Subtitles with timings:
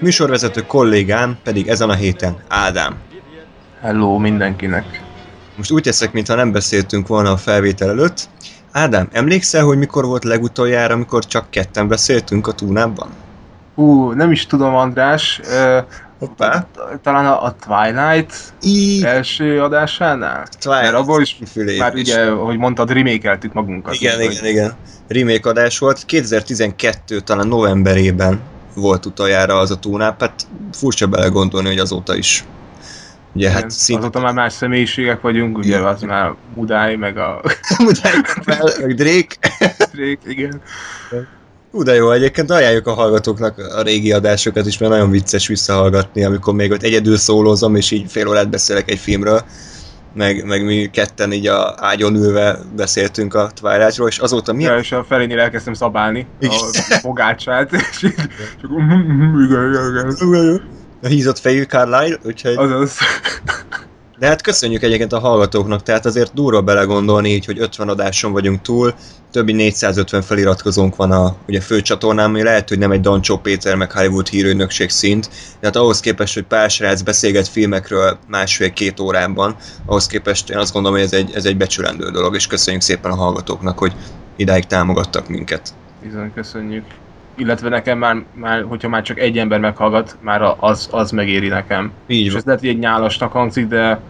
[0.00, 2.96] műsorvezető kollégám pedig ezen a héten Ádám.
[3.80, 5.02] Hello mindenkinek.
[5.56, 8.28] Most úgy teszek, mintha nem beszéltünk volna a felvétel előtt.
[8.72, 13.08] Ádám, emlékszel, hogy mikor volt legutoljára, amikor csak ketten beszéltünk a túnában?
[13.74, 15.40] Ú, nem is tudom, András.
[16.18, 16.66] Hoppá.
[17.02, 19.04] Talán a, a Twilight I...
[19.04, 20.46] első adásánál?
[20.60, 20.82] Twilight.
[20.82, 21.38] Mert abból is
[21.78, 23.94] már ugye, hogy mondtad, remékeltük magunkat.
[23.94, 24.72] Igen, igen, igen.
[25.08, 26.04] Remake adás volt.
[26.04, 28.40] 2012 talán novemberében
[28.78, 32.44] volt utoljára az a túnáp, hát furcsa belegondolni, hogy azóta is.
[33.34, 37.42] Ugye Igen, hát szinte Azóta már más személyiségek vagyunk, ugye az már Mudály, meg a
[38.80, 39.36] meg Drake.
[39.92, 40.60] Drake, igen.
[41.70, 46.24] Ú, de jó, egyébként ajánljuk a hallgatóknak a régi adásokat is, mert nagyon vicces visszahallgatni,
[46.24, 49.44] amikor még ott egyedül szólózom, és így fél órát beszélek egy filmről,
[50.18, 54.62] meg, meg mi ketten így a ágyon ülve beszéltünk a Twilightról, és azóta mi...
[54.62, 58.14] Ja, és a felénél elkezdtem szabálni a fogácsát, és így
[58.60, 58.70] csak
[59.46, 60.62] igen, igen, igen.
[61.02, 62.56] A hízott fejű Carlyle, úgyhogy...
[62.56, 62.98] Azaz.
[64.18, 68.62] De hát köszönjük egyébként a hallgatóknak, tehát azért durva belegondolni így, hogy 50 adáson vagyunk
[68.62, 68.94] túl,
[69.32, 73.92] többi 450 feliratkozónk van a ugye, főcsatornán, ami lehet, hogy nem egy Dancsó Péter meg
[73.92, 75.28] Hollywood hírőnökség szint,
[75.60, 80.72] de hát ahhoz képest, hogy pár srác beszélget filmekről másfél-két órában, ahhoz képest én azt
[80.72, 83.92] gondolom, hogy ez egy, ez egy becsülendő dolog, és köszönjük szépen a hallgatóknak, hogy
[84.36, 85.74] idáig támogattak minket.
[86.02, 86.84] Bizony, köszönjük.
[87.38, 91.92] Illetve nekem már, már, hogyha már csak egy ember meghallgat, már az, az megéri nekem.
[92.06, 94.00] Így És ez lehet, hogy egy nyálasnak hangzik, de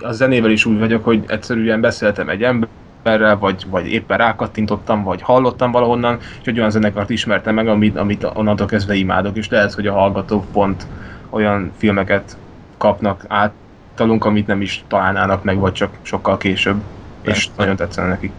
[0.00, 5.22] a zenével is úgy vagyok, hogy egyszerűen beszéltem egy emberrel, vagy, vagy éppen rákattintottam, vagy
[5.22, 9.74] hallottam valahonnan, és egy olyan zenekart ismertem meg, amit, amit onnantól kezdve imádok, és lehet,
[9.74, 10.86] hogy a hallgatók pont
[11.30, 12.36] olyan filmeket
[12.78, 16.76] kapnak általunk, amit nem is találnának meg, vagy csak sokkal később.
[17.22, 17.50] És Persze.
[17.56, 18.32] nagyon tetszene nekik.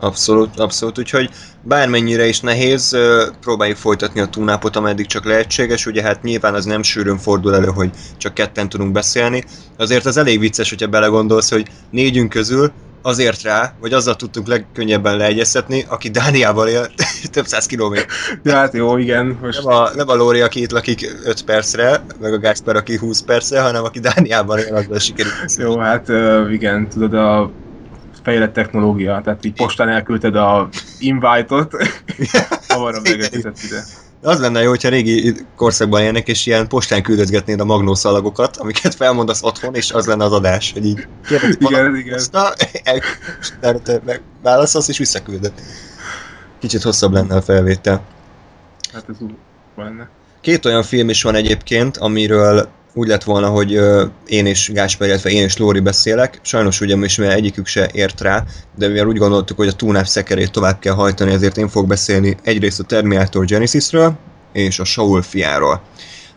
[0.00, 0.98] Abszolút, abszolút.
[0.98, 1.30] Úgyhogy
[1.62, 2.96] bármennyire is nehéz,
[3.40, 5.86] próbáljuk folytatni a túnápot, ameddig csak lehetséges.
[5.86, 9.44] Ugye hát nyilván az nem sűrűn fordul elő, hogy csak ketten tudunk beszélni.
[9.76, 15.16] Azért az elég vicces, hogyha belegondolsz, hogy négyünk közül azért rá, vagy azzal tudtunk legkönnyebben
[15.16, 16.86] leegyeztetni, aki Dániával él
[17.32, 18.06] több száz kilométer.
[18.42, 19.38] Ja, hát jó, igen.
[19.42, 22.96] Most Nem a, nem a Lóri, aki itt lakik 5 percre, meg a Gáspár, aki
[22.96, 25.56] 20 percre, hanem aki Dániában él, azzal sikerült.
[25.58, 26.08] Jó, hát
[26.50, 27.50] igen, tudod, a
[28.26, 31.72] fejlett technológia, tehát így postán elküldted a invite-ot,
[32.68, 33.84] hamarabb megérkezett ide.
[34.22, 39.42] Az lenne jó, hogyha régi korszakban élnek, és ilyen postán küldözgetnéd a magnószalagokat, amiket felmondasz
[39.42, 42.18] otthon, és az lenne az adás, hogy így kérdezik Igen,
[43.60, 45.52] el- meg válaszolsz, és visszaküldöd.
[46.58, 48.02] Kicsit hosszabb lenne a felvétel.
[48.92, 49.34] Hát ez úgy
[49.76, 50.08] lenne.
[50.40, 52.68] Két olyan film is van egyébként, amiről
[52.98, 53.80] úgy lett volna, hogy
[54.26, 56.38] én és Gáspár, illetve én és Lóri beszélek.
[56.42, 58.44] Sajnos ugye most mivel egyikük se ért rá,
[58.76, 62.36] de mivel úgy gondoltuk, hogy a túnáp szekerét tovább kell hajtani, ezért én fogok beszélni
[62.42, 64.16] egyrészt a Terminator Genesisről
[64.52, 65.82] és a Saul fiáról.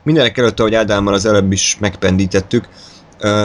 [0.03, 2.67] Mindenek előtt, ahogy Ádámmal az előbb is megpendítettük,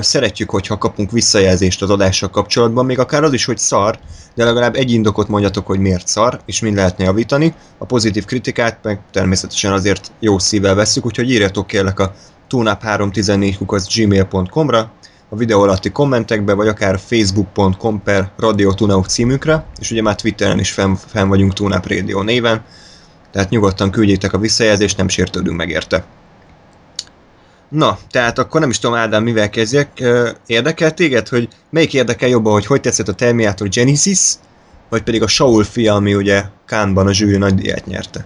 [0.00, 3.98] szeretjük, hogyha kapunk visszajelzést az adással kapcsolatban, még akár az is, hogy szar,
[4.34, 7.54] de legalább egy indokot mondjatok, hogy miért szar, és mind lehetne javítani.
[7.78, 12.14] A pozitív kritikát meg természetesen azért jó szívvel vesszük, úgyhogy írjatok kérlek a
[12.54, 14.92] tunap314 gmail.com-ra,
[15.28, 20.58] a videó alatti kommentekbe, vagy akár facebook.com per Radio Tunauk címünkre, és ugye már Twitteren
[20.58, 22.64] is fenn, fenn vagyunk Tunap Radio néven,
[23.30, 26.04] tehát nyugodtan küldjétek a visszajelzést, nem sértődünk meg érte.
[27.68, 30.02] Na, tehát akkor nem is tudom, Ádám, mivel kezdjek.
[30.46, 34.32] Érdekel téged, hogy melyik érdekel jobban, hogy hogy tetszett a Terminator Genesis,
[34.88, 38.24] vagy pedig a Saul fia, ami ugye Kánban a zsűri nagy díjat nyerte.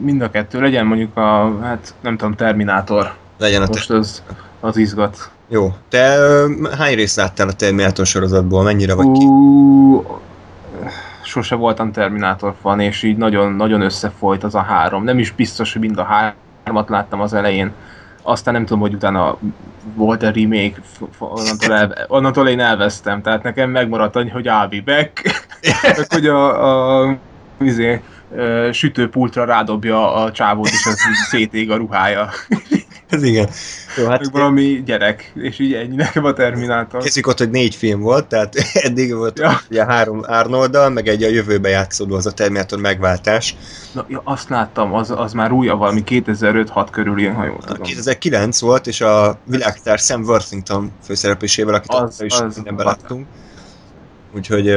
[0.00, 3.14] Mind a kettő, legyen mondjuk a, hát nem tudom, Terminátor.
[3.38, 3.70] Legyen a te...
[3.72, 4.22] Most az,
[4.60, 5.30] az izgat.
[5.48, 5.74] Jó.
[5.88, 6.18] Te
[6.78, 8.62] hány részt láttál a Terminator sorozatból?
[8.62, 9.26] Mennyire vagy ki?
[11.22, 15.04] Sose voltam Terminátor fan, és így nagyon, nagyon összefolyt az a három.
[15.04, 17.72] Nem is biztos, hogy mind a hármat láttam az elején.
[18.22, 19.38] Aztán nem tudom, hogy utána
[19.94, 20.80] volt a remake,
[21.18, 23.22] onnantól, el, onnantól én elvesztem.
[23.22, 25.22] Tehát nekem megmaradt annyi, hogy I'll be back.
[26.14, 27.16] hogy a, a
[27.60, 28.02] izé,
[28.34, 30.96] ö, sütőpultra rádobja a csávót, és az
[31.28, 32.28] szétég a ruhája.
[33.08, 33.48] Ez igen.
[33.96, 37.02] Jó, Hát hát valami gyerek, és így ennyi nekem a Terminátor.
[37.02, 38.54] Kezdjük ott, hogy négy film volt, tehát
[38.86, 39.60] eddig volt Ja.
[39.70, 43.56] ugye három Arnolddal, meg egy a jövőbe játszódó, az a Terminator megváltás.
[43.92, 47.64] Na, ja, azt láttam, az, az már újabb, valami 2005-6 körül ilyen, ha jól A
[47.66, 47.82] tudom.
[47.82, 53.26] 2009 volt, és a világsztár Sam Worthington főszereplésével, akit Az- az, is mindenben láttunk.
[54.36, 54.74] Úgyhogy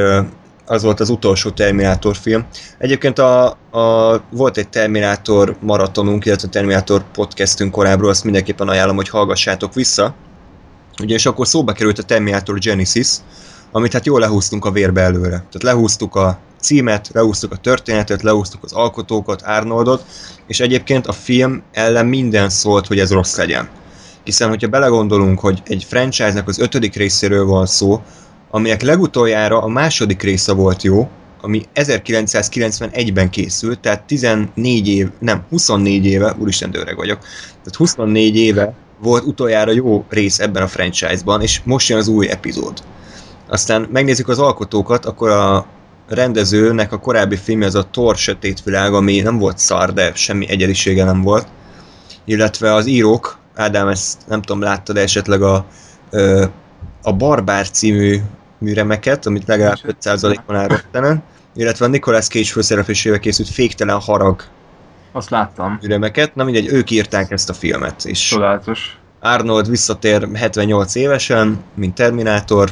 [0.66, 2.46] az volt az utolsó Terminátor film.
[2.78, 9.08] Egyébként a, a, volt egy Terminátor maratonunk, illetve Terminátor podcastünk korábbról, azt mindenképpen ajánlom, hogy
[9.08, 10.14] hallgassátok vissza.
[11.00, 13.08] Ugye, és akkor szóba került a Terminator Genesis,
[13.72, 15.28] amit hát jól lehúztunk a vérbe előre.
[15.28, 20.04] Tehát lehúztuk a címet, lehúztuk a történetet, lehúztuk az alkotókat, Arnoldot,
[20.46, 23.68] és egyébként a film ellen minden szólt, hogy ez rossz legyen.
[24.24, 28.02] Hiszen, hogyha belegondolunk, hogy egy franchise-nak az ötödik részéről van szó,
[28.54, 31.08] aminek legutoljára a második része volt jó,
[31.40, 37.18] ami 1991-ben készült, tehát 14 év, nem, 24 éve, úristen, öreg vagyok,
[37.48, 42.28] tehát 24 éve volt utoljára jó rész ebben a franchise-ban, és most jön az új
[42.28, 42.82] epizód.
[43.48, 45.66] Aztán megnézzük az alkotókat, akkor a
[46.08, 50.48] rendezőnek a korábbi filmje az a Thor sötét világ, ami nem volt szar, de semmi
[50.48, 51.46] egyedisége nem volt.
[52.24, 55.66] Illetve az írók, Ádám, ezt nem tudom, láttad esetleg a,
[57.02, 58.20] a Barbár című
[58.62, 61.22] műremeket, amit legalább 5%-on áll Rottenen,
[61.54, 64.42] illetve a Nicolas Cage főszereplésével készült Féktelen harag
[65.12, 65.78] Azt láttam.
[65.80, 68.96] műremeket, na mindegy, ők írták ezt a filmet, és Csodálatos.
[69.20, 72.70] Arnold visszatér 78 évesen, mint Terminátor,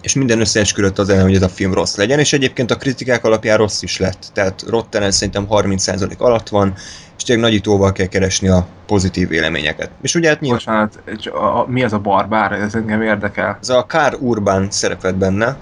[0.00, 3.24] és minden összeesküdött az ellen, hogy ez a film rossz legyen, és egyébként a kritikák
[3.24, 4.30] alapján rossz is lett.
[4.32, 6.74] Tehát Rottenen szerintem 30% alatt van,
[7.18, 9.90] és tényleg nagyítóval kell keresni a pozitív véleményeket.
[10.02, 10.98] És ugye hát nyilván Bocsánat,
[11.32, 12.52] a, a, mi az a barbár?
[12.52, 13.58] Ez engem érdekel.
[13.60, 15.56] ez a Kár Urban szerepet benne,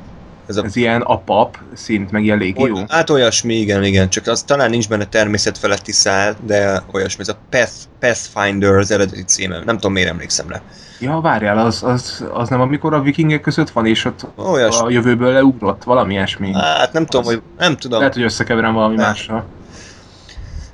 [0.46, 2.84] ez a Ez ilyen apap szint, meg ilyen légió.
[2.88, 7.28] Hát olyasmi, igen, igen, csak az talán nincs benne természet feletti szál, de olyasmi, ez
[7.28, 10.60] a Path, Pathfinder az eredeti címe, nem tudom miért emlékszem rá.
[11.00, 14.86] Ja, várjál, az, az, az nem amikor a vikingek között van, és ott Olyasmi.
[14.86, 16.52] a jövőből leugrott, valami ilyesmi.
[16.52, 17.98] Hát nem tudom, Az- hogy nem tudom.
[17.98, 19.44] Lehet, hogy összekeverem valami mással.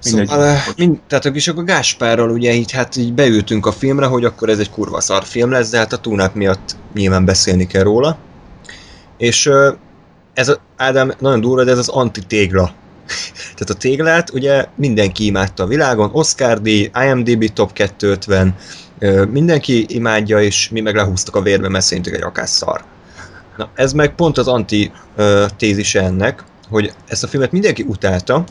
[0.04, 0.28] Mindegy.
[0.28, 4.24] Szóval, eh, mind, tehát és akkor Gáspárral ugye így, hát így beültünk a filmre, hogy
[4.24, 7.82] akkor ez egy kurva szar film lesz, de hát a túnák miatt nyilván beszélni kell
[7.82, 8.18] róla.
[9.16, 9.50] És
[10.34, 12.72] ez a, Ádám, nagyon durva, de ez az anti-tégla.
[13.56, 18.54] Tehát a téglát ugye mindenki imádta a világon, Oscar díj, IMDb top 250,
[18.98, 22.84] ö, mindenki imádja, és mi meg lehúztak a vérbe, mert szerintük egy rakás szar.
[23.56, 28.44] Na, ez meg pont az anti-tézise ennek, hogy ezt a filmet mindenki utálta,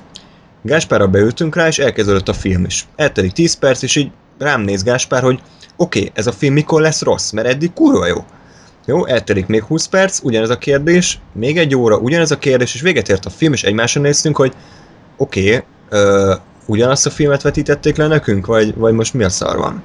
[0.62, 2.88] Gáspárra beültünk rá, és elkezdődött a film is.
[2.96, 5.40] Eltelik 10 perc, és így rám néz Gáspár, hogy
[5.76, 8.26] oké, okay, ez a film mikor lesz rossz, mert eddig kurva jó.
[8.86, 12.82] Jó, eltelik még 20 perc, ugyanez a kérdés, még egy óra, ugyanez a kérdés, és
[12.82, 14.54] véget ért a film, és egymásra néztünk, hogy
[15.18, 19.84] oké, okay, ugyanazt a filmet vetítették le nekünk, vagy, vagy most mi a szar van?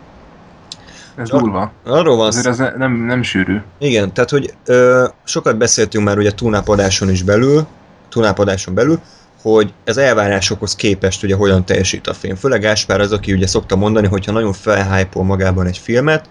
[1.16, 1.38] Ez Ja.
[1.38, 1.72] durva.
[1.84, 3.56] Arról van Azért ez ne- nem, nem sűrű.
[3.78, 7.66] igen, tehát hogy ö, sokat beszéltünk már ugye a túnápadáson is belül,
[8.08, 9.00] túnápadáson belül,
[9.42, 12.36] hogy ez elvárásokhoz képest ugye hogyan teljesít a film.
[12.36, 16.28] Főleg Gáspár az, aki ugye szokta mondani, hogyha nagyon felhypol magában egy filmet,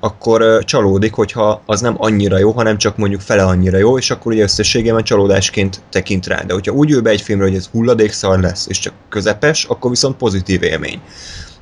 [0.00, 4.32] akkor csalódik, hogyha az nem annyira jó, hanem csak mondjuk fele annyira jó, és akkor
[4.32, 6.42] ugye összességében csalódásként tekint rá.
[6.42, 9.90] De hogyha úgy ül be egy filmre, hogy ez hulladékszar lesz, és csak közepes, akkor
[9.90, 11.00] viszont pozitív élmény.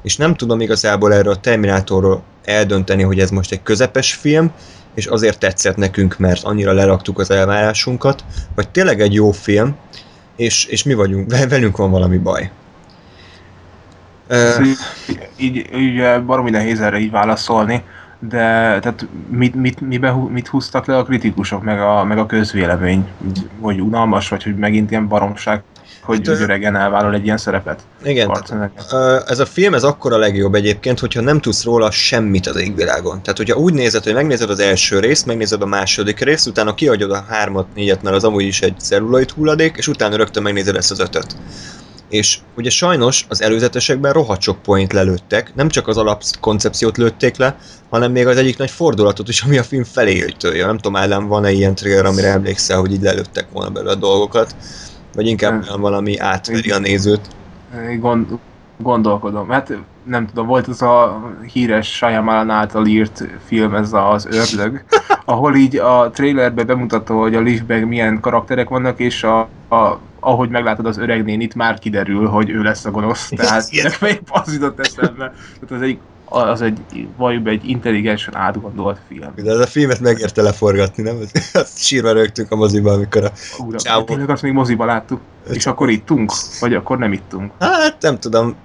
[0.02, 4.52] És nem tudom igazából erről a Terminátorról eldönteni, hogy ez most egy közepes film,
[4.94, 9.76] és azért tetszett nekünk, mert annyira leraktuk az elvárásunkat, vagy tényleg egy jó film,
[10.36, 12.50] és, és mi vagyunk, velünk van valami baj.
[14.26, 14.62] Ez Ö,
[15.36, 17.82] így, így, baromi nehéz erre így válaszolni,
[18.18, 22.26] de tehát mit, mit, mibe, hú- mit húztak le a kritikusok, meg a, meg a
[22.26, 23.08] közvélemény?
[23.60, 25.62] Hogy unalmas, vagy hogy megint ilyen baromság,
[26.02, 27.80] hogy Hát, öregen elvállal egy ilyen szerepet?
[28.04, 28.30] igen,
[29.26, 33.22] ez a film, ez akkor a legjobb egyébként, hogyha nem tudsz róla semmit az égvilágon.
[33.22, 37.10] Tehát, hogyha úgy nézed, hogy megnézed az első részt, megnézed a második részt, utána kiadod
[37.10, 40.90] a hármat, négyet, mert az amúgy is egy celluloid hulladék, és utána rögtön megnézed ezt
[40.90, 41.36] az ötöt.
[42.08, 47.56] És ugye sajnos az előzetesekben rohadt sok point lelőttek, nem csak az alapkoncepciót lőtték le,
[47.90, 50.66] hanem még az egyik nagy fordulatot is, ami a film felé jöjtője.
[50.66, 54.54] Nem tudom, Ádám, van-e ilyen trailer, amire emlékszel, hogy így lelőttek volna belőle a dolgokat,
[55.14, 55.80] vagy inkább Nem.
[55.80, 57.28] valami átveri a nézőt.
[57.98, 58.26] Gond,
[58.76, 59.48] gondolkodom.
[59.48, 64.84] Hát nem tudom, volt az a híres Shyamalan által írt film, ez az Ördög,
[65.24, 70.48] ahol így a trailerbe bemutatta, hogy a liftben milyen karakterek vannak, és a, a, ahogy
[70.48, 73.28] meglátod az öreg nénit, már kiderül, hogy ő lesz a gonosz.
[73.28, 75.32] Tehát nekem egy az jutott eszembe.
[75.60, 75.98] Tehát az egy,
[76.32, 79.32] az egy, valójában egy intelligensen átgondolt film.
[79.36, 81.16] De ez a filmet megérte leforgatni, nem?
[81.52, 83.30] Azt sírva rögtünk a moziba, amikor a...
[83.66, 84.04] Úra, Ciao.
[84.04, 85.20] tényleg azt még moziba láttuk.
[85.50, 86.32] És akkor ittunk?
[86.60, 87.52] Vagy akkor nem ittunk?
[87.58, 88.56] Hát nem tudom,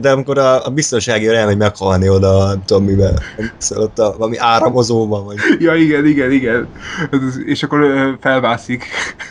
[0.00, 3.22] de amikor a, a biztonsági elmegy meghalni oda, nem tudom mivel,
[3.58, 5.36] szóval ott a, valami áramozóban, vagy...
[5.58, 6.68] Ja, igen, igen, igen.
[7.46, 8.84] És akkor felvászik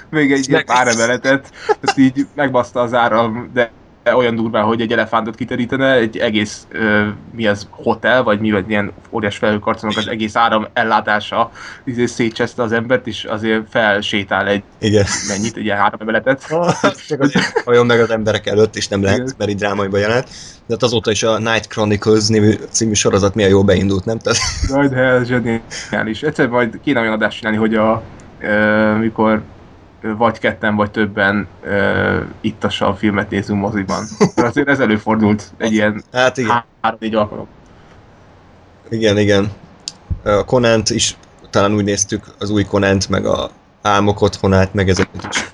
[0.10, 1.52] még egy ilyen pár emeletet,
[1.82, 3.72] ezt így megbaszta az áram, de
[4.16, 8.70] olyan durván, hogy egy elefántot kiterítene, egy egész, ö, mi az, hotel, vagy mi, vagy
[8.70, 11.52] ilyen óriás felhőkarcolók, az egész áram ellátása
[11.84, 15.06] izé szétcseszte az embert, és azért felsétál egy Igen.
[15.28, 16.46] mennyit, egy ilyen három emeletet.
[17.08, 17.34] Csak hogy
[17.66, 19.34] olyan meg az emberek előtt, és nem lehet, Igen.
[19.38, 20.28] mert így drámaiba jelent.
[20.68, 24.18] De hát azóta is a Night Chronicles nevű című sorozat milyen jó beindult, nem?
[24.18, 26.24] Tehát, Majd ez zseniális.
[26.24, 28.02] Egyszer majd kéne olyan adást csinálni, hogy a,
[28.40, 29.42] ö, mikor
[30.18, 34.04] vagy ketten, vagy többen ö, ittassal filmet nézünk moziban.
[34.20, 37.48] Mert azért ez előfordult egy ilyen hát igen, három-négy alkalom.
[38.90, 39.52] igen, igen.
[40.24, 41.18] A Conant is
[41.50, 43.50] talán úgy néztük, az új Conant, meg a
[43.82, 45.52] Álmok otthonát, meg ezeket is.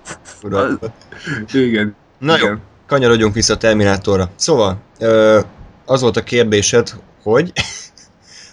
[1.53, 1.95] Igen.
[2.17, 2.61] Na jó, igen.
[2.87, 4.29] kanyarodjunk vissza a Terminátorra.
[4.35, 4.77] Szóval,
[5.85, 6.93] az volt a kérdésed,
[7.23, 7.51] hogy...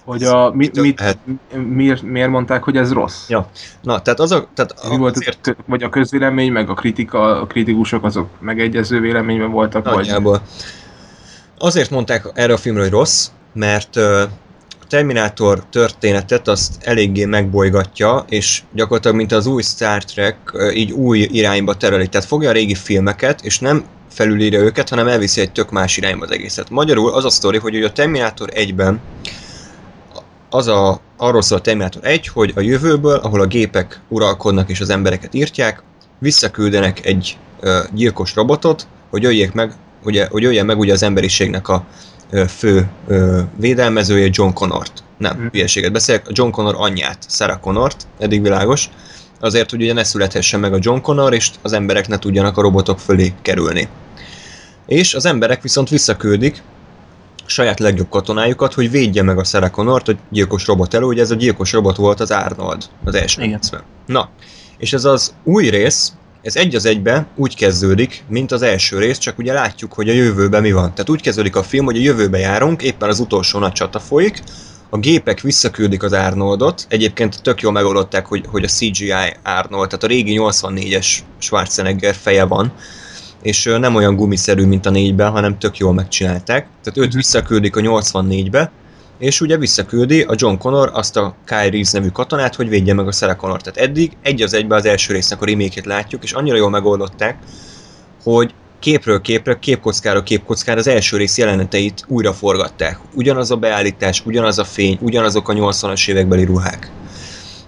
[0.04, 1.19] Hogy a, mit, Mitől mit, lehet?
[1.69, 3.28] miért, miért mondták, hogy ez rossz?
[3.28, 3.50] Ja.
[3.83, 4.49] Na, tehát az a...
[4.54, 9.00] Tehát Mi volt, azért az, vagy a közvélemény, meg a kritika, a kritikusok azok megegyező
[9.00, 9.95] véleményben voltak, vagy...
[9.95, 10.42] nagyjából.
[11.59, 14.28] Azért mondták erre a filmre, hogy rossz, mert a
[14.88, 20.37] Terminátor történetet azt eléggé megbolygatja, és gyakorlatilag, mint az új Star Trek,
[20.75, 22.09] így új irányba tereli.
[22.09, 26.25] Tehát fogja a régi filmeket, és nem felülírja őket, hanem elviszi egy tök más irányba
[26.25, 26.71] az egészet.
[26.71, 29.00] Magyarul az a sztori, hogy a Terminátor 1-ben
[30.50, 34.80] az a, arról szól a Terminátor 1, hogy a jövőből, ahol a gépek uralkodnak és
[34.80, 35.83] az embereket írtják,
[36.19, 39.73] visszaküldenek egy ö, gyilkos robotot, hogy öljék meg,
[40.04, 41.85] ugye, hogy ölje meg ugye az emberiségnek a
[42.30, 45.02] ö, fő ö, védelmezője John Connort.
[45.19, 45.47] Nem, Mhm.
[45.52, 48.88] hülyeséget beszélek, a John Connor anyját, Sarah Connort, eddig világos,
[49.40, 52.61] azért, hogy ugye ne születhessen meg a John Connor, és az emberek ne tudjanak a
[52.62, 53.88] robotok fölé kerülni.
[54.87, 56.62] És az emberek viszont visszaküldik
[57.50, 61.30] saját legjobb katonájukat, hogy védje meg a Sarah Connort a gyilkos robot elő, ugye ez
[61.30, 63.59] a gyilkos robot volt az Arnold az első Igen.
[63.59, 63.83] részben.
[64.07, 64.28] Na,
[64.78, 69.19] és ez az új rész, ez egy az egybe úgy kezdődik, mint az első rész,
[69.19, 70.95] csak ugye látjuk, hogy a jövőben mi van.
[70.95, 74.42] Tehát úgy kezdődik a film, hogy a jövőbe járunk, éppen az utolsó nagy csata folyik,
[74.90, 79.12] a gépek visszaküldik az Arnoldot, egyébként tök jól megoldották, hogy, hogy a CGI
[79.45, 81.07] Arnold, tehát a régi 84-es
[81.38, 82.73] Schwarzenegger feje van,
[83.42, 86.66] és nem olyan gumiszerű, mint a 4-ben, hanem tök jól megcsinálták.
[86.82, 88.70] Tehát őt visszaküldik a 84-be,
[89.18, 93.06] és ugye visszaküldi a John Connor azt a Kyle Reese nevű katonát, hogy védje meg
[93.06, 93.61] a Sarah Connor.
[93.61, 97.38] Tehát eddig egy az egybe az első résznek a remake látjuk, és annyira jól megoldották,
[98.23, 102.99] hogy képről képre, képkockára képkockára az első rész jeleneteit újra forgatták.
[103.14, 106.90] Ugyanaz a beállítás, ugyanaz a fény, ugyanazok a 80-as évekbeli ruhák.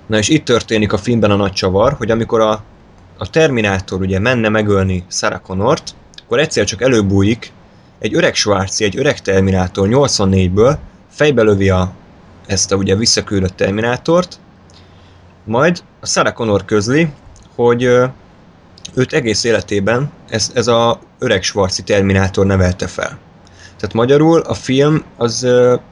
[0.07, 2.65] Na és itt történik a filmben a nagy csavar, hogy amikor a,
[3.23, 7.53] a Terminátor ugye menne megölni Sarah Connort, akkor egyszer csak előbújik
[7.99, 10.77] egy öreg Schwarzi, egy öreg Terminátor 84-ből,
[11.11, 11.93] fejbe lövi a,
[12.47, 14.39] ezt a ugye visszaküldött Terminátort,
[15.45, 17.09] majd a Sarah Connor közli,
[17.55, 17.83] hogy
[18.95, 23.19] őt egész életében ez, ez a öreg Schwarzi Terminátor nevelte fel.
[23.77, 25.47] Tehát magyarul a film az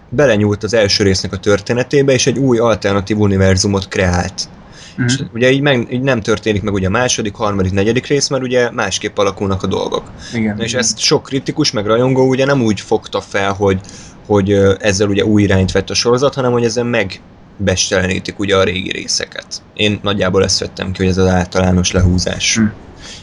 [0.09, 4.49] belenyúlt az első résznek a történetébe, és egy új alternatív univerzumot kreált.
[4.97, 5.07] Mhm.
[5.07, 8.43] És ugye így, meg, így nem történik meg ugye a második, harmadik, negyedik rész, mert
[8.43, 10.11] ugye másképp alakulnak a dolgok.
[10.35, 10.57] Igen.
[10.57, 13.81] Na és ezt sok kritikus, meg rajongó ugye nem úgy fogta fel, hogy,
[14.27, 18.91] hogy ezzel ugye új irányt vett a sorozat, hanem hogy ezzel megbestelenítik ugye a régi
[18.91, 19.47] részeket.
[19.75, 22.57] Én nagyjából ezt vettem ki, hogy ez az általános lehúzás.
[22.57, 22.65] Hm.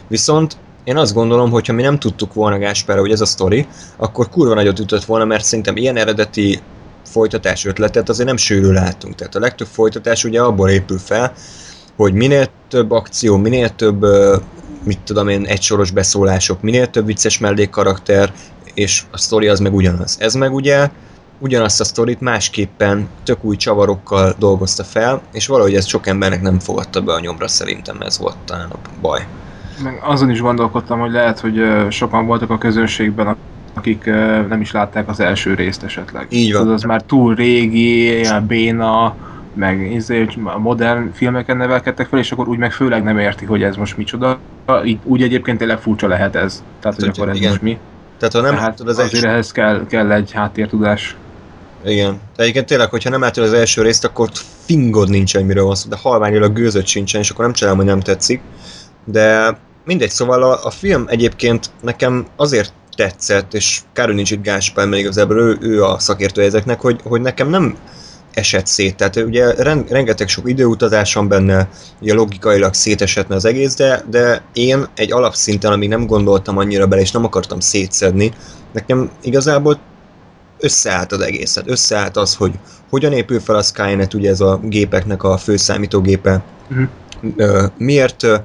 [0.08, 3.68] Viszont én azt gondolom, hogy ha mi nem tudtuk volna Gáspára, hogy ez a sztori,
[3.98, 6.60] akkor kurva nagyot ütött volna, mert szerintem ilyen eredeti
[7.08, 9.16] folytatás ötletet azért nem sűrű látunk.
[9.16, 11.34] Tehát a legtöbb folytatás ugye abból épül fel,
[11.96, 14.06] hogy minél több akció, minél több,
[14.84, 18.34] mit tudom én, egysoros beszólások, minél több vicces mellékkarakter,
[18.74, 20.18] és a sztori az meg ugyanaz.
[20.20, 20.90] Ez meg ugye
[21.40, 26.60] ugyanazt a sztorit másképpen tök új csavarokkal dolgozta fel, és valahogy ez sok embernek nem
[26.60, 29.28] fogadta be a nyomra, szerintem ez volt talán a baj.
[29.84, 33.36] Meg azon is gondolkodtam, hogy lehet, hogy sokan voltak a közönségben,
[33.78, 34.06] akik
[34.50, 36.26] nem is látták az első részt esetleg.
[36.30, 36.62] Így van.
[36.62, 39.16] Tudod, az már túl régi, béna,
[39.54, 43.76] meg izé, modern filmeken nevelkedtek fel, és akkor úgy meg főleg nem érti, hogy ez
[43.76, 44.40] most micsoda.
[44.86, 46.64] Így, úgy egyébként tényleg furcsa lehet ez.
[46.80, 47.50] Tehát, hogy akkor ez igen.
[47.50, 47.78] most mi.
[48.18, 49.28] Tehát ha nem Tehát az azért első...
[49.28, 51.16] ehhez kell, kell egy háttértudás.
[51.86, 52.20] Igen.
[52.36, 54.30] De egyébként tényleg, hogyha nem láttad az első részt, akkor
[54.66, 58.00] fingod nincsen, miről van szó, de halványilag gőzött sincsen, és akkor nem csinálom, hogy nem
[58.00, 58.42] tetszik.
[59.06, 64.44] De mindegy, szóval a, a film egyébként nekem azért tetszett, és kár, hogy nincs itt
[64.44, 67.78] Gáspár, mert igazából ő, ő a szakértő ezeknek, hogy, hogy nekem nem
[68.34, 68.96] esett szét.
[68.96, 71.70] Tehát ugye ren- rengeteg sok időutazás van benne,
[72.02, 77.02] ugye logikailag szétesetne az egész, de, de én egy alapszinten, amíg nem gondoltam annyira bele,
[77.02, 78.32] és nem akartam szétszedni,
[78.74, 79.80] nekem igazából
[80.60, 81.70] összeállt az egészet.
[81.70, 82.52] Összeállt az, hogy
[82.90, 86.84] hogyan épül fel a Skynet, ugye ez a gépeknek a főszámítógépe, Mhm.
[87.36, 88.38] ö, miért ö, ö,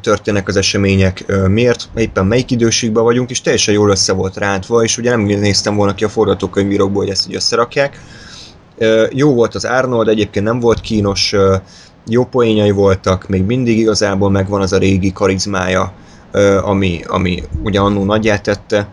[0.00, 4.98] történnek az események, miért, éppen melyik időségben vagyunk, és teljesen jól össze volt rántva, és
[4.98, 8.00] ugye nem néztem volna ki a forgatókönyvírokból, hogy ezt így összerakják.
[9.10, 11.34] Jó volt az Arnold, egyébként nem volt kínos,
[12.06, 15.92] jó poénjai voltak, még mindig igazából megvan az a régi karizmája,
[16.62, 18.88] ami, ami ugye annó nagyját tette.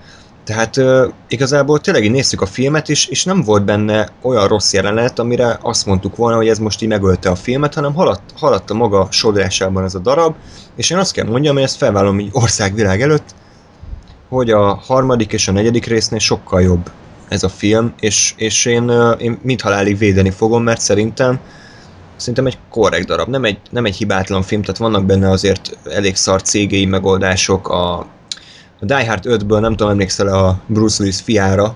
[0.47, 4.73] Tehát ö, igazából tényleg így néztük a filmet is, és nem volt benne olyan rossz
[4.73, 8.69] jelenet, amire azt mondtuk volna, hogy ez most így megölte a filmet, hanem haladt, haladt
[8.69, 10.35] a maga sodrásában ez a darab,
[10.75, 13.35] és én azt kell mondjam, hogy ezt felvállom így országvilág előtt,
[14.29, 16.91] hogy a harmadik és a negyedik résznél sokkal jobb
[17.27, 21.39] ez a film, és, és én, én mind halálig védeni fogom, mert szerintem
[22.15, 26.15] szerintem egy korrekt darab, nem egy, nem egy hibátlan film, tehát vannak benne azért elég
[26.15, 28.05] szar cégéi megoldások, a,
[28.79, 31.75] a Die Hard 5-ből nem tudom, emlékszel a Bruce Willis fiára,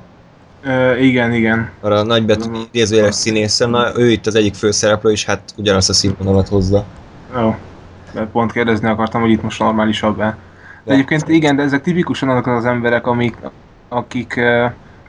[0.63, 1.69] Ö, igen, igen.
[1.79, 5.93] arra a nagybetű idézőjeles színészen, na ő itt az egyik főszereplő, és hát ugyanazt a
[5.93, 6.85] színvonalat hozza.
[7.35, 7.55] Jó.
[8.13, 10.23] Mert pont kérdezni akartam, hogy itt most normálisabb-e.
[10.23, 10.35] De
[10.85, 13.37] De- egyébként igen, de ezek tipikusan azok az emberek, amik,
[13.89, 14.39] akik,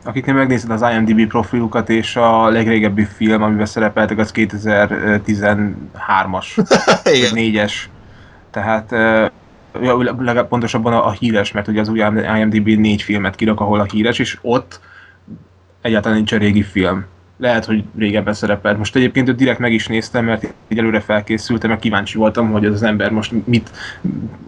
[0.05, 6.47] akiknél megnézed az IMDb profilukat, és a legrégebbi film, amiben szerepeltek, az 2013-as,
[7.05, 7.73] vagy 4-es.
[8.51, 8.95] Tehát
[9.81, 12.05] ja, legalább pontosabban a, a híres, mert ugye az új
[12.39, 14.81] IMDb négy filmet kirak, ahol a híres, és ott
[15.81, 17.05] egyáltalán nincs a régi film.
[17.37, 18.79] Lehet, hogy régebben szerepelt.
[18.79, 22.65] Most egyébként őt direkt meg is néztem, mert így előre felkészültem, mert kíváncsi voltam, hogy
[22.65, 23.71] az, ember most mit,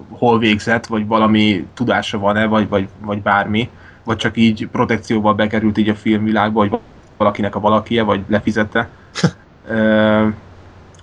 [0.08, 3.68] hol végzett, vagy valami tudása van-e, vagy, vagy, vagy bármi,
[4.04, 6.78] vagy csak így protekcióval bekerült így a filmvilágba, hogy
[7.16, 8.88] valakinek a valakie, vagy lefizette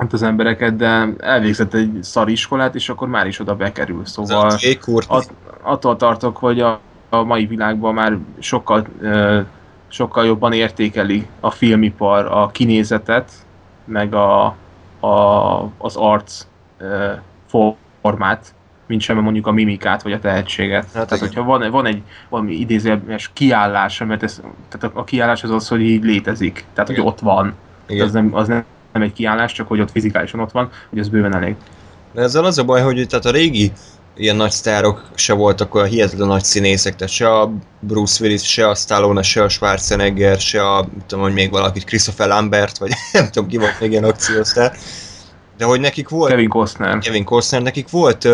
[0.01, 4.05] hát az embereket, de elvégzett egy szari iskolát, és akkor már is oda bekerül.
[4.05, 4.57] Szóval
[5.07, 6.79] at, attól tartok, hogy a,
[7.09, 9.39] a mai világban már sokkal, ö,
[9.87, 13.31] sokkal jobban értékeli a filmipar a kinézetet,
[13.85, 14.55] meg a,
[14.99, 16.45] a, az arc
[16.77, 17.11] ö,
[18.01, 18.53] formát,
[18.87, 20.83] mint sem mondjuk a mimikát vagy a tehetséget.
[20.83, 21.27] Hát Hát tehát, igen.
[21.27, 25.67] hogyha van, van egy valami idézőjeles kiállás, mert ez, tehát a, a kiállás az az,
[25.67, 27.09] hogy így létezik, tehát hogy Igen.
[27.09, 27.53] ott van.
[27.87, 28.05] Igen.
[28.05, 31.09] Az nem, az nem, nem egy kiállás, csak hogy ott fizikálisan ott van, hogy az
[31.09, 31.55] bőven elég.
[32.13, 33.71] De ezzel az a baj, hogy tehát a régi
[34.15, 38.69] ilyen nagy sztárok se voltak olyan hihetetlen nagy színészek, tehát se a Bruce Willis, se
[38.69, 43.29] a Stallone, se a Schwarzenegger, se a, tudom, hogy még valakit, Christopher Lambert, vagy nem
[43.31, 44.77] tudom ki volt még ilyen akciósztár.
[45.57, 46.97] De hogy nekik volt, Kevin Costner.
[46.97, 48.27] Kevin Costner, nekik volt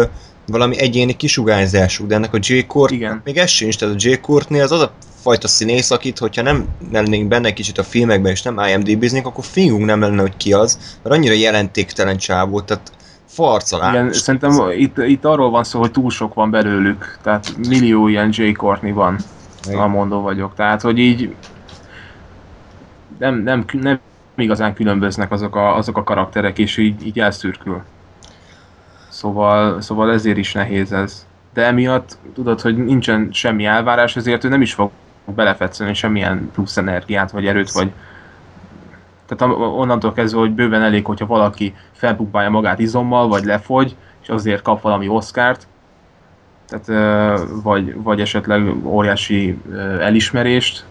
[0.48, 2.60] valami egyéni kisugárzásuk, de ennek a J.
[2.68, 3.22] Court Igen.
[3.24, 4.14] még ez sincs, tehát a J.
[4.22, 8.42] Courtney az az a fajta színész, akit, hogyha nem lennénk benne kicsit a filmekben, és
[8.42, 12.92] nem IMDb-znénk, akkor fingunk nem lenne, hogy ki az, mert annyira jelentéktelen csávó, tehát
[13.26, 17.18] farccal Igen, szerintem itt, itt arról van szó, hogy túl sok van belőlük.
[17.22, 19.18] Tehát millió ilyen Jay Courtney van,
[19.66, 19.80] Igen.
[19.80, 20.56] ha mondó vagyok.
[20.56, 21.36] Tehát, hogy így
[23.18, 24.00] nem, nem, nem
[24.36, 27.84] igazán különböznek azok a, azok a karakterek, és így, így elszürkül.
[29.18, 31.26] Szóval, szóval ezért is nehéz ez.
[31.54, 34.92] De emiatt tudod, hogy nincsen semmi elvárás, ezért ő nem is fog
[35.26, 37.92] belefetszeni semmilyen plusz energiát, vagy erőt, vagy
[39.26, 44.62] tehát onnantól kezdve, hogy bőven elég, hogyha valaki felpumpálja magát izommal, vagy lefogy, és azért
[44.62, 45.68] kap valami oszkárt,
[46.68, 47.18] tehát,
[47.64, 49.58] vagy, vagy esetleg óriási
[50.00, 50.86] elismerést,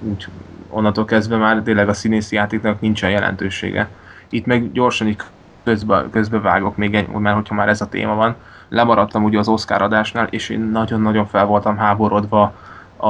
[0.00, 0.26] úgy
[0.68, 3.88] onnantól kezdve már tényleg a színészi játéknak nincsen jelentősége.
[4.28, 5.16] Itt meg gyorsan így
[5.64, 8.34] közbe, közbevágok még egy, mert hogyha már ez a téma van,
[8.68, 12.52] lemaradtam ugye az Oscar adásnál, és én nagyon-nagyon fel voltam háborodva
[12.96, 13.08] a,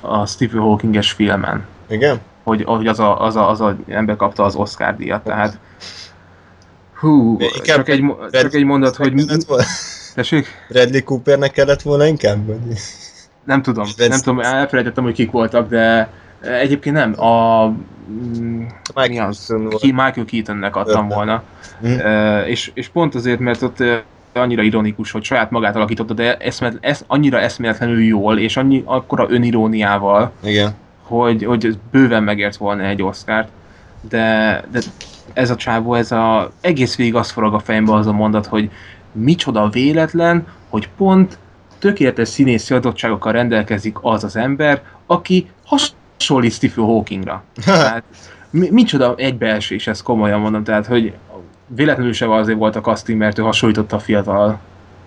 [0.00, 2.20] a Stephen Hawkinges filmen Igen?
[2.42, 5.58] hogy, hogy az, a, az, a, az a ember kapta az Oscar díjat, tehát
[6.94, 9.24] hú, Inkább csak egy, mo- csak egy mondat, hogy
[10.14, 12.46] tessék, Bradley Coopernek kellett volna inkább?
[12.46, 12.58] Vagy?
[13.44, 17.66] nem tudom, nem tudom, elfelejtettem, hogy kik voltak, de egyébként nem, a
[18.10, 19.54] mm, mi Michael az?
[19.78, 21.42] Ki, Michael Keatonnek adtam volna.
[21.82, 23.82] E, és, és pont azért, mert ott
[24.32, 29.26] annyira ironikus, hogy saját magát alakította, de eszmet, esz, annyira eszméletlenül jól, és annyi, akkora
[29.30, 30.74] öniróniával, Igen.
[31.02, 33.48] hogy, hogy bőven megért volna egy Oscárt,
[34.08, 34.80] de, de
[35.32, 38.70] ez a csávó, ez a egész végig azt forog a fejembe az a mondat, hogy
[39.12, 41.38] micsoda véletlen, hogy pont
[41.78, 45.50] tökéletes színészi adottságokkal rendelkezik az az ember, aki
[46.18, 47.42] hasonlít Stephen Hawkingra.
[47.64, 48.04] Tehát
[48.50, 51.12] mi, micsoda egybeesés, ezt komolyan mondom, tehát hogy
[51.66, 54.58] véletlenül sem azért volt a casting, mert ő hasonlította a fiatal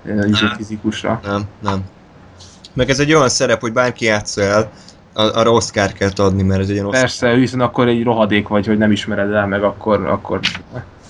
[0.06, 1.20] eh, izé, fizikusra.
[1.24, 1.84] Nem, nem.
[2.74, 4.72] Meg ez egy olyan szerep, hogy bárki játsza el,
[5.14, 7.02] arra Oscar kell adni, mert ez egy ilyen Oscar.
[7.02, 10.40] Persze, hiszen akkor egy rohadék vagy, hogy nem ismered el, meg akkor, akkor...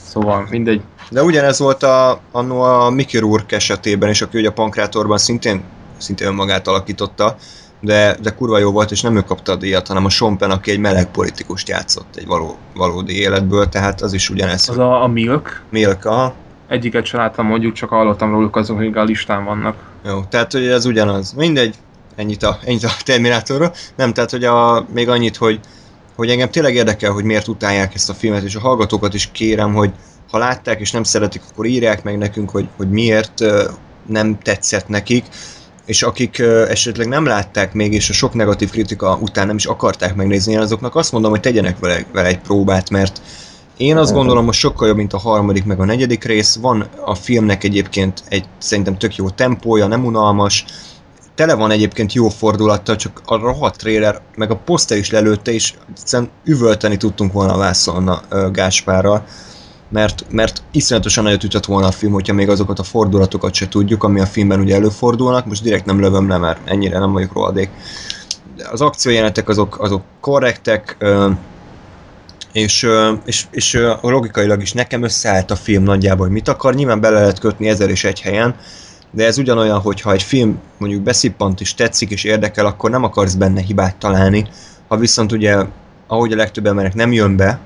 [0.06, 0.82] Szóval mindegy.
[1.10, 5.64] De ugyanez volt a, annó a Mickey Rourke esetében is, aki ugye a Pankrátorban szintén,
[5.98, 7.36] szintén önmagát alakította,
[7.82, 10.52] de, de kurva jó volt, és nem ő kapta a díjat, hanem a Sean Penn,
[10.52, 14.70] aki egy meleg politikust játszott egy való, valódi életből, tehát az is ugyanez.
[14.70, 16.34] Az a, a Milk, Milk, aha.
[16.68, 19.76] egyiket sem láttam mondjuk, csak hallottam róluk azok, hogy a listán vannak.
[20.06, 21.34] Jó, tehát hogy ez ugyanaz.
[21.34, 21.76] Mindegy,
[22.16, 23.74] ennyit a, ennyit a Terminátorról.
[23.96, 25.60] Nem, tehát hogy a, még annyit, hogy,
[26.16, 29.74] hogy engem tényleg érdekel, hogy miért utálják ezt a filmet, és a hallgatókat is kérem,
[29.74, 29.92] hogy
[30.32, 33.34] ha látták és nem szeretik, akkor írják meg nekünk, hogy, hogy miért
[34.06, 35.26] nem tetszett nekik,
[35.90, 40.16] és akik esetleg nem látták még, és a sok negatív kritika után nem is akarták
[40.16, 43.22] megnézni, azoknak azt mondom, hogy tegyenek vele, vele egy próbát, mert
[43.78, 46.56] én azt gondolom, hogy sokkal jobb, mint a harmadik meg a negyedik rész.
[46.56, 50.66] Van a filmnek egyébként egy szerintem tök jó tempója, nem unalmas.
[51.36, 55.74] Tele van egyébként jó fordulattal, csak a rohadt trailer, meg a poszter is lelőtte, és
[55.98, 59.26] egyszerűen üvölteni tudtunk volna a vászon a Gáspárral.
[59.90, 64.04] Mert, mert iszonyatosan nagyot ütött volna a film, hogyha még azokat a fordulatokat se tudjuk,
[64.04, 65.46] ami a filmben ugye előfordulnak.
[65.46, 67.70] Most direkt nem lövöm le, mert ennyire nem vagyok rohadék.
[68.72, 70.98] Az akciójelenetek azok, azok korrektek,
[72.52, 72.88] és,
[73.26, 77.40] és, és logikailag is nekem összeállt a film nagyjából, hogy mit akar, nyilván bele lehet
[77.40, 78.56] kötni ezer és egy helyen,
[79.12, 83.04] de ez ugyanolyan, hogy ha egy film mondjuk beszippant és tetszik és érdekel, akkor nem
[83.04, 84.48] akarsz benne hibát találni,
[84.88, 85.58] ha viszont ugye,
[86.08, 87.60] ahogy a legtöbb emberek nem jön be,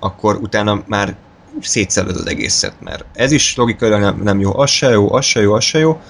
[0.00, 1.16] akkor utána már
[1.60, 5.40] szétszeded az egészet, mert ez is logikailag nem, nem jó, az se jó, az se
[5.40, 6.00] jó, az se jó,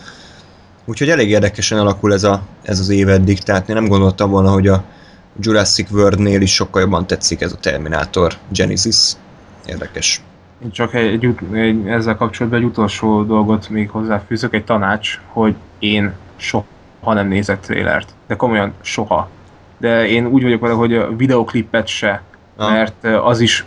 [0.84, 4.50] úgyhogy elég érdekesen alakul ez, a, ez az év eddig, tehát én nem gondoltam volna,
[4.50, 4.84] hogy a
[5.40, 9.12] Jurassic World-nél is sokkal jobban tetszik ez a Terminator Genesis.
[9.66, 10.20] Érdekes.
[10.64, 15.54] Én csak egy, egy, egy, ezzel kapcsolatban egy utolsó dolgot még hozzáfűzök, egy tanács, hogy
[15.78, 16.64] én soha
[17.02, 18.14] nem nézek trélert.
[18.26, 19.28] De komolyan soha.
[19.78, 22.22] De én úgy vagyok vele, hogy a videoklipet se,
[22.56, 22.70] Ah.
[22.70, 23.64] mert az is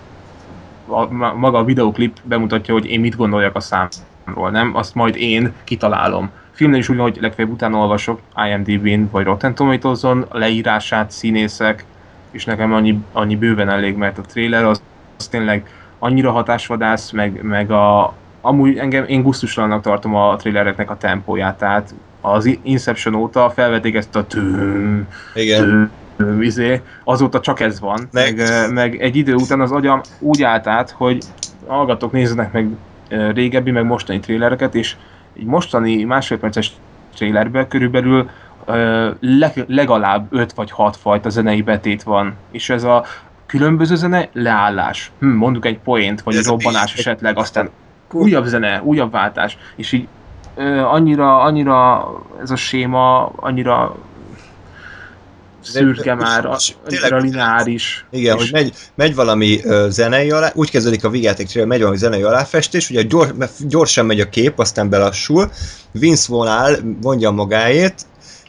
[0.89, 4.75] a, ma- maga a videoklip bemutatja, hogy én mit gondoljak a számról, nem?
[4.75, 6.29] Azt majd én kitalálom.
[6.51, 11.85] Filmnél is úgy van, hogy legfeljebb utána olvasok IMDb-n vagy Rotten Tomatoes-on a leírását, színészek,
[12.31, 14.81] és nekem annyi, annyi bőven elég, mert a trailer az,
[15.17, 20.97] az tényleg annyira hatásvadász, meg, meg a, amúgy engem, én gusztustalannak tartom a trailereknek a
[20.97, 25.63] tempóját, tehát az Inception óta felvették ezt a tüm, Igen.
[25.63, 25.91] tüm,
[26.41, 28.41] izé, azóta csak ez van, Meg-
[28.73, 31.23] meg, egy idő után az agyam úgy állt át, hogy
[31.67, 32.69] hallgatók nézzenek meg
[33.33, 34.95] régebbi, meg mostani trailereket, és
[35.37, 36.71] egy mostani másfél perces
[37.15, 38.29] trailerben körülbelül
[39.19, 43.05] leg, legalább 5 vagy 6 fajta zenei betét van, és ez a
[43.45, 45.11] különböző zene leállás.
[45.19, 46.97] Hm, mondjuk egy poént, vagy Ez egy robbanás beat.
[47.07, 47.69] esetleg, aztán
[48.11, 50.07] újabb zene, újabb váltás, és így
[50.55, 52.07] ö, annyira, annyira
[52.41, 53.95] ez a séma, annyira
[55.61, 56.49] szürke de- már,
[57.09, 58.05] lineáris.
[58.11, 61.97] Igen, és hogy megy, megy valami zenei alá, úgy kezdődik a vigyáték trailer, megy valami
[61.97, 63.29] zenei aláfestés, ugye gyors,
[63.67, 65.51] gyorsan megy a kép, aztán belassul,
[65.91, 67.93] Vince áll, mondja magáét,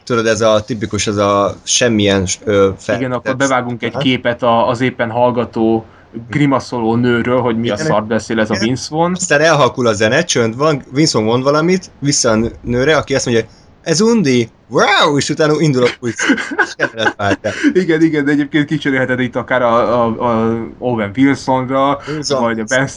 [0.03, 4.67] tudod, ez a tipikus, ez a semmilyen ö, fel, Igen, akkor bevágunk egy képet a,
[4.67, 5.85] az éppen hallgató
[6.29, 7.85] grimaszoló nőről, hogy mi a Igen.
[7.85, 8.65] szart beszél ez a Igen.
[8.65, 9.13] Vince Vaughn.
[9.13, 13.15] Aztán elhalkul a zene, csönd van, Vince Vaughn mond valamit, vissza a nő- nőre, aki
[13.15, 13.45] azt mondja,
[13.83, 15.89] ez undi, wow, és utána indul a.
[17.73, 22.63] Igen, igen, de egyébként kicserélheted itt akár a, a, a Owen Wilsonra, Wilson, vagy a
[22.63, 22.87] Ben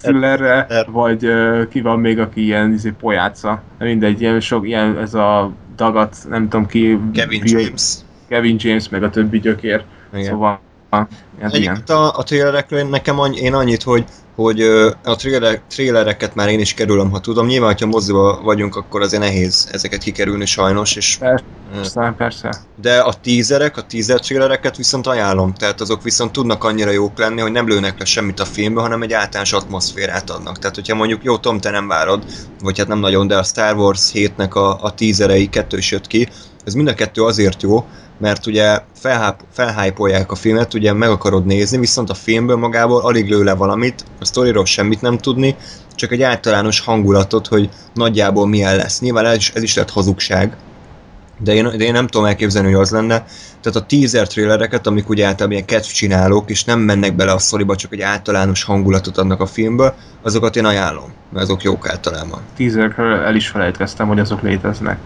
[0.00, 3.62] Stillerre, er- vagy uh, ki van még, aki ilyen izé, pojáca.
[3.78, 6.98] Mindegy, ilyen sok, ilyen ez a dagat, nem tudom ki.
[7.12, 7.82] Kevin Bill- James.
[8.28, 9.84] Kevin James, meg a többi gyökér.
[10.14, 10.24] Igen.
[10.24, 11.50] Szóval, hát igen.
[11.50, 14.60] Egyébként a, a trailerekről nekem annyi, én annyit, hogy, hogy
[15.04, 17.46] a trailer, trailereket már én is kerülöm, ha tudom.
[17.46, 21.18] Nyilván, ha moziba vagyunk, akkor azért nehéz ezeket kikerülni sajnos, és
[21.74, 22.54] Persze, persze.
[22.80, 27.40] de a teaserek, a teaser trailereket viszont ajánlom, tehát azok viszont tudnak annyira jók lenni,
[27.40, 30.58] hogy nem lőnek le semmit a filmbe, hanem egy általános atmoszférát adnak.
[30.58, 32.24] Tehát, hogyha mondjuk, jó, Tom, te nem várod,
[32.60, 36.06] vagy hát nem nagyon, de a Star Wars 7-nek a, a teaserei kettő is jött
[36.06, 36.28] ki,
[36.64, 37.86] ez mind a kettő azért jó,
[38.18, 43.30] mert ugye felháp, felhájpolják a filmet, ugye meg akarod nézni, viszont a filmből magából alig
[43.30, 45.56] lő le valamit, a sztoriról semmit nem tudni,
[45.94, 49.00] csak egy általános hangulatot, hogy nagyjából milyen lesz.
[49.00, 50.56] Nyilván ez is, ez is lett hazugság,
[51.38, 53.24] de én, de én nem tudom elképzelni, hogy az lenne.
[53.60, 57.38] Tehát a teaser trailereket, amik ugye általában ilyen kedv csinálók, és nem mennek bele a
[57.38, 62.40] szoriba, csak egy általános hangulatot adnak a filmből, azokat én ajánlom, mert azok jók általában.
[62.56, 64.98] Teaserről el is felejtkeztem, hogy azok léteznek.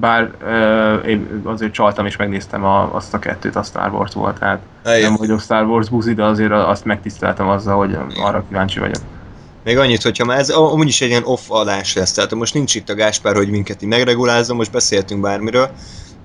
[0.00, 4.38] Bár uh, én azért csaltam és megnéztem a, azt a kettőt, a Star Wars volt,
[4.38, 9.02] tehát nem vagyok Star Wars buzi, de azért azt megtiszteltem azzal, hogy arra kíváncsi vagyok.
[9.64, 12.74] Még annyit, hogyha már ez amúgy is egy ilyen off adás lesz, tehát most nincs
[12.74, 15.70] itt a Gáspár, hogy minket így megregulázzon, most beszéltünk bármiről.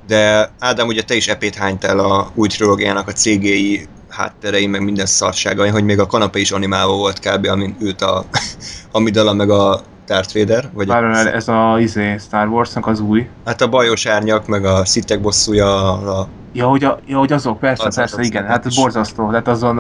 [0.07, 5.05] de Ádám, ugye te is epét hánytál a új trilógiának a CGI hátterei, meg minden
[5.05, 7.47] szarságai, hogy még a kanapé is animálva volt kb.
[7.47, 8.25] amin ült a
[8.91, 10.69] Amidala, meg a Darth Vader.
[10.73, 13.27] Vagy Várj, ez a izé, Star Wars-nak az új.
[13.45, 17.59] Hát a bajos árnyak, meg a szitek bosszúja, a Ja, hogy, a, ja, hogy azok,
[17.59, 19.75] persze, az persze, az igen, hát ez borzasztó, hát azon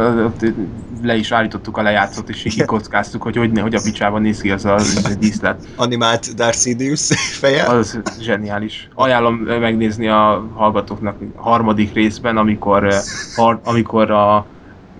[1.03, 4.51] le is állítottuk a lejátszót, és így kockáztuk, hogy hogy, hogy a picsában néz ki
[4.51, 4.79] az a
[5.19, 5.67] díszlet.
[5.75, 7.09] Animált Darth Sidious
[7.41, 7.63] feje?
[7.63, 8.89] Az zseniális.
[8.93, 12.93] Ajánlom megnézni a hallgatóknak a harmadik részben, amikor,
[13.63, 14.45] amikor a,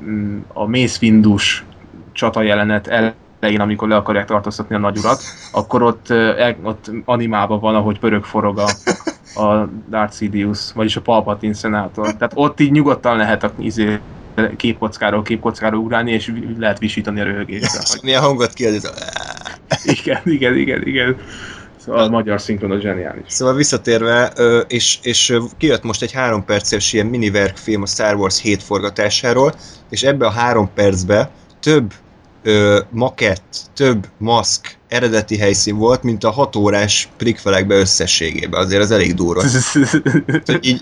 [0.05, 1.65] mm, a Mace Windus
[2.12, 2.88] csata jelenet
[3.43, 6.13] elején, amikor le akarják tartóztatni a nagyurat, akkor ott,
[6.63, 8.69] ott animálva van, ahogy pörög forog a,
[9.41, 12.06] a Darth Sidious, vagyis a Palpatine szenátor.
[12.06, 13.99] Tehát ott így nyugodtan lehet a izé,
[14.58, 17.79] képkockáról képkockáról ugrálni, és lehet visítani a röhögésre.
[18.01, 18.73] Milyen hangot kiad
[19.84, 21.17] Igen, igen, igen, igen.
[21.77, 23.23] Szóval a magyar szinkron a zseniális.
[23.27, 24.34] Szóval visszatérve,
[24.67, 29.53] és, és kijött most egy három perces ilyen mini film a Star Wars 7 forgatásáról,
[29.89, 31.29] és ebbe a három percbe
[31.60, 31.93] több
[32.43, 38.62] ö, makett, több maszk, eredeti helyszín volt, mint a hat órás prikfelekbe összességében.
[38.62, 39.43] Azért az elég durva.
[40.62, 40.82] így, így,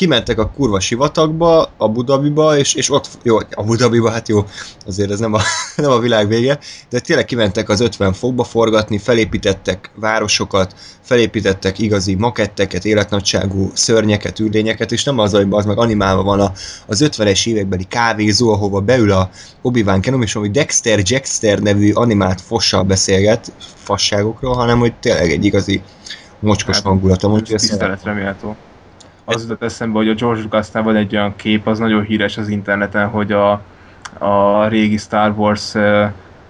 [0.00, 4.44] kimentek a kurva sivatagba, a Budabiba, és, és ott, jó, a Budabiba, hát jó,
[4.86, 5.40] azért ez nem a,
[5.76, 6.58] nem a világ vége,
[6.88, 14.92] de tényleg kimentek az 50 fokba forgatni, felépítettek városokat, felépítettek igazi maketteket, életnagyságú szörnyeket, űrlényeket,
[14.92, 16.52] és nem az, hogy az meg animálva van a,
[16.86, 19.30] az 50-es évekbeli kávézó, ahova beül a
[19.62, 25.44] Obi-Wan Kenobi, és ami Dexter Jackster nevű animált fossal beszélget fasságokról, hanem hogy tényleg egy
[25.44, 25.82] igazi
[26.38, 27.40] mocskos hát, hangulata.
[27.42, 28.56] Tiszteletre méltó
[29.34, 32.48] az jutott eszembe, hogy a George lucas van egy olyan kép, az nagyon híres az
[32.48, 33.62] interneten, hogy a,
[34.18, 35.74] a régi Star Wars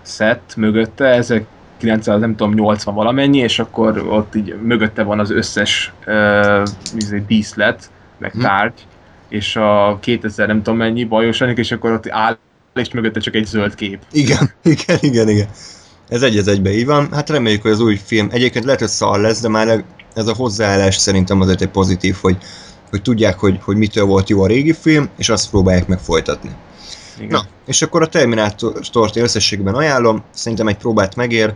[0.02, 1.46] set mögötte, ezek
[1.78, 6.62] 900, nem tudom, 80 valamennyi, és akkor ott így mögötte van az összes uh,
[7.26, 8.40] díszlet, meg hm.
[8.40, 9.38] tárgy, hmm.
[9.38, 12.38] és a 2000 nem tudom mennyi bajosanik, és akkor ott áll,
[12.74, 13.98] és mögötte csak egy zöld kép.
[14.12, 15.48] Igen, igen, igen, igen.
[16.08, 17.08] Ez egy az egybe így van.
[17.12, 20.34] Hát reméljük, hogy az új film egyébként lehet, hogy szar lesz, de már ez a
[20.34, 22.36] hozzáállás szerintem azért egy pozitív, hogy
[22.90, 26.50] hogy tudják, hogy, hogy mitől volt jó a régi film, és azt próbálják meg folytatni.
[27.16, 27.28] Igen.
[27.28, 31.54] Na, és akkor a Terminátort összességben ajánlom, szerintem egy próbát megér,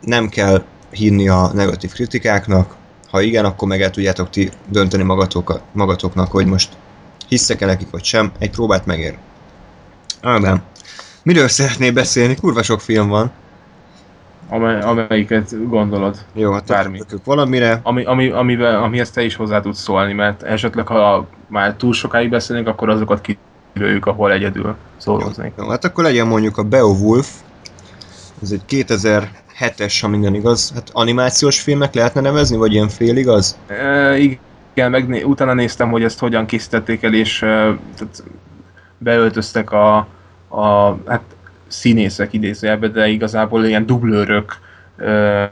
[0.00, 2.76] nem kell hinni a negatív kritikáknak,
[3.10, 6.68] ha igen, akkor meg el tudjátok ti dönteni magatok, magatoknak, hogy most
[7.28, 9.16] hiszek-e nekik vagy sem, egy próbát megér.
[10.20, 10.62] Ádám,
[11.22, 12.34] miről szeretnél beszélni?
[12.34, 13.32] Kurva sok film van
[14.52, 16.16] amely, amelyiket gondolod.
[16.32, 17.00] Jó, hát bármi.
[17.24, 17.80] valamire.
[17.82, 22.30] Ami, ami, amivel, amihez te is hozzá tudsz szólni, mert esetleg ha már túl sokáig
[22.30, 23.36] beszélünk, akkor azokat
[23.72, 25.52] kirőjük, ahol egyedül szólóznék.
[25.58, 27.30] Jó, hát akkor legyen mondjuk a Beowulf,
[28.42, 33.58] ez egy 2007-es, ha minden igaz, hát animációs filmek lehetne nevezni, vagy ilyen fél igaz?
[33.66, 37.46] E, igen, meg utána néztem, hogy ezt hogyan készítették el, és e,
[37.96, 38.22] tehát
[38.98, 39.96] beöltöztek a,
[40.48, 41.22] a hát
[41.72, 44.58] színészek idézőjelbe, de igazából ilyen dublőrök,
[44.96, 45.44] ö,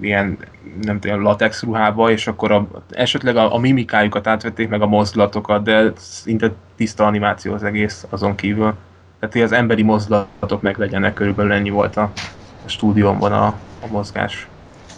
[0.00, 0.38] ilyen
[0.82, 5.62] nem tudom, latex ruhába, és akkor a, esetleg a, a mimikájukat átvették, meg a mozdulatokat,
[5.62, 8.74] de szinte tiszta animáció az egész azon kívül.
[9.18, 12.12] Tehát, hogy az emberi mozdulatok meg legyenek, körülbelül ennyi volt a,
[12.64, 13.46] a stúdiómban a,
[13.80, 14.48] a mozgás.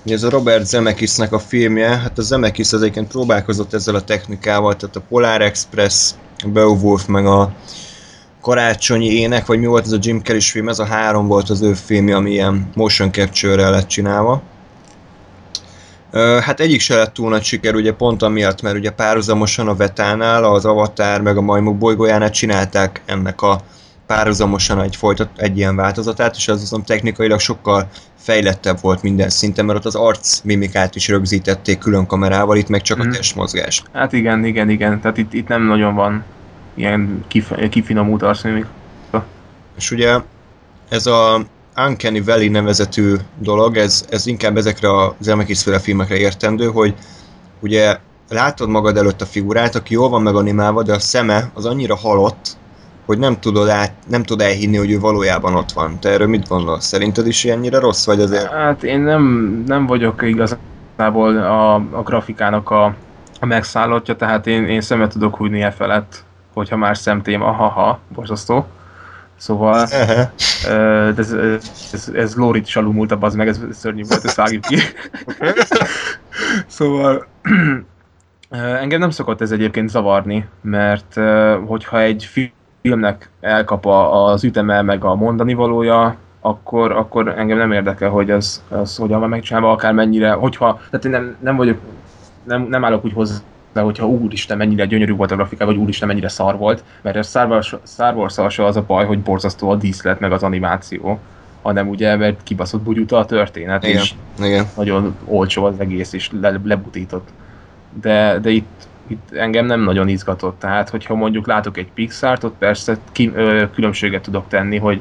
[0.05, 4.77] Ez a Robert Zemeckisnek a filmje, hát a Zemeckis az egyébként próbálkozott ezzel a technikával,
[4.77, 6.11] tehát a Polar Express,
[6.45, 7.53] a Beowulf, meg a
[8.47, 11.63] karácsonyi ének, vagy mi volt ez a Jim Carrey film, ez a három volt az
[11.63, 14.43] ő filmje, ami ilyen motion capture-rel lett csinálva.
[16.41, 20.45] Hát egyik se lett túl nagy siker, ugye pont amiatt, mert ugye párhuzamosan a Vetánál,
[20.45, 23.61] az Avatar meg a Majmok bolygójánál csinálták ennek a
[24.07, 29.65] párhuzamosan egy, folytat, egy ilyen változatát, és az azon technikailag sokkal fejlettebb volt minden szinten,
[29.65, 33.01] mert ott az arc mimikát is rögzítették külön kamerával, itt meg csak mm.
[33.01, 33.13] a mhm.
[33.13, 33.83] testmozgás.
[33.93, 36.25] Hát igen, igen, igen, tehát itt, itt nem nagyon van
[36.77, 38.69] ilyen kif- kifinomult arcmimika.
[39.77, 40.21] És ugye
[40.89, 41.45] ez a
[41.77, 46.95] Uncanny Valley nevezetű dolog, ez, ez inkább ezekre a Zemeckis féle filmekre értendő, hogy
[47.61, 47.97] ugye
[48.29, 52.57] látod magad előtt a figurát, aki jól van meganimálva, de a szeme az annyira halott,
[53.07, 56.01] hogy nem tudod, át, nem tudod elhinni, hogy ő valójában ott van.
[56.01, 56.85] Te erről mit gondolsz?
[56.85, 58.51] Szerinted is ilyennyire rossz vagy azért?
[58.53, 59.23] Hát én nem,
[59.67, 62.95] nem vagyok igazából a, a grafikának a,
[63.41, 66.25] a megszállottja, tehát én, én szemet tudok hújni e felett
[66.57, 68.67] hogyha már szemtéma, haha, borzasztó.
[69.37, 69.87] Szóval
[71.17, 71.33] ez,
[71.93, 74.77] ez, ez Lórit is alulmúltabb, az meg, ez szörnyű volt, ezt vágjuk ki.
[76.67, 77.27] szóval
[78.81, 81.15] engem nem szokott ez egyébként zavarni, mert
[81.67, 82.29] hogyha egy
[82.83, 88.63] filmnek elkap az üteme, meg a mondani valója, akkor, akkor engem nem érdekel, hogy az,
[88.69, 91.79] az hogyan van megcsinálva, akár mennyire, hogyha, tehát én nem, nem vagyok
[92.45, 93.37] nem, nem állok úgy hozzá,
[93.81, 97.49] hogyha úristen mennyire gyönyörű volt a grafika, vagy úristen mennyire szar volt, mert a Star
[97.49, 101.21] Wars, Star Wars az a baj, hogy borzasztó a díszlet, meg az animáció
[101.67, 104.67] hanem ugye, mert kibaszott bugyuta a történet, Igen, és igen.
[104.77, 107.29] nagyon olcsó az egész, és le, lebutított.
[108.01, 112.55] De, de itt, itt engem nem nagyon izgatott, tehát hogyha mondjuk látok egy Pixart, ott
[112.59, 115.01] persze ki, ö, különbséget tudok tenni, hogy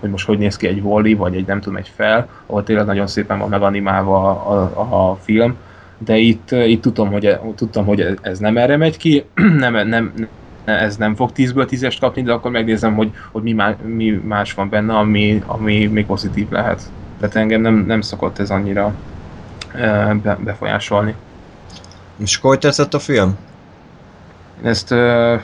[0.00, 2.86] hogy most hogy néz ki egy Wally, vagy egy nem tudom, egy fel, ahol tényleg
[2.86, 5.56] nagyon szépen van meganimálva a, a, a film,
[6.04, 9.24] de itt, itt tudom, hogy, tudtam, hogy ez nem erre megy ki,
[9.64, 10.28] nem, nem,
[10.64, 14.54] ez nem fog 10-ből 10-est kapni, de akkor megnézem, hogy, hogy mi, má, mi más
[14.54, 16.82] van benne, ami, ami még pozitív lehet.
[17.20, 18.94] Tehát engem nem, nem szokott ez annyira
[20.22, 21.14] be, befolyásolni.
[22.16, 23.36] És hogy tetszett a film?
[24.62, 25.40] Ezt uh,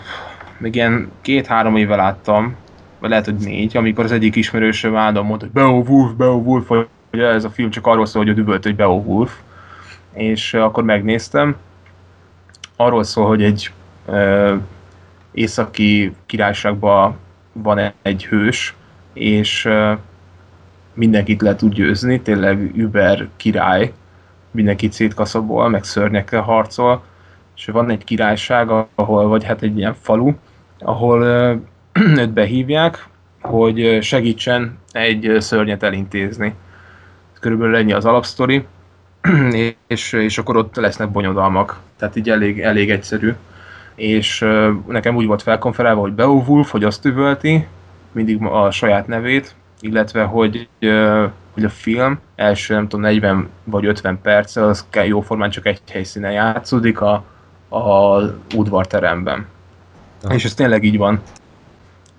[0.59, 2.57] még ilyen két-három éve láttam,
[2.99, 7.45] vagy lehet, hogy négy, amikor az egyik ismerősöm állandóan mondta, hogy Beowulf, Beowulf, hogy ez
[7.45, 9.33] a film csak arról szól, hogy ő dübölt, hogy Beowulf.
[10.13, 11.57] És akkor megnéztem.
[12.77, 13.71] Arról szól, hogy egy
[14.07, 14.55] uh,
[15.33, 17.17] északi királyságban
[17.53, 18.75] van egy hős,
[19.13, 19.69] és
[20.95, 23.93] mindenkit le tud győzni, tényleg über király,
[24.51, 27.03] mindenkit szétkaszabol, meg szörnyekkel harcol,
[27.57, 30.33] és van egy királyság, ahol, vagy hát egy ilyen falu,
[30.79, 31.23] ahol
[32.19, 33.07] őt behívják,
[33.41, 36.55] hogy segítsen egy szörnyet elintézni.
[37.41, 38.67] Körülbelül ennyi az alapsztori,
[39.87, 41.81] és, és akkor ott lesznek bonyodalmak.
[41.99, 43.35] Tehát így elég, elég egyszerű
[43.99, 44.47] és
[44.87, 47.67] nekem úgy volt felkonferálva, hogy Beowulf, hogy azt üvölti,
[48.13, 50.69] mindig a saját nevét, illetve hogy,
[51.55, 56.33] hogy a film első, nem tudom, 40 vagy 50 perc, az jóformán csak egy helyszínen
[56.33, 57.25] játszódik a,
[57.69, 58.19] a
[58.55, 59.47] udvarteremben.
[60.23, 60.35] Aha.
[60.35, 61.21] És ez tényleg így van.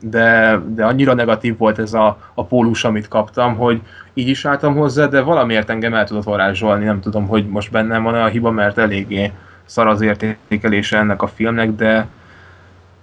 [0.01, 3.81] De, de annyira negatív volt ez a, a pólus, amit kaptam, hogy
[4.13, 8.03] így is álltam hozzá, de valamiért engem el tudott varázsolni, nem tudom, hogy most bennem
[8.03, 9.31] van a hiba, mert eléggé
[9.65, 12.07] szar az értékelése ennek a filmnek, de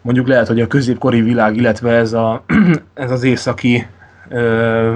[0.00, 2.42] mondjuk lehet, hogy a középkori világ, illetve ez, a,
[2.94, 3.86] ez az északi
[4.28, 4.94] ö,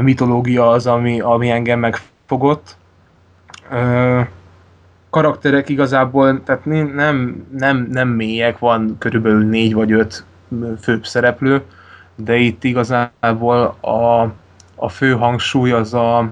[0.00, 2.76] mitológia az, ami, ami engem megfogott.
[3.70, 4.20] Ö,
[5.10, 10.24] karakterek igazából, tehát nem, nem, nem mélyek, van körülbelül négy vagy öt
[10.80, 11.62] főbb szereplő,
[12.14, 14.22] de itt igazából a,
[14.74, 16.30] a fő hangsúly az a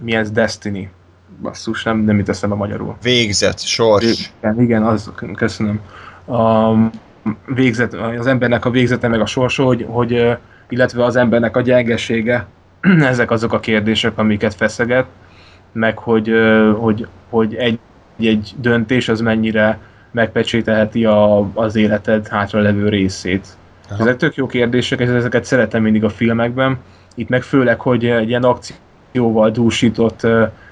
[0.00, 0.90] mi ez Destiny
[1.42, 2.96] basszus, nem, nem itt a magyarul.
[3.02, 4.32] Végzet, sors.
[4.40, 5.80] Igen, igen az, köszönöm.
[6.26, 6.72] A
[7.46, 10.36] végzet, az embernek a végzete meg a sorsa, hogy, hogy
[10.68, 12.46] illetve az embernek a gyengesége,
[13.12, 15.06] ezek azok a kérdések, amiket feszeget,
[15.72, 16.32] meg hogy,
[16.78, 17.78] hogy, hogy egy,
[18.18, 19.78] egy döntés az mennyire
[20.10, 23.46] megpecsételheti a, az életed hátra levő részét.
[23.90, 24.02] Aha.
[24.02, 26.78] Ezek tök jó kérdések, és ezeket szeretem mindig a filmekben.
[27.14, 30.26] Itt meg főleg, hogy egy ilyen akcióval dúsított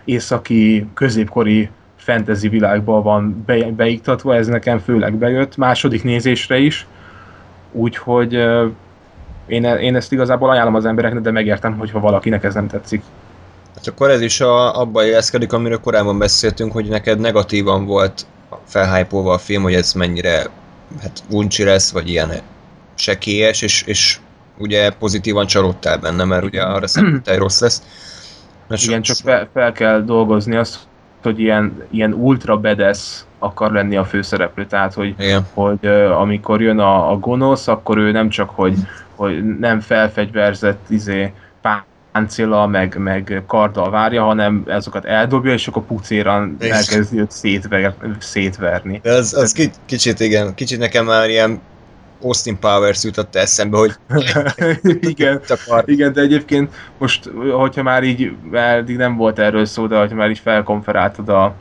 [0.05, 6.87] északi, középkori fantasy világban van be, beiktatva, ez nekem főleg bejött, második nézésre is,
[7.73, 8.33] úgyhogy
[9.47, 13.03] én, én ezt igazából ajánlom az embereknek, de megértem, hogyha valakinek ez nem tetszik.
[13.79, 18.27] Hát akkor ez is a, abban jelezkedik, amiről korábban beszéltünk, hogy neked negatívan volt
[18.65, 20.47] felhájpolva a film, hogy ez mennyire
[21.03, 22.31] hát uncsi lesz, vagy ilyen
[22.95, 24.19] sekélyes, és, és
[24.57, 27.83] ugye pozitívan csalódtál benne, mert ugye arra szerintem rossz lesz.
[28.69, 30.79] Mert Igen, csak fel, fel kell dolgozni azt,
[31.23, 35.47] hogy ilyen, ilyen ultra bedesz akar lenni a főszereplő, tehát hogy, Igen.
[35.55, 38.75] hogy uh, amikor jön a, a gonosz, akkor ő nem csak, hogy,
[39.15, 41.33] hogy nem felfegyverzett izé,
[42.13, 49.01] páncéla, meg, meg karddal várja, hanem azokat eldobja, és akkor pucéran elkezdi őt szétver, szétverni.
[49.03, 51.61] Ez, az kicsit, igen, kicsit nekem már ilyen
[52.23, 53.93] Austin Powers jutott eszembe, hogy
[55.01, 55.41] igen,
[55.85, 60.31] igen, de egyébként most, hogyha már így, eddig nem volt erről szó, de hogyha már
[60.31, 61.55] így felkonferáltad a,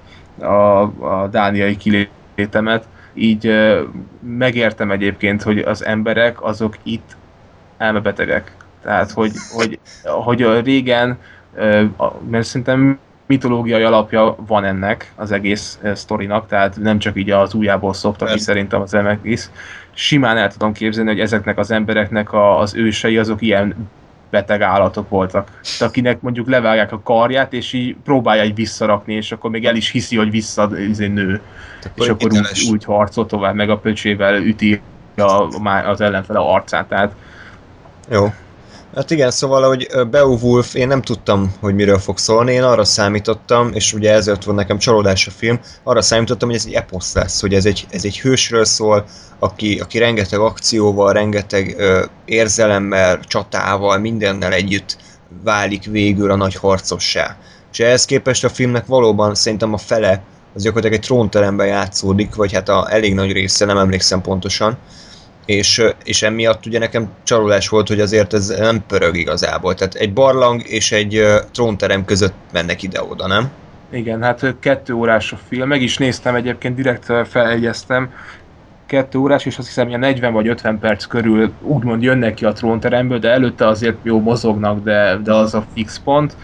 [0.45, 3.51] a, a dániai kilétemet, így
[4.21, 7.15] megértem egyébként, hogy az emberek azok itt
[7.77, 8.56] elmebetegek.
[8.87, 11.17] Tehát, hogy, hogy, hogy a régen,
[12.29, 17.93] mert szerintem mitológiai alapja van ennek az egész sztorinak, tehát nem csak így az újjából
[17.93, 19.49] szoktak ki szerintem az is,
[19.93, 23.89] simán el tudom képzelni, hogy ezeknek az embereknek a, az ősei azok ilyen
[24.29, 25.45] beteg állatok voltak.
[25.45, 29.75] Tehát akinek mondjuk levágják a karját, és így próbálja egy visszarakni, és akkor még el
[29.75, 31.41] is hiszi, hogy vissza izé, nő.
[31.83, 34.81] Akkor és akkor úgy, úgy harcol tovább, meg a pöcsével üti
[35.17, 35.47] a,
[35.85, 36.87] az ellenfele arcát.
[36.87, 37.11] Tehát
[38.09, 38.33] jó.
[38.97, 43.73] Hát igen, szóval, hogy Beowulf, én nem tudtam, hogy miről fog szólni, én arra számítottam,
[43.73, 47.41] és ugye ezért van nekem csalódás a film, arra számítottam, hogy ez egy eposz lesz,
[47.41, 49.05] hogy ez egy, ez egy hősről szól,
[49.39, 54.97] aki, aki rengeteg akcióval, rengeteg ö, érzelemmel, csatával, mindennel együtt
[55.43, 57.37] válik végül a nagy harcossá.
[57.71, 60.23] És ehhez képest a filmnek valóban szerintem a fele
[60.55, 64.77] az gyakorlatilag egy trónteremben játszódik, vagy hát a elég nagy része, nem emlékszem pontosan,
[65.47, 69.73] és, és emiatt ugye nekem csalódás volt, hogy azért ez nem pörög igazából.
[69.73, 73.49] Tehát egy barlang és egy trónterem között mennek ide-oda, nem?
[73.91, 78.09] Igen, hát kettő órás a film, meg is néztem egyébként, direkt feljegyeztem,
[78.85, 82.51] kettő órás, és azt hiszem, hogy 40 vagy 50 perc körül úgymond jönnek ki a
[82.53, 86.35] trónteremből, de előtte azért jó mozognak, de, de az a fix pont,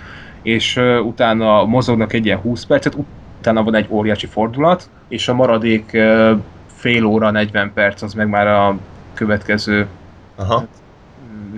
[0.42, 2.98] és uh, utána mozognak egy ilyen 20 percet,
[3.40, 6.40] utána van egy óriási fordulat, és a maradék uh,
[6.76, 8.78] fél óra, 40 perc az meg már a
[9.14, 9.88] következő
[10.36, 10.68] Aha.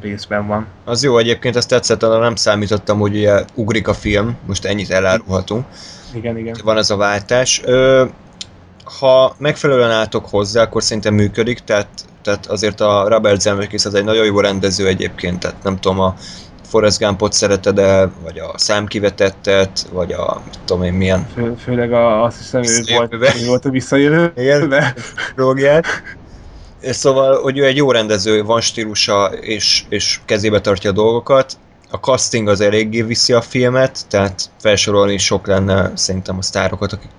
[0.01, 0.65] részben van.
[0.85, 4.89] Az jó, egyébként ezt tetszett, de nem számítottam, hogy ugye ugrik a film, most ennyit
[4.89, 5.65] elárulhatunk.
[6.13, 6.55] Igen, igen.
[6.63, 7.61] Van ez a váltás.
[7.65, 8.05] Ö,
[8.99, 11.87] ha megfelelően álltok hozzá, akkor szerintem működik, tehát,
[12.21, 16.15] tehát azért a Robert Zemeckis az egy nagyon jó rendező egyébként, tehát nem tudom, a
[16.67, 21.27] Forrest Gumpot szereted -e, vagy a számkivetettet, vagy a, mit tudom én milyen.
[21.33, 24.33] Fő, főleg a, azt hiszem, ő volt, ő volt a visszajövő.
[24.35, 24.73] Igen,
[25.35, 25.85] drogját.
[26.91, 31.57] Szóval, hogy ő egy jó rendező, van stílusa, és, és kezébe tartja a dolgokat.
[31.91, 37.09] A casting az eléggé viszi a filmet, tehát felsorolni sok lenne szerintem a sztárokat, akik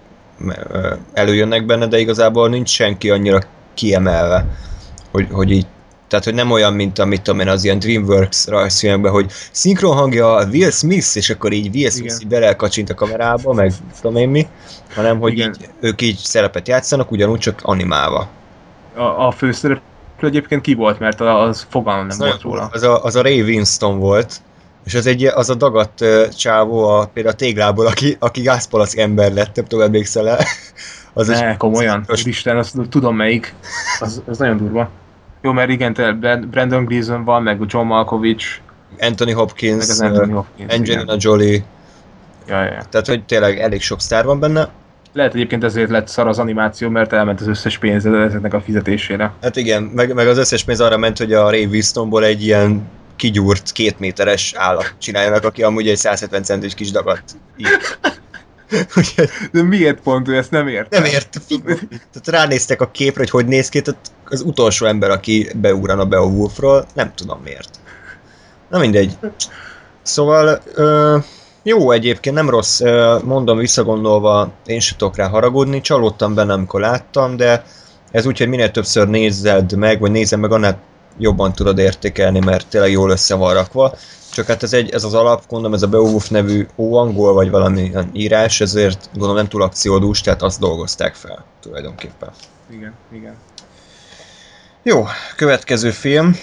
[1.12, 3.40] előjönnek benne, de igazából nincs senki annyira
[3.74, 4.46] kiemelve,
[5.10, 5.66] hogy, hogy így
[6.08, 10.48] tehát, hogy nem olyan, mint amit tudom én, az ilyen DreamWorks rajzfilmekben, hogy szinkron hangja
[10.52, 14.46] Will Smith, és akkor így Will Smith így belekacsint a kamerába, meg tudom én mi,
[14.94, 18.28] hanem hogy így, ők így szerepet játszanak, ugyanúgy csak animálva.
[18.97, 22.68] A, a főszereplő egyébként ki volt, mert az fogalmam nem az volt róla.
[22.72, 24.40] Az a, az a Ray Winston volt,
[24.84, 28.97] és az, egy, az a dagat uh, csávó a, például a téglából, aki, aki gázpalack
[28.97, 30.38] ember lett, nem tudom, emlékszel el.
[31.12, 33.55] Az ne, is, komolyan, az Isten, azt tudom melyik,
[34.01, 34.88] az, az nagyon durva.
[35.40, 36.12] Jó, mert igen, te
[36.51, 38.47] Brandon Gleeson van, meg John Malkovich,
[39.01, 41.16] Anthony Hopkins, meg az Anthony Hopkins Angelina igen.
[41.20, 41.64] Jolie.
[42.47, 42.82] Ja, ja.
[42.90, 44.68] Tehát, hogy tényleg elég sok sztár van benne.
[45.16, 49.32] Lehet egyébként ezért lett szar az animáció, mert elment az összes pénz ezeknek a fizetésére.
[49.42, 52.88] Hát igen, meg, meg az összes pénz arra ment, hogy a Ray Winstonból egy ilyen
[53.16, 57.22] kigyúrt két méteres állat csináljanak, aki amúgy egy 170 centis kis dagat
[57.56, 57.68] ír.
[59.52, 60.90] De miért pont ő ezt nem ért?
[60.90, 61.40] Nem ért.
[61.88, 66.06] Tehát ránéztek a képre, hogy hogy néz ki, tehát az utolsó ember, aki beugran a
[66.06, 67.78] Beowulfról, nem tudom miért.
[68.70, 69.18] Na mindegy.
[70.02, 71.16] Szóval ö,
[71.68, 72.80] jó egyébként, nem rossz,
[73.24, 77.64] mondom visszagondolva, én sem tudok rá haragudni, csalódtam benne, amikor láttam, de
[78.10, 80.78] ez úgy, hogy minél többször nézed meg, vagy nézem meg, annál
[81.18, 83.94] jobban tudod értékelni, mert tényleg jól össze van rakva.
[84.32, 87.92] Csak hát ez, egy, ez az alap, gondolom ez a Beowulf nevű óangol, vagy valami
[88.12, 92.30] írás, ezért gondolom nem túl akciódús, tehát azt dolgozták fel tulajdonképpen.
[92.70, 93.34] Igen, igen.
[94.82, 95.06] Jó,
[95.36, 96.36] következő film.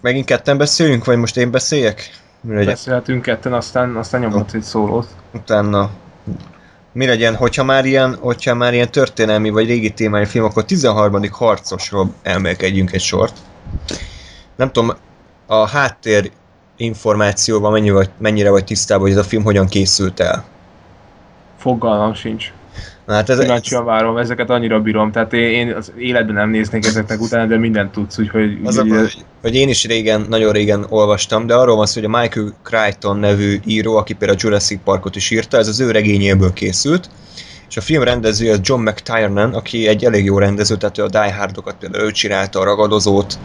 [0.00, 2.22] Megint ketten beszéljünk, vagy most én beszéljek?
[2.46, 5.06] Mi Beszélhetünk ketten, aztán, aztán nyomhat egy szólót.
[5.34, 5.90] Utána
[6.92, 11.22] mi legyen, hogyha már ilyen, hogyha már ilyen történelmi vagy régi témájú film, akkor 13.
[11.30, 13.36] harcosról elmélkedjünk egy sort.
[14.56, 14.96] Nem tudom,
[15.46, 16.30] a háttér
[16.76, 20.44] információval mennyire vagy, mennyire vagy tisztában, hogy ez a film hogyan készült el?
[21.56, 22.52] Fogalmam sincs.
[23.06, 26.86] Na, hát ez, Kíváncsian várom, ezeket annyira bírom, tehát én, én az életben nem néznék
[26.86, 28.58] ezeknek utána, de mindent tudsz, úgyhogy...
[28.64, 32.10] Az úgy, a, hogy én is régen, nagyon régen olvastam, de arról van szó, hogy
[32.14, 35.90] a Michael Crichton nevű író, aki például a Jurassic Parkot is írta, ez az ő
[35.90, 37.10] regényéből készült,
[37.68, 41.08] és a film rendezője az John McTiernan, aki egy elég jó rendező, tehát ő a
[41.08, 43.38] Die Hardokat például ő csinálta, a Ragadozót,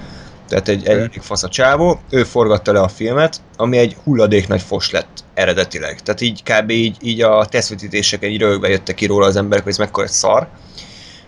[0.50, 4.62] tehát egy elég fasz a csávó, ő forgatta le a filmet, ami egy hulladék nagy
[4.62, 6.02] fos lett eredetileg.
[6.02, 6.70] Tehát így kb.
[6.70, 10.12] így, így a tesztvetítések egy rögbe jöttek ki róla az emberek, hogy ez mekkora egy
[10.12, 10.48] szar.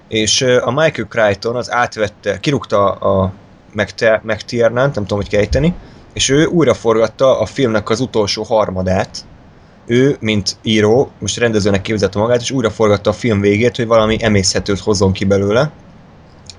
[0.07, 3.33] És a Michael Crichton az átvette, kirúgta a
[4.21, 5.73] McTiernan, nem tudom, hogy kejteni,
[6.13, 9.25] és ő újra forgatta a filmnek az utolsó harmadát,
[9.85, 14.17] ő, mint író, most rendezőnek képzelte magát, és újra forgatta a film végét, hogy valami
[14.23, 15.71] emészhetőt hozzon ki belőle,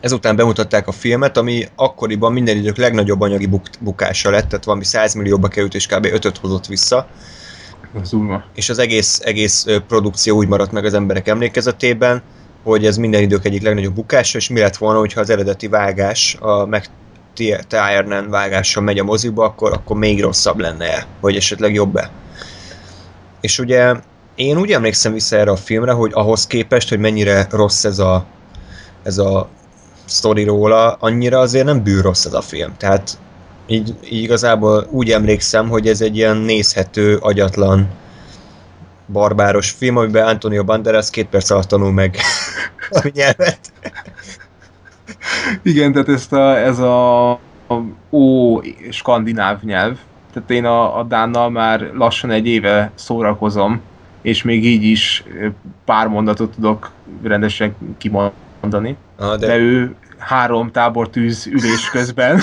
[0.02, 4.84] Ezután bemutatták a filmet, ami akkoriban minden idők legnagyobb anyagi buk- bukása lett, tehát valami
[4.84, 6.04] 100 millióba került, és kb.
[6.04, 7.06] 5 hozott vissza.
[8.02, 8.16] Az
[8.54, 12.22] és az egész, egész produkció úgy maradt meg az emberek emlékezetében,
[12.62, 16.36] hogy ez minden idők egyik legnagyobb bukása, és mi lett volna, hogyha az eredeti vágás,
[16.40, 16.86] a meg
[17.68, 22.10] Tiernan vágással megy a moziba, akkor, akkor még rosszabb lenne vagy esetleg jobb-e.
[23.40, 23.94] És ugye
[24.34, 28.24] én úgy emlékszem vissza erre a filmre, hogy ahhoz képest, hogy mennyire rossz ez a,
[29.02, 29.48] ez a
[30.04, 32.74] sztori róla, annyira azért nem bűr ez a film.
[32.76, 33.18] Tehát
[33.66, 37.88] így, így igazából úgy emlékszem, hogy ez egy ilyen nézhető, agyatlan,
[39.06, 42.16] barbáros film, amiben Antonio Banderas két perc alatt tanul meg
[42.90, 43.72] a nyelvet.
[45.62, 47.38] Igen, tehát ezt a, ez a, a
[48.10, 49.98] ó skandináv nyelv.
[50.32, 53.80] Tehát én a, a Dánnal már lassan egy éve szórakozom,
[54.22, 55.24] és még így is
[55.84, 56.90] pár mondatot tudok
[57.22, 58.40] rendesen kimondani.
[59.18, 62.42] Ah, De, de, ő három tábortűz ülés közben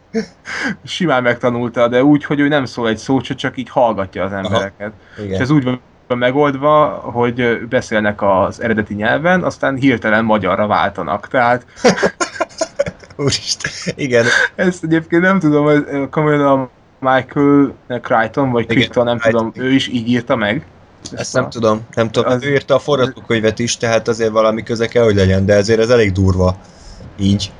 [0.84, 4.92] simán megtanulta, de úgy, hogy ő nem szól egy szót, csak így hallgatja az embereket.
[5.16, 5.40] És igen.
[5.40, 5.80] ez úgy van
[6.18, 11.28] megoldva, hogy beszélnek az eredeti nyelven, aztán hirtelen magyarra váltanak.
[11.28, 11.66] Tehát
[13.16, 14.24] Úristen, igen.
[14.54, 19.52] ezt egyébként nem tudom, hogy komolyan a Michael Crichton, vagy Crichton, nem Crichton.
[19.52, 20.66] tudom, ő is így írta meg.
[21.12, 22.32] Ezt nem tudom, nem tudom.
[22.32, 22.44] Az-.
[22.44, 25.90] Ő írta a forgatókönyvet is, tehát azért valami köze kell, hogy legyen, de ezért ez
[25.90, 26.56] elég durva.
[27.18, 27.52] Így.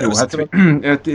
[0.00, 0.48] Jó, hát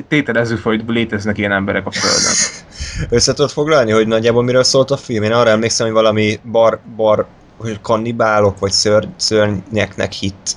[0.07, 2.33] tételezzük fel, hogy léteznek ilyen emberek a Földön.
[3.17, 5.23] össze tudod foglalni, hogy nagyjából miről szólt a film?
[5.23, 7.25] Én arra emlékszem, hogy valami bar, bar
[7.57, 10.55] hogy kannibálok, vagy ször, szörnyeknek hit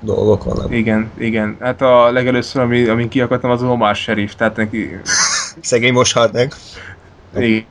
[0.00, 0.72] dolgok vannak.
[0.74, 1.56] Igen, igen.
[1.60, 5.00] Hát a legelőször, ami, amin kiakadtam, az Omar Sheriff, tehát neki...
[5.60, 6.52] Szegény most halt meg.
[7.36, 7.64] Igen,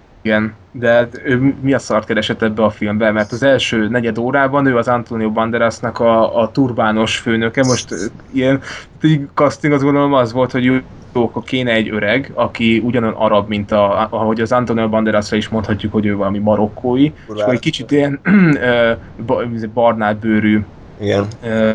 [0.72, 4.66] de hát ő mi a szart keresett ebbe a filmbe, mert az első negyed órában
[4.66, 7.94] ő az Antonio Banderasnak a, a turbános főnöke, most
[8.34, 8.62] ilyen
[9.04, 10.78] így casting azt gondolom az volt, hogy jó,
[11.14, 15.92] akkor kéne egy öreg, aki ugyanolyan arab, mint a, ahogy az Antonio Banderasra is mondhatjuk,
[15.92, 18.20] hogy ő valami marokkói, és akkor egy kicsit ilyen
[18.62, 18.92] ö,
[19.26, 20.60] ba- barnább bőrű
[21.00, 21.28] Igen.
[21.42, 21.72] ö,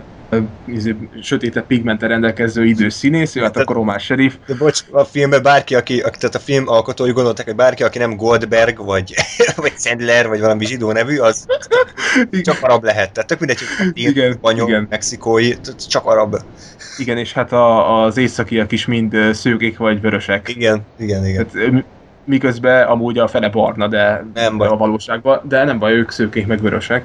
[1.22, 5.74] sötétebb pigmente rendelkező idős színész, ő hát akkor Omar Sheriff, De bocs, a filmben bárki,
[5.74, 9.14] aki, aki tehát a film alkotói gondolták, hogy bárki, aki nem Goldberg, vagy,
[9.56, 11.46] vagy Sandler, vagy valami zsidó nevű, az
[12.42, 13.12] csak arab lehet.
[13.12, 14.86] Tehát tök mindegy, hogy Igen, spanyol, igen.
[14.90, 15.52] mexikói,
[15.88, 16.36] csak arab.
[16.96, 20.48] Igen, és hát a, az északiak is mind szőkék vagy vörösek.
[20.48, 21.46] Igen, igen, igen.
[21.52, 21.84] Tehát,
[22.24, 24.68] miközben amúgy a fele barna, de Nem baj.
[24.68, 27.04] a valóságban, de nem baj, ők szőkék meg vörösek.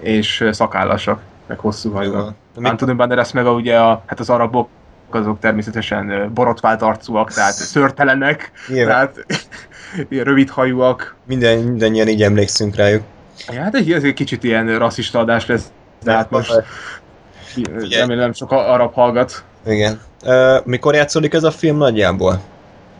[0.00, 2.34] És szakállasak, meg hosszú hajúak.
[2.56, 4.68] Mi- Antonio Banderas meg a, ugye a, hát az arabok
[5.10, 9.26] azok természetesen ö, borotvált arcúak, tehát szörtelenek, Nyilván tehát
[10.08, 11.14] ilyen rövid hajúak.
[11.26, 13.02] minden, mindannyian így emlékszünk rájuk.
[13.52, 15.70] Ja, hát ez egy kicsit ilyen rasszista adás lesz,
[16.02, 16.62] de hát most
[17.90, 19.44] remélem sok arab hallgat.
[19.66, 20.00] Igen.
[20.24, 22.40] Uh, mikor játszódik ez a film nagyjából?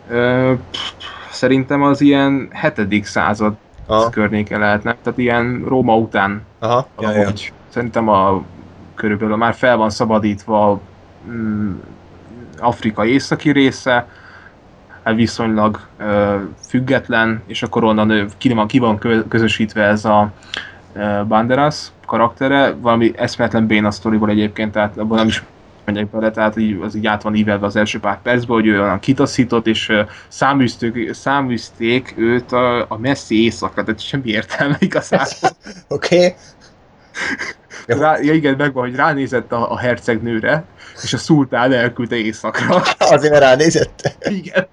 [0.09, 0.79] Ö, pff,
[1.31, 3.53] szerintem az ilyen hetedik század
[3.87, 6.87] Aha, környéke lehetne, tehát ilyen Róma után aha.
[6.99, 7.31] Ja, ja.
[7.73, 8.43] Szerintem a
[8.95, 10.81] körülbelül már fel van szabadítva
[11.27, 11.73] mm,
[12.59, 14.07] Afrika északi része,
[15.03, 16.35] hát viszonylag ö,
[16.67, 20.31] független, és akkor onnan ki, van, ki van kö- közösítve ez a
[20.93, 25.43] ö, Banderas karaktere, valami eszméletlen béna sztoriból egyébként, tehát abban nem is
[25.85, 28.81] megyek bele, tehát így, az így át van ívelve az első pár percben, hogy ő
[28.81, 35.49] olyan kitaszított, és ö, száműztük, száműzték őt a, a messzi éjszakra, tehát semmi értelme igazából.
[35.87, 36.35] Oké.
[37.85, 40.63] Rá, ja igen, megvan, hogy ránézett a, a hercegnőre,
[41.03, 42.83] és a szultán elküldte éjszakra.
[42.97, 44.15] Azért, mert ránézett.
[44.25, 44.67] Igen.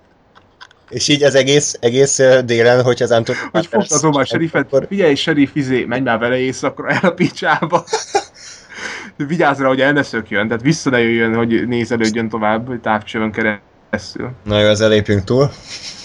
[0.89, 3.35] És így az egész, egész délen, hogy az Anton...
[3.51, 4.87] Hogy fogta az Omar serifet, Akkor...
[4.89, 7.85] figyelj, serif, izé, menj már vele éjszakra el a picsába.
[9.17, 14.31] Vigyázz rá, hogy el ne szökjön, tehát vissza ne jöjjön, hogy nézelődjön tovább távcsövön keresztül.
[14.45, 15.51] Na jó, ezzel lépjünk túl.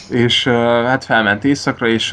[0.09, 0.47] És
[0.85, 2.11] hát felment éjszakra, és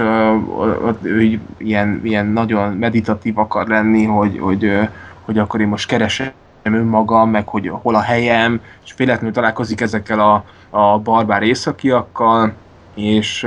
[0.84, 4.88] ott ő ilyen, ilyen nagyon meditatív akar lenni, hogy, hogy,
[5.24, 6.32] hogy akkor én most keresem
[6.62, 12.52] önmagam, meg hogy hol a helyem, és véletlenül találkozik ezekkel a, a barbár északiakkal,
[12.94, 13.42] és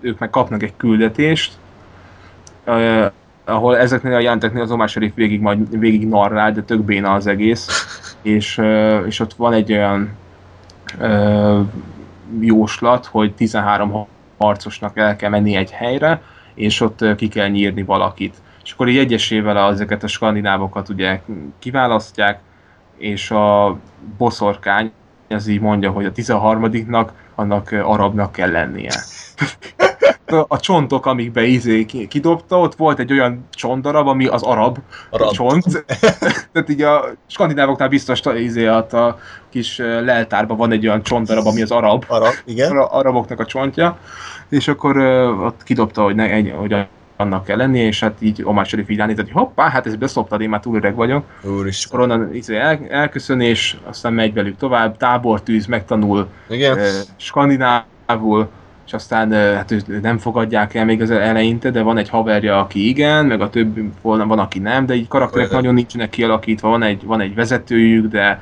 [0.00, 1.52] ők meg kapnak egy küldetést,
[3.44, 7.26] ahol ezeknél a jelenteknél az Omar Sharif végig, majd, végig narrál, de tök béna az
[7.26, 7.68] egész,
[8.22, 8.60] és,
[9.06, 10.10] és ott van egy olyan
[12.40, 14.06] jóslat, hogy 13
[14.38, 16.22] harcosnak el kell menni egy helyre,
[16.54, 18.34] és ott ki kell nyírni valakit.
[18.64, 21.20] És akkor így egyesével ezeket a skandinávokat ugye
[21.58, 22.40] kiválasztják,
[22.96, 23.78] és a
[24.18, 24.92] boszorkány
[25.28, 28.92] az így mondja, hogy a 13-nak annak arabnak kell lennie.
[30.26, 34.78] A- a csontok, amikbe izé ki- kidobta, ott volt egy olyan csontdarab, ami az arab,
[35.10, 35.30] Arab.
[35.30, 35.84] csont.
[36.52, 39.18] Tehát így a skandinávoknál biztos izé, ott a
[39.50, 42.76] kis leltárban van egy olyan csontdarab, ami az arab, Arab, igen.
[42.76, 43.98] a araboknak a csontja,
[44.48, 44.96] és akkor
[45.44, 46.86] ott kidobta, hogy, ne, egy, hogy
[47.16, 50.40] annak kell lennie, és hát így Omar Sharif így ránézett, hogy hoppá, hát ezt beszoptad,
[50.40, 51.24] én már túl öreg vagyok.
[51.42, 51.90] Úristen.
[52.00, 56.78] Akkor onnan izé el, elköszön, és aztán megy velük tovább, tábortűz, megtanul Igen.
[56.78, 58.48] ö, skandinávul,
[58.86, 62.88] és aztán hát őt nem fogadják el még az eleinte, de van egy haverja, aki
[62.88, 65.60] igen, meg a többi van, van aki nem, de így karakterek Olyan.
[65.60, 68.40] nagyon nincsenek kialakítva, van egy, van egy vezetőjük, de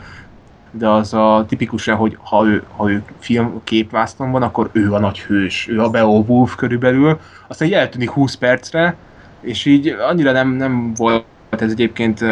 [0.76, 4.98] de az a tipikusan, hogy ha ő, ha ő film képvászton van, akkor ő a
[4.98, 8.96] nagy hős, ő a Beowulf körülbelül, aztán így eltűnik 20 percre,
[9.40, 12.24] és így annyira nem, nem volt ez egyébként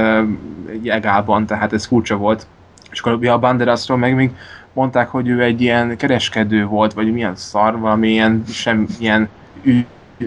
[0.71, 2.47] egy egálban, tehát ez furcsa volt.
[2.91, 4.31] És akkor a Banderasról meg még
[4.73, 9.29] mondták, hogy ő egy ilyen kereskedő volt, vagy milyen szar, valami ilyen, sem, ilyen
[9.63, 9.81] ü,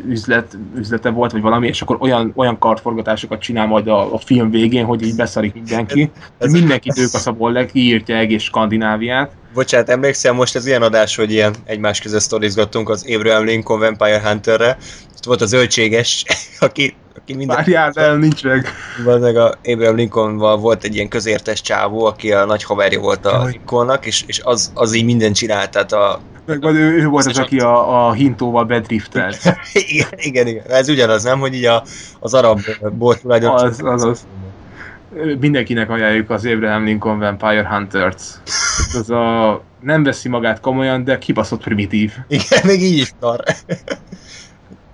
[0.08, 4.50] üzlet, üzlete volt, vagy valami, és akkor olyan, olyan kartforgatásokat csinál majd a, a film
[4.50, 6.12] végén, hogy így beszarik mindenki.
[6.38, 9.32] Ez, mindenki tőkaszabol le, kiírtja egész Skandináviát.
[9.54, 14.22] Bocsánat, emlékszel most az ilyen adás, hogy ilyen egymás között sztorizgattunk az Abraham Lincoln Vampire
[14.22, 14.78] Hunterre.
[15.16, 16.26] Ott volt a zöldséges,
[16.60, 16.96] aki,
[17.26, 17.56] aki minden...
[17.56, 18.68] Várjál, el, nincs meg.
[19.06, 23.46] Meg a Abraham Lincolnval volt egy ilyen közértes csávó, aki a nagy haverja volt a.
[23.46, 26.20] Lincolnnak, és, és az, az így mindent csinált, tehát a...
[26.46, 29.38] Meg vagy ő, ő volt az, aki a, a hintóval bedriftelt.
[29.74, 30.64] igen, igen, igen.
[30.68, 31.84] Ez ugyanaz, nem, hogy így a,
[32.20, 32.60] az arab
[32.92, 33.62] bolt tulajdonos.
[33.62, 34.28] Az, az, az.
[35.40, 38.24] Mindenkinek ajánljuk az Abraham Lincoln Vampire Hunters.
[38.94, 42.14] Ez a nem veszi magát komolyan, de kibaszott primitív.
[42.28, 43.44] Igen, még így is szar.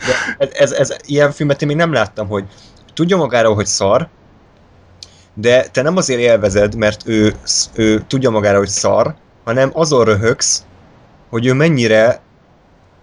[0.08, 2.43] De ez, ez, ez, ilyen filmet én még nem láttam, hogy
[2.93, 4.08] tudja magáról, hogy szar,
[5.34, 7.36] de te nem azért élvezed, mert ő,
[7.74, 10.66] ő tudja magára, hogy szar, hanem azon röhögsz,
[11.30, 12.20] hogy ő mennyire,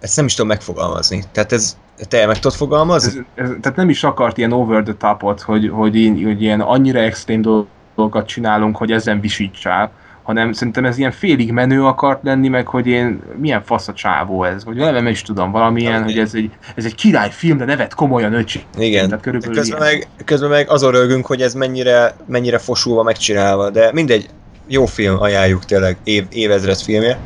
[0.00, 1.24] ezt nem is tudom megfogalmazni.
[1.32, 1.76] Tehát ez,
[2.08, 3.26] te meg tudod fogalmazni?
[3.34, 6.98] Ez, ez, tehát nem is akart ilyen over the topot, hogy, hogy, hogy ilyen annyira
[6.98, 9.90] extrém dolgokat csinálunk, hogy ezen visítsál,
[10.28, 14.44] hanem szerintem ez ilyen félig menő akart lenni, meg hogy én milyen fasz a csávó
[14.44, 16.04] ez, vagy nem is tudom, valamilyen, Okay.
[16.12, 18.62] hogy ez egy, ez egy királyfilm, de nevet komolyan öcsi.
[18.78, 19.08] Igen.
[19.08, 19.92] Tehát körülbelül Közben ilyen.
[19.94, 24.28] meg, közben meg azon rögünk, hogy ez mennyire, mennyire fosulva megcsinálva, de mindegy,
[24.66, 27.18] jó film, ajánljuk tényleg, év, évezred filmje.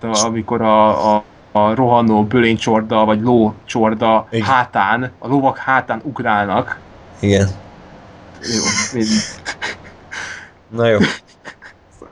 [0.00, 4.46] A- amikor a, a, a rohanó bölénycsorda, vagy lócsorda Igen.
[4.46, 6.78] hátán, a lovak hátán ugrálnak.
[7.20, 7.48] Igen.
[8.42, 9.06] Jó, én-
[10.76, 10.98] Na jó.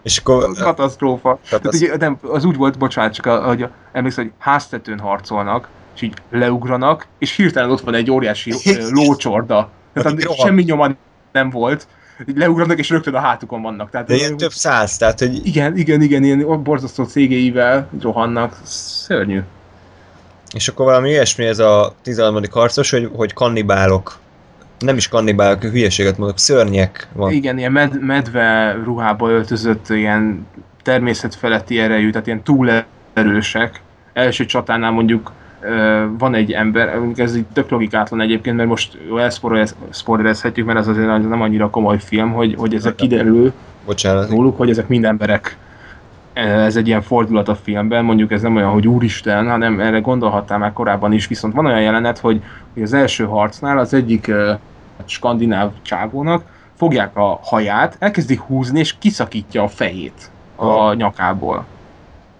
[0.07, 0.53] És akkor...
[0.53, 1.39] katasztrófa.
[1.49, 6.15] Tehát ugye, nem, az úgy volt, bocsánat, csak hogy emlékszel, hogy háztetőn harcolnak, és így
[6.31, 8.55] leugranak, és hirtelen ott van egy óriási
[8.91, 9.71] lócsorda.
[9.93, 10.91] Tehát semmi nyoma
[11.33, 11.87] nem volt.
[12.35, 13.91] Leugranak, és rögtön a hátukon vannak.
[13.91, 18.57] Tehát, De ilyen több száz, tehát hogy igen, igen, igen, ilyen borzasztó cégéivel rohannak.
[18.65, 19.41] Szörnyű.
[20.55, 22.43] És akkor valami ilyesmi ez a 13.
[22.51, 24.19] harcos, hogy, hogy kannibálok.
[24.79, 27.33] Nem is kannibálok, hülyeséget mondok, szörnyek van.
[27.33, 30.47] Igen, ilyen med- medve ruhába öltözött, ilyen
[30.83, 33.81] természetfeletti erejű, tehát ilyen túlerősek.
[34.13, 35.33] Első csatánál mondjuk
[36.19, 41.41] van egy ember, ez így tök logikátlan egyébként, mert most elszpoilerezhetjük, mert ez azért nem
[41.41, 43.53] annyira komoly film, hogy, hogy ezek kiderül
[43.85, 44.31] Bocsánat.
[44.31, 45.57] róluk, hogy ezek mind emberek.
[46.33, 50.59] Ez egy ilyen fordulat a filmben, mondjuk ez nem olyan, hogy úristen, hanem erre gondolhattál
[50.59, 52.43] már korábban is, viszont van olyan jelenet, hogy,
[52.77, 54.59] hogy az első harcnál az egyik uh,
[55.05, 56.45] skandináv csávónak
[56.77, 61.65] fogják a haját, elkezdi húzni, és kiszakítja a fejét a nyakából.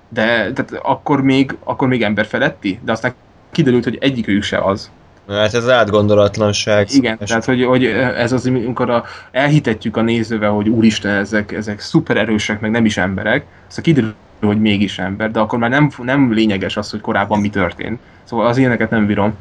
[0.09, 3.15] De tehát akkor még, akkor még ember feletti, de aztán
[3.51, 4.91] kiderült, hogy egyikőjük se az.
[5.29, 6.87] Hát ez átgondolatlanság.
[6.91, 7.85] Igen, tehát hogy, hogy
[8.17, 12.85] ez az, amikor a, elhitetjük a nézővel, hogy úristen, ezek, ezek szuper erősek, meg nem
[12.85, 17.01] is emberek, aztán kiderül, hogy mégis ember, de akkor már nem, nem lényeges az, hogy
[17.01, 18.01] korábban mi történt.
[18.25, 19.35] Szóval az ilyeneket nem bírom.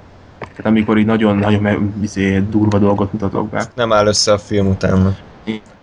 [0.56, 3.66] Tehát amikor így nagyon-nagyon izé, durva dolgot mutatok be.
[3.76, 5.16] Nem áll össze a film utána.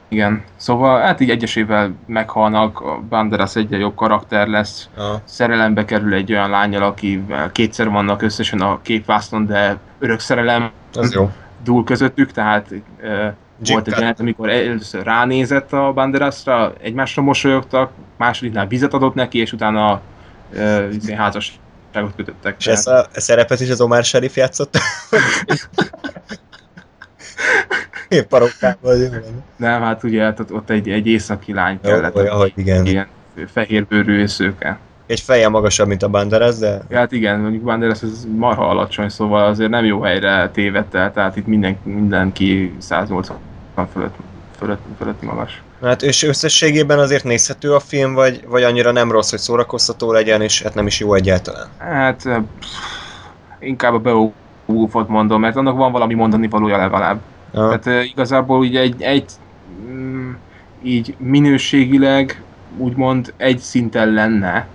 [0.09, 0.43] Igen.
[0.57, 5.21] Szóval hát így egyesével meghalnak, a Banderas egyre jobb karakter lesz, Ja.
[5.25, 11.13] szerelembe kerül egy olyan lányjal, akivel kétszer vannak összesen a képvászton, de örök szerelem Az
[11.15, 11.31] jó.
[11.65, 12.79] dúl közöttük, tehát uh,
[13.73, 19.53] volt egy jelenet, amikor először ránézett a Banderasra, egymásra mosolyogtak, másodiknál vizet adott neki, és
[19.53, 20.01] utána
[20.55, 20.89] uh,
[21.93, 22.55] házasságot kötöttek.
[22.59, 24.77] És ezt a szerepet is az Omar Sharif játszott?
[28.09, 29.23] Én parokkával jön.
[29.57, 32.87] Nem, hát ugye hát ott, egy, egy északi lány Jó, kellett, olyan, hogy igen.
[32.87, 33.07] ilyen
[33.47, 34.79] fehérbőrű és szőke.
[35.07, 39.47] Egy feje magasabb, mint a Banderas, de Hát igen, mondjuk Banderas ez marha alacsony, szóval
[39.47, 43.37] azért nem jó helyre tévedt el, tehát itt minden, mindenki 180
[43.93, 44.15] fölött,
[44.59, 45.63] fölött, fölötti magas.
[45.83, 50.43] Hát és összességében azért nézhető a film, vagy, vagy annyira nem rossz, hogy szórakoztató legyen,
[50.43, 51.67] és hát nem is jó egyáltalán.
[51.79, 52.23] Hát
[52.59, 52.69] pff,
[53.59, 57.21] inkább a Beowulfot mondom, mert annak van valami mondani valója legalább.
[57.55, 57.79] Ja.
[57.79, 59.25] Tehát igazából ugye egy, egy
[59.91, 60.31] mm,
[60.83, 62.43] így minőségileg
[62.77, 64.67] úgymond egy szinten lenne,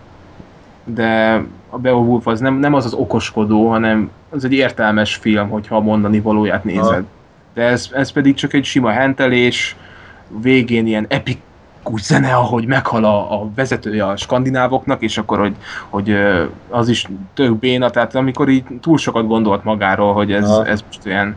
[0.84, 5.76] de a Beowulf az nem, nem az az okoskodó, hanem az egy értelmes film, hogyha
[5.76, 7.04] a mondani valóját nézed.
[7.54, 9.76] De ez, ez pedig csak egy sima hentelés,
[10.42, 15.56] végén ilyen epikus zene, ahogy meghal a, a vezetője a skandinávoknak, és akkor, hogy,
[15.90, 16.16] hogy
[16.70, 20.66] az is tök béna, tehát amikor így túl sokat gondolt magáról, hogy ez, Aha.
[20.66, 21.36] ez most olyan,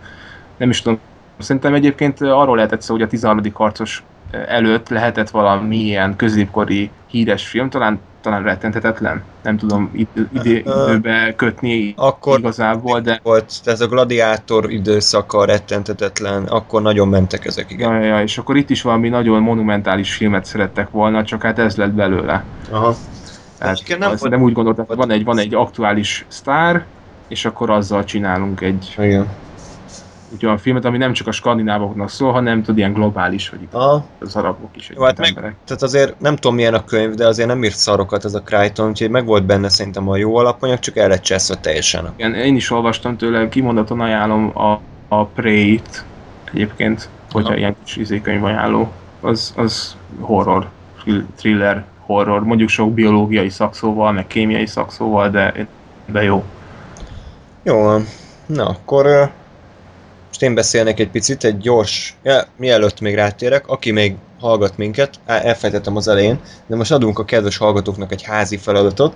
[0.57, 0.99] nem is tudom,
[1.39, 3.45] szerintem egyébként arról lehetett szó, hogy a 13.
[3.53, 4.03] harcos
[4.49, 11.35] előtt lehetett valami ilyen középkori híres film, talán, talán rettenthetetlen, nem tudom id- id- időbe
[11.37, 17.93] kötni Akkor igazából, de volt, ez a gladiátor időszaka rettentetetlen, akkor nagyon mentek ezek, igen.
[17.93, 21.77] Ja, ja, és akkor itt is valami nagyon monumentális filmet szerettek volna, csak hát ez
[21.77, 22.47] lett belőle.
[22.71, 22.97] Aha.
[23.59, 26.87] Tehát Egyébként nem nem, úgy gondoltam, hogy van egy, van egy aktuális sztár,
[27.29, 29.27] és akkor azzal csinálunk egy, Igen.
[30.33, 33.75] Egy olyan filmet, ami nem csak a skandinávoknak szól, hanem tud ilyen globális, hogy itt
[33.75, 34.05] Aha.
[34.21, 35.29] az arabok is, Jó, hát meg...
[35.29, 35.55] emberek.
[35.65, 38.89] Tehát azért nem tudom milyen a könyv, de azért nem írt szarokat ez a Crichton,
[38.89, 42.13] úgyhogy meg volt benne szerintem a jó alapanyag, csak el lett cseszve teljesen.
[42.17, 46.05] Igen, én is olvastam tőle, kimondottan ajánlom a, a Prey-t
[46.53, 47.59] egyébként, hogyha Aha.
[47.59, 48.93] ilyen kis izékönyv ajánló.
[49.21, 50.69] Az, az horror,
[51.03, 55.67] thrill- thriller, horror, mondjuk sok biológiai szakszóval, meg kémiai szakszóval, de,
[56.07, 56.45] de jó.
[57.63, 57.97] Jó,
[58.47, 59.31] na akkor
[60.31, 65.15] most én beszélnék egy picit, egy gyors, ja, mielőtt még rátérek, aki még hallgat minket,
[65.27, 69.15] á, elfejtettem az elején, de most adunk a kedves hallgatóknak egy házi feladatot,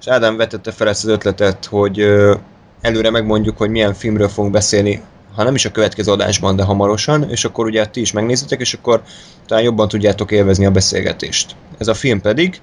[0.00, 2.34] és Ádám vetette fel ezt az ötletet, hogy ö,
[2.80, 5.02] előre megmondjuk, hogy milyen filmről fogunk beszélni,
[5.34, 8.74] ha nem is a következő adásban, de hamarosan, és akkor ugye ti is megnézitek, és
[8.74, 9.02] akkor
[9.46, 11.56] talán jobban tudjátok élvezni a beszélgetést.
[11.78, 12.60] Ez a film pedig,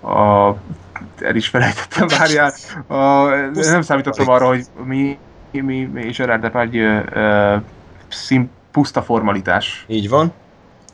[0.00, 0.48] A,
[1.20, 2.54] el is felejtettem, várjál.
[2.86, 5.18] A, nem számítottam arra, hogy mi,
[5.60, 7.62] mi, mi és Gerard Depardieu uh,
[8.08, 9.84] szín, puszta formalitás.
[9.88, 10.32] így van,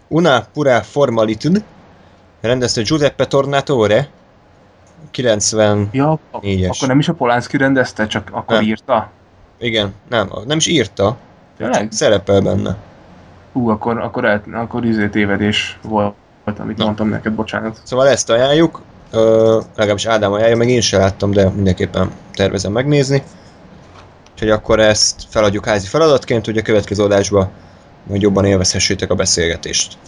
[0.08, 1.60] Una pura formalitude,
[2.40, 4.08] rendezte Giuseppe Tornatore,
[5.10, 6.76] 90, Ja, Négyes.
[6.76, 8.64] akkor nem is a Polanski rendezte, csak akkor Nem.
[8.64, 9.10] írta?
[9.58, 11.16] igen, nem, nem is írta,
[11.56, 11.92] Tényleg?
[11.92, 12.76] szerepel benne.
[13.52, 16.14] Hú, akkor, akkor, el, akkor izé tévedés volt,
[16.58, 16.84] amit Na.
[16.84, 17.80] mondtam neked, bocsánat.
[17.82, 23.22] Szóval ezt ajánljuk, ö, legalábbis Ádám ajánlja, meg én sem láttam, de mindenképpen tervezem megnézni.
[24.42, 27.50] Úgyhogy akkor ezt feladjuk házi feladatként, hogy a következő adásban
[28.06, 29.98] majd jobban élvezhessétek a beszélgetést.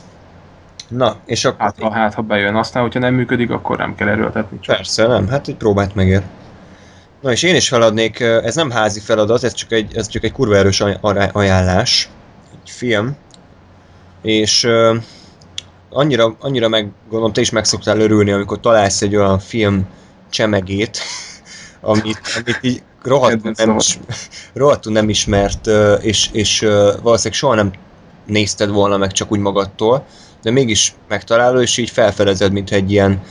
[0.89, 1.61] Na, és akkor...
[1.61, 4.59] Hát, ha, hát, ha bejön, aztán, hogyha nem működik, akkor nem kell erőltetni.
[4.61, 4.77] Csak.
[4.77, 6.23] Persze, nem, hát egy próbát megér.
[7.21, 10.33] Na és én is feladnék, ez nem házi feladat, ez csak egy, ez csak egy
[10.33, 10.81] kurva erős
[11.33, 12.09] ajánlás,
[12.63, 13.17] egy film,
[14.23, 14.69] és
[15.91, 19.87] annyira, annyira meg, gondolom te is meg szoktál örülni, amikor találsz egy olyan film
[20.31, 20.99] csemegét,
[21.81, 23.99] amit, amit így rohadtul nem, is,
[24.55, 25.67] rohadtul nem ismert,
[26.01, 26.61] és, és
[27.03, 27.73] valószínűleg soha nem
[28.27, 30.05] nézted volna meg csak úgy magadtól,
[30.43, 33.23] de mégis megtalálod, és így felfedezed, mint egy ilyen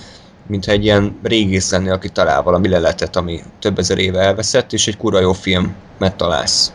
[0.48, 4.88] mintha egy ilyen régész lenni, aki talál valami leletet, ami több ezer éve elveszett, és
[4.88, 6.74] egy kura jó filmet találsz.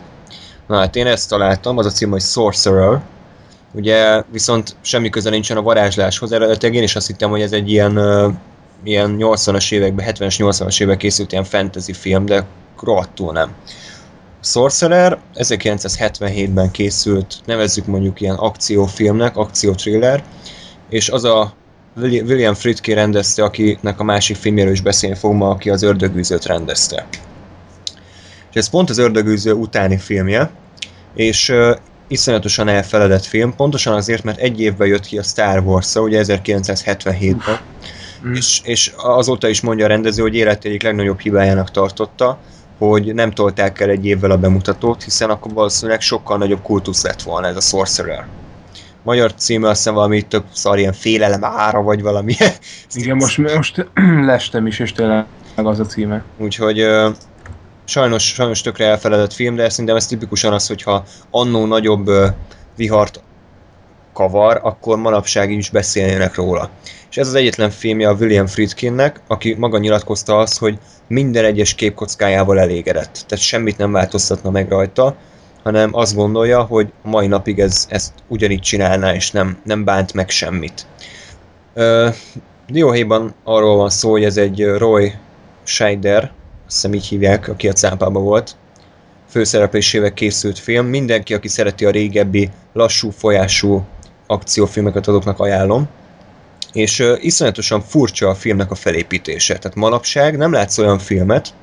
[0.67, 3.01] Na hát én ezt találtam, az a cím, hogy Sorcerer,
[3.73, 7.69] ugye viszont semmi köze nincsen a varázsláshoz, eredetileg én is azt hittem, hogy ez egy
[7.71, 7.97] ilyen,
[8.83, 12.45] ilyen 80-as években, 70-es, 80-as években készült ilyen fantasy film, de
[12.81, 13.53] rohadtul nem.
[14.43, 20.23] Sorcerer 1977-ben készült, nevezzük mondjuk ilyen akciófilmnek, akcióthriller,
[20.89, 21.53] és az a
[21.95, 26.45] Willi- William Friedkin rendezte, akinek a másik filmjéről is beszélni fog ma, aki az Ördögűzőt
[26.45, 27.07] rendezte.
[28.49, 30.51] És ez pont az Ördögűző utáni filmje,
[31.15, 31.75] és uh,
[32.07, 37.59] iszonyatosan elfeledett film, pontosan azért, mert egy évben jött ki a Star wars ugye 1977-ben,
[38.25, 38.33] Mm.
[38.33, 42.37] és, és azóta is mondja a rendező, hogy élet egyik legnagyobb hibájának tartotta,
[42.87, 47.21] hogy nem tolták el egy évvel a bemutatót, hiszen akkor valószínűleg sokkal nagyobb kultusz lett
[47.21, 48.25] volna ez a Sorcerer.
[49.03, 52.35] Magyar címe azt hiszem valami tök szar, ilyen félelem ára, vagy valami.
[52.93, 53.89] Igen, most, most
[54.31, 55.25] lestem is, és tényleg
[55.55, 56.23] az a címe.
[56.37, 57.09] Úgyhogy ö,
[57.85, 62.27] sajnos, sajnos tökre elfeledett film, de szerintem ez tipikusan az, hogyha annó nagyobb ö,
[62.75, 63.21] vihart
[64.13, 66.69] kavar, akkor manapság is beszélnének róla.
[67.09, 70.77] És ez az egyetlen filmje a William Friedkinnek, aki maga nyilatkozta azt, hogy
[71.09, 73.23] minden egyes képkockájával elégedett.
[73.27, 75.15] Tehát semmit nem változtatna meg rajta,
[75.63, 80.29] hanem azt gondolja, hogy mai napig ez, ezt ugyanígy csinálná, és nem, nem bánt meg
[80.29, 80.85] semmit.
[81.73, 82.09] Ö,
[82.67, 85.13] Dióhéjban arról van szó, hogy ez egy Roy
[85.63, 88.55] Scheider, azt hiszem így hívják, aki a cápában volt,
[89.29, 90.85] főszereplésével készült film.
[90.85, 93.85] Mindenki, aki szereti a régebbi, lassú folyású
[94.27, 95.87] akciófilmeket azoknak ajánlom.
[96.73, 99.57] És uh, iszonyatosan furcsa a filmnek a felépítése.
[99.57, 101.53] Tehát manapság nem látsz olyan filmet,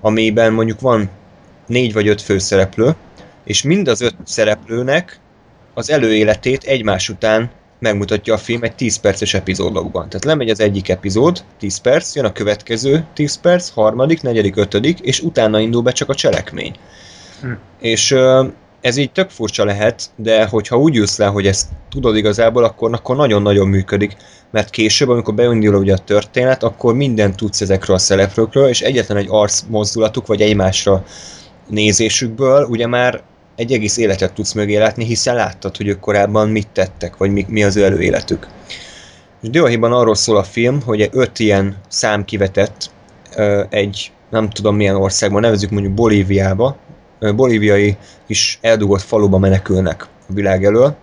[0.00, 1.10] amiben mondjuk van
[1.66, 2.94] négy vagy öt főszereplő,
[3.44, 5.20] és mind az öt szereplőnek
[5.74, 10.08] az előéletét egymás után megmutatja a film egy 10 perces epizódokban.
[10.08, 15.00] Tehát lemegy az egyik epizód, 10 perc, jön a következő 10 perc, harmadik, negyedik, ötödik,
[15.00, 16.76] és utána indul be csak a cselekmény.
[17.40, 17.52] Hm.
[17.80, 18.46] És ö,
[18.86, 22.92] ez így tök furcsa lehet, de hogyha úgy ülsz le, hogy ezt tudod igazából, akkor,
[22.92, 24.16] akkor nagyon-nagyon működik,
[24.50, 29.16] mert később, amikor beindul ugye a történet, akkor mindent tudsz ezekről a szereplőkről, és egyetlen
[29.16, 31.04] egy arc mozdulatuk, vagy egymásra
[31.68, 33.22] nézésükből, ugye már
[33.56, 37.46] egy egész életet tudsz mögé látni, hiszen láttad, hogy ők korábban mit tettek, vagy mi,
[37.48, 38.46] mi az ő előéletük.
[39.42, 42.90] És Dióhéjban arról szól a film, hogy öt ilyen szám kivetett
[43.68, 46.76] egy, nem tudom milyen országban, nevezzük mondjuk Bolíviába,
[47.20, 47.96] bolíviai
[48.26, 50.96] kis eldugott faluba menekülnek a világ elől,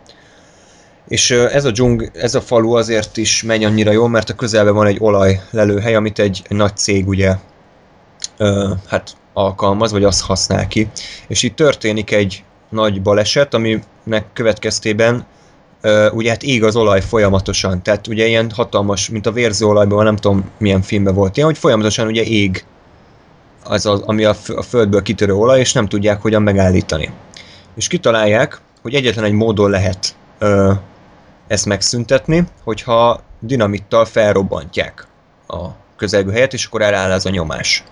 [1.07, 4.73] és ez a, dzsung, ez a falu azért is megy annyira jól, mert a közelben
[4.73, 7.35] van egy olajlelőhely, amit egy, nagy cég ugye,
[8.87, 10.87] hát alkalmaz, vagy azt használ ki.
[11.27, 15.25] És itt történik egy nagy baleset, aminek következtében
[16.11, 20.15] ugye hát ég az olaj folyamatosan, tehát ugye ilyen hatalmas, mint a vérző olajban, nem
[20.15, 22.63] tudom milyen filmben volt ilyen, hogy folyamatosan ugye ég
[23.63, 27.09] az, az ami a, a földből kitörő olaj, és nem tudják hogyan megállítani.
[27.75, 30.71] És kitalálják, hogy egyetlen egy módon lehet ö,
[31.47, 35.07] ezt megszüntetni, hogyha dinamittal felrobbantják
[35.47, 37.83] a közelgő helyet, és akkor eláll ez a nyomás.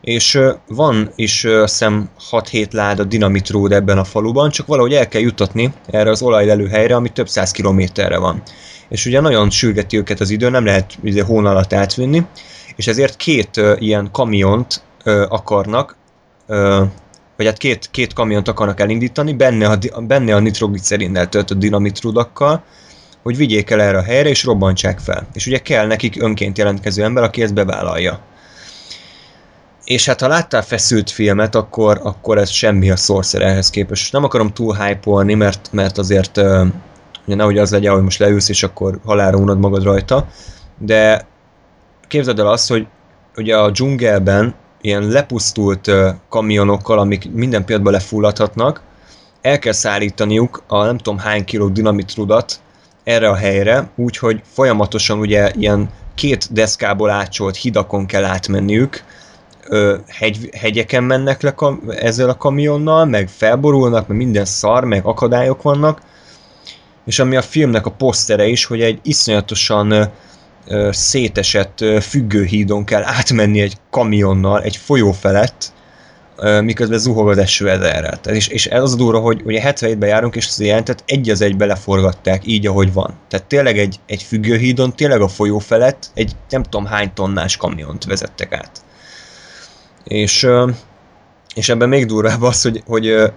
[0.00, 4.94] És ö, van is ö, azt hiszem 6-7 láda dinamitród ebben a faluban, csak valahogy
[4.94, 8.42] el kell jutatni erre az olajlelő helyre, ami több száz kilométerre van.
[8.88, 12.26] És ugye nagyon sürgeti őket az idő, nem lehet ugye, hón alatt átvinni,
[12.76, 15.96] és ezért két ö, ilyen kamiont ö, akarnak,
[16.46, 16.84] ö,
[17.36, 22.62] vagy hát két, két kamiont akarnak elindítani, benne a, benne a nitroglicerinnel töltött dinamitrudakkal,
[23.22, 25.26] hogy vigyék el erre a helyre, és robbantsák fel.
[25.32, 28.20] És ugye kell nekik önként jelentkező ember, aki ezt bevállalja.
[29.84, 34.12] És hát ha láttál feszült filmet, akkor, akkor ez semmi a Sorcererhez képest.
[34.12, 36.36] Nem akarom túl hype mert, mert azért
[37.26, 40.26] ugye nehogy az legyen, hogy most leülsz, és akkor halálra unod magad rajta,
[40.78, 41.26] de
[42.08, 42.86] képzeld el azt, hogy
[43.36, 45.90] ugye a dzsungelben ilyen lepusztult
[46.28, 48.82] kamionokkal, amik minden pillanatban lefulladhatnak,
[49.42, 52.60] el kell szállítaniuk a nem tudom hány kiló dinamitrudat
[53.04, 59.04] erre a helyre, úgyhogy folyamatosan ugye ilyen két deszkából átcsolt hidakon kell átmenniük,
[60.06, 65.62] hegy, hegyeken mennek le kam- ezzel a kamionnal, meg felborulnak, meg minden szar, meg akadályok
[65.62, 66.00] vannak,
[67.04, 70.10] és ami a filmnek a posztere is, hogy egy iszonyatosan
[70.90, 75.72] szétesett függőhídon kell átmenni egy kamionnal egy folyó felett,
[76.60, 78.20] miközben zuhog az eső ezerrel.
[78.24, 81.40] És, és ez az a durva, hogy ugye 77-ben járunk, és az jelentet egy az
[81.40, 83.14] egybe leforgatták, így ahogy van.
[83.28, 88.04] Tehát tényleg egy, egy függőhídon, tényleg a folyó felett egy nem tudom hány tonnás kamiont
[88.04, 88.70] vezettek át.
[90.04, 90.48] És,
[91.54, 93.32] és ebben még durvább az, hogy, hogy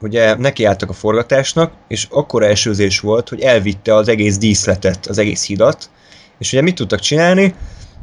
[0.00, 5.46] ugye nekiálltak a forgatásnak, és akkor esőzés volt, hogy elvitte az egész díszletet, az egész
[5.46, 5.90] hidat,
[6.38, 7.54] és ugye mit tudtak csinálni?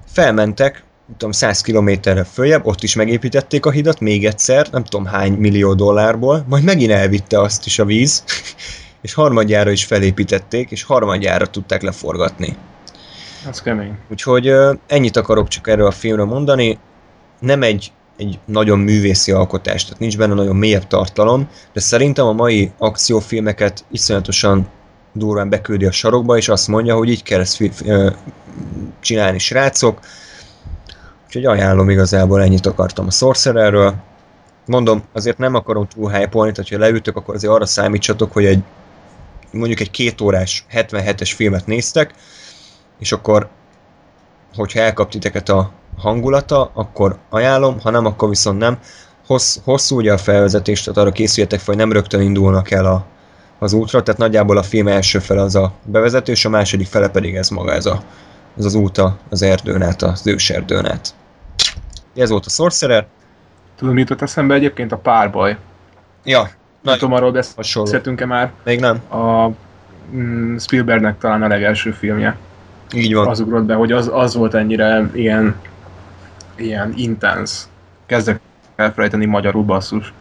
[0.05, 0.73] Felmentek,
[1.07, 5.33] nem tudom, 100 kilométerre följebb, ott is megépítették a hidat még egyszer, nem tudom hány
[5.33, 8.23] millió dollárból, majd megint elvitte azt is a víz,
[9.01, 12.57] és harmadjára is felépítették, és harmadjára tudták leforgatni.
[13.47, 13.97] Ez kemény.
[14.11, 14.53] Úgyhogy
[14.87, 16.77] ennyit akarok csak erről a filmről mondani.
[17.39, 22.33] Nem egy, egy nagyon művészi alkotás, tehát nincs benne nagyon mélyebb tartalom, de szerintem a
[22.33, 24.67] mai akciófilmeket iszonyatosan
[25.13, 27.57] durván beküldi a sarokba, és azt mondja, hogy így kell ezt
[28.99, 29.99] csinálni, srácok.
[31.25, 33.93] Úgyhogy ajánlom igazából, ennyit akartam a Sorcererről.
[34.65, 38.63] Mondom, azért nem akarom túl hype tehát ha leültök, akkor azért arra számítsatok, hogy egy
[39.51, 42.13] mondjuk egy két órás 77-es filmet néztek,
[42.99, 43.49] és akkor
[44.55, 45.09] hogyha elkap
[45.49, 48.79] a hangulata, akkor ajánlom, ha nem, akkor viszont nem.
[49.25, 53.05] Hossz, hosszú ugye a felvezetés, tehát arra készüljetek fel, hogy nem rögtön indulnak el a,
[53.59, 57.09] az útra, tehát nagyjából a film első fele az a bevezető, és a második fele
[57.09, 58.01] pedig ez maga, ez, a,
[58.57, 61.13] ez az út az erdőn át, az őserdőn át.
[62.15, 63.05] Ez volt a Sorcerer.
[63.75, 65.57] Tudom, mit jutott eszembe egyébként a párbaj.
[66.23, 66.49] Ja,
[66.81, 68.51] Nem tudom, arról beszéltünk-e már.
[68.63, 69.01] Még nem.
[69.09, 69.51] A
[70.15, 72.37] mm, Spielbergnek talán a legelső filmje.
[72.93, 73.27] Így van.
[73.27, 75.55] Az ugrott be, hogy az, az volt ennyire ilyen,
[76.55, 77.65] ilyen intense.
[78.05, 78.39] Kezdek
[78.75, 80.13] elfelejteni magyarul basszus.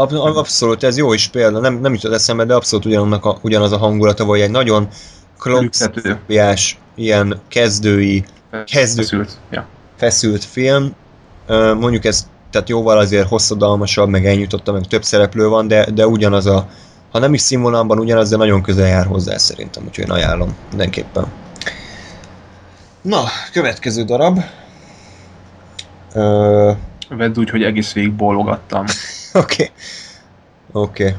[0.00, 3.72] Ab, abszolút, ez jó is példa, nem, nem jutott eszembe, de abszolút ugyanannak a, ugyanaz
[3.72, 4.88] a hangulata, vagy egy nagyon
[5.38, 8.24] klassziás, ilyen kezdői,
[8.64, 9.38] kezdő, Feszült.
[9.50, 9.66] Ja.
[9.96, 10.94] feszült film.
[11.78, 16.46] Mondjuk ez tehát jóval azért hosszadalmasabb, meg elnyújtotta, meg több szereplő van, de, de ugyanaz
[16.46, 16.68] a,
[17.10, 21.26] ha nem is színvonalban ugyanaz, de nagyon közel jár hozzá szerintem, úgyhogy én ajánlom mindenképpen.
[23.02, 23.22] Na,
[23.52, 24.40] következő darab.
[26.14, 26.72] Ö,
[27.08, 28.84] Vedd úgy, hogy egész végig bólogattam.
[29.42, 29.70] Oké.
[30.72, 31.14] Oké.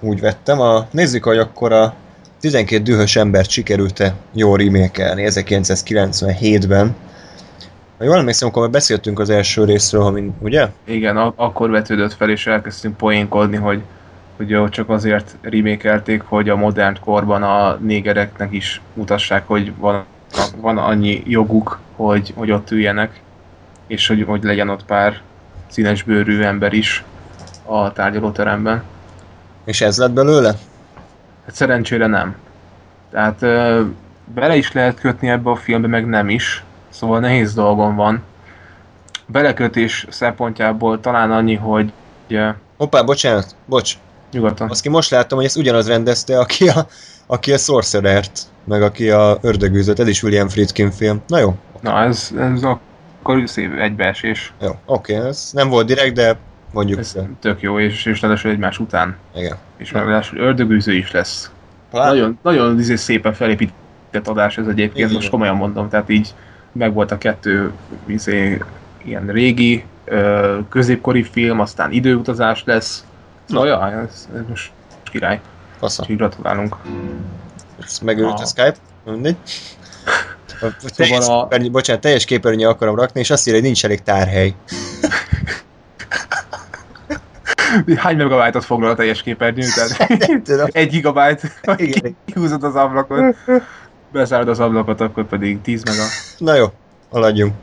[0.00, 0.60] Úgy vettem.
[0.60, 1.94] A, nézzük, hogy akkor a
[2.40, 6.94] 12 dühös embert sikerült-e jól remake 1997-ben.
[7.98, 10.68] Ha jól emlékszem, akkor már beszéltünk az első részről, ha mind, ugye?
[10.84, 13.82] Igen, akkor vetődött fel, és elkezdtünk poénkodni, hogy,
[14.36, 20.04] hogy jó, csak azért remékelték, hogy a modern korban a négereknek is mutassák, hogy van,
[20.56, 23.20] van annyi joguk, hogy, hogy ott üljenek,
[23.86, 25.22] és hogy, hogy legyen ott pár
[25.74, 27.04] színesbőrű ember is
[27.64, 28.82] a tárgyalóteremben.
[29.64, 30.54] És ez lett belőle?
[31.46, 32.36] Hát szerencsére nem.
[33.10, 33.82] Tehát ö,
[34.34, 36.64] bele is lehet kötni ebbe a filmbe, meg nem is.
[36.90, 38.22] Szóval nehéz dolgom van.
[39.26, 41.92] Belekötés szempontjából talán annyi, hogy
[42.28, 43.94] ö, Hoppá, bocsánat, bocs.
[44.32, 44.68] nyugodtan.
[44.70, 46.86] Azt ki most láttam, hogy ezt ugyanaz rendezte, aki a,
[47.26, 51.22] aki a Sorcerer-t, meg aki a Ördögűzött, ez is William Friedkin film.
[51.26, 52.78] Na jó, Na, ez, ez akkor
[53.24, 54.52] akkor szép egybeesés.
[54.60, 56.36] Jó, oké, ez nem volt direkt, de
[56.72, 56.98] mondjuk.
[56.98, 59.16] Ez tök jó, és, és ráadásul egymás után.
[59.34, 59.56] Igen.
[59.76, 61.50] És ráadásul ördögűző is lesz.
[61.90, 65.12] Talán- Nagyon, nagyon izé szépen felépített adás ez egyébként, Igen.
[65.12, 66.34] most komolyan mondom, tehát így
[66.72, 67.72] meg volt a kettő
[68.06, 68.58] izé,
[69.04, 73.04] ilyen régi, ö, középkori film, aztán időutazás lesz.
[73.48, 74.72] Szóval, ja, ez, ez most
[75.10, 75.40] király.
[75.78, 76.02] Fasza.
[76.02, 76.76] Úgyhogy gratulálunk.
[77.84, 78.44] Ez megőrült a.
[78.46, 79.36] Skype, mindegy.
[80.60, 84.54] Szóval a- képernyő, bocsánat, teljes képernyő akarom rakni, és azt írja, hogy nincs elég tárhely.
[87.96, 89.66] Hány megabájtot foglal a teljes képernyő?
[89.74, 90.10] Tehát
[90.76, 90.94] egy
[91.76, 92.16] Igen.
[92.24, 93.36] kihúzod az ablakot,
[94.12, 96.02] bezárod az ablakot, akkor pedig 10 mega.
[96.38, 96.66] Na jó,
[97.10, 97.54] haladjunk.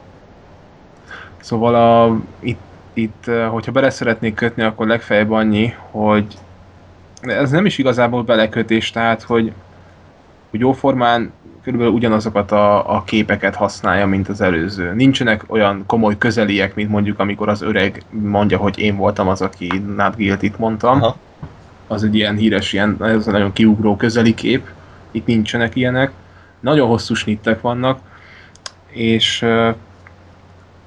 [1.41, 2.59] Szóval a, itt,
[2.93, 6.25] itt, eh, hogyha bele szeretnék kötni, akkor legfeljebb annyi, hogy
[7.21, 9.51] ez nem is igazából belekötés, tehát hogy,
[10.49, 11.31] hogy jóformán
[11.63, 14.93] körülbelül ugyanazokat a, a képeket használja, mint az előző.
[14.93, 19.81] Nincsenek olyan komoly közeliek, mint mondjuk amikor az öreg mondja, hogy én voltam az, aki
[19.95, 21.01] Nat Guilty-t mondtam.
[21.01, 21.17] Aha.
[21.87, 24.69] Az egy ilyen híres, ilyen, ez egy nagyon kiugró közeli kép.
[25.11, 26.11] Itt nincsenek ilyenek.
[26.59, 27.99] Nagyon hosszú snittek vannak,
[28.87, 29.45] és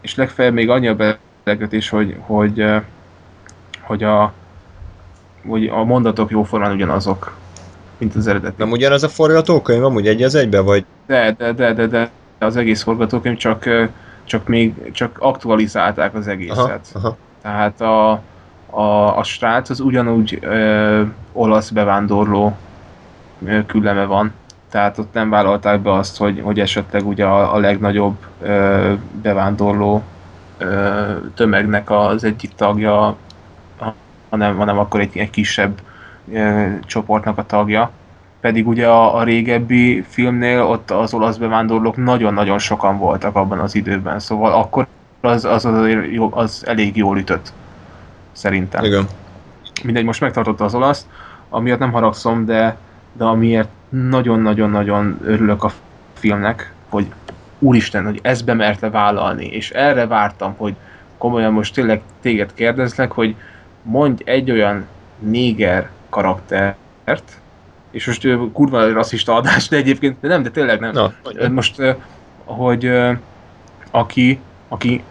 [0.04, 2.64] és legfeljebb még annyi a belekötés, hogy, hogy,
[3.80, 4.32] hogy, a,
[5.46, 7.36] hogy a mondatok jóformán ugyanazok,
[7.98, 8.54] mint az eredeti.
[8.58, 10.84] Nem ugyanaz a forgatókönyv, amúgy egy az egybe, vagy?
[11.06, 13.64] De, de, de, de, de az egész forgatókönyv csak,
[14.24, 16.86] csak még csak aktualizálták az Aha, egészet.
[16.94, 17.16] aha.
[17.42, 18.10] Tehát a,
[18.70, 22.56] a, a srác az ugyanúgy ö, olasz bevándorló
[23.46, 24.32] ö, külleme van.
[24.70, 28.92] Tehát ott nem vállalták be azt, hogy, hogy esetleg ugye a, a legnagyobb ö,
[29.22, 30.02] bevándorló
[30.58, 30.92] ö,
[31.34, 33.16] tömegnek az egyik tagja,
[33.78, 33.94] ha-
[34.30, 35.80] hanem, hanem akkor egy, egy kisebb
[36.32, 37.90] ö, csoportnak a tagja.
[38.40, 43.74] Pedig ugye a, a régebbi filmnél ott az olasz bevándorlók nagyon-nagyon sokan voltak abban az
[43.74, 44.86] időben, szóval akkor
[45.20, 47.52] az, az, azért jó, az elég jól ütött.
[48.32, 48.84] Szerintem.
[48.84, 49.06] Igen.
[49.84, 51.06] Mindegy, most megtartotta az olasz,
[51.48, 52.76] amiatt nem haragszom, de,
[53.12, 55.72] de amiért nagyon-nagyon-nagyon örülök a
[56.12, 57.06] filmnek, hogy
[57.58, 60.74] úristen, hogy ezt bemerte vállalni, és erre vártam, hogy
[61.18, 63.36] komolyan most tényleg téged kérdezlek, hogy
[63.82, 64.86] mondj egy olyan
[65.18, 67.40] néger karaktert,
[67.90, 70.92] és most kurva rasszista adás, de egyébként, de nem, de tényleg nem.
[70.92, 71.82] Na, Ö, Most,
[72.44, 72.90] hogy
[73.90, 74.38] aki,
[74.68, 75.02] aki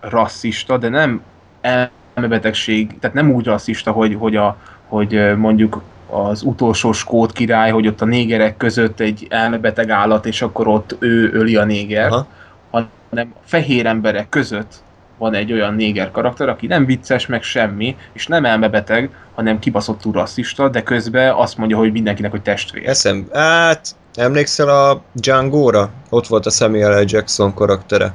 [0.00, 1.22] rasszista, de nem
[1.60, 4.56] elmebetegség, tehát nem úgy rasszista, hogy, hogy, a,
[4.88, 10.42] hogy mondjuk az utolsó skót király, hogy ott a négerek között egy elmebeteg állat, és
[10.42, 12.26] akkor ott ő öli a négert, Aha.
[12.70, 14.82] hanem fehér emberek között
[15.24, 20.12] van egy olyan néger karakter, aki nem vicces, meg semmi, és nem elmebeteg, hanem kibaszottul
[20.12, 22.88] rasszista, de közben azt mondja, hogy mindenkinek, hogy testvér.
[22.88, 25.90] Eszem, hát emlékszel a Django-ra?
[26.08, 27.04] Ott volt a Samuel L.
[27.06, 28.12] Jackson karaktere.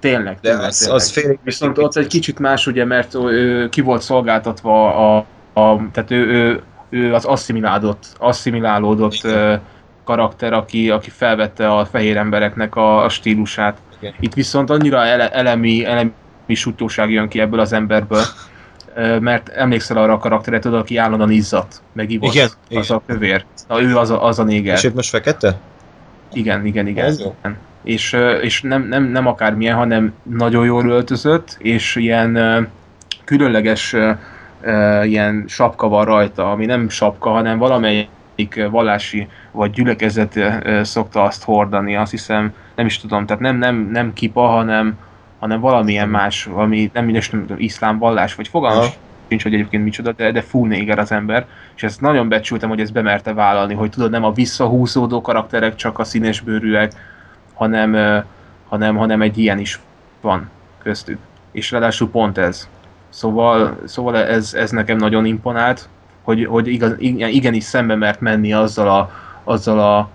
[0.00, 0.96] Tényleg, De tényleg, az, tényleg.
[0.96, 1.38] az félig...
[1.42, 5.16] Viszont ott egy kicsit más, ugye, mert ő ki volt szolgáltatva a,
[5.60, 9.26] a tehát ő, ő, ő az asszimilálódott, asszimilálódott
[10.04, 13.78] karakter, aki, aki felvette a fehér embereknek a, a stílusát.
[14.00, 14.14] Igen.
[14.20, 16.12] Itt viszont annyira ele, elemi, elemi
[16.48, 18.22] sutyóság jön ki ebből az emberből,
[19.20, 22.84] mert emlékszel arra a karakterre, tudod, aki állandóan izzadt, meg ivott, Igen, az igen.
[22.88, 23.44] a kövér.
[23.68, 24.76] Na, ő az a, az a néger.
[24.76, 25.58] És itt most fekete?
[26.32, 27.04] Igen, igen, igen.
[27.04, 27.34] Ez jó.
[27.82, 32.68] És, és nem, nem, nem akármilyen, hanem nagyon jól öltözött, és ilyen
[33.24, 33.96] különleges
[35.02, 37.58] ilyen sapka van rajta, ami nem sapka, hanem
[38.34, 43.42] valamelyik ö, vallási vagy gyülekezet ö, szokta azt hordani, azt hiszem, nem is tudom, tehát
[43.42, 44.98] nem, nem, nem kipa, hanem,
[45.38, 48.92] hanem valamilyen más, ami nem mindegy, nem tudom, iszlám vallás, vagy fogalmam Aha.
[49.28, 52.80] nincs, hogy egyébként micsoda, de, de full néger az ember, és ezt nagyon becsültem, hogy
[52.80, 56.92] ezt bemerte vállalni, hogy tudod, nem a visszahúzódó karakterek, csak a színesbőrűek,
[57.54, 58.22] hanem,
[58.68, 59.80] hanem, hanem egy ilyen is
[60.20, 60.50] van
[60.82, 61.18] köztük.
[61.52, 62.68] És ráadásul pont ez.
[63.08, 65.88] Szóval, szóval ez, ez nekem nagyon imponált,
[66.24, 69.10] hogy, hogy igaz, igen- igenis szembe mert menni azzal a,
[69.44, 70.08] azzal a,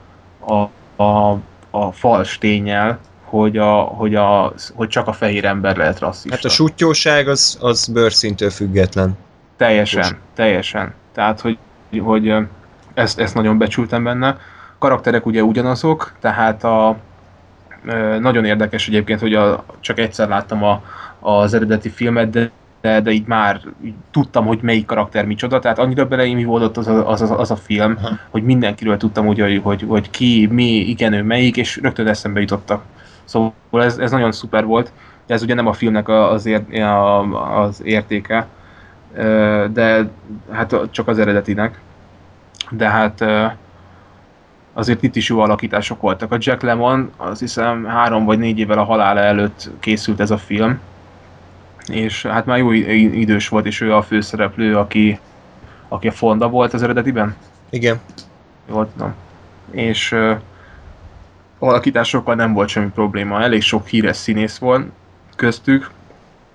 [0.54, 0.70] a,
[1.04, 1.38] a,
[1.70, 6.36] a fals tényel, hogy, a, hogy, a, hogy csak a fehér ember lehet rasszista.
[6.36, 9.18] Hát a sutyóság az, az bőrszintől független.
[9.58, 10.16] Teljesen, Most.
[10.34, 10.94] teljesen.
[11.14, 11.58] Tehát, hogy,
[12.00, 12.36] hogy
[12.94, 14.38] ezt, ezt nagyon becsültem benne.
[14.78, 16.98] Karakterek ugye ugyanazok, tehát a,
[18.20, 20.84] nagyon érdekes egyébként, hogy a, csak egyszer láttam a,
[21.20, 22.52] az eredeti filmet, de,
[22.82, 27.10] de, de így már így tudtam, hogy melyik karakter micsoda, tehát annyira beleimivódott az a,
[27.10, 28.18] az, az, az a film, Aha.
[28.30, 32.40] hogy mindenkiről tudtam úgy, hogy, hogy, hogy ki, mi, igen, ő melyik, és rögtön eszembe
[32.40, 32.84] jutottak.
[33.24, 34.92] Szóval ez, ez nagyon szuper volt.
[35.28, 36.64] Ez ugye nem a filmnek az, ér,
[37.58, 38.48] az értéke,
[39.72, 40.10] de
[40.52, 41.80] hát csak az eredetinek.
[42.70, 43.26] De hát
[44.74, 46.32] azért itt is jó alakítások voltak.
[46.32, 50.38] A Jack Lemmon, azt hiszem három vagy négy évvel a halála előtt készült ez a
[50.38, 50.80] film,
[51.90, 55.20] és hát már jó idős volt, és ő a főszereplő, aki,
[55.88, 57.36] aki a Fonda volt az eredetiben.
[57.70, 58.00] Igen.
[58.70, 59.14] Jól tudom.
[59.72, 60.38] És uh,
[61.60, 64.86] alakításokkal nem volt semmi probléma, elég sok híres színész volt
[65.36, 65.90] köztük,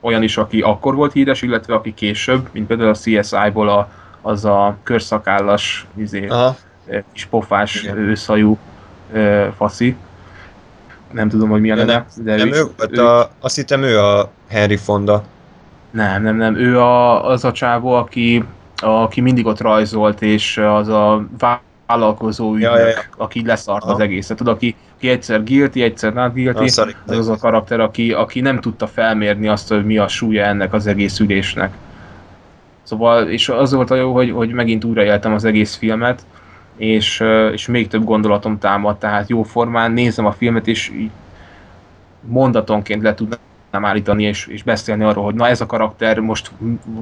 [0.01, 3.91] olyan is, aki akkor volt híres, illetve aki később, mint például a CSI-ból a,
[4.23, 6.57] az a körszakállas, izé, Aha.
[7.13, 7.97] kis pofás, Igen.
[7.97, 8.59] őszajú
[9.13, 9.97] ö, faszi.
[11.15, 13.83] Nem tudom, hogy mi a neve, de Nem ő, ő, hát ő, a, azt hittem
[13.83, 15.23] ő a Henry Fonda.
[15.91, 18.45] nem, nem, nem, ő a, az a csávó, aki,
[18.77, 21.27] aki mindig ott rajzolt, és az a
[21.87, 22.95] vállalkozó ügynök, Ja, ja, ja.
[23.17, 23.93] aki leszart Aha.
[23.93, 24.37] az egészet.
[24.37, 28.41] Tudod, aki, aki egyszer guilty, egyszer not guilty, Ah, az az a karakter, aki, aki
[28.41, 31.73] nem tudta felmérni azt, hogy mi a súlya ennek az egész ülésnek.
[32.83, 36.23] Szóval, és az volt a jó, hogy, hogy megint újraéltem az egész filmet,
[36.77, 37.23] és,
[37.53, 41.11] és még több gondolatom támad, tehát jó formán nézem a filmet, és így
[42.21, 43.39] mondatonként le tudnám
[43.71, 46.51] állítani, és, és beszélni arról, hogy na ez a karakter most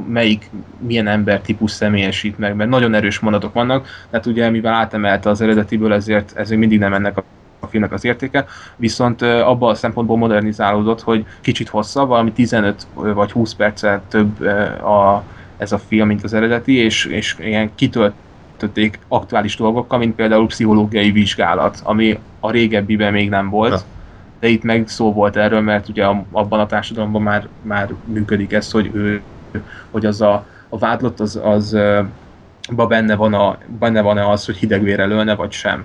[0.09, 5.41] melyik, milyen embertípus személyesít meg, mert nagyon erős mondatok vannak, tehát ugye mivel átemelte az
[5.41, 7.25] eredetiből, ezért ez mindig nem ennek a
[7.63, 8.45] a filmnek az értéke,
[8.77, 14.41] viszont abban a szempontból modernizálódott, hogy kicsit hosszabb, valami 15 vagy 20 perccel több
[14.83, 15.25] a,
[15.57, 17.71] ez a film, mint az eredeti, és, és ilyen
[18.63, 23.81] kitöltötték aktuális dolgokkal, mint például pszichológiai vizsgálat, ami a régebbiben még nem volt, Na.
[24.41, 28.71] de itt meg szó volt erről, mert ugye abban a társadalomban már, már működik ez,
[28.71, 29.23] hogy ő,
[29.91, 31.77] hogy az a, a vádlott az, az
[32.71, 35.85] ba benne van, a, benne van-e az, hogy hidegvére lőne, vagy sem.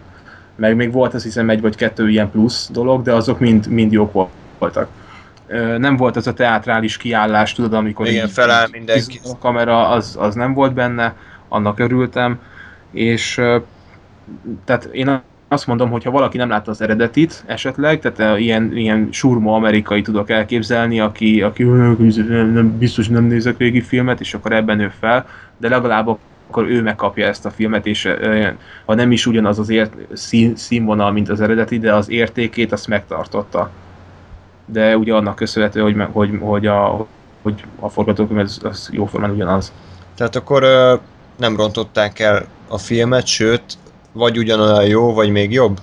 [0.55, 3.91] Meg még volt azt hiszem egy vagy kettő ilyen plusz dolog, de azok mind, mind
[3.91, 4.87] jók voltak.
[5.77, 9.19] Nem volt az a teátrális kiállás, tudod, amikor Igen, így- feláll mindenki.
[9.23, 11.13] A kamera, az, az nem volt benne,
[11.49, 12.39] annak örültem,
[12.91, 13.41] és
[14.65, 19.07] tehát én azt mondom, hogy ha valaki nem látta az eredetit esetleg, tehát ilyen, ilyen
[19.11, 21.93] surma amerikai tudok elképzelni, aki, aki "Ö,
[22.27, 25.25] nem, nem, biztos nem nézek régi filmet, és akkor ebben nő fel,
[25.57, 26.07] de legalább
[26.49, 28.13] akkor ő megkapja ezt a filmet, és
[28.85, 32.87] ha nem is ugyanaz az ért, szín, színvonal, mint az eredeti, de az értékét azt
[32.87, 33.71] megtartotta.
[34.65, 37.07] De ugye annak köszönhető, hogy, hogy, hogy, a,
[37.41, 39.73] hogy a forgatókönyv az, az jóformán ugyanaz.
[40.15, 40.63] Tehát akkor
[41.37, 43.77] nem rontották el a filmet, sőt,
[44.11, 45.79] vagy ugyanolyan jó, vagy még jobb?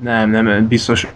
[0.00, 1.06] Nem, nem, biztos,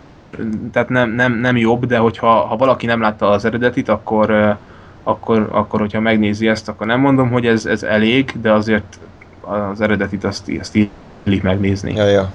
[0.73, 4.57] tehát nem, nem, nem jobb, de hogyha ha valaki nem látta az eredetit, akkor,
[5.03, 8.99] akkor, akkor hogyha megnézi ezt, akkor nem mondom, hogy ez, ez elég, de azért
[9.41, 10.79] az eredetit azt, azt
[11.23, 11.95] illik megnézni.
[11.95, 12.33] Ja, ja.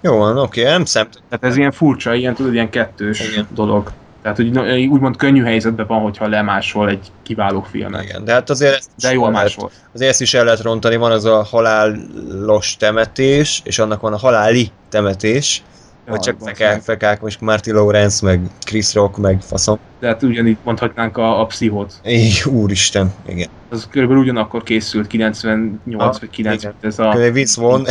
[0.00, 1.08] Jó van, oké, nem szem...
[1.28, 3.30] Tehát ez ilyen furcsa, ilyen tudod, ilyen kettős.
[3.30, 3.46] Igen.
[3.54, 3.92] dolog.
[4.22, 8.02] Tehát, hogy na, úgymond könnyű helyzetben van, hogyha lemásol egy kiváló filmet.
[8.02, 9.70] Igen, de hát azért ezt De jól el lehet- másol.
[9.94, 14.18] Azért ezt is el lehet rontani, van az a halálos temetés, és annak van a
[14.18, 15.62] haláli temetés,
[16.06, 19.78] vagy csak fekák, fekák, most Marty Lawrence, meg Chris Rock, meg faszom.
[20.00, 21.94] De hát ugyanígy mondhatnánk a, a pszichot.
[22.02, 23.48] Éj, úristen, igen.
[23.68, 26.90] Az körülbelül ugyanakkor készült, 98 Ah, vagy 90, igen.
[26.90, 27.30] ez a.
[27.32, 27.84] Vince Vaughn,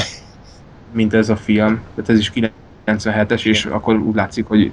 [0.93, 1.81] mint ez a film.
[1.95, 2.31] Tehát ez is
[2.85, 4.71] 97-es, és akkor úgy látszik, hogy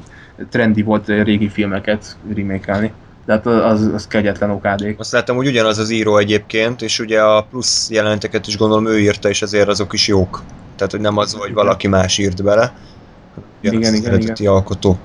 [0.51, 2.93] trendi volt régi filmeket remékelni.
[3.26, 4.99] De hát az, az kegyetlen okádék.
[4.99, 8.99] azt láttam, hogy ugyanaz az író egyébként, és ugye a plusz jeleneteket is gondolom ő
[8.99, 10.43] írta, és ezért azok is jók.
[10.76, 12.72] Tehát, hogy nem az, hogy valaki más írt bele.
[13.62, 14.99] Ugyanaz Igen, az igen, eredeti alkotó.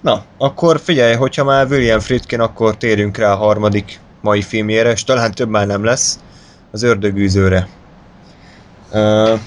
[0.00, 5.04] Na, akkor figyelj, hogyha már William Friedkin, akkor térjünk rá a harmadik mai filmjére, és
[5.04, 6.18] talán több már nem lesz,
[6.70, 7.68] az ördögűzőre.
[8.92, 9.40] Uh,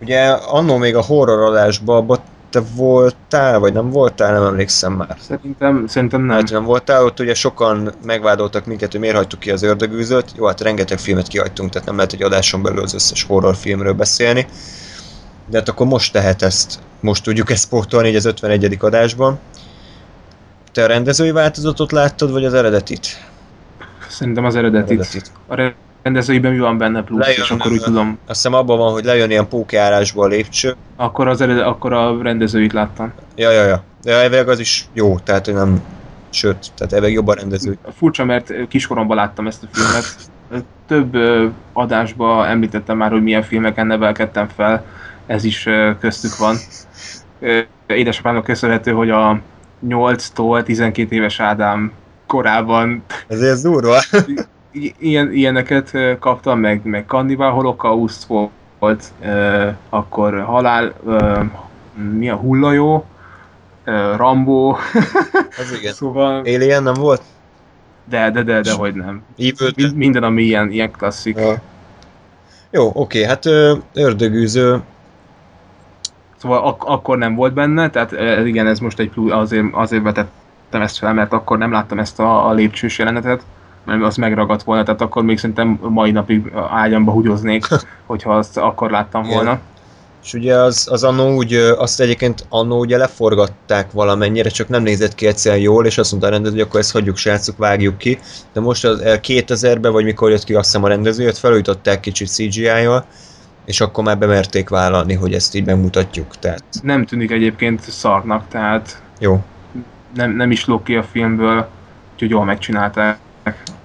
[0.00, 2.06] ugye annó még a horror adásban,
[2.50, 5.16] te voltál, vagy nem voltál, nem emlékszem már.
[5.20, 6.36] Szerintem, szerintem nem.
[6.36, 10.32] Hát nem voltál, ott ugye sokan megvádoltak minket, hogy miért hagytuk ki az ördögűzőt.
[10.36, 14.46] Jó, hát rengeteg filmet kihagytunk, tehát nem lehet egy adáson belül az összes horrorfilmről beszélni.
[15.46, 18.76] De hát akkor most tehet ezt, most tudjuk ezt pótolni így az 51.
[18.80, 19.38] adásban.
[20.72, 23.06] Te a rendezői változatot láttad, vagy az eredetit?
[24.08, 24.90] Szerintem az eredetit.
[24.90, 25.32] eredetit.
[25.46, 25.54] A
[26.02, 29.04] rendezőiben mi van benne plusz, Lejön, és akkor úgy tudom, Azt hiszem abban van, hogy
[29.04, 30.76] lejön ilyen pókjárásba a lépcső.
[30.96, 33.12] akkor, az eredet, akkor a rendezőit láttam.
[33.36, 33.82] Ja, ja, ja.
[34.02, 35.82] De elvileg az is jó, tehát hogy nem...
[36.30, 37.78] Sőt, tehát elvileg jobb a rendező.
[37.96, 40.14] Furcsa, mert kiskoromban láttam ezt a filmet.
[40.86, 41.16] Több
[41.72, 44.84] adásban említettem már, hogy milyen filmeken nevelkedtem fel,
[45.26, 45.68] ez is
[46.00, 46.56] köztük van.
[47.86, 49.40] Édesapámnak köszönhető, hogy a
[49.88, 51.92] 8-tól 12 éves Ádám
[52.26, 54.00] korában Ezért ez durva.
[54.98, 58.24] ilyen, ilyeneket kaptam, meg, meg Kannibál Holocaust
[58.78, 61.40] volt, ö, akkor Halál, ö,
[62.16, 63.04] mi a Hullajó,
[63.84, 64.76] ö, Rambo,
[65.58, 65.92] Ez igen.
[66.00, 67.22] szóval, Alien nem volt?
[68.04, 69.22] de, de, de, de, hogy nem.
[69.38, 71.36] Evil Mind- Minden, ami ilyen, ilyen klasszik.
[71.38, 71.54] Ja.
[72.70, 73.46] Jó, oké, hát
[73.94, 74.80] ördögűző,
[76.36, 78.12] Szóval ak- akkor nem volt benne, tehát
[78.46, 82.20] igen, ez most egy plusz, azért, azért vetettem ezt fel, mert akkor nem láttam ezt
[82.20, 83.42] a, a lépcsős jelenetet,
[83.90, 87.66] mert az megragadt volna, tehát akkor még szerintem mai napig ágyamba húgyoznék,
[88.06, 89.34] hogyha azt akkor láttam Igen.
[89.34, 89.58] volna.
[90.22, 95.14] és ugye az, az annó úgy, azt egyébként annó ugye leforgatták valamennyire, csak nem nézett
[95.14, 98.18] ki egyszer jól, és azt mondta a rendező, hogy akkor ezt hagyjuk srácok, vágjuk ki.
[98.52, 102.00] De most az ö, 2000-ben, vagy mikor jött ki azt hiszem a rendező, ott felújították
[102.00, 103.04] kicsit CGI-jal,
[103.64, 106.38] és akkor már bemerték vállalni, hogy ezt így bemutatjuk.
[106.38, 109.44] Tehát Nem tűnik egyébként szarnak, tehát jó.
[110.14, 111.68] nem, nem is lók ki a filmből,
[112.12, 113.18] úgyhogy jól megcsinálták.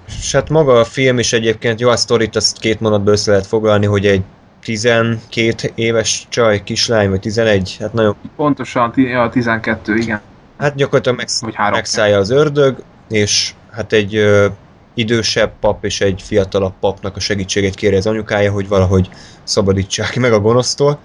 [0.08, 3.48] És hát maga a film is egyébként, jó, a sztorit azt két mondatba össze lehet
[3.48, 4.22] foglalni, hogy egy
[4.62, 10.22] 12 éves csaj, kislány, vagy 11, hát nagyon, Pontosan, ja, 12, igen.
[10.58, 14.48] hát gyakorlatilag megsz- megszállja az ördög, és hát egy ö,
[14.94, 19.10] idősebb pap és egy fiatalabb papnak a segítségét kéri az anyukája, hogy valahogy
[19.44, 21.00] szabadítsák meg a gonosztól.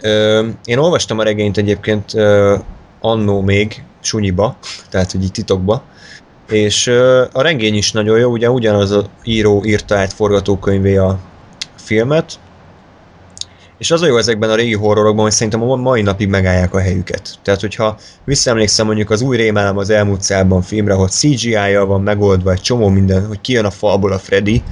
[0.00, 2.56] Ö, én olvastam a regényt egyébként ö,
[3.00, 4.56] annó még, sunyiba,
[4.90, 5.82] tehát hogy így titokba,
[6.52, 6.86] és
[7.32, 11.18] a regény is nagyon jó, ugye ugyanaz a író írta át forgatókönyvé a
[11.76, 12.38] filmet,
[13.78, 16.80] és az a jó ezekben a régi horrorokban, hogy szerintem a mai napig megállják a
[16.80, 17.38] helyüket.
[17.42, 22.52] Tehát, hogyha visszaemlékszem mondjuk az új rémálom az elmúlt szában filmre, hogy CGI-jal van megoldva
[22.52, 24.62] egy csomó minden, hogy kijön a falból a Freddy,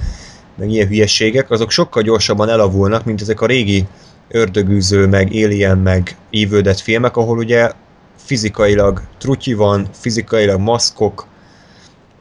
[0.55, 3.87] meg ilyen hülyeségek, azok sokkal gyorsabban elavulnak, mint ezek a régi
[4.27, 6.15] ördögűző, meg Alien, meg
[6.49, 7.71] Dead filmek, ahol ugye
[8.15, 11.25] fizikailag trutyi van, fizikailag maszkok,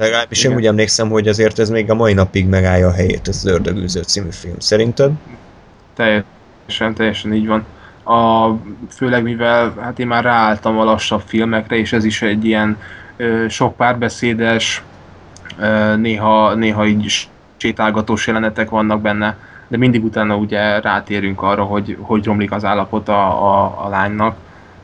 [0.00, 3.36] legalábbis én úgy emlékszem, hogy azért ez még a mai napig megállja a helyét, ez
[3.36, 4.54] az ördögűző című film.
[4.58, 5.12] Szerinted?
[5.94, 7.64] Teljesen, teljesen így van.
[8.04, 8.50] A,
[8.90, 12.76] főleg mivel hát én már ráálltam a lassabb filmekre, és ez is egy ilyen
[13.16, 14.82] ö, sok párbeszédes,
[15.58, 19.36] ö, néha, néha így sétálgatós jelenetek vannak benne,
[19.68, 24.36] de mindig utána ugye rátérünk arra, hogy hogy romlik az állapota a, a lánynak.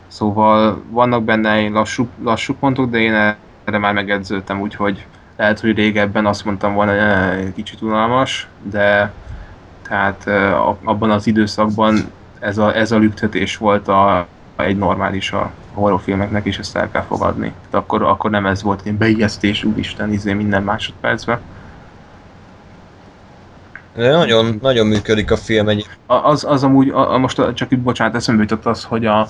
[0.06, 3.34] Szóval vannak benne lassú, lassú pontok, de én
[3.66, 5.06] erre már megedződtem, úgyhogy
[5.36, 9.12] lehet, hogy régebben azt mondtam volna, hogy eh, kicsit unalmas, de
[9.88, 11.98] tehát eh, abban az időszakban
[12.38, 14.26] ez a, ez a lüktetés volt a,
[14.56, 17.46] egy normális a horrorfilmeknek, és ezt el kell fogadni.
[17.70, 21.40] Tehát akkor, akkor nem ez volt ilyen beijesztés, úristen, izé minden másodpercben.
[23.94, 25.86] De nagyon, nagyon működik a film egy.
[26.06, 29.26] Az, az amúgy, a, a most csak itt bocsánat, eszembe jutott az, hogy, a,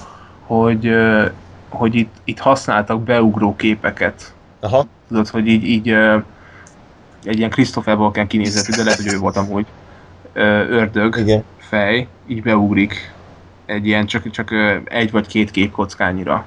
[0.46, 1.26] hogy, ö,
[1.68, 4.34] hogy itt, itt használtak beugró képeket.
[4.60, 5.88] Aha, Tudod, hogy így, így
[7.24, 9.66] egy ilyen Christopher Walken kinézetű, de lehet, hogy ő volt amúgy
[10.68, 11.44] ördög, igen.
[11.58, 13.14] fej, így beugrik
[13.66, 14.50] egy ilyen csak, csak
[14.84, 16.44] egy vagy két képkockányira.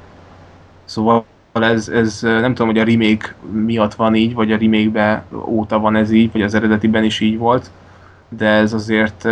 [0.85, 5.79] Szóval ez, ez nem tudom, hogy a remake miatt van így, vagy a remake óta
[5.79, 7.71] van ez így, vagy az eredetiben is így volt,
[8.29, 9.25] de ez azért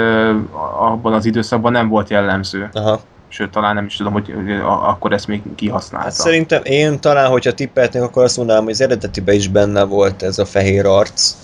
[0.79, 2.69] abban az időszakban nem volt jellemző.
[2.73, 2.99] Aha.
[3.29, 4.33] Sőt, talán nem is tudom, hogy
[4.65, 6.07] akkor ezt még kihasználta.
[6.07, 10.23] Hát szerintem én talán, hogyha tippeltnék, akkor azt mondanám, hogy az eredetiben is benne volt
[10.23, 11.35] ez a fehér arc.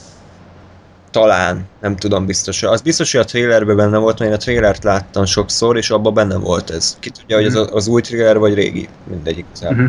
[1.12, 2.64] Talán, nem tudom biztos.
[2.64, 6.14] Az biztos, hogy a trailerben benne volt, mert én a trailert láttam sokszor, és abban
[6.14, 6.98] benne volt ez.
[7.00, 9.46] Ki tudja, hogy ez az, az új trailer vagy régi, mindegyik.
[9.62, 9.78] Uh-huh.
[9.78, 9.86] Mhm.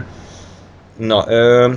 [0.97, 1.73] Na, ö,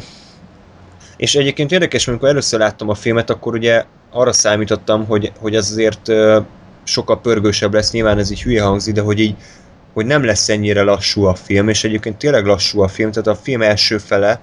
[1.18, 5.70] és egyébként érdekes, amikor először láttam a filmet, akkor ugye arra számítottam, hogy, hogy ez
[5.72, 6.40] azért ö,
[6.84, 9.36] sokkal pörgősebb lesz, nyilván ez így hülye hangzik, de hogy így
[9.98, 13.42] hogy nem lesz ennyire lassú a film, és egyébként tényleg lassú a film, tehát a
[13.44, 14.40] film első fele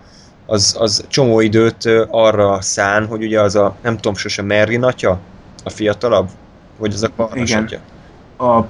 [0.47, 5.19] az, az csomó időt arra szán, hogy ugye az a, nem tudom, sose Merrin atya,
[5.65, 6.29] a fiatalabb,
[6.79, 7.63] vagy az a karnas Igen.
[7.63, 7.79] atya.
[8.47, 8.67] A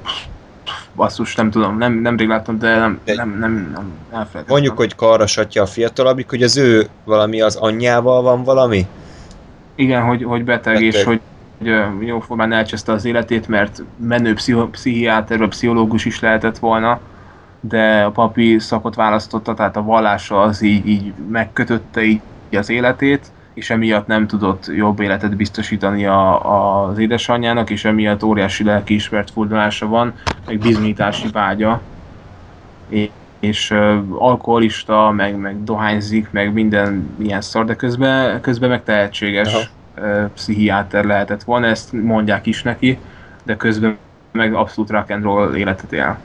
[0.95, 4.45] basszus, nem tudom, nem, nemrég láttam, de nem, Egy- nem, nem, nem elfelejtettem.
[4.49, 8.87] Mondjuk, hogy karras atya a fiatalabbik, hogy az ő valami az anyjával van valami?
[9.75, 10.83] Igen, hogy, hogy beteg, Beteg.
[10.95, 11.21] és hogy,
[12.01, 14.35] jóformán elcseszte az életét, mert menő
[14.71, 17.01] pszichiáter vagy pszichológus is lehetett volna,
[17.61, 22.21] de a papi szakot választotta, tehát a vallása az így, így megkötötte így
[22.51, 28.65] az életét, és emiatt nem tudott jobb életet biztosítani a, az édesanyjának, és emiatt óriási
[28.65, 30.13] lelkiismert fordulása van,
[30.47, 31.81] meg bizonyítási vágya,
[32.89, 33.09] és,
[33.41, 33.71] és
[34.11, 39.65] alkoholista, meg, meg dohányzik, meg minden ilyen szar, de közben, közben meg tehetséges Aha.
[40.35, 42.99] Pszichiáter lehetett volna, ezt mondják is neki,
[43.45, 43.99] de közben
[44.33, 46.19] meg abszolút rock and roll életet él.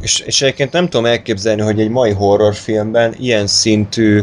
[0.00, 4.22] És, és egyébként nem tudom elképzelni, hogy egy mai horrorfilmben ilyen szintű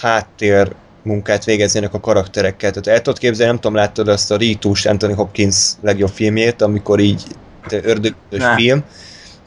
[0.00, 0.72] háttér
[1.02, 2.70] munkát végeznének a karakterekkel.
[2.70, 7.00] Tehát el tudod képzelni, nem tudom, láttad azt a Ritus Anthony Hopkins legjobb filmjét, amikor
[7.00, 7.22] így
[7.70, 8.82] ördögűzős film,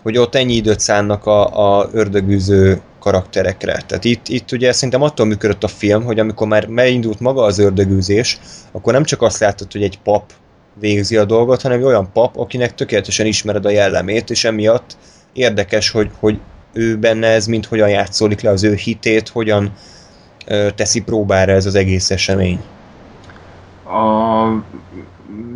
[0.01, 3.81] hogy ott ennyi időt szánnak a, a ördögűző karakterekre.
[3.87, 7.59] Tehát itt, itt ugye szerintem attól működött a film, hogy amikor már megindult maga az
[7.59, 8.39] ördögűzés,
[8.71, 10.31] akkor nem csak azt láttad, hogy egy pap
[10.79, 14.97] végzi a dolgot, hanem olyan pap, akinek tökéletesen ismered a jellemét, és emiatt
[15.33, 16.39] érdekes, hogy, hogy
[16.73, 19.71] ő benne ez mind hogyan játszódik le az ő hitét, hogyan
[20.47, 22.59] ö, teszi próbára ez az egész esemény.
[23.85, 24.47] A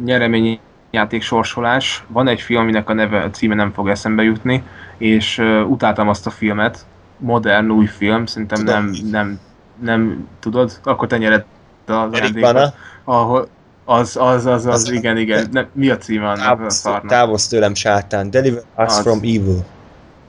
[0.05, 0.59] nyereményi
[0.91, 2.03] játék sorsolás.
[2.07, 4.63] Van egy film, aminek a neve, a címe nem fog eszembe jutni,
[4.97, 6.85] és uh, utáltam azt a filmet.
[7.21, 8.73] Modern új film, szerintem Tudom.
[8.85, 9.39] nem, nem,
[9.81, 11.45] nem tudod, akkor te nyered
[11.85, 12.73] az ajándékot.
[13.03, 13.47] Ahol,
[13.85, 15.47] az, az, az, az, Az- igen, igen.
[15.51, 17.09] Nem, mi a címe annak a szarnak?
[17.09, 18.99] távozz tőlem sátán, Deliver Us Az.
[19.01, 19.65] from Evil.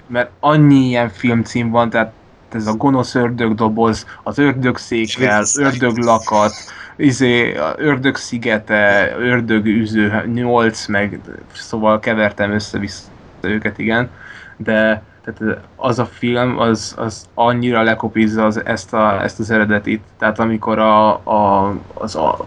[0.07, 2.13] Mert annyi ilyen filmcím van, tehát
[2.53, 6.53] ez a gonosz ördögdoboz, az ördögszékkel, ördöglakat,
[6.97, 11.21] izé, a ördög szigete, ördögüző 8, meg
[11.53, 13.03] szóval kevertem össze-vissza
[13.41, 14.11] őket, igen,
[14.57, 20.03] de tehát az a film, az, az annyira lekopizza az, ezt, a, ezt az eredetit,
[20.19, 22.45] tehát amikor a, a, az a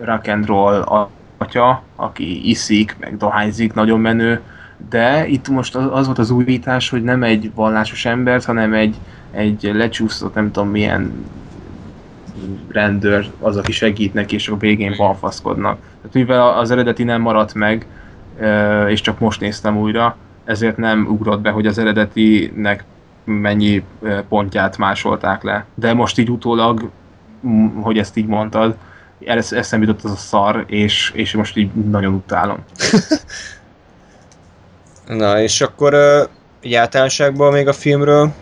[0.00, 4.40] rock and roll a- atya, aki iszik, meg dohányzik, nagyon menő,
[4.90, 8.96] de itt most az, az volt az újítás, hogy nem egy vallásos embert, hanem egy,
[9.30, 11.26] egy lecsúszott, nem tudom milyen
[12.68, 15.78] rendőr az, aki segít neki, és a végén balfaszkodnak.
[15.78, 17.86] Tehát mivel az eredeti nem maradt meg,
[18.88, 20.16] és csak most néztem újra,
[20.48, 22.84] ezért nem ugrott be, hogy az eredetinek
[23.24, 23.84] mennyi
[24.28, 25.66] pontját másolták le.
[25.74, 26.90] De most így utólag,
[27.80, 28.76] hogy ezt így mondtad,
[29.24, 32.58] ez- eszembe jutott az a szar, és, és most így nagyon utálom.
[35.06, 36.22] Na, és akkor ö,
[36.62, 38.32] így általánosságban még a filmről,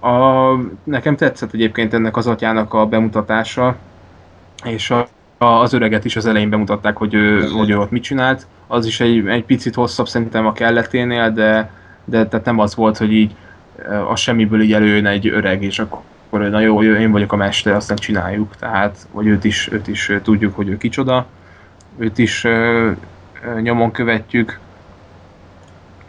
[0.00, 0.54] A,
[0.84, 3.76] nekem tetszett egyébként ennek az atyának a bemutatása,
[4.64, 5.08] és a,
[5.42, 8.46] az öreget is az elején bemutatták, hogy ő, hogy ő ott mit csinált.
[8.66, 11.70] Az is egy, egy picit hosszabb szerintem a kelleténél, de,
[12.04, 13.34] de tehát nem az volt, hogy így
[13.88, 16.00] eh, a semmiből így előjön egy öreg, és akkor
[16.30, 18.56] na jó, én vagyok a mester, aztán csináljuk.
[18.56, 21.26] Tehát, vagy őt is, őt is eh, tudjuk, hogy ő kicsoda.
[21.98, 22.90] Őt is ö,
[23.44, 24.58] ö, nyomon követjük.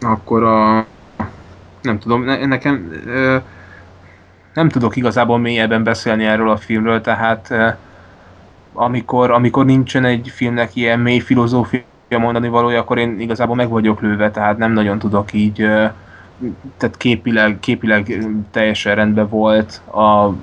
[0.02, 0.86] Akkor a...
[1.82, 2.92] Nem tudom, ne, nekem...
[3.06, 3.38] Ö,
[4.54, 7.76] nem tudok igazából mélyebben beszélni erről a filmről, tehát eh,
[8.74, 14.02] amikor, amikor nincsen egy filmnek ilyen mély filozófia mondani valója, akkor én igazából meg vagyok
[14.02, 15.92] lőve, tehát nem nagyon tudok így, eh,
[16.78, 20.34] tehát képileg, képileg teljesen rendben volt, a,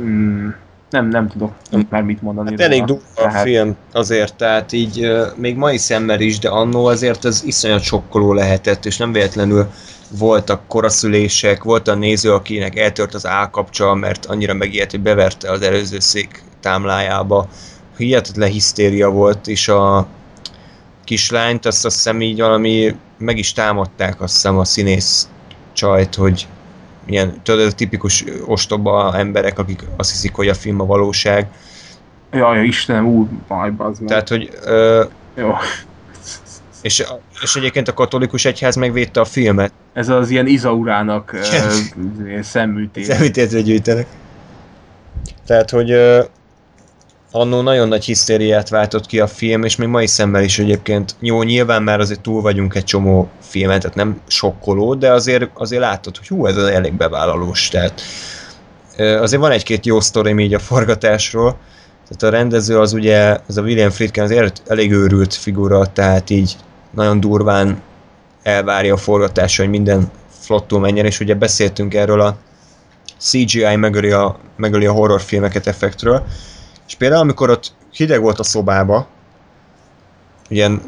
[0.00, 0.48] mm,
[0.90, 1.52] nem, nem tudok
[1.88, 2.50] már mit mondani.
[2.50, 6.86] Hát elég durva a Tehát- film azért, tehát így még mai szemmel is, de annó
[6.86, 9.66] azért ez iszonyat sokkoló lehetett, és nem véletlenül
[10.18, 15.62] voltak koraszülések, volt a néző, akinek eltört az állkapcsa, mert annyira megijedt, hogy beverte az
[15.62, 17.48] előző szék támlájába.
[17.96, 20.06] Hihetetlen hisztéria volt, és a
[21.04, 25.28] kislányt azt azt hiszem így valami meg is támadták azt hiszem a színész
[25.72, 26.46] csajt, hogy
[27.06, 31.46] ilyen tudod, a tipikus ostoba emberek, akik azt hiszik, hogy a film a valóság.
[32.32, 34.08] Jaj, Istenem, úr, baj, bazd meg.
[34.08, 35.04] Tehát, hogy ö,
[35.34, 35.52] Jó.
[36.84, 37.04] És,
[37.42, 39.72] és egyébként a katolikus egyház megvédte a filmet.
[39.92, 43.06] Ez az ilyen Izaurának uh, szemműtés.
[43.06, 44.06] Szemütétre gyűjtenek.
[45.46, 45.92] Tehát, hogy
[47.30, 51.42] annó nagyon nagy hisztériát váltott ki a film, és még mai szemmel is egyébként, jó,
[51.42, 56.16] nyilván már azért túl vagyunk egy csomó filmet, tehát nem sokkoló, de azért, azért látod,
[56.16, 58.00] hogy hú, ez az elég bevállalós, tehát
[58.98, 61.56] azért van egy-két jó sztorim így a forgatásról,
[62.08, 66.30] tehát a rendező az ugye, ez a William Friedkin az el- elég őrült figura, tehát
[66.30, 66.56] így
[66.94, 67.82] nagyon durván
[68.42, 72.36] elvárja a forgatásra, hogy minden flottul menjen, és ugye beszéltünk erről a
[73.18, 76.26] CGI megöli a, megöli a horrorfilmeket effektről,
[76.86, 79.06] és például amikor ott hideg volt a szobába,
[80.48, 80.82] ilyen,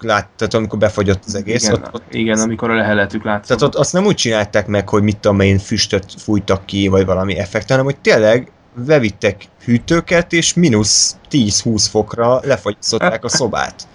[0.00, 3.58] lát, tehát amikor befagyott az egész, igen, ott, ott, igen, amikor a leheletük látszott.
[3.58, 7.06] tehát ott azt nem úgy csinálták meg, hogy mit tudom én, füstöt fújtak ki, vagy
[7.06, 13.86] valami effekt, hanem hogy tényleg bevittek hűtőket, és mínusz 10-20 fokra lefagyasztották a szobát.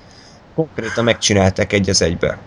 [0.61, 2.37] Konkrétan megcsinálták egy az egybe.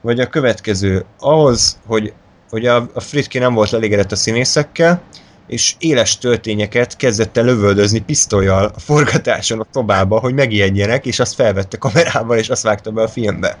[0.00, 2.12] Vagy a következő, ahhoz, hogy,
[2.50, 5.02] hogy a, a Fritki nem volt elégedett a színészekkel,
[5.46, 11.34] és éles töltényeket kezdett el lövöldözni pisztolyjal a forgatáson a szobába, hogy megijedjenek, és azt
[11.34, 13.56] felvette kamerával, és azt vágta be a filmbe.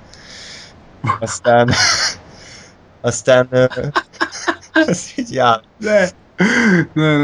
[1.20, 1.70] Aztán...
[3.00, 3.70] Aztán...
[4.72, 5.60] Ez így jár.
[5.78, 6.10] De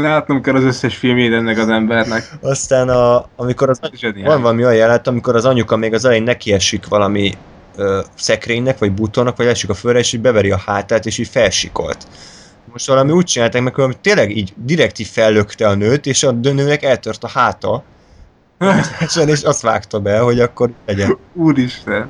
[0.01, 2.31] látnom kell az összes filmjét ennek az embernek.
[2.41, 4.25] Aztán a, amikor az, Zseniális.
[4.25, 7.33] van valami olyan jelenet, amikor az anyuka még az elején nekiesik valami
[7.75, 11.27] ö, szekrénynek, vagy butonnak, vagy esik a földre, és így beveri a hátát, és így
[11.27, 12.07] felsikolt.
[12.71, 16.31] Most valami úgy csinálták meg, hogy tényleg így direkt így fellökte a nőt, és a
[16.31, 17.83] nőnek eltört a háta,
[19.25, 21.17] és azt vágta be, hogy akkor legyen.
[21.33, 22.09] Úristen.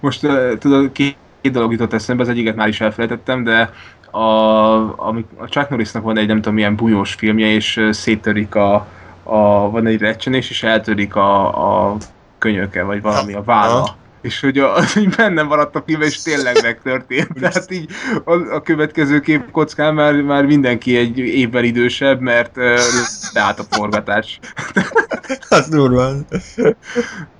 [0.00, 3.70] Most uh, tudod, két, két dolog jutott eszembe, az egyiket már is elfelejtettem, de
[4.12, 4.76] a,
[5.08, 8.86] a, a Chuck Norrisnak van egy nem tudom milyen bujós filmje, és széttörik a,
[9.22, 11.96] a van egy recsenés, és eltörik a, a
[12.38, 13.96] könyöke, vagy valami a válla.
[14.20, 17.28] És hogy a, az így benne maradt a film, és tényleg megtörtént.
[17.40, 17.90] Tehát így
[18.24, 22.78] a, a következő képkockán már, már mindenki egy évvel idősebb, mert uh,
[23.32, 24.38] leállt a forgatás.
[25.48, 26.26] Az durván.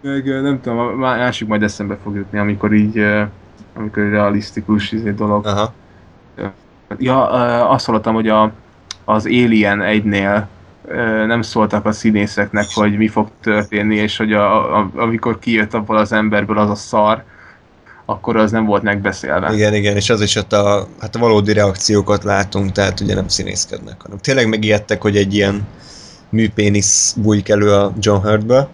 [0.00, 3.06] Meg nem tudom, a másik majd eszembe fog jutni, amikor így,
[3.74, 5.46] amikor realisztikus izé, dolog.
[5.46, 5.74] Aha.
[6.98, 7.28] Ja,
[7.68, 8.52] azt hallottam, hogy a,
[9.04, 10.42] az Alien 1-nél
[10.86, 15.74] ö, nem szóltak a színészeknek, hogy mi fog történni, és hogy a, a, amikor kijött
[15.74, 17.24] abból az emberből az a szar,
[18.04, 19.54] akkor az nem volt megbeszélve.
[19.54, 23.28] Igen, igen, és az is ott a, hát a valódi reakciókat látunk, tehát ugye nem
[23.28, 25.66] színészkednek, hanem tényleg megijedtek, hogy egy ilyen
[26.28, 28.68] műpénisz bújik elő a John Hurtből.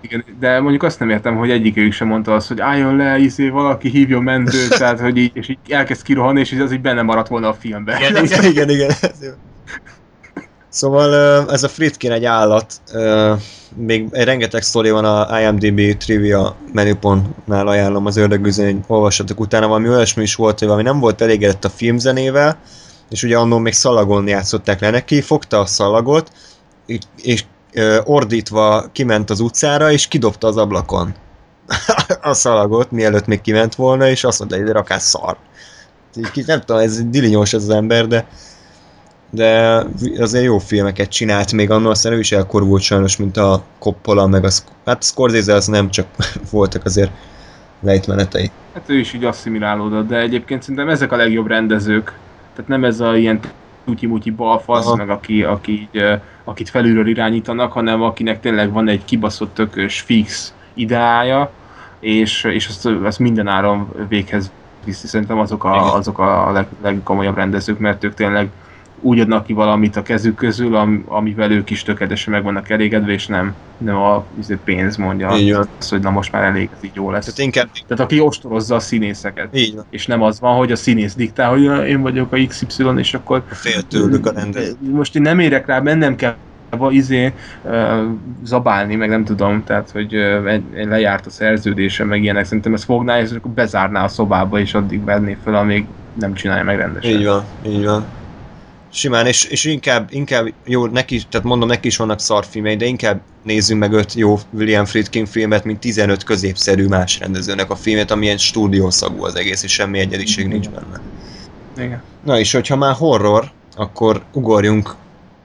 [0.00, 3.48] Igen, de mondjuk azt nem értem, hogy egyikőjük sem mondta azt, hogy álljon le, izé,
[3.48, 7.02] valaki hívjon mentőt, tehát, hogy így, és így elkezd kirohanni, és így az így benne
[7.02, 7.96] maradt volna a filmben.
[8.00, 8.90] Igen, igen, igen, igen.
[10.68, 11.14] Szóval
[11.50, 12.80] ez a Fritkin egy állat,
[13.76, 19.88] még egy rengeteg sztori van a IMDb trivia menüpontnál ajánlom az ördögüzény, olvassatok utána, valami
[19.88, 22.58] olyasmi is volt, hogy valami nem volt elégedett a filmzenével,
[23.10, 26.30] és ugye annól még szalagon játszották le neki, fogta a szalagot,
[27.22, 27.44] és,
[28.04, 31.14] ordítva kiment az utcára, és kidobta az ablakon
[32.22, 35.36] a szalagot, mielőtt még kiment volna, és azt mondta, hogy rakás szar.
[36.46, 38.26] Nem tudom, ez dilinyós ez az ember, de
[39.34, 39.82] de
[40.18, 44.44] azért jó filmeket csinált még annól, aztán ő is elkorult sajnos, mint a Coppola, meg
[44.44, 44.50] a
[44.84, 46.06] hát Scorsese az nem, csak
[46.50, 47.10] voltak azért
[47.80, 48.50] lejtmenetei.
[48.74, 52.18] Hát ő is így asszimilálódott, de egyébként szerintem ezek a legjobb rendezők.
[52.54, 53.40] Tehát nem ez a ilyen
[53.84, 54.96] tutyi-mutyi balfasz, Aha.
[54.96, 56.02] meg aki, aki így,
[56.44, 61.50] akit felülről irányítanak, hanem akinek tényleg van egy kibaszott tökös fix ideája,
[62.00, 64.52] és, és azt, azt minden áron véghez
[64.84, 65.06] viszi.
[65.06, 68.48] Szerintem azok a, azok a leg, legkomolyabb rendezők, mert ők tényleg
[69.04, 73.12] úgy adnak ki valamit a kezük közül, am, amivel ők is tökéletesen meg vannak elégedve,
[73.12, 76.78] és nem, nem a izé, pénz mondja Így azt, hogy na most már elég, ez
[76.84, 77.24] így jó lesz.
[77.24, 79.56] Tehát inkább Tehát aki ostorozza a színészeket.
[79.56, 82.36] így van, És nem az van, hogy a színész diktál, hogy "Ja, én vagyok a
[82.46, 84.72] XY, és akkor fél tőlük a rendező.
[84.92, 86.34] most én nem érek rá, mennem kell
[86.90, 87.32] izé
[87.62, 87.72] uh,
[88.44, 93.20] zabálni, meg nem tudom, tehát hogy uh, lejárt a szerződése, meg ilyenek, szerintem ezt fogná,
[93.20, 97.10] és akkor bezárná a szobába, és addig venné fel, amíg nem csinálja meg rendesen.
[97.10, 98.04] Így van, így van.
[98.94, 103.20] Simán, és, és inkább, inkább jó, neki, tehát mondom, neki is vannak szarfilmei, de inkább
[103.42, 108.38] nézzünk meg öt jó William Friedkin filmet, mint 15 középszerű más rendezőnek a filmet, amilyen
[108.38, 111.00] stúdiószagú az egész, és semmi egyediség nincs benne.
[111.76, 112.02] Igen.
[112.24, 114.94] Na és hogyha már horror, akkor ugorjunk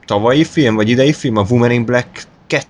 [0.05, 2.65] tavalyi film, vagy idei film, a Woman in Black 2.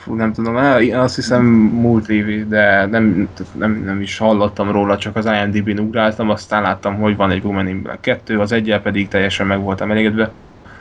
[0.00, 4.98] Fú, nem tudom, el- azt hiszem múlt évi, de nem, nem, nem is hallottam róla,
[4.98, 8.80] csak az IMDb-n ugráltam, aztán láttam, hogy van egy Woman in Black 2, az egyel
[8.80, 10.32] pedig teljesen meg voltam elégedve.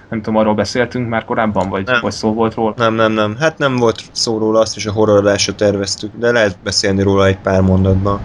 [0.09, 1.99] Nem tudom, arról beszéltünk már korábban, vagy, Nem.
[2.01, 2.73] vagy szó volt róla?
[2.77, 3.35] Nem, nem, nem.
[3.39, 7.25] Hát nem volt szó róla, azt is a horror adásra terveztük, de lehet beszélni róla
[7.25, 8.19] egy pár mondatban.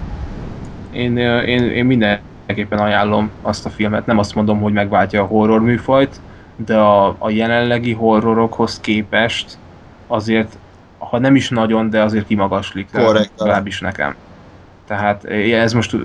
[0.93, 5.61] Én, én, én mindenképpen ajánlom azt a filmet, nem azt mondom, hogy megváltja a horror
[5.61, 6.21] műfajt,
[6.57, 9.59] de a, a jelenlegi horrorokhoz képest
[10.07, 10.59] azért,
[11.05, 13.31] ha nem is nagyon, de azért kimagaslik, Korrekt.
[13.39, 14.15] legalábbis nekem.
[14.87, 15.97] Tehát eh, ez most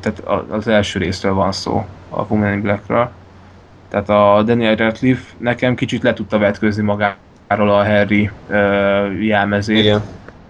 [0.00, 3.10] tehát az első részről van szó, a Woman in Blackről.
[3.88, 10.02] Tehát a Daniel Radcliffe nekem kicsit le tudta vetkőzni magáról a Harry uh, jelmezét Igen.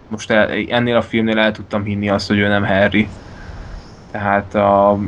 [0.08, 3.08] most el, ennél a filmnél el tudtam hinni azt, hogy ő nem Harry.
[4.10, 4.98] Tehát a,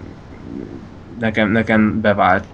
[1.19, 2.45] nekem, nekem bevált.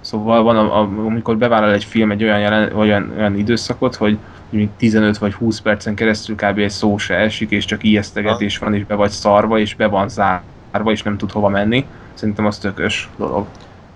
[0.00, 4.18] Szóval van, a, a, amikor bevállal egy film egy olyan, jelen, olyan, olyan időszakot, hogy
[4.56, 6.58] mondjuk 15 vagy 20 percen keresztül kb.
[6.58, 10.08] egy szó se esik, és csak ijesztegetés van, és be vagy szarva, és be van
[10.08, 11.86] zárva, és nem tud hova menni.
[12.14, 13.46] Szerintem az tökös dolog.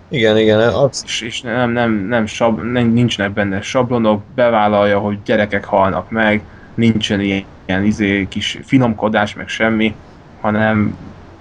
[0.09, 5.19] Igen, igen, az, És, és nem, nem, nem sab, nem, nincsenek benne sablonok, bevállalja, hogy
[5.25, 6.43] gyerekek halnak meg,
[6.75, 9.95] nincsen ilyen, ilyen izé, kis finomkodás, meg semmi,
[10.41, 10.97] hanem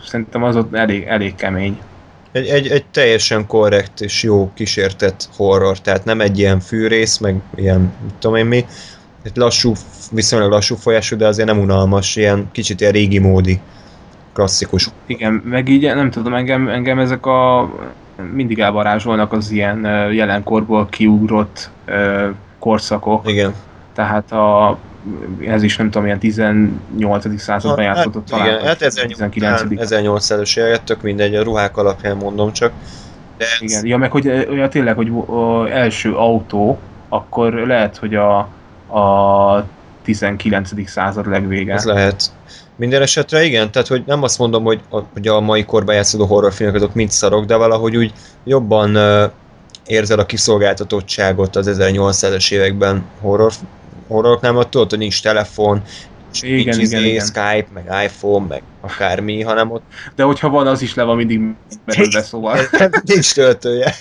[0.05, 1.79] szerintem az ott elég, elég kemény.
[2.31, 7.41] egy, egy, egy teljesen korrekt és jó kísértett horror, tehát nem egy ilyen fűrész, meg
[7.55, 8.65] ilyen, mit tudom én mi,
[9.23, 9.73] egy lassú,
[10.11, 13.59] viszonylag lassú folyású, de azért nem unalmas, ilyen kicsit ilyen régi módi,
[14.33, 14.89] klasszikus.
[15.05, 17.69] Igen, meg így nem tudom, engem, engem ezek a
[18.33, 22.27] mindig elvarázsolnak az ilyen ö, jelenkorból kiugrott ö,
[22.59, 23.29] korszakok.
[23.29, 23.53] Igen.
[23.93, 24.77] Tehát a,
[25.45, 27.39] ez is nem tudom, ilyen 18.
[27.39, 28.47] században játszódott talán.
[28.47, 32.71] igen, hát 1800 1800-es évek, tök mindegy, a ruhák alapján mondom csak.
[33.37, 36.79] De ez, Igen, ja, meg hogy ja, tényleg, hogy a első autó,
[37.09, 38.47] akkor lehet, hogy a,
[38.91, 39.65] a
[40.03, 40.89] 19.
[40.89, 41.73] század legvége.
[41.73, 42.31] ez lehet.
[42.75, 46.25] Minden esetre igen, tehát hogy nem azt mondom, hogy a, hogy a mai korban játszódó
[46.25, 48.13] horrorfilmek azok mind szarok, de valahogy úgy
[48.43, 49.31] jobban uh,
[49.85, 53.51] érzed a kiszolgáltatottságot az 1800-es években horror
[54.07, 55.81] horroroknál, mert tudod, hogy nincs telefon,
[56.41, 57.25] Igen, nincs igen, izé, igen.
[57.25, 59.83] Skype, meg iPhone, meg akármi, hanem ott
[60.15, 61.41] De hogyha van, az is le van mindig
[61.85, 62.57] merülve, szóval.
[63.13, 63.95] nincs töltője.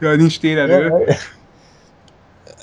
[0.00, 0.92] Ja, nincs térerő.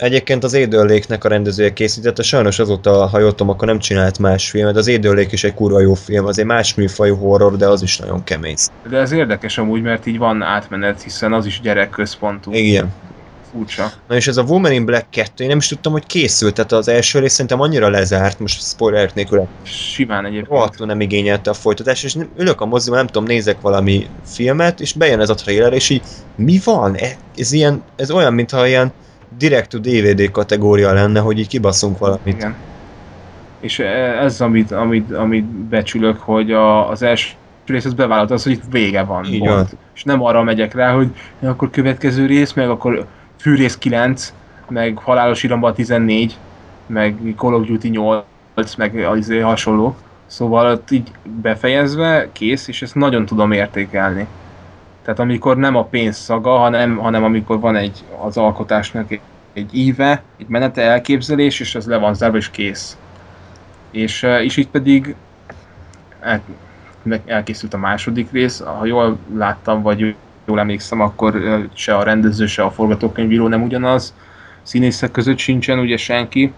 [0.02, 4.49] Egyébként az Édőléknek a rendezője készítette, sajnos azóta, ha jól tudom, akkor nem csinált más
[4.49, 4.76] filmet.
[4.76, 8.23] Az Édőlék is egy kurva jó film, azért más műfajú horror, de az is nagyon
[8.23, 8.56] kemény.
[8.90, 12.52] De ez érdekes amúgy, mert így van átmenet, hiszen az is gyerekközpontú.
[12.53, 12.95] Igen.
[13.52, 13.91] Furcsa.
[14.07, 16.72] Na és ez a Woman in Black 2, én nem is tudtam, hogy készült, tehát
[16.72, 20.48] az első rész szerintem annyira lezárt, most spoiler nélkül Simán egyébként.
[20.48, 24.94] rohadtul nem igényelte a folytatást, és ülök a moziban, nem tudom, nézek valami filmet, és
[24.94, 26.03] bejön ez a trailer, és így
[26.36, 26.95] mi van?
[26.95, 28.94] E- Ez, ilyen, ez olyan, mintha ilyen
[29.37, 32.35] direct to DVD kategória lenne, hogy így kibaszunk valamit.
[32.37, 32.55] Igen.
[33.59, 37.33] És e- ez, amit, amit, amit becsülök, hogy a, az első
[37.65, 39.25] rész az bevállalt az, hogy itt vége van.
[39.25, 39.67] Így van.
[39.95, 41.07] És nem arra megyek rá, hogy
[41.39, 43.05] ja, akkor következő rész, meg akkor
[43.39, 44.33] fűrész 9,
[44.69, 46.37] meg halálos iramban 14,
[46.85, 48.23] meg Call of Duty 8,
[48.77, 49.95] meg az hasonló.
[50.27, 54.27] Szóval ott így befejezve, kész, és ezt nagyon tudom értékelni.
[55.03, 59.22] Tehát amikor nem a pénz szaga, hanem, hanem amikor van egy az alkotásnak egy,
[59.53, 62.98] egy íve, egy menete, elképzelés, és az le van zárva, és kész.
[63.91, 65.15] És, és így pedig
[66.19, 66.41] el,
[67.26, 70.15] elkészült a második rész, ha jól láttam, vagy
[70.45, 71.41] jól emlékszem, akkor
[71.73, 74.14] se a rendező, se a forgatókönyvíró nem ugyanaz,
[74.61, 76.53] színészek között sincsen ugye senki,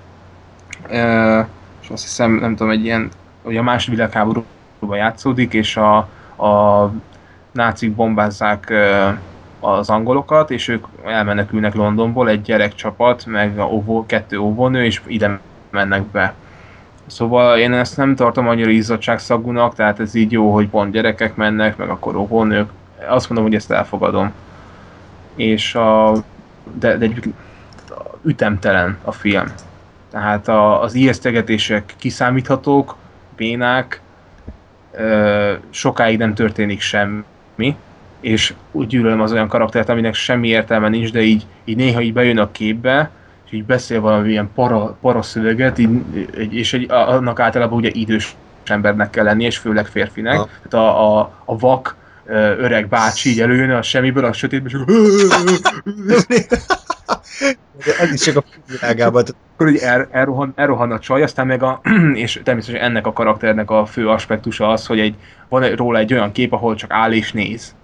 [0.89, 1.45] Eh,
[1.81, 3.09] és azt hiszem, nem tudom, egy ilyen,
[3.41, 5.97] hogy a második világháborúban játszódik, és a,
[6.45, 6.91] a
[7.53, 8.73] nácik bombázzák
[9.59, 15.39] az angolokat, és ők elmenekülnek Londonból, egy gyerekcsapat, meg a óvó, kettő óvónő, és ide
[15.69, 16.33] mennek be.
[17.05, 21.77] Szóval én ezt nem tartom annyira izzadságszagúnak, tehát ez így jó, hogy pont gyerekek mennek,
[21.77, 22.69] meg akkor óvónők.
[23.07, 24.31] Azt mondom, hogy ezt elfogadom.
[25.35, 26.13] És a,
[26.79, 27.33] de, de egy
[28.23, 29.45] ütemtelen a film.
[30.11, 32.95] Tehát a, az ijesztegetések kiszámíthatók,
[33.35, 34.01] bénák,
[34.91, 37.23] ö, sokáig nem történik semmi,
[38.19, 42.13] és úgy gyűlölöm az olyan karaktert, aminek semmi értelme nincs, de így, így néha így
[42.13, 43.09] bejön a képbe,
[43.45, 45.89] és így beszél valami ilyen para, paraszöveget, így,
[46.37, 48.35] egy- és egy, annak általában ugye idős
[48.65, 50.35] embernek kell lenni, és főleg férfinek.
[50.37, 50.47] Ha.
[50.69, 51.95] Tehát a, a, a vak
[52.57, 55.57] öreg bácsi így előjön a semmiből, a sötétből, és
[57.99, 59.23] ez is csak a világában.
[59.53, 61.81] akkor így el, elrohan, elrohan a csaj, aztán meg a,
[62.13, 65.15] és természetesen ennek a karakternek a fő aspektusa az, hogy egy,
[65.49, 67.75] van róla egy olyan kép, ahol csak áll és néz.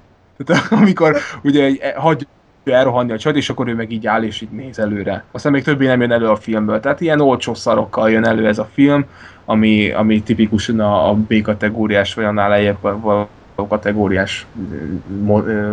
[0.46, 2.28] Tehát amikor ugye egy, hagyja
[2.66, 5.24] elrohanni a csajt, és akkor ő meg így áll és így néz előre.
[5.32, 6.80] Aztán még többé nem jön elő a filmből.
[6.80, 9.06] Tehát ilyen olcsó szarokkal jön elő ez a film,
[9.46, 14.46] ami, ami tipikusan a, a B kategóriás, vagy annál lejjebb való kategóriás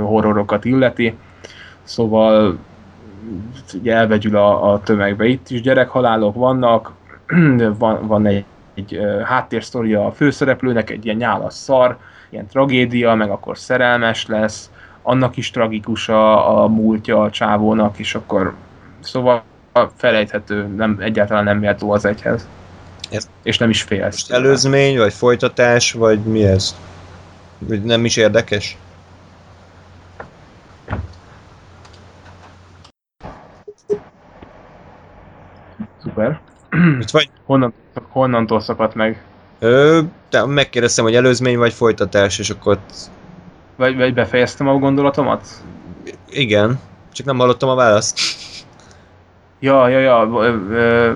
[0.00, 1.14] horrorokat illeti.
[1.82, 2.58] Szóval
[3.74, 5.24] ugye elvegyül a, a tömegbe.
[5.26, 6.92] Itt is gyerekhalálok vannak,
[7.78, 8.44] van, van egy,
[8.74, 11.96] egy háttérsztoria a főszereplőnek, egy ilyen nyálas szar,
[12.30, 14.70] ilyen tragédia, meg akkor szerelmes lesz,
[15.02, 18.54] annak is tragikus a, a múltja a csávónak, és akkor
[19.00, 19.42] szóval
[19.96, 22.48] felejthető, nem, egyáltalán nem méltó az egyhez.
[23.10, 24.28] Ez- És nem is félsz.
[24.28, 26.74] Most előzmény, vagy folytatás, vagy mi ez?
[27.58, 28.76] Vagy nem is érdekes?
[37.00, 37.30] Itt vagy?
[37.44, 37.72] Honnan,
[38.08, 39.22] honnantól szakadt meg?
[39.58, 42.94] Ö, de megkérdeztem, hogy előzmény vagy folytatás, és akkor ott...
[43.76, 45.46] Vagy, vagy befejeztem a gondolatomat?
[46.30, 46.80] Igen,
[47.12, 48.18] csak nem hallottam a választ.
[49.60, 50.28] Ja, ja, ja.
[50.32, 51.12] ö, ö,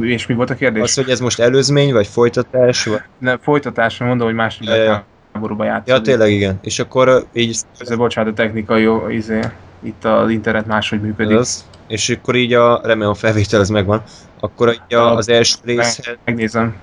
[0.00, 0.82] És mi volt a kérdés?
[0.82, 3.00] Az, hogy ez most előzmény, vagy folytatás, vagy...
[3.18, 4.82] Ne, folytatásra mondom, hogy második Ja, ja.
[4.82, 5.94] világháborúban játszik.
[5.94, 6.58] Ja, tényleg igen.
[6.62, 7.60] És akkor így...
[7.78, 9.40] Ez bocsánat, a technikai jó, izé,
[9.82, 11.36] itt az internet máshogy működik.
[11.36, 12.80] Az, és akkor így a...
[12.84, 14.02] Remélem a felvétel ez megvan.
[14.44, 16.00] Akkor így a, az első rész...
[16.24, 16.76] Megnézem.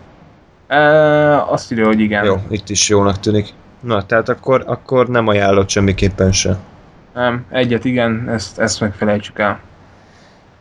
[0.68, 0.80] E,
[1.44, 2.26] azt írja, hogy igen.
[2.26, 3.54] Jó, itt is jónak tűnik.
[3.80, 6.58] Na, tehát akkor, akkor nem ajánlott semmiképpen se.
[7.14, 9.60] Nem, egyet igen, ezt, ezt megfelejtsük el.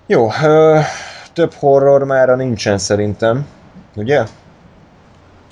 [0.06, 0.78] Jó, ö,
[1.32, 3.46] több horror mára nincsen szerintem.
[3.94, 4.24] Ugye?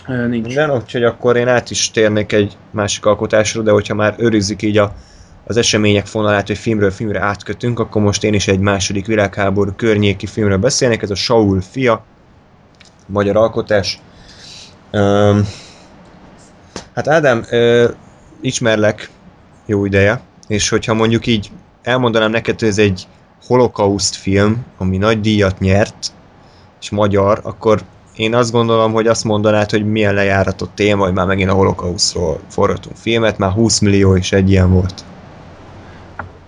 [0.09, 0.47] Ö, Nincs.
[0.47, 4.79] Minden, úgyhogy akkor én át is térnék egy másik alkotásra, de hogyha már őrizik így
[4.79, 4.93] a,
[5.49, 10.27] az események fonalát, hogy filmről filmre átkötünk, akkor most én is egy második világháború környéki
[10.27, 12.05] filmről beszélnek, ez a Saul fia,
[13.07, 14.01] magyar alkotás.
[14.93, 15.49] Um,
[16.95, 17.89] hát Ádám, ö,
[18.41, 19.11] ismerlek
[19.67, 21.51] jó ideje, és hogyha mondjuk így
[21.83, 23.07] elmondanám neked, hogy ez egy
[23.47, 26.13] holokauszt film, ami nagy díjat nyert,
[26.81, 27.83] és magyar, akkor
[28.17, 32.41] én azt gondolom, hogy azt mondanád, hogy milyen lejáratott téma, hogy már megint a holokausztról
[32.49, 35.05] forgatunk filmet, már 20 millió is egy ilyen volt.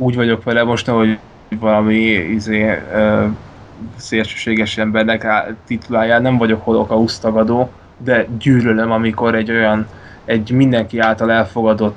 [0.00, 1.18] Úgy vagyok vele most, hogy
[1.60, 3.24] valami izé, ö,
[3.96, 5.26] szélsőséges embernek
[5.66, 9.86] titulálja, nem vagyok holokauszt tagadó, de gyűlölöm, amikor egy olyan,
[10.24, 11.96] egy mindenki által elfogadott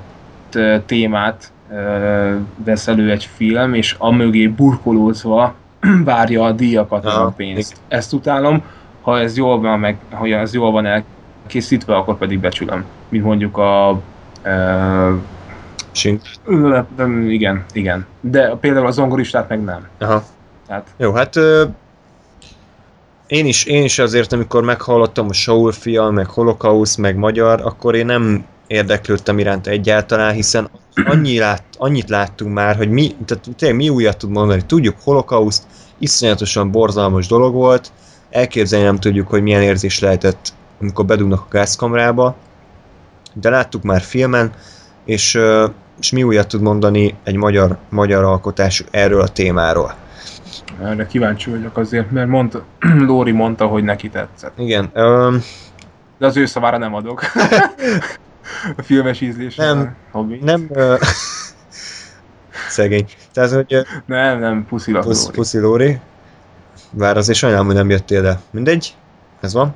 [0.54, 2.34] ö, témát ö,
[2.64, 5.54] vesz elő egy film, és amögé burkolózva
[6.04, 7.76] várja a díjakat, Aha, a pénzt.
[7.88, 8.62] Ezt utálom,
[9.02, 12.84] ha ez jól van, meg, ha ez jól van elkészítve, akkor pedig becsülöm.
[13.08, 14.00] Mint mondjuk a
[14.42, 15.14] ö,
[15.92, 16.22] Sink.
[17.28, 18.06] Igen, igen.
[18.20, 19.88] De például a zongoristát meg nem.
[19.98, 20.24] Aha.
[20.66, 21.64] Tehát Jó, hát ö,
[23.26, 27.94] én is, én is azért, amikor meghallottam a Saul fia, meg Holocaust, meg magyar, akkor
[27.94, 30.70] én nem érdeklődtem iránt egyáltalán, hiszen
[31.04, 34.62] annyi lát, annyit láttunk már, hogy mi, tehát tényleg mi újat tud mondani.
[34.66, 35.62] Tudjuk, Holocaust
[35.98, 37.92] iszonyatosan borzalmas dolog volt,
[38.30, 42.36] elképzelni nem tudjuk, hogy milyen érzés lehetett, amikor bedugnak a gázkamrába,
[43.32, 44.52] de láttuk már filmen,
[45.04, 45.38] és,
[46.02, 49.94] és mi újat tud mondani egy magyar, magyar alkotás erről a témáról.
[50.82, 52.64] erre kíváncsi vagyok azért, mert mondta,
[53.06, 54.58] Lóri mondta, hogy neki tetszett.
[54.58, 55.42] Igen, öm,
[56.18, 57.22] De az ő szavára nem adok.
[58.78, 59.64] a filmes ízlésre.
[59.64, 59.96] Nem.
[60.10, 60.38] Hobbi.
[60.42, 60.68] nem...
[60.72, 60.94] Ö,
[62.68, 63.06] szegény.
[63.32, 65.36] Tehát, hogy nem, nem, puszilak pusz, Lóri.
[65.36, 66.00] puszi Lóri.
[66.90, 68.94] Bár azért sajnálom, hogy nem jöttél, de mindegy.
[69.40, 69.74] Ez van.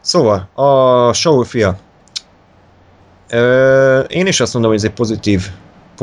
[0.00, 1.76] Szóval, a Saul fia.
[3.30, 5.50] Ö, én is azt mondom, hogy ez egy pozitív,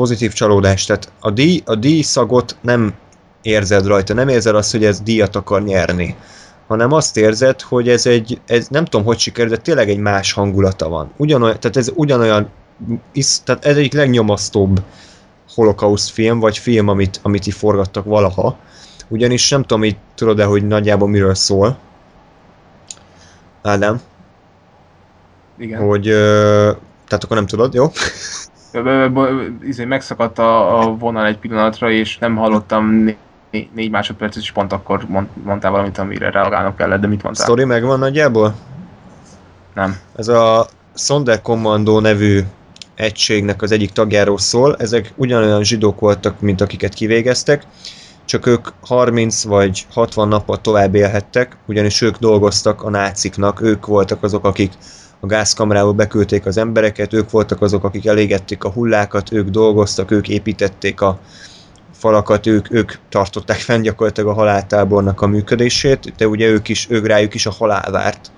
[0.00, 0.84] pozitív csalódás.
[0.84, 2.94] Tehát a díj, a díj szagot nem
[3.42, 6.16] érzed rajta, nem érzed azt, hogy ez díjat akar nyerni
[6.70, 10.32] hanem azt érzed, hogy ez egy, ez nem tudom, hogy sikerült, de tényleg egy más
[10.32, 11.12] hangulata van.
[11.16, 12.50] Ugyanolyan, tehát ez ugyanolyan,
[13.12, 14.82] isz, tehát ez egyik legnyomasztóbb
[15.54, 18.58] holokauszt film, vagy film, amit, amit így forgattak valaha.
[19.08, 21.78] Ugyanis nem tudom, így tudod-e, hogy nagyjából miről szól.
[23.62, 24.00] Ádám,
[25.58, 25.80] Igen.
[25.80, 26.72] hogy ö,
[27.08, 27.90] tehát akkor nem tudod, jó?
[29.62, 33.18] Izé, megszakadt a, a vonal egy pillanatra, és nem hallottam né-
[33.50, 37.44] né- négy másodpercet, és pont akkor mond, mondtál valamit, amire reagálnom kellett, de mit mondtál?
[37.44, 38.54] Story megvan nagyjából?
[39.74, 39.96] Nem.
[40.16, 42.40] Ez a Sonderkommando nevű
[42.94, 44.76] egységnek az egyik tagjáról szól.
[44.76, 47.66] Ezek ugyanolyan zsidók voltak, mint akiket kivégeztek,
[48.24, 54.22] csak ők 30 vagy 60 nappal tovább élhettek, ugyanis ők dolgoztak a náciknak, ők voltak
[54.22, 54.72] azok, akik
[55.20, 60.28] a gázkamrába beküldték az embereket, ők voltak azok, akik elégették a hullákat, ők dolgoztak, ők
[60.28, 61.18] építették a
[61.92, 67.06] falakat, ők, ők tartották fenn gyakorlatilag a haláltábornak a működését, de ugye ők is, ők
[67.06, 68.30] rájuk is a halál várt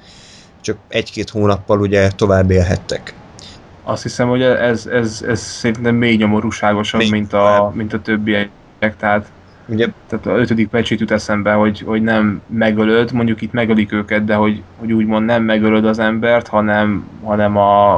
[0.62, 3.14] csak egy-két hónappal ugye tovább élhettek.
[3.84, 8.50] Azt hiszem, hogy ez, ez, ez szerintem még nyomorúságosabb, Még mint a, mint a többiek.
[8.98, 9.26] Tehát,
[9.66, 14.24] Ugye tehát a ötödik pecsét jut eszembe, hogy, hogy nem megölöd, mondjuk itt megölik őket,
[14.24, 17.94] de hogy, hogy úgymond nem megölöd az embert, hanem, hanem a,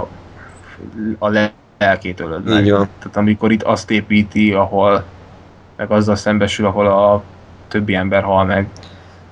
[1.19, 2.65] a lelkét ölöd meg.
[2.65, 2.89] így van.
[2.99, 5.05] Tehát amikor itt azt építi, ahol
[5.77, 7.23] meg azzal szembesül, ahol a
[7.69, 8.69] többi ember hal meg,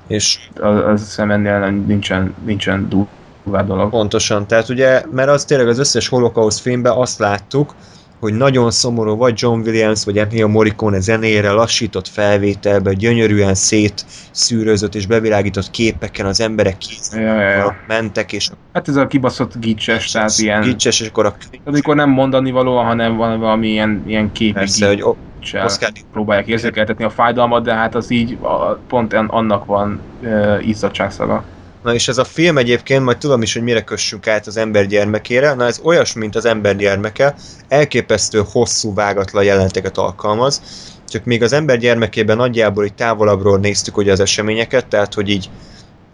[0.07, 3.91] És az, az hiszem ennél nem- nincsen, nincsen durvább dolog.
[3.91, 7.75] pontosan, tehát ugye, mert az tényleg az összes holokauszt filmben azt láttuk,
[8.23, 15.07] hogy nagyon szomorú, vagy John Williams, vagy Ennio Morricone zenére lassított felvételbe, gyönyörűen szétszűrözött és
[15.07, 17.77] bevilágított képeken az emberek kézzel Ja, ja, ja.
[17.87, 22.11] mentek, és Hát ez a kibaszott gicses, tehát ilyen, gicses, és akkor a amikor nem
[22.11, 25.17] mondani való, hanem van valami ilyen, ilyen képi persze, hogy o-
[25.65, 31.45] Oscar próbálják érzékeltetni a fájdalmat, de hát az így a, pont annak van uh, izzadságszaga.
[31.83, 34.87] Na és ez a film egyébként, majd tudom is, hogy mire kössünk át az ember
[34.87, 37.35] gyermekére, na ez olyas, mint az ember gyermeke,
[37.69, 40.63] elképesztő hosszú vágatlan jelenteket alkalmaz,
[41.09, 45.51] csak még az ember gyermekében nagyjából így távolabbról néztük ugye az eseményeket, tehát hogy így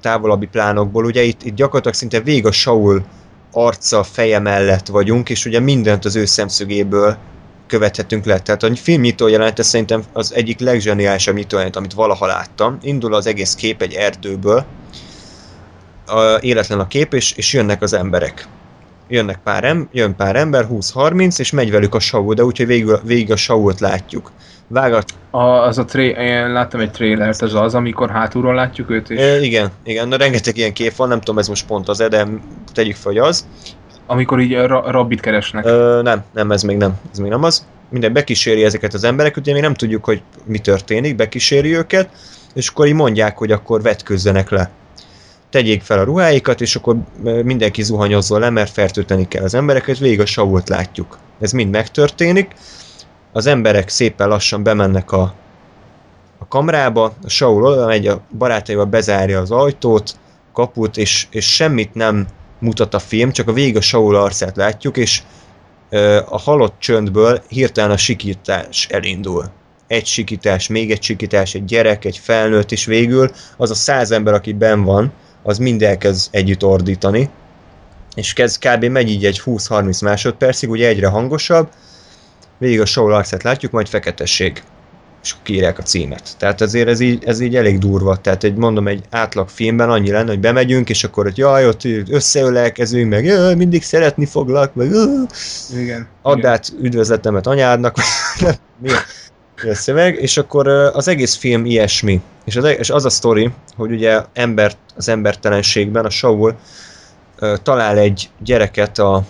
[0.01, 3.03] távolabbi plánokból, ugye itt, itt gyakorlatilag szinte végig a Saul
[3.53, 7.17] arca, feje mellett vagyunk, és ugye mindent az ő szemszögéből
[7.67, 8.39] követhetünk le.
[8.39, 12.79] Tehát a film nyitó jelenete szerintem az egyik legzseniálisabb nyitó jelenet, amit valaha láttam.
[12.83, 14.65] Indul az egész kép egy erdőből,
[16.09, 18.47] a, életlen a kép, és, és jönnek az emberek.
[19.09, 22.87] Jönnek pár, em, jön pár ember, 20-30, és megy velük a Saul, de úgyhogy végig,
[23.05, 24.33] végig a Sault látjuk.
[24.71, 29.11] Vágat, A, az a tré, én láttam egy trailert, az az, amikor hátulról látjuk őt,
[29.11, 31.99] és e, igen, igen, na rengeteg ilyen kép van, nem tudom, ez most pont az,
[31.99, 32.27] de
[32.73, 33.47] tegyük fel, hogy az.
[34.07, 35.65] amikor így ra, rabbit keresnek.
[35.65, 37.67] Ö, nem, nem, ez még nem, ez még nem az.
[37.91, 42.09] Minden bekíséri ezeket az embereket, ugye mi nem tudjuk, hogy mi történik, bekíséri őket,
[42.55, 44.71] és akkor így mondják, hogy akkor vetközzenek le.
[45.51, 50.21] Tegyék fel a ruháikat, és akkor mindenki zuhanyozzon le, mert fertőteni kell az embereket, végig
[50.21, 51.19] a Sault látjuk.
[51.41, 52.55] Ez mind megtörténik.
[53.33, 55.35] Az emberek szépen lassan bemennek a,
[56.39, 60.17] a kamrába, a Saul oda megy, a barátaival bezárja az ajtót,
[60.53, 62.27] kaput, és, és semmit nem
[62.59, 65.23] mutat a film, csak a végig a Saul arcát látjuk, és
[65.91, 69.45] ö, a halott csöndből hirtelen a sikítás elindul.
[69.87, 74.35] egy sikítás, még egy sikítás, egy gyerek, egy felnőtt, és végül az a száz ember,
[74.35, 75.13] aki ben van,
[75.49, 77.31] az mind elkezd együtt ordítani,
[78.15, 78.85] és kezd kb.
[78.85, 81.69] megy így egy 20-30 másodpercig, ugye egyre hangosabb,
[82.59, 84.63] végig a show arcát látjuk, majd feketesség
[85.23, 86.37] és kírják a címet.
[86.39, 88.17] Tehát azért ez így, ez így elég durva.
[88.17, 91.83] Tehát egy, mondom, egy átlag filmben annyi lenne, hogy bemegyünk, és akkor hogy jaj, ott
[92.09, 95.07] összeölelkezünk, meg jaj, mindig szeretni foglak, meg jaj,
[95.81, 96.09] Igen.
[96.23, 96.51] add igen.
[96.51, 97.97] át üdvözletemet anyádnak,
[98.83, 98.91] mi,
[99.63, 102.21] a, a szöveg, és akkor az egész film ilyesmi.
[102.45, 106.57] És az, és az a sztori, hogy ugye ember, az embertelenségben a Saul
[107.63, 109.23] talál egy gyereket a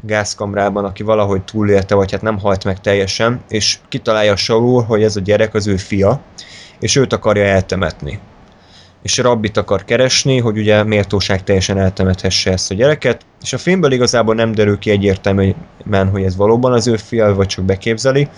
[0.00, 5.16] gázkamrában, aki valahogy túlélte, vagy hát nem halt meg teljesen, és kitalálja Saul, hogy ez
[5.16, 6.20] a gyerek az ő fia,
[6.80, 8.18] és őt akarja eltemetni.
[9.02, 13.92] És rabbit akar keresni, hogy ugye méltóság teljesen eltemethesse ezt a gyereket, és a filmből
[13.92, 18.28] igazából nem derül ki egyértelműen, hogy ez valóban az ő fia, vagy csak beképzeli.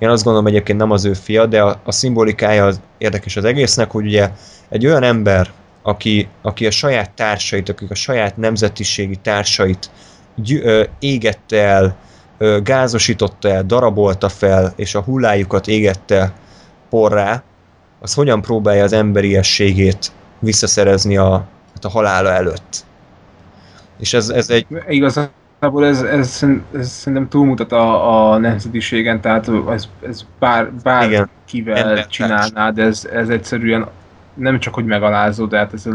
[0.00, 3.44] Én azt gondolom egyébként nem az ő fia, de a, a szimbolikája az érdekes az
[3.44, 4.30] egésznek, hogy ugye
[4.68, 5.50] egy olyan ember,
[5.82, 9.90] aki, aki a saját társait, akik a saját nemzetiségi társait
[10.34, 11.96] gyü- ö, égette el,
[12.38, 16.32] ö, gázosította el, darabolta fel, és a hullájukat égette
[16.90, 17.42] porrá,
[18.00, 22.84] az hogyan próbálja az emberiességét visszaszerezni a, hát a halála előtt.
[23.98, 24.66] És ez, ez egy...
[25.60, 26.42] Igazából ez, ez,
[26.74, 32.06] ez szerintem túlmutat a, a nemzetiségen, tehát ez, ez bár, bár Igen.
[32.08, 33.86] csinálnád, ez, ez egyszerűen
[34.34, 35.90] nem csak hogy megalázó, de hát ez a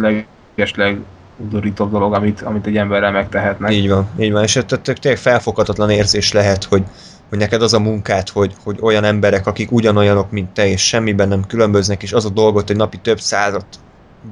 [0.55, 0.99] legesleg
[1.37, 3.73] udorítóbb dolog, amit, amit egy emberrel megtehetnek.
[3.73, 6.83] Így van, így van, és tehát tényleg felfoghatatlan érzés lehet, hogy,
[7.29, 11.27] hogy neked az a munkát, hogy, hogy olyan emberek, akik ugyanolyanok, mint te, és semmiben
[11.27, 13.65] nem különböznek, és az a dolgot, hogy napi több százat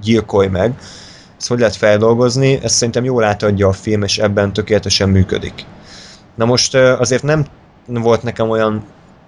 [0.01, 0.73] gyilkolj meg,
[1.43, 5.65] ezt hogy lehet feldolgozni, ezt szerintem jól átadja a film, és ebben tökéletesen működik.
[6.35, 7.45] Na most azért nem
[7.85, 8.83] volt nekem olyan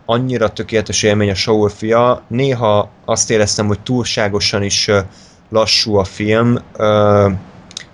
[0.06, 4.90] annyira tökéletes élmény a Saul fia, néha azt éreztem, hogy túlságosan is
[5.50, 6.58] lassú a film,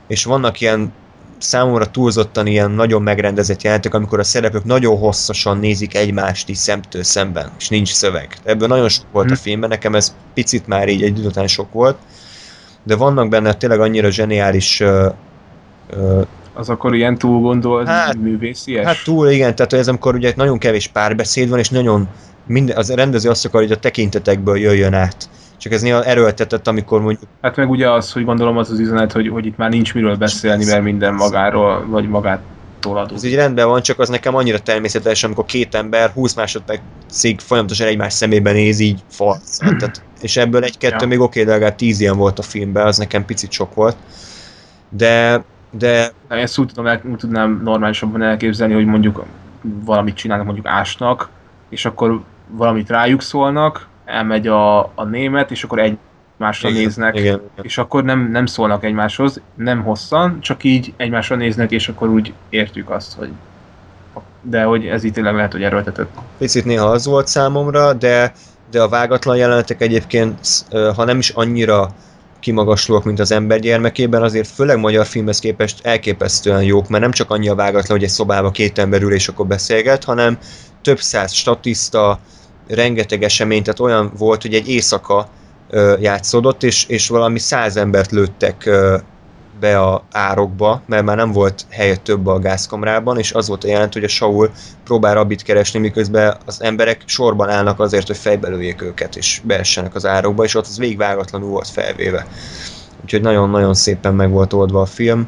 [0.07, 0.93] és vannak ilyen
[1.37, 7.03] számomra túlzottan ilyen nagyon megrendezett jelentek, amikor a szereplők nagyon hosszasan nézik egymást így szemtől
[7.03, 8.37] szemben, és nincs szöveg.
[8.43, 9.41] Ebből nagyon sok volt a Hm.
[9.41, 11.97] filmben, nekem ez picit már így egy után sok volt,
[12.83, 15.07] de vannak benne tényleg annyira zseniális ö,
[15.89, 16.21] ö,
[16.53, 18.85] Az akkor ilyen túl gondolt Hát- művészies?
[18.85, 22.07] Hát túl, igen, tehát ez amikor ugye nagyon kevés párbeszéd van, és nagyon
[22.47, 25.29] minden, az rendező azt akar, hogy a tekintetekből jöjjön át.
[25.57, 29.11] Csak ez néha erőltetett, amikor mondjuk Hát meg ugye az, hogy gondolom az az üzenet,
[29.11, 33.23] hogy, hogy itt már nincs miről beszélni, mert minden magáról, vagy magától ez adódik.
[33.23, 38.13] így rendben van, csak az nekem annyira természetes, amikor két ember 20 másodpercig folyamatosan egymás
[38.13, 39.57] szemébe néz, így farc.
[39.57, 41.07] Tehát, és ebből egy-kettő Ja.
[41.07, 43.95] még oké, de legalább tíz ilyen volt a filmben, az nekem picit sok volt.
[44.89, 49.23] De, de Nem, Ezt úgy, tudom, úgy tudnám normálisabban elképzelni, hogy mondjuk
[49.61, 51.29] valamit csinálnak, mondjuk ásnak,
[51.69, 57.25] és akkor valamit rájuk szólnak, elmegy a, a német, és akkor egymásra igen, néznek, Igen,
[57.25, 57.41] igen.
[57.61, 62.33] és akkor nem, nem szólnak egymáshoz, nem hosszan, csak így egymásra néznek, és akkor úgy
[62.49, 63.29] értjük azt, hogy
[64.41, 66.09] de hogy ez itt tényleg lehet, hogy erőltetett.
[66.37, 68.33] Picit néha az volt számomra, de,
[68.71, 70.47] de a vágatlan jelenetek egyébként,
[70.95, 71.93] ha nem is annyira
[72.39, 77.29] kimagaslóak, mint az ember gyermekében, azért főleg magyar filmhez képest elképesztően jók, mert nem csak
[77.29, 80.37] annyi a vágatlan, hogy egy szobába két ember ül és akkor beszélget, hanem
[80.81, 82.19] több száz statiszta,
[82.67, 85.29] rengeteg esemény, tehát olyan volt, hogy egy éjszaka
[85.99, 88.69] játszódott, és, és valami száz embert lőttek
[89.61, 93.67] be a árokba, mert már nem volt helye több a gázkamrában, és az volt a
[93.67, 94.49] jelent, hogy a Saul
[94.83, 100.05] próbál rabbit keresni, miközben az emberek sorban állnak azért, hogy fejbelőjék őket, és beessenek az
[100.05, 102.27] árokba, és ott az végvágatlanul volt felvéve.
[103.03, 105.27] Úgyhogy nagyon-nagyon szépen meg volt oldva a film.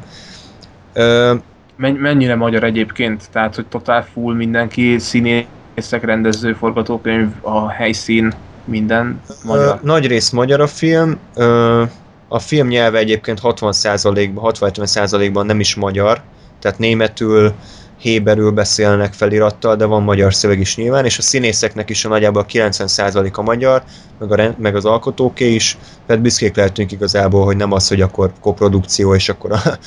[0.92, 1.34] Ö,
[1.76, 3.28] Men- mennyire magyar egyébként?
[3.32, 8.32] Tehát, hogy totál full mindenki, színészek, rendező, forgatókönyv, a helyszín,
[8.64, 9.78] minden magyar.
[9.82, 11.18] Ö, nagy rész magyar a film.
[11.34, 11.82] Ö,
[12.28, 16.22] a film nyelve egyébként 60%-ban, 60-70%-ban nem is magyar,
[16.60, 17.54] tehát németül,
[17.98, 22.46] héberül beszélnek felirattal, de van magyar szöveg is nyilván, és a színészeknek is a nagyjából
[22.48, 23.82] 90% a magyar,
[24.18, 28.00] meg, a, rend- meg az alkotóké is, tehát büszkék lehetünk igazából, hogy nem az, hogy
[28.00, 29.60] akkor koprodukció, és akkor a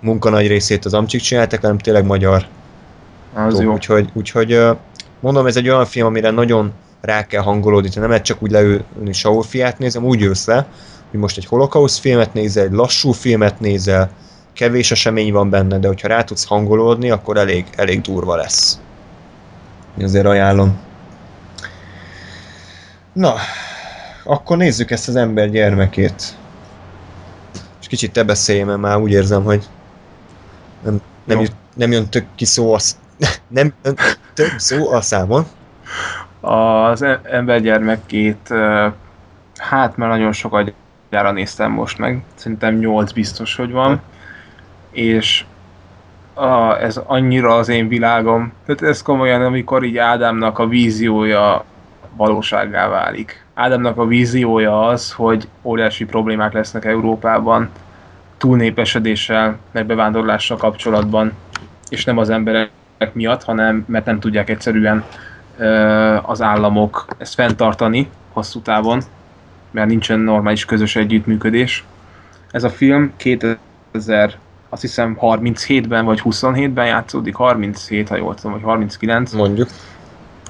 [0.00, 2.46] munka nagy részét az amcsik csináltak, hanem tényleg magyar
[3.34, 3.72] Az jó.
[3.72, 4.60] Úgyhogy, úgyhogy
[5.20, 9.12] mondom, ez egy olyan film, amire nagyon rá kell hangolódni, nem lehet csak úgy leülni
[9.12, 10.66] Saul fiát nézem, úgy ülsz le,
[11.10, 14.10] hogy most egy holokauszt filmet nézel, egy lassú filmet nézel,
[14.52, 18.80] kevés esemény van benne, de hogyha rá tudsz hangolódni, akkor elég, elég durva lesz.
[19.98, 20.78] Én Azért ajánlom.
[23.12, 23.34] Na,
[24.24, 26.36] akkor nézzük ezt az ember gyermekét.
[27.80, 29.64] És kicsit te beszélj, mert már úgy érzem, hogy
[30.82, 32.78] nem, nem, jut, nem jön tök ki szó a,
[33.48, 33.94] nem jön
[34.34, 35.46] tök szó a számon.
[36.40, 38.48] Az e- embergyermekét,
[39.56, 40.72] hát már nagyon sokat
[41.10, 44.00] gyára néztem most meg, szerintem 8 biztos, hogy van,
[44.90, 45.44] és
[46.34, 48.52] a, ez annyira az én világom.
[48.66, 51.64] Tehát ez komolyan, amikor így Ádámnak a víziója
[52.16, 53.44] valóságá válik.
[53.54, 57.70] Ádámnak a víziója az, hogy óriási problémák lesznek Európában,
[58.36, 61.32] túlnépesedéssel, meg bevándorlással kapcsolatban,
[61.88, 62.70] és nem az emberek
[63.12, 65.04] miatt, hanem mert nem tudják egyszerűen
[66.22, 69.00] az államok ezt fenntartani hosszú távon,
[69.76, 71.84] mert nincsen normális közös együttműködés.
[72.50, 74.38] Ez a film 2000
[74.68, 79.32] azt hiszem 37-ben vagy 27-ben játszódik, 37, ha jól tudom, vagy 39.
[79.32, 79.68] Mondjuk.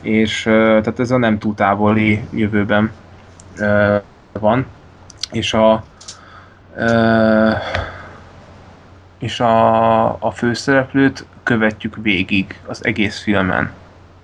[0.02, 2.92] És tehát ez a nem túl távoli jövőben
[4.32, 4.66] van.
[5.30, 5.84] És a
[9.18, 13.72] és a, a főszereplőt követjük végig az egész filmen.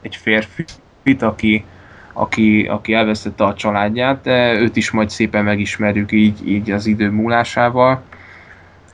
[0.00, 1.64] Egy férfit, aki,
[2.12, 7.10] aki, aki elvesztette a családját, de őt is majd szépen megismerjük így, így az idő
[7.10, 8.02] múlásával.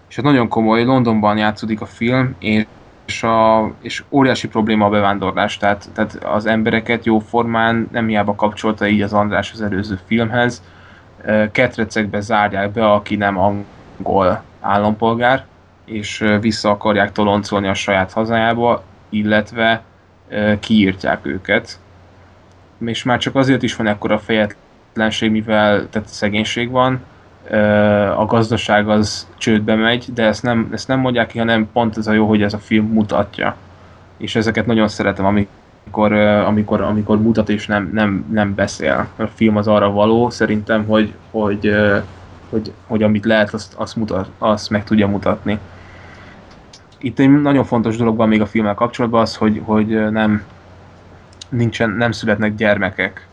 [0.08, 5.56] És ez nagyon komoly, Londonban játszódik a film, és, a, és óriási probléma a bevándorlás,
[5.56, 10.62] tehát, tehát az embereket jó formán nem hiába kapcsolta így az András az előző filmhez,
[11.52, 15.46] ketrecekbe zárják be, aki nem angol állampolgár,
[15.84, 19.82] és vissza akarják toloncolni a saját hazájába, illetve
[20.60, 21.78] kiírtják őket.
[22.86, 27.00] És már csak azért is van ekkora fejetlenség, mivel tehát szegénység van,
[28.16, 32.06] a gazdaság az csődbe megy, de ezt nem, ezt nem mondják ki, hanem pont ez
[32.06, 33.56] a jó, hogy ez a film mutatja.
[34.16, 39.08] És ezeket nagyon szeretem, amikor, amikor, amikor mutat és nem, nem, nem beszél.
[39.16, 41.74] A film az arra való, szerintem, hogy, hogy,
[42.50, 45.58] hogy, hogy amit lehet, azt, azt, mutat, azt meg tudja mutatni.
[46.98, 50.42] Itt egy nagyon fontos dolog van még a filmmel kapcsolatban az, hogy, hogy nem,
[51.48, 53.26] nincsen, nem születnek gyermekek.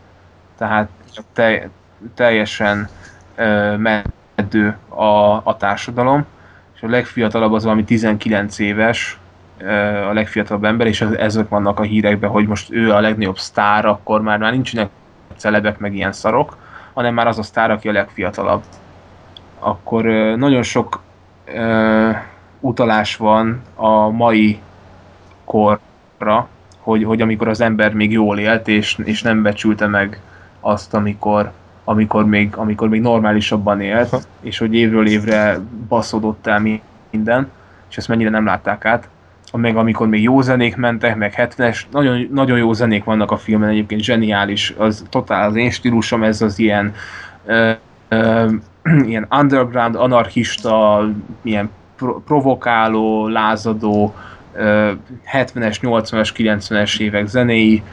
[0.58, 0.90] Tehát
[1.34, 1.70] te,
[2.14, 2.90] teljesen
[3.78, 6.26] meddő a, a társadalom,
[6.76, 9.20] és a legfiatalabb az valami 19 éves,
[10.10, 14.22] a legfiatalabb ember, és ezek vannak a hírekben, hogy most ő a legnagyobb sztár, akkor
[14.22, 14.90] már, már nincsenek
[15.36, 16.58] celebek, meg ilyen szarok,
[16.94, 18.64] hanem már az a sztár, aki a legfiatalabb.
[19.60, 20.04] Akkor
[20.36, 21.02] nagyon sok
[21.48, 22.16] uh,
[22.60, 24.60] utalás van a mai
[25.46, 26.48] korra,
[26.86, 30.20] hogy, hogy amikor az ember még jól élt, és, és nem becsülte meg
[30.60, 31.52] azt, amikor,
[31.84, 34.20] amikor még, amikor még normálisabban élt, ha.
[34.42, 36.80] és hogy évről évre baszódott el
[37.12, 37.52] minden,
[37.90, 39.08] és ezt mennyire nem látták át.
[39.52, 43.70] Meg amikor még jó zenék mentek, meg 70-es, nagyon, nagyon jó zenék vannak a filmen,
[43.70, 46.94] egyébként zseniális, az totál az én stílusom, ez az ilyen
[47.46, 47.72] ö,
[48.08, 48.50] ö,
[49.08, 51.06] ilyen underground, anarchista,
[51.42, 54.14] ilyen pro- provokáló, lázadó,
[55.34, 57.84] 70-es, 80-as, 90-es évek zenéi,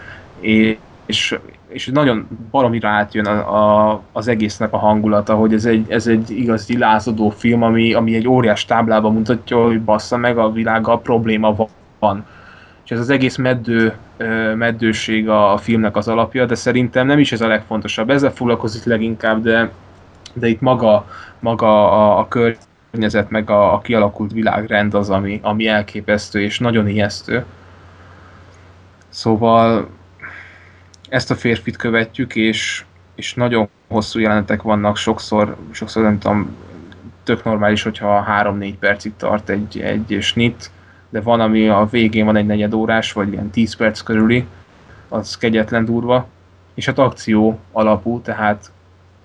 [1.06, 1.38] és
[1.72, 6.30] és nagyon baromira átjön a, a, az egésznek a hangulata, hogy ez egy, ez egy
[6.30, 11.56] igazi lázadó film, ami, ami egy óriás táblában mutatja, hogy bassza meg a világgal probléma
[11.98, 12.26] van.
[12.84, 13.94] És ez az egész meddő,
[14.54, 18.10] meddőség a, a filmnek az alapja, de szerintem nem is ez a legfontosabb.
[18.10, 19.70] Ezzel foglalkozik leginkább, de,
[20.32, 21.06] de itt maga,
[21.38, 22.66] maga a, a környezet,
[23.28, 27.44] meg a, a kialakult világrend az, ami, ami elképesztő és nagyon ijesztő.
[29.08, 29.88] Szóval
[31.08, 36.56] ezt a férfit követjük, és, és nagyon hosszú jelenetek vannak, sokszor, sokszor nem tudom,
[37.22, 40.70] tök normális, hogyha 3-4 percig tart egy, egy snit,
[41.08, 44.46] de van, ami a végén van egy negyed órás, vagy ilyen 10 perc körüli,
[45.08, 46.26] az kegyetlen durva,
[46.74, 48.72] és hát akció alapú, tehát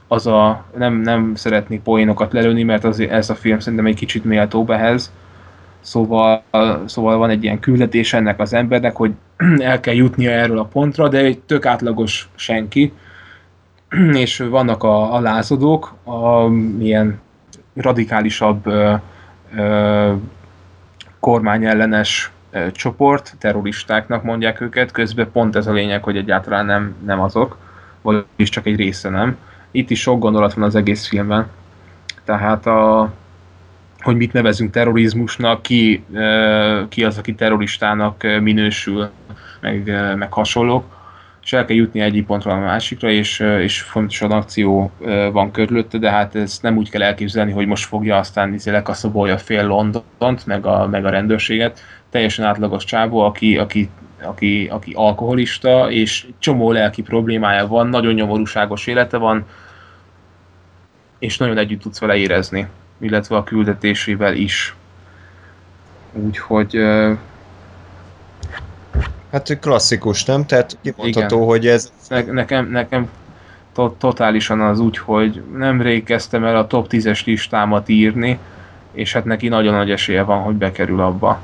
[0.07, 4.23] az a, nem, nem szeretnék poénokat lelőni, mert az, ez a film szerintem egy kicsit
[4.23, 5.11] méltóbb ehhez,
[5.87, 6.43] Szóval,
[6.85, 9.11] szóval van egy ilyen küldetés ennek az embernek, hogy
[9.59, 12.93] el kell jutnia erről a pontra, de egy tök átlagos senki,
[14.23, 17.19] és vannak a, a lázadók, a ilyen
[17.75, 18.93] radikálisabb ö,
[19.55, 20.13] ö,
[21.19, 27.21] kormányellenes ö, csoport, terroristáknak mondják őket, közben pont ez a lényeg, hogy egyáltalán nem, nem
[27.21, 27.57] azok,
[28.01, 29.37] vagyis csak egy része nem.
[29.77, 31.47] Itt is sok gondolat van az egész filmben.
[32.25, 33.11] Tehát a,
[33.99, 36.03] hogy mit nevezünk terrorizmusnak, ki,
[36.89, 39.09] ki az, aki terroristának minősül,
[39.61, 39.85] meg,
[40.17, 40.83] meg hasonlók,
[41.43, 44.91] és el kell jutni egyik pontról a másikra, és, és fontosan akció
[45.31, 49.37] van körülötte, de hát ezt nem úgy kell elképzelni, hogy most fogja aztán izé lekaszabolja
[49.37, 51.79] fél Londont, meg a, meg a rendőrséget,
[52.09, 53.89] teljesen átlagos csávó, aki, aki,
[54.23, 59.45] aki, aki alkoholista, és csomó lelki problémája van, nagyon nyomorúságos élete van,
[61.19, 62.67] és nagyon együtt tudsz vele érezni
[62.99, 64.75] illetve a küldetésével is.
[66.13, 66.77] Úgyhogy
[69.31, 70.45] Hát klasszikus, nem?
[70.45, 71.47] Tehát kimondható, Igen.
[71.47, 71.91] hogy ez...
[72.09, 73.09] Ne, nekem, nekem
[73.73, 78.39] to, totálisan az úgy, hogy nemrég kezdtem el a top 10-es listámat írni,
[78.91, 81.39] és hát neki nagyon nagy esélye van, hogy bekerül abba.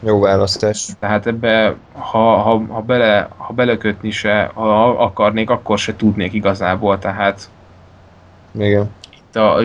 [0.00, 0.88] Jó választás.
[0.98, 6.98] Tehát ebbe, ha, ha, ha, bele, ha belekötni se, ha akarnék, akkor se tudnék igazából,
[6.98, 7.48] tehát
[8.52, 8.90] Igen.
[9.36, 9.60] A,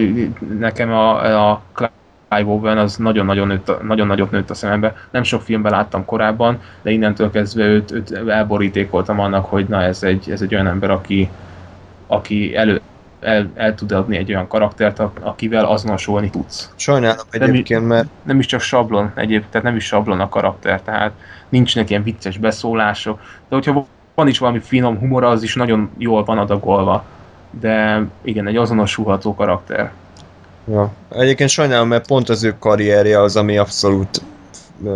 [0.59, 4.95] nekem a, a Clive Owen az nagyon-nagyon nőtt, nagyon nagyot nőtt a szemembe.
[5.11, 10.03] Nem sok filmben láttam korábban, de innentől kezdve őt, őt elborítékoltam annak, hogy na ez
[10.03, 11.29] egy, ez egy olyan ember, aki,
[12.07, 12.81] aki elő,
[13.19, 16.71] el, el tud adni egy olyan karaktert, akivel azonosulni tudsz.
[16.75, 20.81] Sajnálom Nem- egyébként, mert Nem is csak sablon egyéb, tehát nem is sablon a karakter,
[20.81, 21.11] tehát
[21.49, 23.19] nincsenek ilyen vicces beszólások,
[23.49, 23.85] de hogyha
[24.15, 27.03] van is valami finom humora, az is nagyon jól van adagolva.
[27.59, 29.91] De igen, egy azonosulható karakter.
[30.71, 30.91] Ja.
[31.09, 34.21] Egyébként sajnálom, mert pont az ő karrierje az, ami abszolút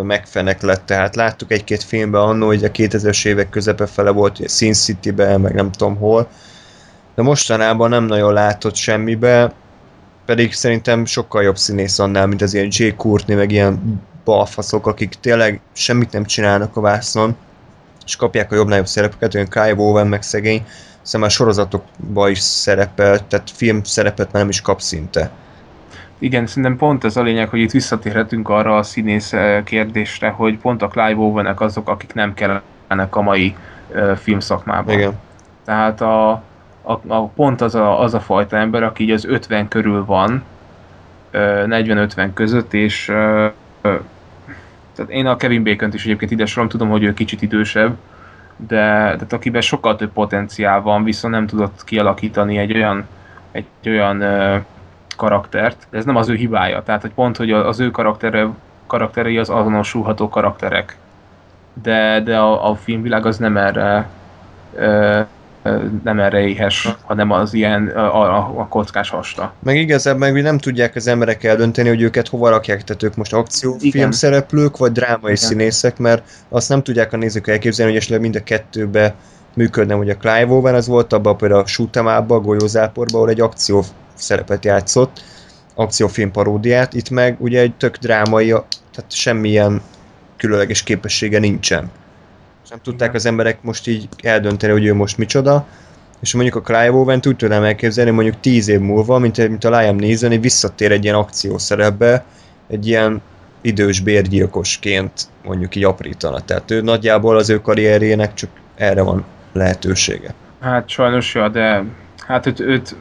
[0.04, 0.86] megfenek lett.
[0.86, 5.54] Tehát láttuk egy-két filmben annó, hogy a 2000-es évek közepe fele volt, Sin City-be, meg
[5.54, 6.28] nem tudom hol.
[7.16, 9.54] De mostanában nem nagyon látott semmibe,
[10.26, 15.14] pedig szerintem sokkal jobb színész annál, mint az ilyen Jay Courtney, meg ilyen balfaszok, akik
[15.14, 17.36] tényleg semmit nem csinálnak a vászon,
[18.06, 20.66] és kapják a jobb-nagyobb szerepeket, olyan Kai Bowen, meg szegény,
[21.10, 25.32] aztán már sorozatokban is szerepel, tehát film szerepet már nem is kap szinte.
[26.20, 30.58] Igen, szerintem pont ez a lényeg, hogy itt visszatérhetünk arra a színész eh, kérdésre, hogy
[30.58, 33.56] pont a Clive Owenek azok, akik nem kellenek a mai
[33.94, 34.94] uh, filmszakmában.
[34.94, 35.14] Igen.
[35.66, 36.32] Tehát a,
[36.82, 40.44] a, a pont az a, az a fajta ember, aki így az 50 körül van,
[41.32, 43.48] ö, 40-50 között, és ö,
[44.96, 47.98] tehát én a Kevin bacon is egyébként ide sorom, tudom, hogy ő kicsit idősebb,
[48.68, 53.08] de tehát akiben sokkal több potenciál van, viszont nem tudott kialakítani egy olyan,
[53.52, 54.58] egy olyan ö,
[55.18, 58.48] karaktert, de ez nem az ő hibája, tehát hogy pont, hogy az ő karaktere,
[58.88, 60.98] karakterei az azonosulható karakterek.
[61.74, 64.10] De, de a, a filmvilág az nem erre
[64.76, 65.20] ö,
[66.04, 69.54] nem erre éhes, hanem az ilyen a, a, a kockás hasta.
[69.64, 73.34] Meg igazából meg nem tudják az emberek eldönteni, hogy őket hova rakják, tehát ők most
[73.34, 75.36] akciófilm szereplők, vagy drámai Igen.
[75.36, 79.16] színészek, mert azt nem tudják a nézők elképzelni, hogy esetleg mind a kettőbe
[79.54, 83.42] működne, hogy a Clive Owen az volt abban például a Shoot'em a Golyózáporban, ahol egy
[83.42, 83.84] akció
[84.14, 85.24] szerepet játszott,
[85.76, 89.82] akciófilm paródiát, itt meg ugye egy tök drámai, tehát semmilyen
[90.38, 91.92] különleges képessége nincsen.
[92.70, 95.68] Nem tudták az emberek most így eldönteni, hogy ő most micsoda,
[96.20, 99.80] és mondjuk a Clive Owen-t úgy tudnám elképzelni, mondjuk 10 év múlva, mint, mint a
[99.80, 102.26] Liam Neeson, hogy visszatér egy ilyen akciószerepbe,
[102.68, 103.22] egy ilyen
[103.62, 106.40] idős bérgyilkosként mondjuk így aprítana.
[106.40, 110.34] Tehát ő nagyjából az ő karrierjének csak erre van lehetősége.
[110.60, 111.84] Hát sajnos, ja, de
[112.28, 112.96] hát őt, őt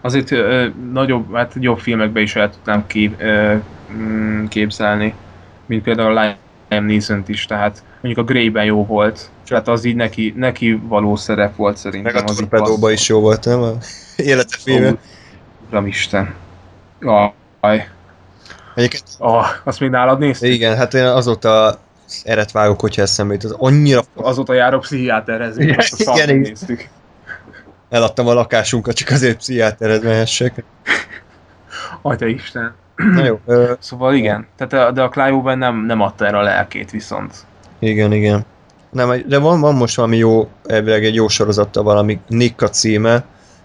[0.00, 3.54] azért ö, nagyobb, hát jobb filmekbe is el tudnám kép, ö,
[3.92, 5.14] mm, képzelni,
[5.66, 6.36] mint például a
[6.68, 11.16] Liam neeson is, tehát mondjuk a Grey-ben jó volt, tehát az így neki, neki való
[11.16, 12.12] szerep volt szerintem.
[12.12, 13.62] Meg a torpedóba is jó volt, nem?
[13.62, 13.72] A
[14.16, 14.94] élete filme.
[15.68, 16.34] Uramisten.
[17.60, 17.88] Aj,
[18.74, 20.50] Egyébként ah, azt még nálad nézted?
[20.50, 21.78] igen, hát én azóta
[22.24, 23.44] eret vágok, hogyha eszembe jut.
[23.44, 26.88] Az annyira Azóta járok pszichiáterhez, Igen, azt a igen, néztük.
[27.90, 30.64] eladtam a lakásunkat, csak azért pszichiáterhez mehessek.
[32.02, 32.74] Atya Isten.
[32.96, 36.90] Na jó, ö, Szóval igen, tehát de a Clive nem, nem adta erre a lelkét
[36.90, 37.34] viszont.
[37.80, 38.44] Igen, igen.
[38.90, 43.24] Nem, de van, van most valami jó, elvileg egy jó sorozata, valami Nick a címe,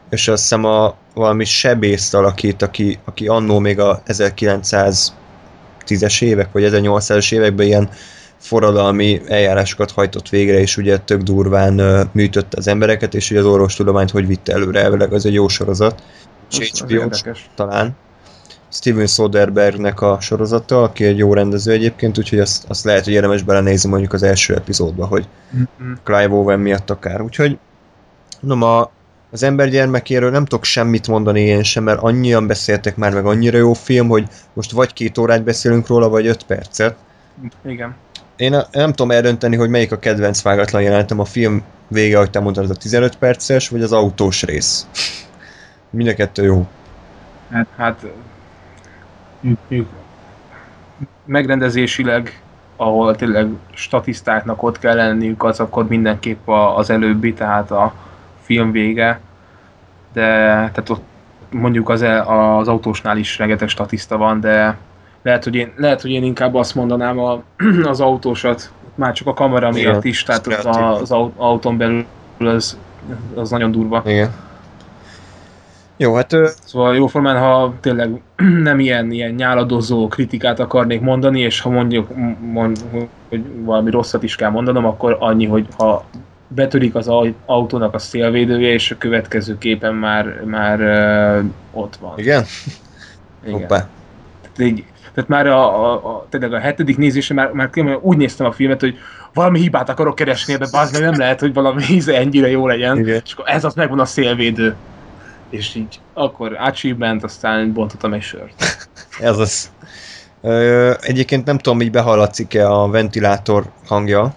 [0.09, 6.69] és azt hiszem a valami sebészt alakít, aki, aki annó még a 1910-es évek, vagy
[6.71, 7.89] 1800-es években ilyen
[8.37, 13.45] forradalmi eljárásokat hajtott végre, és ugye tök durván ö, műtötte az embereket, és ugye az
[13.45, 16.03] orvostudományt hogy vitte előre, elvileg az egy jó sorozat.
[16.59, 17.49] És érdekes.
[17.55, 17.95] talán.
[18.75, 23.41] Steven Soderberghnek a sorozata, aki egy jó rendező egyébként, úgyhogy azt, azt lehet, hogy érdemes
[23.41, 25.91] belenézni mondjuk az első epizódba, hogy Mhm.
[26.03, 27.21] Clive Owen miatt akár.
[27.21, 27.57] Úgyhogy
[28.39, 28.91] no, a,
[29.31, 33.57] az ember gyermekéről nem tudok semmit mondani én sem, mert annyian beszéltek már, meg annyira
[33.57, 36.95] jó film, hogy most vagy két órát beszélünk róla, vagy öt percet.
[37.65, 37.95] Igen.
[38.35, 42.29] Én a, nem tudom eldönteni, hogy melyik a kedvenc vágatlan jelenetem, a film vége, ahogy
[42.29, 44.87] te mondtad, az a 15 perces, vagy az autós rész.
[45.89, 46.67] Mind a kettő jó.
[47.51, 48.05] Hát, hát
[51.25, 52.41] megrendezésileg,
[52.75, 57.93] ahol tényleg statisztáknak ott kell lenniük, az akkor mindenképp az előbbi, tehát a
[58.43, 59.19] film vége.
[60.13, 61.03] De tehát ott
[61.49, 64.77] mondjuk az, el- az autósnál is rengeteg statiszta van, de
[65.21, 67.41] lehet, hogy én, lehet, hogy én inkább azt mondanám a,
[67.83, 70.65] az autósat, már csak a kamera miatt is, tehát az,
[71.01, 72.05] az au- autón belül
[72.37, 72.77] az,
[73.35, 74.01] az nagyon durva.
[74.05, 74.44] Igen.
[75.97, 78.21] Jó, hát ö, Szóval jóformán, ha tényleg
[78.69, 82.09] nem ilyen, ilyen nyáladozó kritikát akarnék mondani, és ha mondjuk,
[82.39, 82.77] mond,
[83.29, 86.05] hogy valami rosszat is kell mondanom, akkor annyi, hogy ha
[86.47, 92.13] betörik az au- autónak a szélvédője, és a következő képen már, már uh, ott van.
[92.17, 92.43] Igen?
[93.45, 93.59] Igen.
[93.59, 93.89] Hoppá.
[94.41, 97.69] Tehát, így, tehát már a, a, a, tényleg a hetedik nézése már, már
[98.01, 98.97] úgy néztem a filmet, hogy
[99.33, 102.97] valami hibát akarok keresni ebbe, bazd nem lehet, hogy valami íze ennyire jó legyen.
[102.97, 103.21] Igen.
[103.25, 104.75] És akkor ez az megvan a szélvédő.
[105.49, 108.63] És így akkor achievement, aztán bontottam egy sört.
[109.19, 109.71] Ez az.
[110.41, 114.33] Ö, egyébként nem tudom, így behallatszik-e a ventilátor hangja.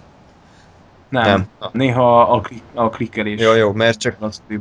[1.09, 1.23] Nem.
[1.25, 1.47] Nem.
[1.71, 3.41] Néha a, kli- a klikkelés.
[3.41, 4.15] Jó, jó, mert csak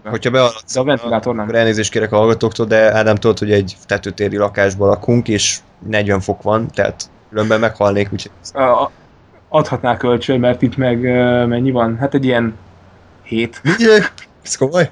[0.04, 1.48] hogyha behallatszik, De a ventilátor nem.
[1.50, 6.42] elnézést kérek a hallgatóktól, de Ádám tudod, hogy egy tetőtéri lakásban lakunk, és 40 fok
[6.42, 8.30] van, tehát különben meghalnék, úgyhogy
[8.62, 8.90] A-
[9.48, 11.00] Adhatná kölcsön, mert itt meg
[11.48, 11.96] mennyi van?
[11.98, 12.56] Hát egy ilyen
[13.22, 13.60] 7.
[13.64, 14.02] Ugye?
[14.44, 14.90] Ez komoly?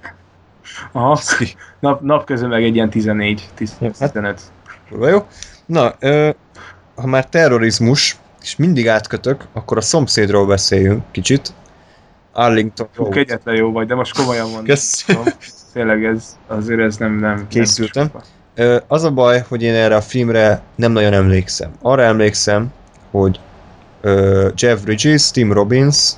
[0.92, 1.20] Aha.
[1.80, 4.40] Nap, napközben meg egy ilyen 14, 10, Ja, hát- 15.
[4.88, 5.26] Kurva jó.
[5.66, 6.30] Na, ö,
[6.94, 11.52] ha már terrorizmus, és mindig átkötök, akkor a szomszédról beszéljünk kicsit.
[12.32, 13.12] Arlington Road.
[13.12, 14.64] kegyetlen jó vagy, de most komolyan mondom.
[14.64, 15.22] Köszönöm.
[15.72, 18.10] Tényleg ez, azért ez nem, nem Készültem.
[18.54, 21.70] Nem az a baj, hogy én erre a filmre nem nagyon emlékszem.
[21.82, 22.72] Arra emlékszem,
[23.10, 23.40] hogy
[24.54, 26.12] Jeff Bridges, Tim Robbins,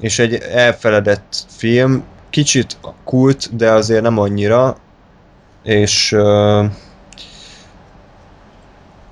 [0.00, 2.02] és egy elfeledett film,
[2.34, 4.76] kicsit kult, de azért nem annyira,
[5.62, 6.64] és ö,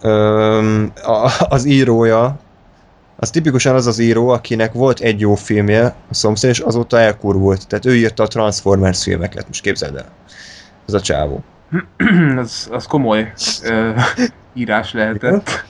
[0.00, 0.84] ö,
[1.48, 2.38] az írója,
[3.16, 7.66] az tipikusan az az író, akinek volt egy jó filmje, a szomszéd, és azóta elkurvult.
[7.66, 10.08] Tehát ő írta a Transformers filmeket, most képzeld el.
[10.86, 11.42] Ez a csávó.
[12.42, 13.32] az, az komoly
[13.64, 13.90] ö,
[14.54, 15.64] írás lehetett.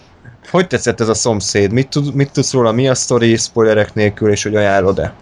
[0.51, 1.73] Hogy tetszett ez a szomszéd?
[1.73, 2.73] Mit, tud, mit tudsz róla?
[2.73, 5.13] Mi a sztori, spoilerek nélkül, és hogy ajánlod-e?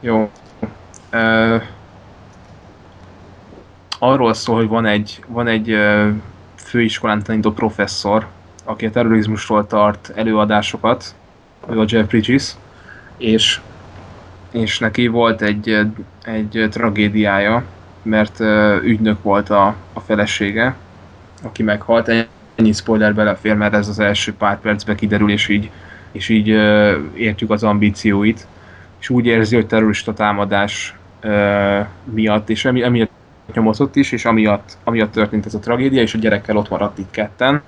[0.00, 0.30] Jó.
[1.10, 1.56] Ö,
[3.98, 5.76] arról szól, hogy van egy, van egy
[6.56, 8.26] főiskolán tanító professzor,
[8.64, 11.14] aki a terrorizmusról tart előadásokat,
[11.70, 12.56] ő a Jeff Bridges,
[13.16, 13.60] és,
[14.50, 15.78] és neki volt egy,
[16.24, 17.64] egy tragédiája,
[18.02, 20.76] mert ö, ügynök volt a, a felesége,
[21.42, 22.08] aki meghalt.
[22.54, 25.70] Ennyi spoiler belefér, mert ez az első pár percben kiderül, és így,
[26.12, 26.48] és így
[27.14, 28.46] értjük az ambícióit
[29.00, 33.10] és úgy érzi, hogy terrorista támadás ö, miatt, és emi, emiatt
[33.54, 37.10] nyomozott is, és amiatt, amiatt történt ez a tragédia, és a gyerekkel ott maradt itt
[37.10, 37.62] ketten.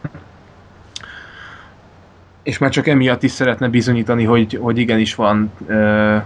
[2.42, 6.16] És már csak emiatt is szeretne bizonyítani, hogy, hogy igenis van ö,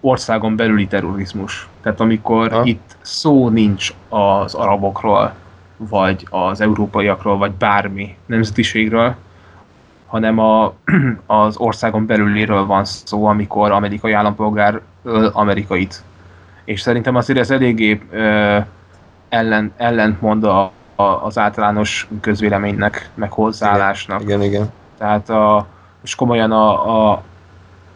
[0.00, 1.68] országon belüli terrorizmus.
[1.80, 2.62] Tehát amikor Ha.
[2.64, 5.34] itt szó nincs az arabokról,
[5.76, 9.14] vagy az európaiakról, vagy bármi nemzetiségről,
[10.06, 10.74] hanem a,
[11.26, 16.02] az országon belüléről van szó, amikor amerikai állampolgár öl amerikait.
[16.64, 18.58] És szerintem azért ez eléggé ö,
[19.28, 24.22] ellen, ellentmond a, a, az általános közvéleménynek, meg hozzáállásnak.
[24.22, 24.72] Igen, igen.
[24.98, 25.66] Tehát a,
[26.00, 27.22] most komolyan a, a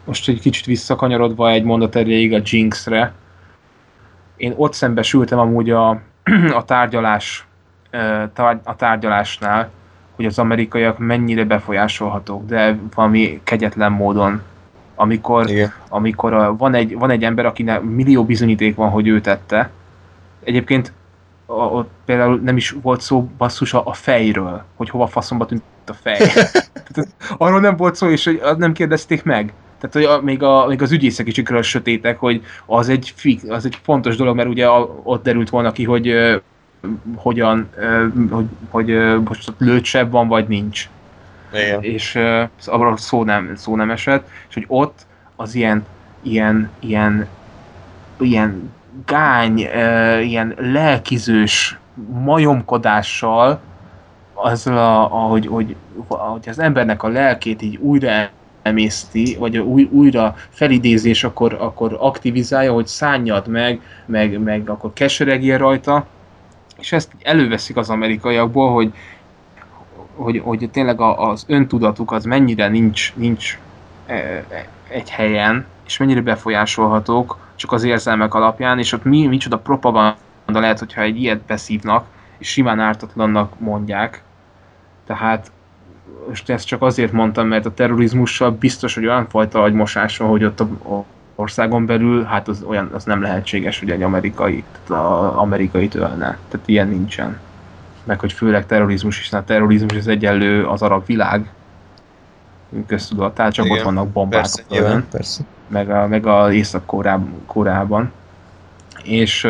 [0.03, 3.13] most egy kicsit visszakanyarodva egy mondat erejéig a Jinxre,
[4.37, 5.89] én ott szembesültem amúgy a,
[6.53, 7.47] a tárgyalás
[8.63, 9.69] a tárgyalásnál,
[10.15, 14.41] hogy az amerikaiak mennyire befolyásolhatók, de valami kegyetlen módon.
[14.99, 15.73] Amikor, igen.
[15.89, 19.69] amikor a, van, egy, van egy ember, akinek millió bizonyíték van, hogy ő tette.
[20.43, 20.93] Egyébként
[21.45, 25.63] a, ott például nem is volt szó basszus a, a fejről, hogy hova faszomba tűnt
[25.85, 26.17] a fej.
[26.93, 29.53] Tehát, arról nem volt szó, és hogy nem kérdezték meg.
[29.79, 33.43] Tehát, hogy a, még, a, még az ügyészek is ikről sötétek, hogy az egy, fix,
[33.43, 36.35] az egy fontos dolog, mert ugye a, ott derült volna ki, hogy ö,
[37.15, 40.89] hogyan, ö, hogy, hogy ö, most lőtsebb van, vagy nincs
[41.53, 41.83] igen.
[41.83, 45.05] és uh, arról szó nem, szó nem esett, és hogy ott
[45.35, 45.85] az ilyen,
[46.21, 47.27] ilyen, ilyen,
[48.19, 48.73] ilyen
[49.05, 51.77] gány, uh, ilyen lelkizős
[52.23, 53.59] majomkodással,
[54.33, 55.75] azzal, a, ahogy, hogy,
[56.07, 58.29] hogy az embernek a lelkét így újra
[58.61, 64.93] emészti, vagy új, újra felidézi, és akkor, akkor aktivizálja, hogy szánjad meg, meg, meg akkor
[64.93, 66.05] keseregjél rajta,
[66.79, 68.93] és ezt előveszik az amerikaiakból, hogy
[70.17, 73.59] hogy, hogy tényleg az öntudatuk az mennyire nincs, nincs
[74.05, 79.57] e, e, egy helyen, és mennyire befolyásolhatók csak az érzelmek alapján, és ott mi, micsoda
[79.57, 82.05] propaganda lehet, hogyha egy ilyet beszívnak,
[82.37, 84.21] és simán ártatlannak mondják.
[85.05, 85.51] Tehát
[86.27, 90.59] most ezt csak azért mondtam, mert a terrorizmussal biztos, hogy olyan fajta agymosás hogy ott
[90.59, 95.89] a országon belül, hát az olyan, az nem lehetséges, hogy egy amerikai, tehát a amerikai
[95.93, 96.37] ölne.
[96.49, 97.39] Tehát ilyen nincsen
[98.07, 101.49] meg hogy főleg terrorizmus, hiszen a terrorizmus az egyenlő az arab világ
[102.87, 105.43] köztudatát, csak Igen, ott vannak bombák Persze, nyilván, persze.
[105.67, 108.11] meg a, meg a Észak-Koreában.
[109.03, 109.47] És,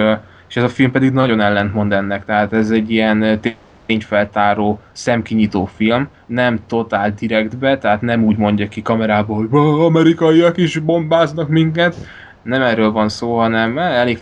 [0.48, 3.40] és ez a film pedig nagyon ellentmond ennek, tehát ez egy ilyen
[3.86, 10.58] tényfeltáró, szemkinyitó film, nem totál direktbe, tehát nem úgy mondja ki kamerából, hogy "Ó, amerikaiak
[10.58, 11.96] is bombáznak minket,
[12.42, 14.20] nem erről van szó, hanem elég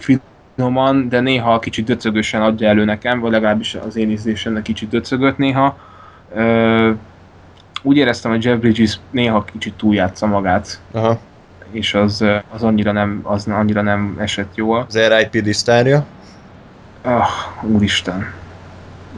[0.56, 5.38] finoman, de néha kicsit döcögösen adja elő nekem, vagy legalábbis az én ízlésemnek kicsit döcögött
[5.38, 5.78] néha.
[6.36, 6.92] Ö,
[7.82, 11.20] úgy éreztem, hogy Jeff Bridges néha kicsit túljátsza magát, Aha.
[11.72, 14.86] és az, az, annyira, nem, az annyira nem esett jól.
[14.88, 15.54] Az R.I.P.
[15.54, 16.06] sztárja.
[17.02, 17.28] Ah,
[17.62, 18.34] úristen.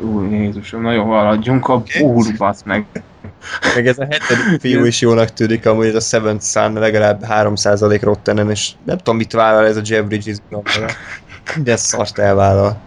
[0.01, 2.01] Úr Jézusom, nagyon haladjunk a Oké.
[2.01, 2.26] úr,
[2.65, 2.85] meg.
[3.76, 7.99] Meg ez a hetedik fiú is jónak tűnik, amúgy ez a Seventh Son legalább 3%
[8.01, 10.38] rottenen, és nem tudom mit vállal ez a Jeff Bridges.
[11.55, 12.77] Minden szart elvállal.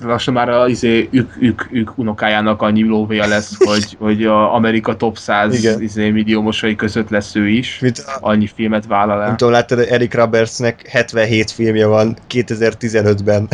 [0.00, 4.96] Lassan már az izé, ők, ők, ők unokájának annyi lóvéja lesz, hogy, hogy a Amerika
[4.96, 5.82] top 100 Igen.
[5.82, 7.78] izé, milliómosai között lesz ő is.
[7.78, 9.26] Mint a, Annyi filmet vállal el.
[9.26, 13.48] nem tudom, láttad, Eric Robertsnek 77 filmje van 2015-ben.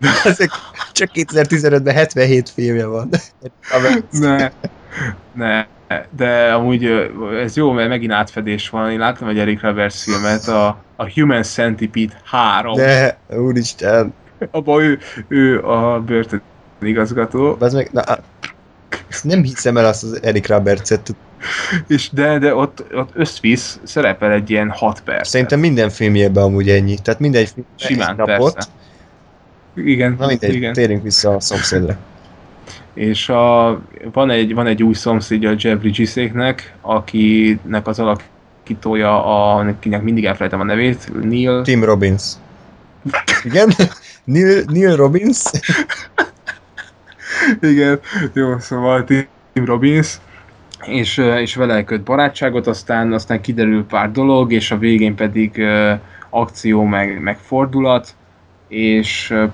[0.24, 0.50] Ezek
[0.92, 3.08] csak 2015-ben 77 filmje van.
[4.10, 4.50] Ne,
[5.32, 5.66] ne,
[6.16, 6.84] de amúgy
[7.42, 8.90] ez jó, mert megint átfedés van.
[8.90, 12.74] Én láttam egy Eric Roberts filmet, a, a Human Centipede 3.
[12.74, 14.14] De, úristen,
[14.50, 14.98] Abban ő,
[15.28, 16.42] ő a börtön
[16.80, 18.02] igazgató, az meg, na,
[19.22, 21.14] nem hiszem el azt az Eric Robertset.
[21.86, 25.28] és de, de ott, ott összvisz szerepel egy ilyen 6 perc.
[25.28, 26.96] Szerintem minden filmjében amúgy ennyi.
[27.02, 28.54] Tehát mindegy film Simán, egy napot.
[28.54, 28.70] persze.
[29.74, 30.72] Igen, Na mindegy, igen.
[30.72, 31.96] térjünk vissza a szomszédre.
[32.96, 33.80] És a,
[34.12, 40.24] van, egy, van egy új szomszédja a Jeff Bridgeséknek, akinek az alakítója, a, akinek mindig
[40.24, 42.32] elfelejtem a nevét, Neil, Tim Robbins.
[43.44, 43.72] Igen?
[44.24, 45.42] Neil, Neil Robbins?
[47.60, 48.00] Igen,
[48.32, 50.18] jó, szóval Tim Robbins,
[50.86, 55.52] és, ö, és vele köt barátságot, aztán, aztán kiderül pár dolog, és a végén pedig
[55.56, 55.92] uh,
[56.30, 58.14] akció, meg, meg fordulat,
[58.68, 59.50] és uh,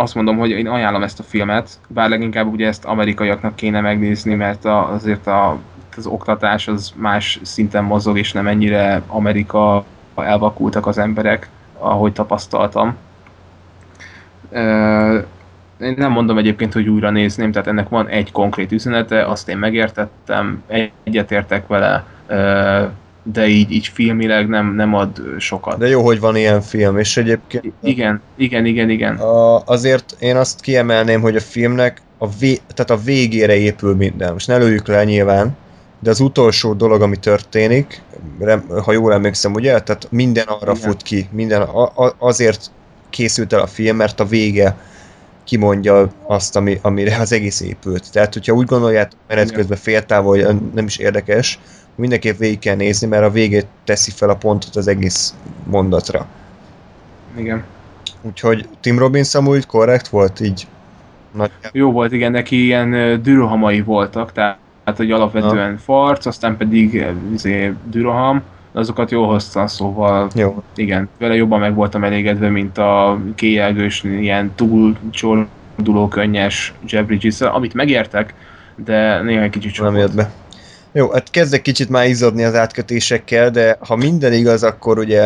[0.00, 4.34] azt mondom, hogy én ajánlom ezt a filmet, bár leginkább ugye ezt amerikaiaknak kéne megnézni,
[4.34, 5.58] mert a, azért a,
[5.96, 11.48] az oktatás az más szinten mozog, és nem ennyire Amerika elvakultak az emberek,
[11.78, 12.96] ahogy tapasztaltam.
[15.80, 19.56] Én nem mondom egyébként, hogy újra nézném, tehát ennek van egy konkrét üzenete, azt én
[19.56, 20.62] megértettem,
[21.04, 22.04] egyetértek vele,
[23.22, 25.78] de így, így filmileg nem, nem ad sokat.
[25.78, 29.16] De jó, hogy van ilyen film, és egyébként Igen, igen, igen, igen.
[29.16, 34.32] a, azért én azt kiemelném, hogy a filmnek a, vé, tehát a végére épül minden.
[34.32, 35.56] Most ne lőjük le nyilván,
[35.98, 38.02] de az utolsó dolog, ami történik,
[38.38, 39.80] rem, ha jól emlékszem, ugye?
[39.80, 40.88] Tehát minden arra Igen.
[40.88, 42.70] fut ki, minden a, a, azért
[43.10, 44.76] készült el a film, mert a vége
[45.44, 48.12] kimondja azt, ami, amire az egész épült.
[48.12, 51.58] Tehát, hogyha úgy gondoljátok menet közben féltávol, hogy nem is érdekes,
[51.94, 55.34] mindenképp végig kell nézni, mert a végét teszi fel a pontot az egész
[55.64, 56.26] mondatra.
[57.36, 57.64] igen.
[58.22, 60.66] Úgyhogy Tim Robbins amúgy korrekt volt, így
[61.32, 61.50] nagy...
[61.72, 64.58] Jó volt, igen, neki ilyen dürohamai voltak, tehát
[64.96, 68.42] hogy alapvetően farc, aztán pedig izé, düroham,
[68.72, 70.62] azokat jól hozta, szóval Jó.
[70.74, 77.40] igen, vele jobban meg voltam elégedve, mint a kéjelgős, ilyen túl csorduló, könnyes Jeff bridges
[77.40, 78.34] amit megértek,
[78.74, 80.30] de néha egy kicsit sok nem jött be.
[80.92, 85.22] Jó, hát kezdek kicsit már izzadni az átkötésekkel, de ha minden igaz, akkor ugye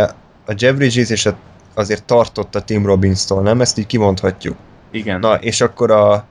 [0.47, 1.37] a Jeff Bridges és a,
[1.75, 3.61] azért tartott a Tim Robbins-tól, nem?
[3.61, 4.57] Ezt így kimondhatjuk.
[4.91, 5.21] Igen.
[5.21, 6.25] Na, és akkor a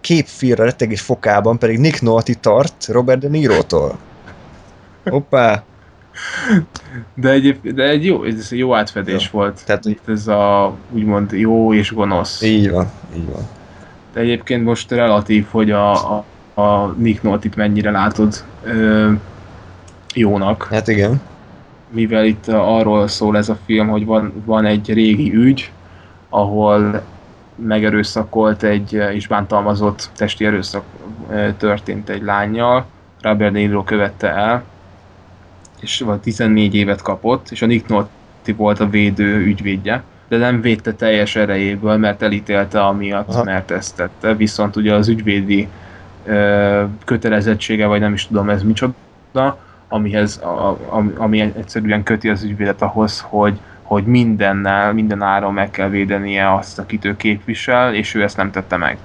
[0.00, 3.98] képfilra rettegés fokában pedig Nick Nolte tart Robert De Niro-tól.
[5.04, 5.62] Hoppá!
[7.14, 9.38] De egy, de egy jó, ez egy jó átfedés Jó.
[9.38, 9.64] volt.
[9.64, 12.42] Tehát- Itt ez a úgymond jó és gonosz.
[12.42, 13.48] Így van, így van.
[14.12, 16.24] De egyébként most relatív, hogy a, a,
[16.60, 19.10] a Nick Nolte-t mennyire látod ö,
[20.14, 21.20] jónak, Hát igen.
[21.88, 25.72] mivel itt arról szól ez a film, hogy van, van egy régi ügy,
[26.28, 27.02] ahol
[27.54, 30.84] megerőszakolt egy és bántalmazott testi erőszak
[31.56, 32.84] történt egy lányjal,
[33.20, 34.62] Robert De Niro követte el,
[35.80, 38.10] és vagy 14 évet kapott, és a Nick Nolte
[38.56, 43.44] volt a védő ügyvédje, de nem védte teljes erejéből, mert elítélte amiatt, Aha.
[43.44, 44.34] Mert ezt tette.
[44.34, 45.68] Viszont ugye az ügyvédi
[47.04, 49.58] kötelezettsége, vagy nem is tudom ez micsoda,
[49.88, 55.70] amihez, a, a, ami egyszerűen köti az ügyvédet ahhoz, hogy, hogy mindennel, minden áron meg
[55.70, 58.98] kell védenie azt, akit ő képvisel, és ő ezt nem tette meg.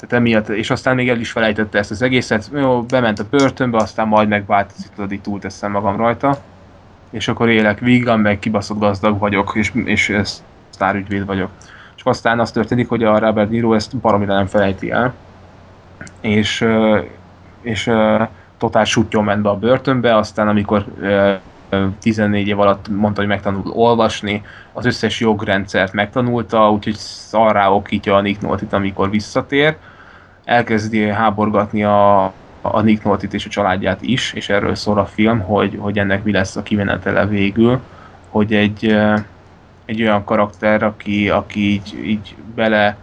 [0.00, 3.76] Tehát emiatt, és aztán még el is felejtette ezt az egészet, jó, bement a börtönbe,
[3.76, 6.38] aztán majd megváltozik, tudod, így túlteszem magam rajta,
[7.10, 11.50] és akkor élek vígan, meg kibaszott gazdag vagyok, és, és ez sztárügyvéd vagyok.
[11.96, 15.14] És aztán az történik, hogy a Robert Niro ezt baromira nem felejti el,
[16.24, 16.66] és,
[17.62, 17.90] és
[18.58, 21.34] totál sutyon ment be a börtönbe, aztán amikor ö,
[22.00, 24.42] 14 év alatt mondta, hogy megtanul olvasni,
[24.72, 29.76] az összes jogrendszert megtanulta, úgyhogy szarrá okítja a Nick Nolte-t, amikor visszatér.
[30.44, 32.24] Elkezdi háborgatni a,
[32.60, 36.24] a Nick Nolte-t és a családját is, és erről szól a film, hogy, hogy ennek
[36.24, 37.80] mi lesz a kimenetele végül,
[38.28, 38.96] hogy egy,
[39.84, 42.96] egy olyan karakter, aki, aki így, így bele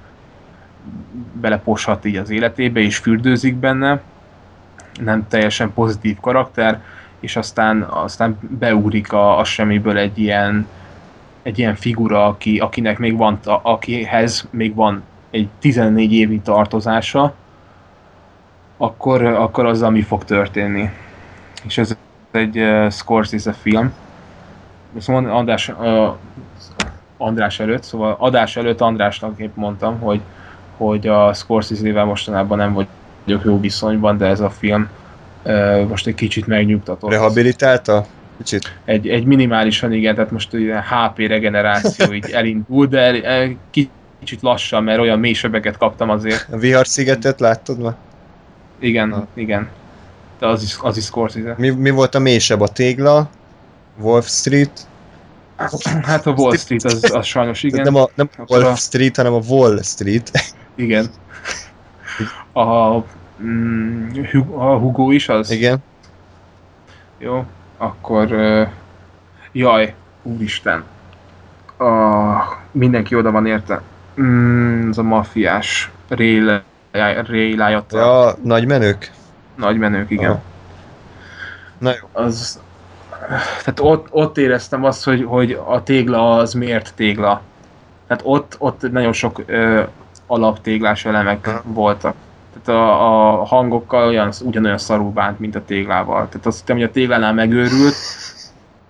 [1.34, 4.02] beleposhat így az életébe, és fürdőzik benne,
[5.04, 6.82] nem teljesen pozitív karakter,
[7.20, 10.68] és aztán, aztán beugrik a, a semmiből egy ilyen,
[11.42, 17.34] egy ilyen figura, aki, akinek még van, a, akihez még van egy 14 évi tartozása,
[18.78, 20.90] akkor, akkor az, ami fog történni.
[21.64, 21.98] És ez
[22.32, 23.94] egy uh, Scorsese film.
[24.98, 26.16] Ezt mond, András, uh,
[27.18, 30.22] András előtt, szóval adás előtt Andrásnak épp mondtam, hogy,
[30.86, 34.90] hogy a Scorsese-vel mostanában nem vagyok jó viszonyban, de ez a film
[35.44, 37.10] uh, most egy kicsit megnyugtatott.
[37.10, 38.06] Rehabilitálta?
[38.38, 38.76] Kicsit.
[38.86, 43.56] Egy, egy minimálisan igen, tehát most ugye HP regeneráció így elindul, de el,
[44.20, 46.48] kicsit lassan, mert olyan mély sebeket kaptam azért.
[46.52, 47.96] A Vihar szigetet láttad ma?
[48.80, 49.28] Igen, ha.
[49.34, 49.70] igen.
[50.40, 51.56] De az is, az is Scorsese.
[51.58, 52.62] Mi, mi volt a mélysebb?
[52.62, 53.30] A tégla?
[54.00, 54.88] Wolf Street?
[56.02, 57.82] Hát a Wall Street az, az sajnos igen.
[57.82, 58.76] Nem a, nem a Wall.
[58.76, 60.32] Street, hanem a Wall Street.
[60.76, 61.06] Igen.
[62.54, 62.98] A,
[63.42, 64.10] mm,
[64.56, 65.52] a Hugo is az?
[65.52, 65.78] Igen.
[67.18, 67.46] Jó,
[67.78, 68.32] akkor...
[68.32, 68.68] Uh,
[69.52, 69.94] jaj,
[70.24, 70.84] úristen.
[71.78, 71.86] A,
[72.72, 73.82] mindenki oda van érte.
[74.22, 76.62] Mm, ez a mafiás Ray
[77.56, 77.98] Liotta.
[77.98, 79.12] Ja, nagy menők?
[79.56, 80.30] Nagy menők, igen.
[80.30, 80.42] Aha.
[81.78, 82.24] Na jó.
[82.24, 82.60] Az,
[83.64, 87.42] tehát ott, ott éreztem azt, hogy, hogy a tégla az miért tégla.
[88.08, 89.84] Tehát ott, ott nagyon sok ö,
[90.32, 91.62] alaptéglás elemek ha.
[91.66, 92.16] voltak.
[92.64, 96.28] Tehát a, a hangokkal olyan, ugyanolyan szarú bánt, mint a téglával.
[96.30, 97.96] Tehát azt hittem, hogy a téglánál megőrült,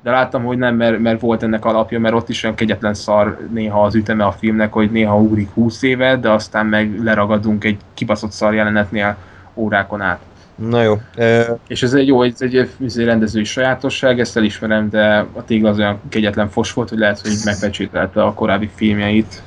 [0.03, 3.47] de láttam, hogy nem, mert, mert volt ennek alapja, mert ott is olyan kegyetlen szar
[3.51, 7.77] néha az üteme a filmnek, hogy néha ugrik 20 éve, de aztán meg leragadunk egy
[7.93, 9.15] kibaszott szar jelenetnél
[9.53, 10.19] órákon át.
[10.55, 10.99] Na jó.
[11.15, 11.57] E...
[11.67, 15.77] És ez egy jó, ez egy, egy rendezői sajátosság, ezt elismerem, de a tégla az
[15.77, 19.41] olyan kegyetlen fos volt, hogy lehet, hogy megpecsételte a korábbi filmjeit,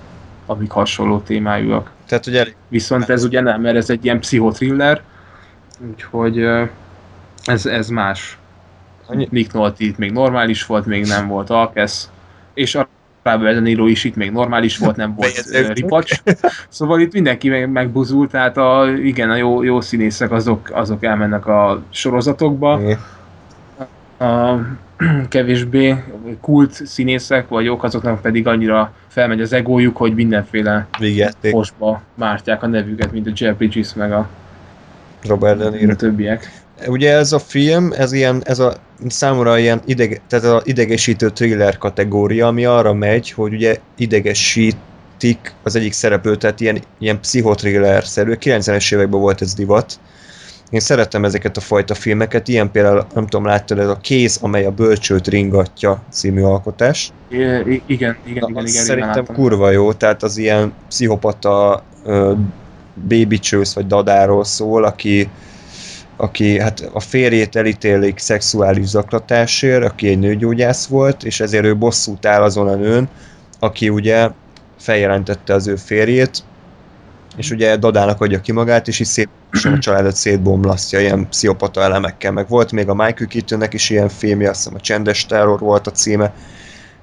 [0.47, 1.91] amik hasonló témájúak.
[2.07, 5.03] Tehát ugye Viszont ez ugye nem, mert ez egy ilyen pszichotriller,
[5.91, 6.39] úgyhogy
[7.45, 8.39] ez, ez más.
[9.31, 12.11] Nick Nolte itt még normális volt, még nem volt Alkesz,
[12.55, 12.89] és a
[13.23, 16.13] Robert Niro is itt még normális volt, nem volt ripacs.
[16.69, 21.47] Szóval itt mindenki meg, megbuzult, tehát a, igen, a jó, jó színészek azok, azok elmennek
[21.47, 22.81] a sorozatokba.
[24.25, 24.61] A
[25.29, 26.05] kevésbé
[26.41, 30.87] kult színészek vagyok, azoknak pedig annyira felmegy az egójuk, hogy mindenféle
[31.51, 34.29] posba mártják a nevüket, mint a Jeff Bridges meg a
[35.27, 35.95] Robert De Niro.
[35.95, 36.63] többiek.
[36.87, 38.75] Ugye ez a film, ez ilyen, ez a
[39.09, 45.77] számomra ilyen ideg, tehát a idegesítő thriller kategória, ami arra megy, hogy ugye idegesítik az
[45.77, 48.35] egyik szereplőt, tehát ilyen, ilyen pszichotriller-szerű.
[48.41, 49.99] 90-es években volt ez divat.
[50.75, 54.65] Én szeretem ezeket a fajta filmeket, ilyen például, nem tudom, láttad, ez a Kéz, amely
[54.65, 57.13] a bölcsőt ringatja című alkotás.
[57.29, 62.39] I- igen, igen, igen, igen, igen Szerintem igen, kurva jó, tehát az ilyen pszichopata uh,
[63.09, 63.41] baby
[63.75, 65.29] vagy dadáról szól, aki
[66.17, 72.27] aki hát a férjét elítélik szexuális zaklatásért, aki egy nőgyógyász volt, és ezért ő bosszút
[72.27, 73.09] áll azon a nőn,
[73.59, 74.31] aki ugye
[74.79, 76.45] feljelentette az ő férjét,
[77.37, 82.33] és ugye Dadának adja ki magát, és is szép a családot szétbomlasztja ilyen pszichopata elemekkel.
[82.33, 85.87] Meg volt még a Michael keaton is ilyen filmje, azt hiszem a Csendes Terror volt
[85.87, 86.33] a címe.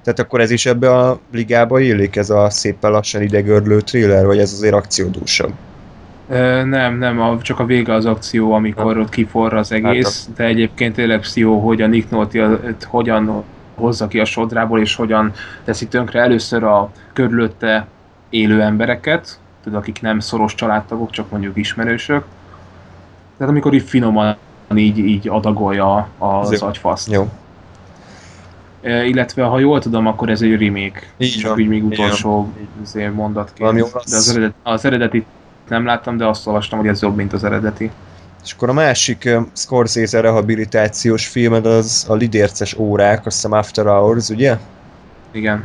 [0.02, 4.38] Tehát akkor ez is ebbe a ligába illik, ez a szépen lassan idegörlő thriller, vagy
[4.38, 5.52] ez azért akciódúsabb?
[6.64, 10.94] Nem, nem, a, csak a vége az akció, amikor ott kiforra az egész, de egyébként
[10.94, 13.44] tényleg pszichó, hogy a Nick Nolte hogyan
[13.74, 15.32] hozza ki a sodrából, és hogyan
[15.64, 17.86] teszi tönkre először a körülötte
[18.30, 22.24] élő embereket, tehát akik nem szoros családtagok, csak mondjuk ismerősök.
[23.36, 24.36] Tehát amikor így finoman
[24.74, 26.56] így, így adagolja az Zé.
[26.56, 27.10] agyfaszt.
[27.10, 27.28] Jó.
[28.82, 31.02] E, illetve, ha jól tudom, akkor ez egy remake.
[31.16, 32.52] Így csak így még utolsó
[33.12, 33.74] mondatként.
[33.74, 35.24] De az, eredet, az eredeti
[35.68, 37.90] nem láttam, de azt olvastam, hogy ez jobb, mint az eredeti.
[38.44, 43.86] És akkor a másik uh, Scorsese rehabilitációs filmed az a lidérces órák, azt hiszem After
[43.86, 44.58] Hours, ugye?
[45.30, 45.64] Igen.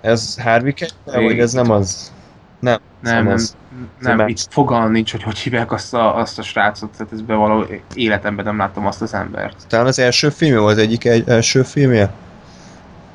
[0.00, 2.12] Ez Harvey Keitel, vagy ez nem az?
[2.60, 3.38] Nem, nem, nem,
[3.98, 7.22] nem, nem itt fogalm nincs, hogy hogy hívják azt a, azt a srácot, tehát ez
[7.22, 9.56] bevaló életemben nem láttam azt az embert.
[9.68, 12.12] Talán az első filmje volt egyik egy első filmje?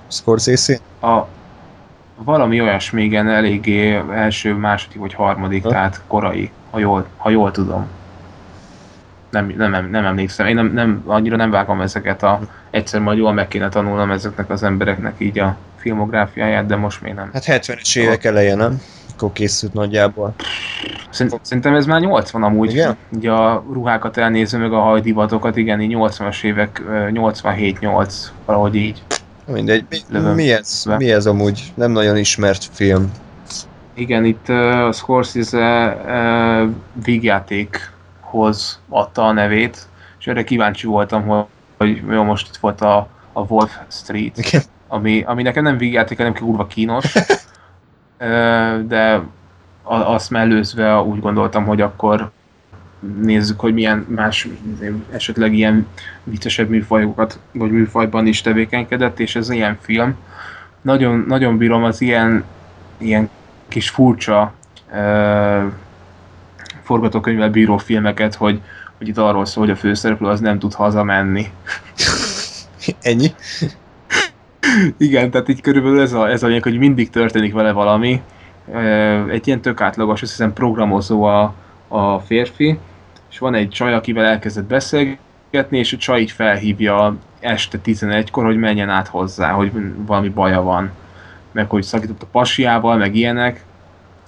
[0.08, 0.80] Scorsese?
[1.02, 1.28] A,
[2.16, 5.70] valami olyasmi, igen, eléggé első, második vagy harmadik, ha?
[5.70, 7.88] tehát korai, ha jól, ha jól tudom.
[9.30, 10.48] nem, nem, nem emlékszem.
[10.48, 12.40] Én nem, nem, annyira nem vágom ezeket a...
[12.72, 17.14] Egyszer majd jól meg kéne tanulnom ezeknek az embereknek így a filmográfiáját, de most még
[17.14, 17.30] nem.
[17.34, 18.82] Hát 70-es évek eleje, nem?
[19.16, 20.34] Akkor készült nagyjából.
[21.10, 22.72] Szerint- Szerintem ez már 80 amúgy.
[22.72, 22.96] Igen?
[23.12, 28.14] Ugye a ruhákat elnézve, meg a hajdivatokat, igen, így 80-as évek, ö, 87-8,
[28.46, 29.04] valahogy így.
[29.48, 29.86] Mindegy.
[30.10, 30.84] Mi, mi ez?
[30.86, 30.96] Be.
[30.98, 31.72] Mi ez amúgy?
[31.76, 33.12] Nem nagyon ismert film.
[33.94, 36.70] Igen, itt uh, a Scorsese uh,
[37.06, 39.88] vígjátékhoz adta a nevét,
[40.20, 41.46] és erre kíváncsi voltam, hogy,
[41.78, 44.62] hogy jó, most itt volt a, a Wolf Street, Igen.
[44.88, 47.14] ami, ami nekem nem vígjáték, hanem kurva kínos,
[48.88, 49.22] de
[49.84, 52.32] azt mellőzve úgy gondoltam, hogy akkor
[53.22, 54.48] nézzük, hogy milyen más
[55.12, 55.88] esetleg ilyen
[56.24, 60.16] viccesebb műfajokat, vagy műfajban is tevékenykedett, és ez ilyen film.
[60.82, 62.44] Nagyon, nagyon bírom az ilyen,
[62.98, 63.30] ilyen
[63.68, 64.54] kis furcsa
[64.92, 65.64] uh,
[66.84, 68.62] forgatókönyvvel bíró filmeket, hogy,
[68.98, 71.52] hogy itt arról szól, hogy a főszereplő az nem tud hazamenni.
[73.02, 73.32] Ennyi?
[74.98, 78.22] Igen, tehát így körülbelül ez a, ez a lényeg, hogy mindig történik vele valami.
[79.30, 81.54] Egy ilyen tök átlagos, azt hiszem programozó a,
[81.88, 82.78] a férfi,
[83.32, 88.58] és van egy csaj, akivel elkezdett beszélgetni, és a csaj így felhívja este 11-kor, hogy
[88.58, 90.92] menjen át hozzá, hogy valami baja van.
[91.52, 93.64] Meg hogy szakított a pasiával, meg ilyenek.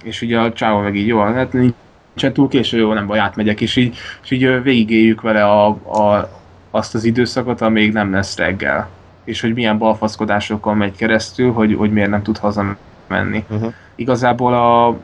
[0.03, 3.61] És ugye a csávó meg így, jó, hát nincsen túl késő, jó, nem baj, átmegyek,
[3.61, 6.29] és így, és így végigéljük vele a, a,
[6.71, 8.89] azt az időszakot, amíg nem lesz reggel
[9.27, 13.43] és hogy milyen balfaszkodásokon megy keresztül, hogy, hogy miért nem tud hazamenni.
[13.49, 13.73] Uh-huh.
[13.95, 14.97] Igazából a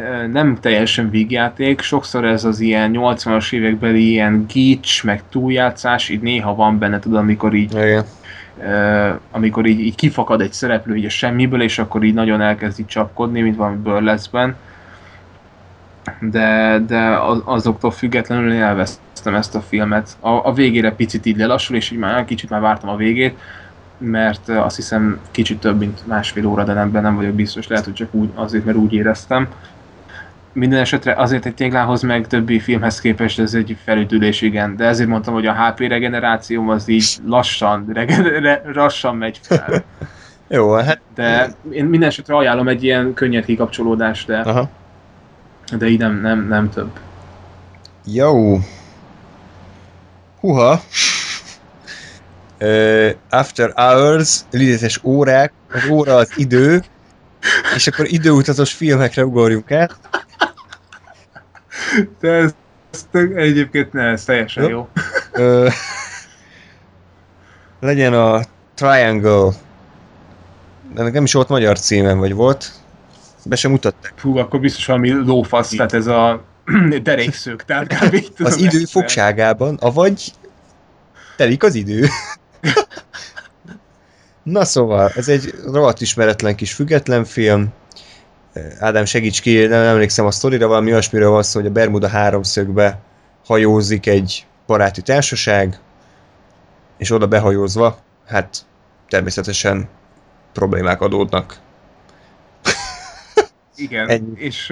[0.00, 6.20] e, nem teljesen vígjáték, sokszor ez az ilyen 80-as évekbeli ilyen gics, meg túljátszás, így
[6.20, 8.04] néha van benne, tudod, amikor így, Igen.
[8.58, 12.80] e, amikor így, így kifakad egy szereplő így a semmiből, és akkor így nagyon elkezd
[12.80, 14.56] így csapkodni, mint valami burleszben.
[16.20, 20.16] De, de az, azoktól függetlenül elvesztem ezt a filmet.
[20.20, 23.38] A, a végére picit így lelassul, és így már kicsit már vártam a végét,
[23.98, 27.94] mert azt hiszem kicsit több, mint másfél óra, de nem, nem vagyok biztos, lehet, hogy
[27.94, 29.48] csak úgy, azért, mert úgy éreztem.
[30.52, 35.08] Minden esetre azért egy téglához meg többi filmhez képest ez egy felüdülés, igen, de ezért
[35.08, 39.84] mondtam, hogy a HP regenerációm az így lassan, regener- lassan megy fel.
[40.48, 41.00] Jó, hát...
[41.14, 44.68] De én minden esetre ajánlom egy ilyen könnyed kikapcsolódást, de, Aha.
[45.76, 46.90] De így nem, nem, nem több.
[48.04, 48.58] Jó.
[50.40, 50.82] Huha.
[52.60, 56.82] Uh, after hours, lidétes órák, az óra az idő,
[57.74, 59.96] és akkor időutazós filmekre ugorjunk át.
[62.20, 62.54] De ez,
[62.90, 64.68] ez egyébként ne, ez teljesen Jó.
[64.70, 64.88] jó.
[65.32, 65.68] Ö,
[67.80, 68.40] legyen a
[68.74, 69.50] Triangle.
[70.94, 72.72] De ennek nem is volt magyar címem, vagy volt?
[73.44, 74.12] Be sem mutatták.
[74.16, 76.44] Fú, akkor biztos valami lófasz, tehát ez a
[77.02, 78.24] derékszők, tehát kb.
[78.38, 80.32] Az idő fogságában, avagy
[81.36, 82.06] telik az idő.
[84.42, 87.68] Na szóval, ez egy rohadt ismeretlen kis független film.
[88.78, 93.00] Ádám, segíts ki, nem emlékszem a sztorira, valami olyasmiről van szó, hogy a Bermuda háromszögbe
[93.44, 95.80] hajózik egy baráti társaság,
[96.98, 98.66] és oda behajózva, hát
[99.08, 99.88] természetesen
[100.52, 101.58] problémák adódnak.
[103.78, 104.32] Igen, Ennyi.
[104.34, 104.68] és,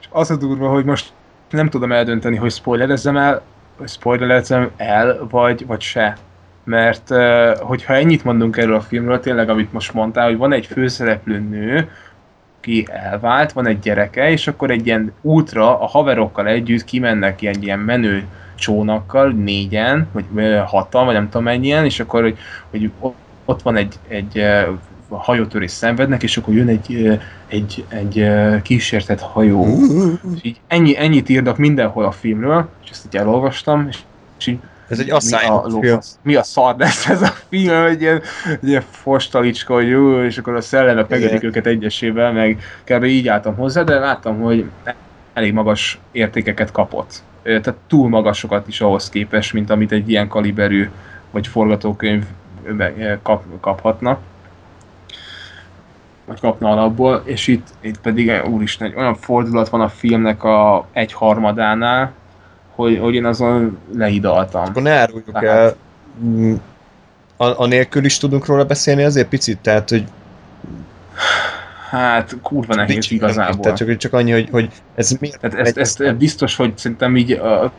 [0.00, 1.12] és az a durva, hogy most
[1.50, 3.42] nem tudom eldönteni, hogy spoilerezzem el,
[3.86, 6.16] spoilerezzem el, vagy, vagy se.
[6.64, 7.08] Mert
[7.58, 11.90] hogyha ennyit mondunk erről a filmről, tényleg amit most mondtál, hogy van egy főszereplő nő,
[12.58, 17.56] aki elvált, van egy gyereke, és akkor egy ilyen útra a haverokkal együtt kimennek ilyen,
[17.60, 18.24] ilyen menő
[18.54, 20.24] csónakkal, négyen, vagy
[20.66, 22.38] hatan, vagy nem tudom mennyien, és akkor, hogy,
[22.70, 22.90] hogy
[23.44, 24.44] ott van egy, egy
[25.10, 28.28] ö, hajótörés szenvednek, és akkor jön egy, egy, egy
[28.62, 29.66] kísértett hajó.
[30.34, 33.98] És így ennyi, ennyit írnak mindenhol a filmről, és ezt így elolvastam, és,
[34.38, 34.58] és így
[34.88, 35.12] Ez egy
[35.82, 38.22] mi a, mi a szar lesz ez a film, egy ilyen,
[38.60, 38.84] egy ilyen
[39.66, 43.04] hogy jó, és akkor a szellemek megölik őket egyesével, meg kb.
[43.04, 44.70] így álltam hozzá, de láttam, hogy
[45.32, 47.22] elég magas értékeket kapott.
[47.42, 50.90] Tehát túl magasokat is ahhoz képest, mint amit egy ilyen kaliberű
[51.30, 52.24] vagy forgatókönyv
[53.22, 54.18] kap, kaphatna
[56.28, 60.44] vagy kapna alapból, és itt, itt pedig eh, úristen, egy olyan fordulat van a filmnek
[60.44, 62.12] a egy harmadánál,
[62.74, 64.62] hogy, hogy én azon lehidaltam.
[64.62, 65.74] Akkor ne áruljuk Tehát- el.
[66.24, 66.54] Mm,
[67.36, 70.04] A, anélkül is tudunk róla beszélni azért picit, tehát, hogy
[71.90, 73.60] Hát kurva nehéz nincs- igazából.
[73.60, 77.16] Tehát csak, csak annyi, hogy, hogy ez miért Tehát ezt, ezt, ezt biztos, hogy szerintem
[77.16, 77.72] így, a,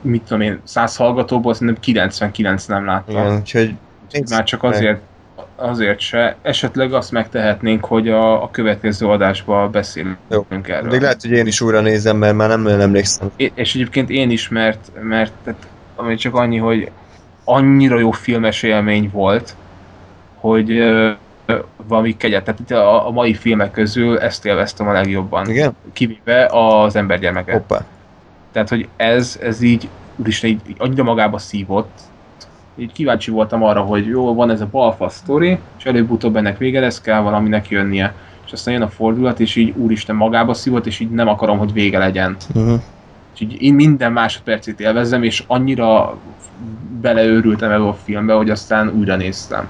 [0.00, 3.14] mit tudom én, 100 hallgatóból szerintem 99 nem láttam.
[3.16, 3.74] Igen, úgyhogy
[4.30, 5.00] Már csak azért,
[5.58, 6.36] azért se.
[6.42, 10.46] Esetleg azt megtehetnénk, hogy a, a következő adásban beszélünk Jó.
[10.62, 10.90] erről.
[10.90, 13.30] De lehet, hogy én is újra nézem, mert már nem nagyon emlékszem.
[13.36, 15.66] É- és egyébként én is, mert, mert tehát,
[15.96, 16.90] ami csak annyi, hogy
[17.44, 19.54] annyira jó filmes élmény volt,
[20.34, 21.10] hogy ö,
[21.86, 22.44] valami kegyet.
[22.44, 25.50] Tehát itt a, a mai filmek közül ezt élveztem a legjobban.
[25.50, 25.76] Igen?
[25.92, 27.54] Kivéve az embergyermeket.
[27.54, 27.84] Hoppá.
[28.52, 31.98] Tehát, hogy ez, ez így, úristen, így, így annyira magába szívott,
[32.78, 36.80] így kíváncsi voltam arra, hogy jó, van ez a balfa sztori, és előbb-utóbb ennek vége
[36.80, 38.14] lesz, kell valaminek jönnie.
[38.46, 41.72] És aztán jön a fordulat, és így úristen magába szívott, és így nem akarom, hogy
[41.72, 42.36] vége legyen.
[42.54, 42.80] Uh-huh.
[43.34, 46.18] És így én minden másodpercét élvezem, és annyira
[47.00, 49.68] beleőrültem ebbe a filmbe, hogy aztán újra néztem.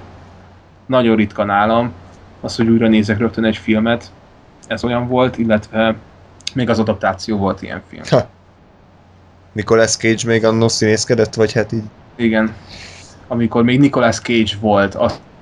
[0.85, 1.91] Nagyon ritka nálam
[2.41, 4.11] az, hogy újra nézek rögtön egy filmet.
[4.67, 5.95] Ez olyan volt, illetve
[6.53, 8.03] még az adaptáció volt ilyen film.
[8.09, 8.27] Ha.
[9.51, 11.83] Nicolas Cage még annó színészkedett, vagy hát így?
[12.15, 12.53] Igen.
[13.31, 14.97] Amikor még Nicolas Cage volt,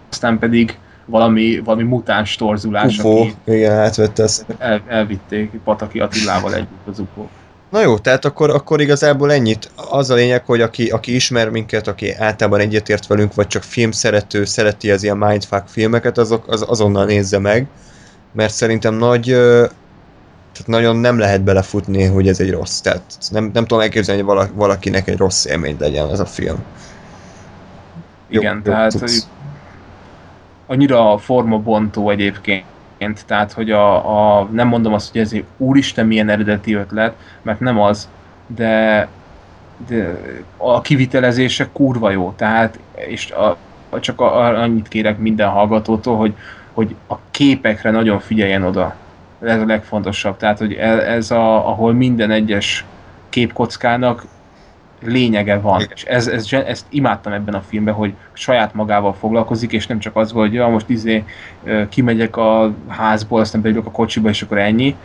[0.10, 4.46] aztán pedig valami, valami mutáns torzulás, UFO, aki igen, átvette ezt.
[4.58, 7.26] el, elvitték Pataki Attilával együtt az UFO.
[7.70, 9.72] Na jó, tehát akkor, akkor igazából ennyit.
[9.90, 14.46] Az a lényeg, hogy aki, aki ismer minket, aki általában egyetért velünk, vagy csak filmszerető,
[14.46, 17.68] szereti az ilyen mindfuck filmeket, azok, az, azonnal nézze meg,
[18.34, 22.80] mert szerintem nagy, tehát nagyon nem lehet belefutni, hogy ez egy rossz.
[22.80, 26.64] Tehát nem, nem tudom elképzelni, hogy vala- valakinek egy rossz élmény legyen ez a film.
[28.28, 29.02] Igen, jó, tehát tudsz.
[29.02, 29.36] hogy
[30.66, 32.66] annyira formabontó egyébként,
[33.26, 37.60] tehát hogy a, a, nem mondom azt, hogy ez egy úristen milyen eredeti ötlet, mert
[37.60, 38.10] nem az,
[38.48, 39.08] de,
[39.88, 40.22] de
[40.58, 43.58] a kivitelezése kurva jó, tehát és a,
[44.00, 46.34] csak a, annyit kérek minden hallgatótól, hogy,
[46.74, 48.96] hogy a képekre nagyon figyeljen oda.
[49.42, 52.86] Ez a legfontosabb, tehát hogy ez, ez a, ahol minden egyes
[53.30, 54.26] képkockának
[55.08, 55.80] lényege van.
[55.80, 55.92] Igen.
[55.96, 60.16] És ez, ez, ezt imádtam ebben a filmben, hogy saját magával foglalkozik, és nem csak
[60.16, 61.24] az, hogy ja, most izé
[61.90, 64.96] kimegyek a házból, aztán beülök a kocsiba, és akkor ennyi.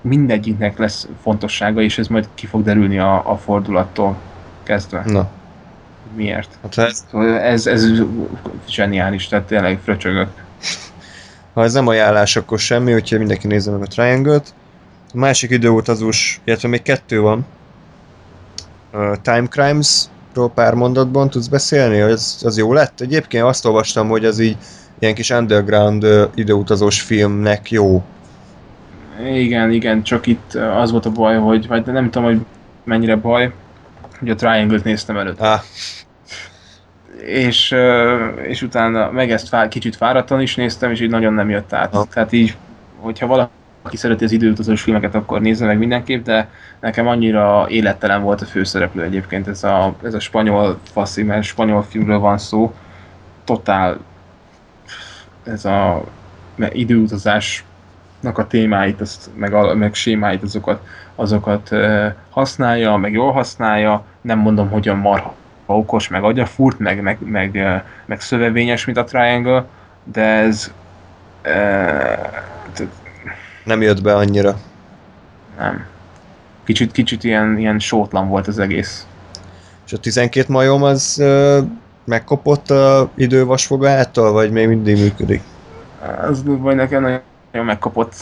[0.00, 4.16] Mindegyiknek lesz fontossága, és ez majd ki fog derülni a, a fordulattól
[4.62, 5.02] kezdve.
[5.06, 5.28] Na,
[6.14, 6.58] Miért?
[6.62, 7.86] hát ez, Szóval ez, ez
[8.68, 10.28] zseniális, tehát tényleg fröcsögök.
[11.54, 14.54] ha ez nem ajánlás, akkor semmi, úgyhogy mindenki nézze meg a Triangle-t.
[15.12, 17.46] A másik időutazós, illetve még kettő van.
[19.22, 22.00] Time Crimes-ról pár mondatban tudsz beszélni?
[22.00, 23.00] Az, az jó lett?
[23.00, 24.56] Egyébként azt olvastam, hogy az így
[24.98, 28.02] ilyen kis underground időutazós filmnek jó.
[29.26, 32.40] Igen, igen, csak itt az volt a baj, hogy, vagy nem tudom, hogy
[32.84, 33.52] mennyire baj,
[34.18, 35.40] hogy a Triangle-t néztem előtt.
[35.40, 35.62] Á,
[37.26, 37.74] és,
[38.42, 41.92] és utána meg ezt fá, kicsit fáradtan is néztem, és így nagyon nem jött át.
[41.94, 42.06] Ha.
[42.12, 42.56] Tehát így,
[42.96, 43.50] hogyha valaki
[43.92, 46.48] szereti az időutazós filmeket, akkor nézze meg mindenképp, de
[46.80, 51.82] nekem annyira élettelen volt a főszereplő egyébként, ez a, ez a spanyol faszi, mert spanyol
[51.82, 52.74] filmről van szó,
[53.44, 53.98] totál
[55.44, 56.04] ez a
[56.72, 61.70] időutazásnak a témáit, azt, meg, a, meg sémáit, azokat, azokat
[62.30, 65.34] használja, meg jól használja, nem mondom, hogy a marha
[65.66, 69.66] okos, meg agyafúrt, meg, meg, meg, meg szövevényes, mint a Triangle,
[70.04, 70.72] de ez
[72.72, 73.07] t-
[73.68, 74.58] nem jött be annyira.
[75.58, 75.86] nem.
[76.64, 79.06] Kicsit, kicsit ilyen, ilyen sótlan volt az egész.
[79.86, 81.58] És a 12 majom az uh,
[82.04, 85.42] megkopott a idővasfogától, vagy még mindig működik?
[86.28, 87.20] Az vagy nekem nagyon
[87.52, 88.14] nagyon megkapott.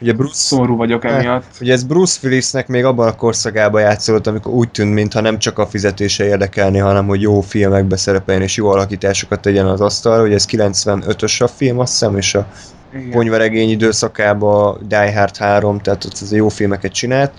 [0.00, 1.44] Ugye Bruce, Szomorú vagyok emiatt.
[1.60, 5.58] ugye ez Bruce Willisnek még abban a korszakában játszott, amikor úgy tűnt, mintha nem csak
[5.58, 10.22] a fizetése érdekelni, hanem hogy jó filmekbe szerepeljen és jó alakításokat tegyen az asztalra.
[10.22, 12.46] Ugye ez 95-ös a film, azt hiszem, és a
[12.94, 13.10] Igen.
[13.10, 17.32] ponyvaregény időszakában Die Hard 3, tehát ott az jó filmeket csinált.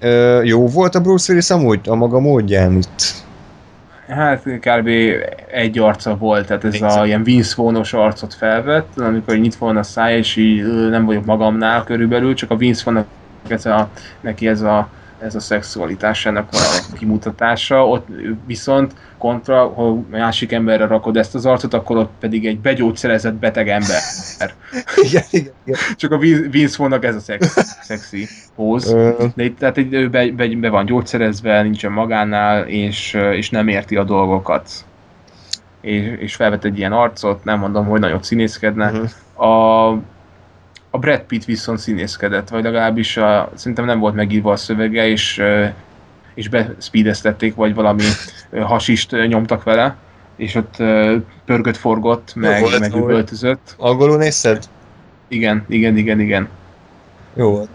[0.00, 3.24] Ö, jó volt a Bruce Willis amúgy a maga módján itt?
[4.08, 4.88] Hát kb.
[5.50, 7.00] egy arca volt, tehát ez Vince.
[7.00, 11.24] a ilyen Vince Vaughn-os arcot felvett, amikor nyitva van a száj, és így nem vagyok
[11.24, 13.06] magamnál körülbelül, csak a Vince Vaughn
[13.48, 13.88] ez a,
[14.20, 18.06] neki ez a, ez a szexualitásának a kimutatása, ott
[18.46, 23.68] viszont kontra, ha másik emberre rakod ezt az arcot, akkor ott pedig egy begyógyszerezett beteg
[23.68, 24.00] ember.
[25.06, 25.78] igen, igen, igen.
[25.96, 26.18] Csak a
[26.50, 28.96] Vince Vaughn-nak ez a szex, szexi póz.
[29.34, 33.68] De itt, tehát így ő be, be, be, van gyógyszerezve, nincsen magánál, és, és nem
[33.68, 34.70] érti a dolgokat.
[35.80, 38.90] És, és felvett egy ilyen arcot, nem mondom, hogy nagyot színészkedne.
[38.90, 39.44] mhm.
[39.48, 39.88] A,
[40.96, 45.42] a Brad Pitt viszont színészkedett, vagy legalábbis a, szerintem nem volt megírva a szövege, és,
[46.34, 48.02] és bespeedeztették, vagy valami
[48.60, 49.96] hasist nyomtak vele,
[50.36, 50.76] és ott
[51.44, 53.10] pörgött, forgott, meg, meg jó volt.
[53.10, 53.74] üvöltözött.
[53.78, 54.64] Angolul nézted?
[55.28, 56.48] Igen, igen, igen, igen.
[57.34, 57.68] Jó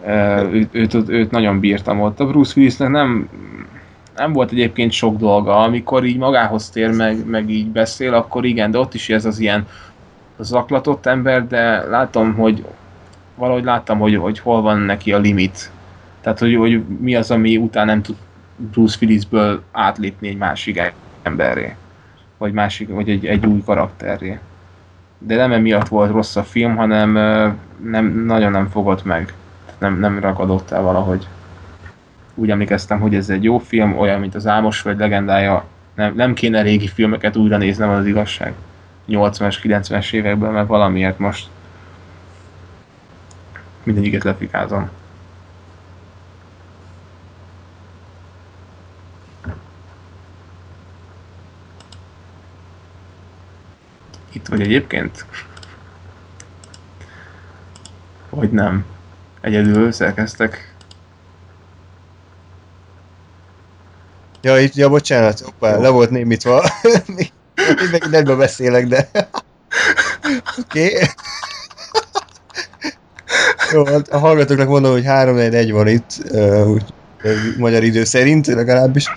[0.52, 2.20] őt, őt, őt nagyon bírtam ott.
[2.20, 3.30] A Bruce Willisnek nem,
[4.16, 8.72] nem volt egyébként sok dolga, amikor így magához tér, meg, meg így beszél, akkor igen,
[8.72, 9.68] de ott is ez az ilyen
[10.40, 12.66] zaklatott ember, de látom, hogy
[13.42, 15.72] valahogy láttam, hogy, hogy hol van neki a limit.
[16.22, 18.16] Tehát, hogy, hogy mi az, ami után nem tud
[18.56, 21.76] Bruce Willisből átlépni egy másik emberré.
[22.38, 24.40] Vagy, másik, vagy egy, egy új karakterré.
[25.18, 27.12] De nem emiatt volt rossz a film, hanem
[27.84, 29.34] nem, nagyon nem fogott meg.
[29.78, 31.28] Nem, nem ragadott el valahogy.
[32.36, 35.66] Úgy emlékeztem, hogy ez egy jó film, olyan, mint az Álmos vagy legendája.
[35.96, 38.54] Nem, nem kéne régi filmeket újra néznem, az igazság.
[39.10, 41.48] 80-as, 90-es évekből, mert valamiért most
[43.84, 44.90] mindegyiket lefikázom.
[54.32, 55.26] Itt vagy egyébként?
[58.30, 58.86] Vagy nem?
[59.42, 60.76] Egyedül szerkeztek?
[64.42, 66.64] Ja, itt, ja, bocsánat, hoppá, le volt némítva.
[67.92, 69.10] Meg nem beszélek, de...
[70.62, 70.94] Oké.
[70.94, 71.08] Okay.
[73.74, 76.32] Jó, hát a hallgatóknak mondom, hogy 3 1 van itt,
[76.66, 76.84] úgy,
[77.58, 79.10] magyar idő szerint legalábbis.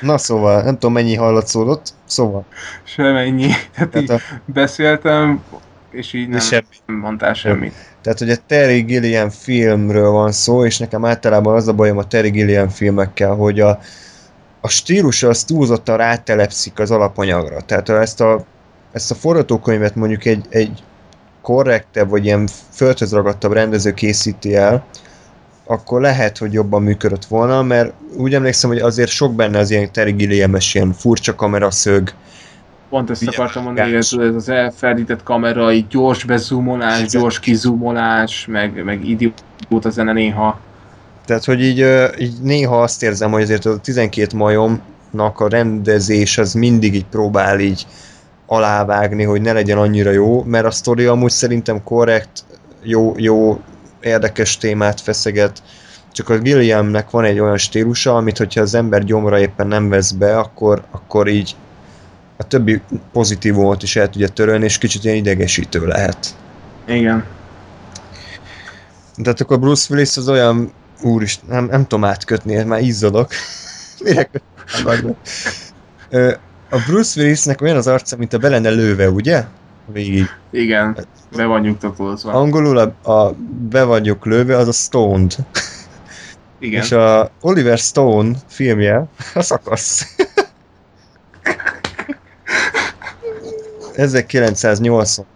[0.00, 2.44] Na szóval, nem tudom mennyi hallatszódott, szóval.
[2.84, 3.50] Semennyi.
[3.74, 4.20] Tehát, Tehát a...
[4.44, 5.42] beszéltem,
[5.90, 6.62] és így nem, semmi.
[6.86, 7.74] mondtál semmit.
[8.02, 12.06] Tehát, hogy a Terry Gilliam filmről van szó, és nekem általában az a bajom a
[12.06, 13.78] Terry Gilliam filmekkel, hogy a,
[14.60, 17.60] a stílus az túlzottan rátelepszik az alapanyagra.
[17.60, 18.44] Tehát ezt a,
[18.92, 20.82] ezt a forgatókönyvet mondjuk egy, egy
[21.48, 24.84] korrektebb, vagy ilyen földhöz ragadtabb rendező készíti el,
[25.66, 29.92] akkor lehet, hogy jobban működött volna, mert úgy emlékszem, hogy azért sok benne az ilyen
[29.92, 32.12] Terry gilliam ilyen furcsa kameraszög,
[32.88, 38.84] Pont ezt akartam mondani, hogy ez az elferdített kamera, így gyors bezumolás, gyors kizumolás, meg,
[38.84, 40.60] meg idióta zene néha.
[41.24, 41.84] Tehát, hogy így,
[42.18, 47.60] így néha azt érzem, hogy azért a 12 majomnak a rendezés az mindig így próbál
[47.60, 47.86] így
[48.50, 52.44] alávágni, hogy ne legyen annyira jó, mert a sztori amúgy szerintem korrekt,
[52.82, 53.60] jó, jó
[54.00, 55.62] érdekes témát feszeget,
[56.12, 60.10] csak a Gilliamnek van egy olyan stílusa, amit hogyha az ember gyomra éppen nem vesz
[60.10, 61.56] be, akkor, akkor így
[62.36, 62.80] a többi
[63.12, 66.34] pozitívumot is el tudja törölni, és kicsit ilyen idegesítő lehet.
[66.86, 67.24] Igen.
[69.22, 70.72] Tehát akkor Bruce Willis az olyan,
[71.02, 73.30] úr is, nem, nem tudom átkötni, már izzadok.
[74.04, 74.30] Mire
[76.70, 79.44] A Bruce Willisnek olyan az arca, mint a belenne lőve, ugye?
[79.92, 80.26] Végig.
[80.50, 82.32] Igen, be van nyugtatózva.
[82.32, 83.34] Angolul a, a
[83.68, 85.34] be vagyok lőve, az a Stoned.
[86.58, 86.82] Igen.
[86.82, 90.16] És a Oliver Stone filmje a szakasz.
[93.94, 95.26] 1980.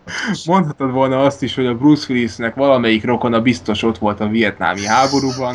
[0.47, 4.87] Mondhatod volna azt is, hogy a Bruce Willisnek valamelyik rokona biztos ott volt a vietnámi
[4.87, 5.55] háborúban.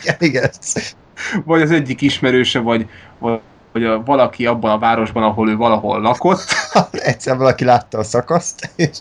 [0.00, 0.50] igen, igen.
[1.44, 2.88] Vagy az egyik ismerőse, vagy,
[3.18, 3.40] vagy
[3.74, 6.44] hogy a, valaki abban a városban, ahol ő valahol lakott.
[6.92, 8.70] Egyszer valaki látta a szakaszt.
[8.76, 8.98] És,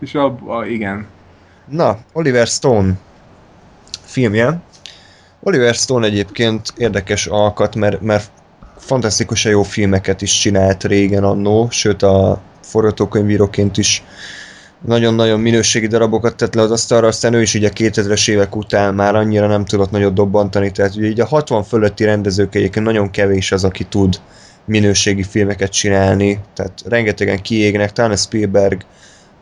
[0.00, 1.06] és abban, igen.
[1.68, 2.92] Na, Oliver Stone
[4.04, 4.60] filmje.
[5.40, 8.30] Oliver Stone egyébként érdekes alkat, mert, mert
[8.76, 14.02] fantasztikusan jó filmeket is csinált régen annó, sőt a forgatókönyvíróként is
[14.86, 19.14] nagyon-nagyon minőségi darabokat tett le az asztalra, aztán ő is ugye 2000-es évek után már
[19.14, 23.52] annyira nem tudott nagyot dobbantani, tehát ugye így a 60 fölötti rendezők egyébként nagyon kevés
[23.52, 24.20] az, aki tud
[24.64, 28.84] minőségi filmeket csinálni, tehát rengetegen kiégnek, talán a Spielberg,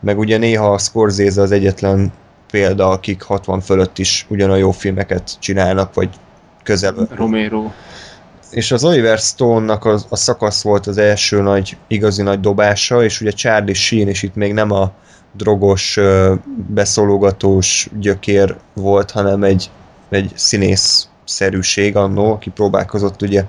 [0.00, 2.12] meg ugye néha a Scorsese az egyetlen
[2.50, 6.08] példa, akik 60 fölött is ugyanolyan jó filmeket csinálnak, vagy
[6.62, 7.08] közel.
[7.14, 7.70] Romero
[8.50, 13.20] és az Oliver Stone-nak a, a szakasz volt az első nagy, igazi nagy dobása, és
[13.20, 14.92] ugye Charlie Sheen is itt még nem a
[15.32, 15.98] drogos,
[16.68, 19.70] beszólogatós gyökér volt, hanem egy,
[20.08, 23.44] egy színész szerűség annó, aki próbálkozott ugye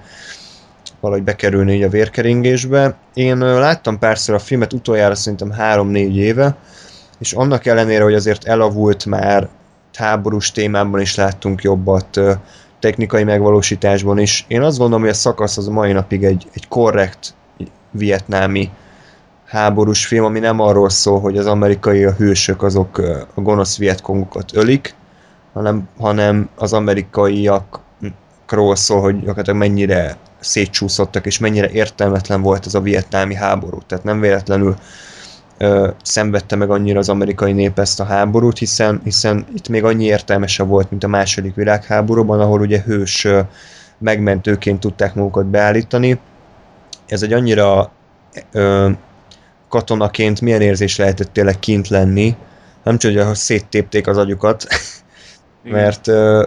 [0.99, 2.95] valahogy bekerülni a vérkeringésbe.
[3.13, 6.55] Én láttam párszor a filmet, utoljára szerintem 3-4 éve,
[7.19, 9.49] és annak ellenére, hogy azért elavult már
[9.93, 12.19] háborús témában is láttunk jobbat,
[12.79, 14.45] technikai megvalósításban is.
[14.47, 17.33] Én azt gondolom, hogy a szakasz az a mai napig egy, egy korrekt
[17.91, 18.69] vietnámi
[19.51, 22.97] háborús film, ami nem arról szól, hogy az amerikai a hősök azok
[23.33, 24.95] a gonosz vietkongokat ölik,
[25.53, 32.81] hanem, hanem az amerikaiakról szól, hogy gyakorlatilag mennyire szétcsúszottak, és mennyire értelmetlen volt ez a
[32.81, 33.77] vietnámi háború.
[33.87, 34.75] Tehát nem véletlenül
[35.57, 40.05] ö, szenvedte meg annyira az amerikai nép ezt a háborút, hiszen, hiszen itt még annyi
[40.05, 43.39] értelmesebb volt, mint a második világháborúban, ahol ugye hős ö,
[43.97, 46.19] megmentőként tudták magukat beállítani.
[47.07, 47.91] Ez egy annyira
[48.51, 48.89] ö,
[49.71, 52.35] katonaként milyen érzés lehetett tényleg kint lenni,
[52.83, 54.67] nem csak, hogy széttépték az agyukat,
[55.63, 56.45] mert ö,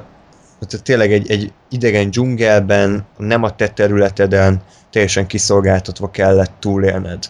[0.82, 7.24] tényleg egy, egy idegen dzsungelben, nem a te területeden teljesen kiszolgáltatva kellett túlélned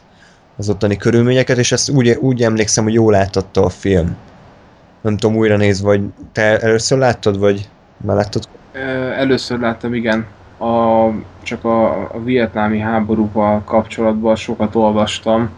[0.56, 4.16] az ottani körülményeket, és ezt úgy, úgy emlékszem, hogy jól láttatta a film.
[5.00, 8.48] Nem tudom, újra néz, vagy te először láttad, vagy már láttad?
[9.16, 10.26] Először láttam, igen.
[10.58, 11.08] A,
[11.42, 15.50] csak a, a vietnámi háborúval kapcsolatban sokat olvastam,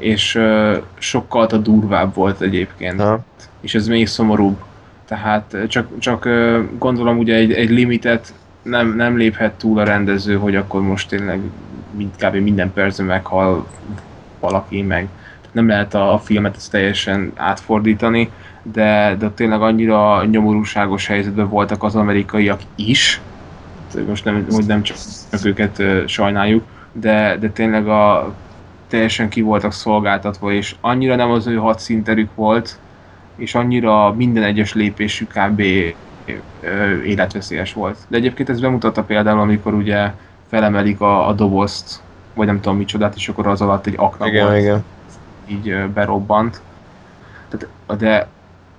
[0.00, 3.00] és uh, sokkal a durvább volt egyébként.
[3.00, 3.20] Ha.
[3.60, 4.62] És ez még szomorúbb.
[5.04, 10.36] Tehát csak, csak uh, gondolom ugye egy, egy limitet nem, nem léphet túl a rendező,
[10.36, 11.40] hogy akkor most tényleg
[11.90, 12.34] mind, kb.
[12.34, 13.66] minden percben meghal
[14.40, 15.08] valaki, meg
[15.52, 18.30] nem lehet a, a filmet ezt teljesen átfordítani,
[18.62, 23.20] de, de tényleg annyira nyomorúságos helyzetben voltak az amerikaiak is,
[24.06, 24.96] most nem, hogy nem csak
[25.42, 28.34] őket uh, sajnáljuk, de, de tényleg a,
[28.90, 32.78] teljesen ki voltak szolgáltatva, és annyira nem az ő hadszinterük volt,
[33.36, 35.60] és annyira minden egyes lépésük kb.
[37.04, 37.98] életveszélyes volt.
[38.08, 40.12] De egyébként ez bemutatta például, amikor ugye
[40.48, 42.02] felemelik a, a dobozt,
[42.34, 44.58] vagy nem tudom micsodát, és akkor az alatt egy akna igen, volt.
[44.58, 44.84] Igen.
[45.46, 46.60] Így berobbant.
[47.48, 48.28] Tehát, de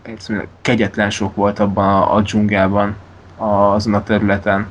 [0.02, 2.96] egyszerűen kegyetlen sok volt abban a, a dzsungelban,
[3.38, 4.68] azon a területen,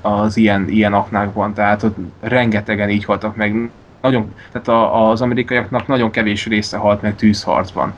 [0.00, 3.70] az ilyen, ilyen aknákban, tehát ott rengetegen így haltak meg.
[4.00, 7.94] Nagyon, tehát a, az amerikaiaknak nagyon kevés része halt meg tűzharcban.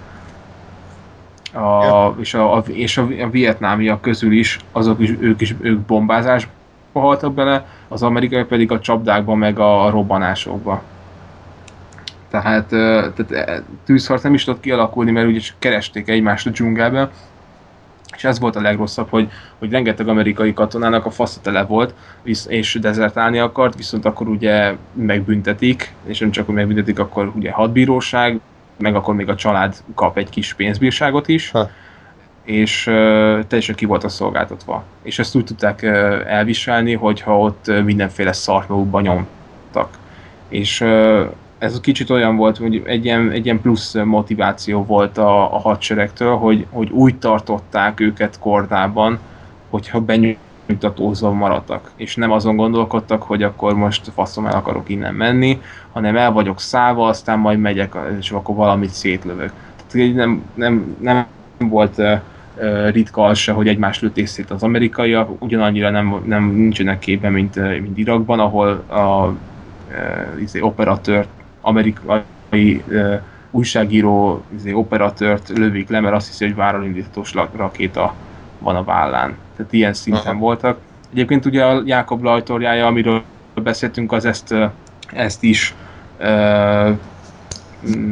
[1.52, 2.14] A, ja.
[2.20, 6.50] és a, a, és a, a vietnámiak közül is, azok is, ők is ők bombázásba
[6.92, 10.82] haltak bele, az amerikaiak pedig a csapdákba, meg a, a robbanásokba.
[12.30, 17.10] Tehát, tehát tűzharc nem is tudott kialakulni, mert ugye csak keresték egymást a dzsungelben,
[18.16, 21.94] és ez volt a legrosszabb, hogy, hogy rengeteg amerikai katonának a fasza tele volt,
[22.46, 28.40] és dezertálni akart, viszont akkor ugye megbüntetik, és nem csak, hogy megbüntetik, akkor ugye hadbíróság,
[28.78, 31.70] meg akkor még a család kap egy kis pénzbírságot is, ha.
[32.44, 32.94] és uh,
[33.46, 34.84] teljesen ki voltak szolgáltatva.
[35.02, 35.90] És ezt úgy tudták uh,
[36.26, 39.98] elviselni, hogyha ott mindenféle szart magukban nyomtak.
[40.48, 41.26] És uh,
[41.62, 46.36] ez kicsit olyan volt, hogy egy ilyen, egy ilyen plusz motiváció volt a, a hadseregtől,
[46.36, 49.18] hogy, hogy úgy tartották őket kordában,
[49.70, 51.90] hogyha benyújtatózva maradtak.
[51.96, 55.60] És nem azon gondolkodtak, hogy akkor most faszom el akarok innen menni,
[55.92, 59.52] hanem el vagyok száva, aztán majd megyek, és akkor valamit szétlövök.
[59.86, 61.26] Tehát nem, nem, nem
[61.58, 66.98] volt uh, ritka az se, hogy egymást lőtték szét az amerikaiak, ugyanannyira nem, nem nincsenek
[66.98, 69.32] képben, mint, mint Irakban, ahol a
[70.40, 71.28] izé, operatőrt
[71.62, 78.14] amerikai uh, újságíró izé, operatőrt lövik le, mert azt hiszi, hogy váralindítós rakéta
[78.58, 79.36] van a vállán.
[79.56, 80.38] Tehát ilyen szinten Aha.
[80.38, 80.78] voltak.
[81.12, 83.22] Egyébként ugye a Jákob lajtorjája, amiről
[83.54, 84.54] beszéltünk, az ezt,
[85.12, 85.74] ezt is
[86.20, 86.96] uh,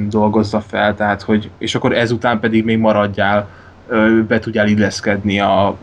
[0.09, 3.49] dolgozza fel, tehát hogy, és akkor ezután pedig még maradjál,
[3.89, 5.77] uh, be tudjál illeszkedni a,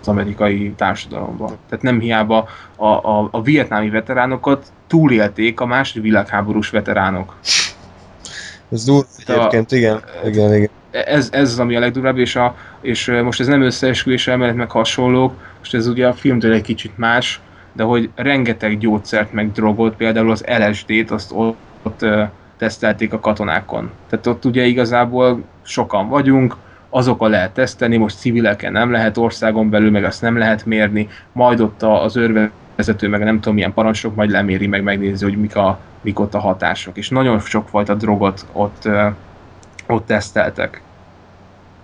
[0.00, 1.46] az amerikai társadalomba.
[1.68, 7.36] Tehát nem hiába a, a, a vietnámi veteránokat túlélték a második világháborús veteránok.
[8.72, 10.68] Ez durva egyébként, igen, igen, igen.
[10.90, 14.70] Ez, ez az, ami a legdurvább, és, a, és most ez nem összeesküvés elmélet, meg
[14.70, 17.40] hasonlók, most ez ugye a filmtől egy kicsit más,
[17.72, 22.06] de hogy rengeteg gyógyszert, meg drogot, például az LSD-t, azt ott, ott
[22.58, 23.90] tesztelték a katonákon.
[24.08, 26.56] Tehát ott ugye igazából sokan vagyunk,
[26.90, 31.60] azokkal lehet tesztelni, most civileken nem lehet, országon belül meg azt nem lehet mérni, majd
[31.60, 35.56] ott az őrve vezető, meg nem tudom milyen parancsok, majd leméri, meg megnézi, hogy mik,
[35.56, 36.96] a, mik ott a hatások.
[36.96, 38.88] És nagyon sokfajta drogot ott,
[39.86, 40.82] ott teszteltek.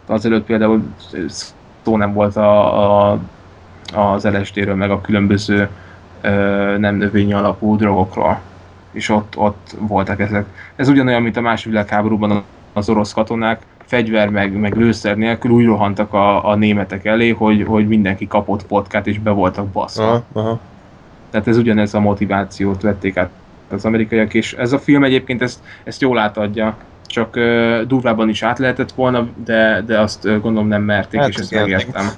[0.06, 0.82] Azelőtt például
[1.82, 3.18] szó nem volt a, a,
[3.94, 5.68] az LSD-ről, meg a különböző
[6.78, 8.40] nem növényi alapú drogokról.
[8.92, 10.46] És ott, ott voltak ezek.
[10.76, 12.42] Ez ugyanolyan, mint a második világháborúban
[12.72, 17.64] az orosz katonák, fegyver meg, meg lőszer nélkül úgy rohantak a, a németek elé, hogy,
[17.66, 20.08] hogy mindenki kapott potkát és be voltak baszva.
[20.08, 20.60] Aha, aha.
[21.34, 23.30] Tehát ez ugyanez a motivációt vették át
[23.70, 28.42] az amerikaiak, és ez a film egyébként ezt, ezt jól átadja, csak uh, durvában is
[28.42, 32.10] át lehetett volna, de, de azt uh, gondolom nem merték, hát és ezt megértem.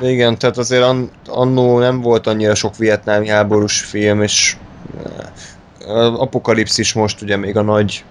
[0.00, 4.56] Igen, tehát azért an, annó nem volt annyira sok vietnámi háborús film, és
[5.86, 8.04] uh, Apokalipszis most ugye még a nagy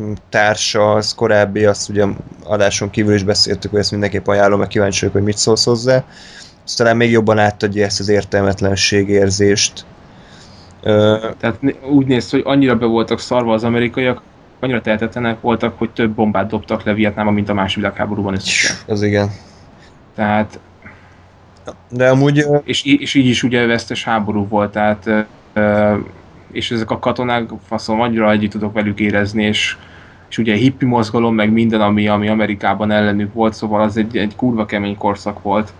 [0.00, 2.04] mm, társa, az korábbi, azt ugye
[2.44, 5.94] adáson kívül is beszéltük, hogy ezt mindenképp ajánlom, mert kíváncsi vagyok, hogy mit szólsz hozzá.
[5.96, 9.84] ez talán még jobban átadja ezt az értelmetlenség érzést.
[11.38, 11.58] Tehát
[11.90, 14.22] úgy néz hogy annyira be voltak szarva az amerikaiak,
[14.60, 18.76] annyira tehetetlenek voltak, hogy több bombát dobtak le Vietnámban, mint a második világháborúban összesen.
[18.86, 19.30] Ez igen.
[20.14, 20.58] Tehát...
[21.90, 22.46] De amúgy...
[22.64, 25.26] És, és így is ugye vesztes háború volt, tehát
[26.52, 29.76] és ezek a katonák faszom annyira együtt tudok velük érezni, és,
[30.28, 34.36] és ugye hippi mozgalom, meg minden, ami, ami Amerikában ellenük volt, szóval az egy, egy
[34.36, 35.72] kurva kemény korszak volt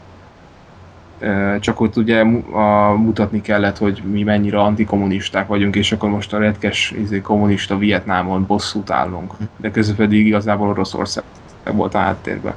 [1.61, 6.39] csak ott ugye a, mutatni kellett, hogy mi mennyire antikommunisták vagyunk, és akkor most a
[6.39, 9.33] retkes izé, kommunista Vietnámon bosszút állunk.
[9.57, 11.25] De közben pedig igazából Oroszország
[11.73, 12.55] volt a háttérben.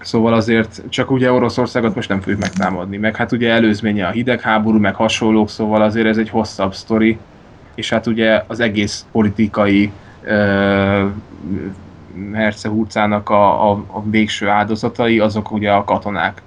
[0.00, 2.96] Szóval azért csak ugye Oroszországot most nem fogjuk megtámadni.
[2.96, 7.18] Meg hát ugye előzménye a hidegháború, meg hasonlók, szóval azért ez egy hosszabb sztori.
[7.74, 9.92] És hát ugye az egész politikai
[10.24, 11.10] uh,
[12.32, 16.42] Herce hurcának a, a, a végső áldozatai, azok ugye a katonák.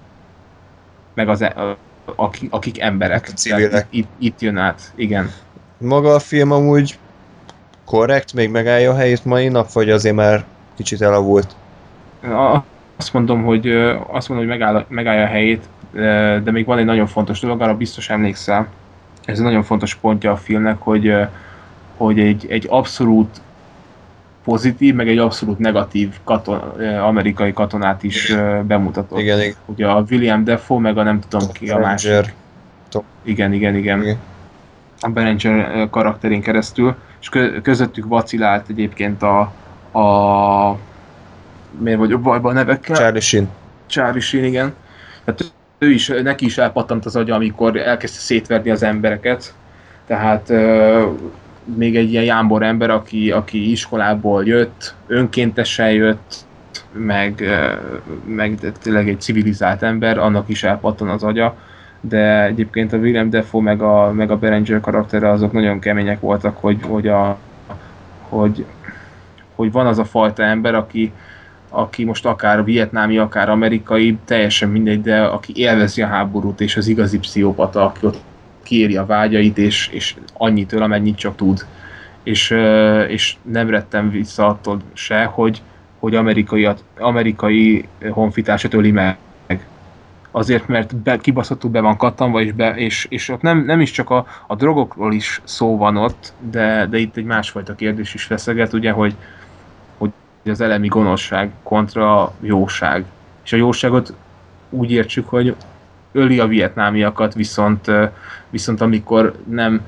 [1.13, 1.77] Meg az, e,
[2.15, 3.27] akik, akik emberek.
[3.27, 3.87] A civilek.
[3.89, 5.31] Itt, itt jön át, igen.
[5.77, 6.97] Maga a film amúgy
[7.85, 11.55] korrekt, még megállja a helyét mai nap, vagy azért már kicsit elavult?
[12.23, 12.63] A,
[12.95, 13.67] azt mondom, hogy
[14.07, 15.63] azt mondom, hogy megáll, megállja a helyét,
[16.43, 18.67] de még van egy nagyon fontos dolog, arra biztos emlékszel.
[19.25, 21.13] Ez egy nagyon fontos pontja a filmnek, hogy,
[21.97, 23.41] hogy egy, egy abszolút
[24.47, 26.57] pozitív, meg egy abszolút negatív katon,
[27.01, 28.35] amerikai katonát is
[28.67, 29.19] bemutatott.
[29.19, 29.53] Igen, igen.
[29.65, 32.11] Ugye a William Defoe, meg a nem tudom ki a másik.
[33.23, 34.01] Igen, igen, igen.
[34.01, 34.17] igen.
[34.99, 37.29] A Berenger karakterén keresztül, és
[37.61, 39.39] közöttük vacilált egyébként a,
[39.99, 40.77] a
[41.79, 42.95] miért vagyok bajban a nevekkel?
[42.95, 43.49] Charlie Sheen.
[43.85, 44.73] Charlie Sheen, igen.
[45.25, 49.53] Tehát ő is, neki is elpattant az agya, amikor elkezdte szétverni az embereket.
[50.05, 50.51] Tehát
[51.75, 56.45] még egy ilyen jámbor ember, aki, aki iskolából jött, önkéntesen jött,
[56.91, 57.43] meg,
[58.25, 61.55] meg tényleg egy civilizált ember, annak is elpattan az agya,
[62.01, 66.57] de egyébként a William Defoe meg a, meg a Berenger karaktere azok nagyon kemények voltak,
[66.57, 67.37] hogy, hogy, a,
[68.29, 68.65] hogy,
[69.55, 71.11] hogy van az a fajta ember, aki,
[71.69, 76.87] aki most akár vietnámi, akár amerikai, teljesen mindegy, de aki élvezi a háborút, és az
[76.87, 78.19] igazi pszichopata, aki ott
[78.67, 81.65] kéri a vágyait, és, és annyit öl, amennyit csak tud.
[82.23, 82.49] És,
[83.07, 85.61] és nem rettem vissza attól se, hogy,
[85.99, 89.17] hogy amerikai, amerikai honfitársat öli meg.
[90.31, 93.91] Azért, mert be, kibaszottul be van kattanva, és, be, és, és ott nem, nem is
[93.91, 98.23] csak a, a drogokról is szó van ott, de, de itt egy másfajta kérdés is
[98.23, 99.15] feszeget, ugye, hogy,
[99.97, 100.11] hogy
[100.45, 103.05] az elemi gonoszság kontra a jóság.
[103.43, 104.13] És a jóságot
[104.69, 105.55] úgy értsük, hogy
[106.11, 107.91] öli a vietnámiakat, viszont,
[108.49, 109.81] viszont amikor nem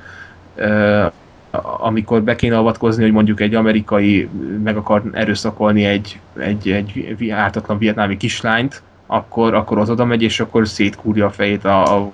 [1.61, 4.30] amikor be kéne avatkozni, hogy mondjuk egy amerikai
[4.64, 10.39] meg akar erőszakolni egy, egy, egy ártatlan vietnámi kislányt, akkor, akkor az oda megy, és
[10.39, 12.11] akkor szétkúrja a fejét a, a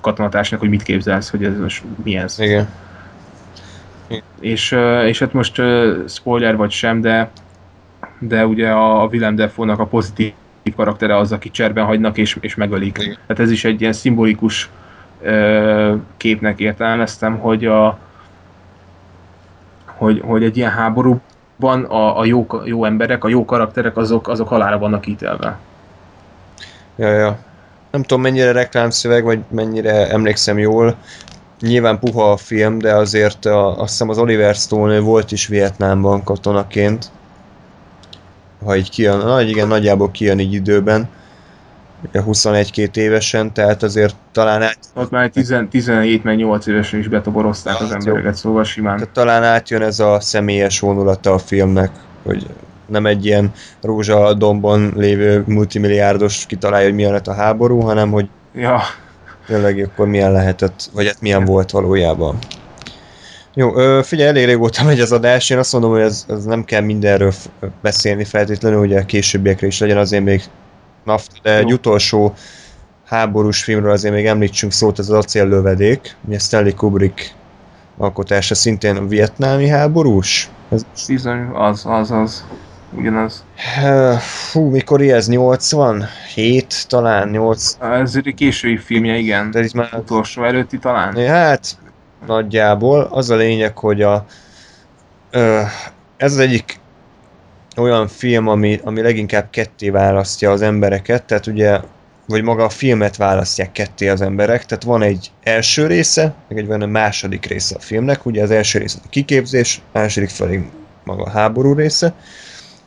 [0.00, 2.28] katonatársnak, hogy mit képzelsz, hogy ez most milyen.
[2.38, 2.68] Igen.
[4.40, 5.62] És, és hát most
[6.06, 7.30] spoiler vagy sem, de
[8.18, 10.32] de ugye a Willem Defoe-nak a pozitív
[10.74, 12.98] karaktere az, aki cserben hagynak és, és megölik.
[12.98, 13.16] Igen.
[13.26, 14.70] Tehát ez is egy ilyen szimbolikus
[15.22, 17.98] ö, képnek értelmeztem, hogy a
[19.96, 24.48] hogy, hogy egy ilyen háborúban a, a jó, jó emberek, a jó karakterek, azok, azok
[24.48, 25.58] halára vannak ítélve.
[26.96, 27.38] Ja, ja.
[27.90, 30.94] Nem tudom mennyire reklámszöveg, vagy mennyire emlékszem jól.
[31.60, 36.24] Nyilván puha a film, de azért a, azt hiszem az Oliver Stone volt is Vietnámban
[36.24, 37.10] katonaként
[38.64, 41.08] ha így kijön, na igen, nagyjából kijön így időben,
[42.12, 44.78] 21-2 évesen, tehát azért talán át...
[44.94, 45.30] Ott már
[45.70, 48.96] 17 8 évesen is betoborozták az embereket, szóval simán.
[48.96, 51.90] Tehát talán átjön ez a személyes vonulata a filmnek,
[52.22, 52.46] hogy
[52.86, 58.80] nem egy ilyen rózsadombon lévő multimilliárdos kitalálja, hogy milyen lett a háború, hanem hogy ja.
[59.46, 62.38] tényleg akkor milyen lehetett, vagy hát milyen volt valójában.
[63.58, 66.80] Jó, figyelj, elég régóta megy az adás, én azt mondom, hogy ez, ez nem kell
[66.80, 67.32] mindenről
[67.82, 70.42] beszélni feltétlenül, ugye a későbbiekre is legyen azért még
[71.04, 72.34] naft, de egy utolsó
[73.04, 77.34] háborús filmről azért még említsünk szót, ez az acéllövedék, ugye Stanley Kubrick
[77.96, 80.50] alkotása szintén a vietnámi háborús.
[80.70, 80.82] Ez...
[81.06, 82.44] Bizony, az, az, az.
[82.92, 83.44] Ugyanaz.
[84.18, 85.28] Fú, mikor ez?
[85.28, 87.28] 87 talán?
[87.28, 87.76] 8...
[87.80, 89.50] Ez egy késői filmje, igen.
[89.50, 89.88] De itt már...
[89.98, 91.16] Utolsó előtti talán?
[91.16, 91.78] Hát,
[92.26, 93.08] nagyjából.
[93.10, 94.26] Az a lényeg, hogy a,
[95.30, 95.60] ö,
[96.16, 96.80] ez az egyik
[97.76, 101.80] olyan film, ami, ami leginkább ketté választja az embereket, tehát ugye,
[102.26, 106.82] vagy maga a filmet választják ketté az emberek, tehát van egy első része, meg egy
[106.82, 110.70] a második része a filmnek, ugye az első része a kiképzés, a második felé
[111.04, 112.14] maga a háború része,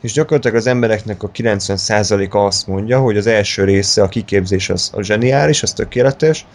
[0.00, 4.90] és gyakorlatilag az embereknek a 90%-a azt mondja, hogy az első része, a kiképzés az
[4.94, 6.46] a zseniális, az tökéletes,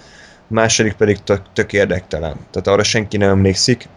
[0.49, 2.35] a második pedig tök, tök érdektelen.
[2.51, 3.87] Tehát arra senki nem emlékszik,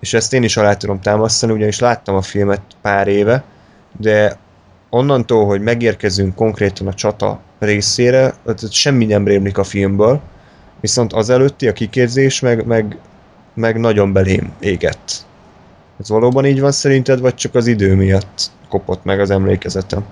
[0.00, 3.44] és ezt én is alá tudom támasztani, ugyanis láttam a filmet pár éve,
[4.00, 4.36] de
[4.90, 8.34] onnantól, hogy megérkezünk konkrétan a csata részére,
[8.70, 10.20] semmi nem rémlik a filmből,
[10.80, 12.98] viszont az előtti, a kiképzés meg, meg,
[13.54, 15.26] meg nagyon belém égett.
[16.00, 20.04] Ez valóban így van szerinted, vagy csak az idő miatt kopott meg az emlékezetem?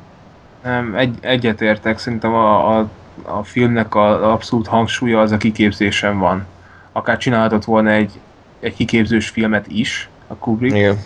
[0.63, 2.89] Nem, egy, egyetértek, szerintem a, a,
[3.23, 6.47] a filmnek a, a abszolút hangsúlya az a kiképzésen van.
[6.93, 8.21] Akár csinálhatott volna egy,
[8.61, 10.99] egy kiképzős filmet is, a Kubrick, Igen.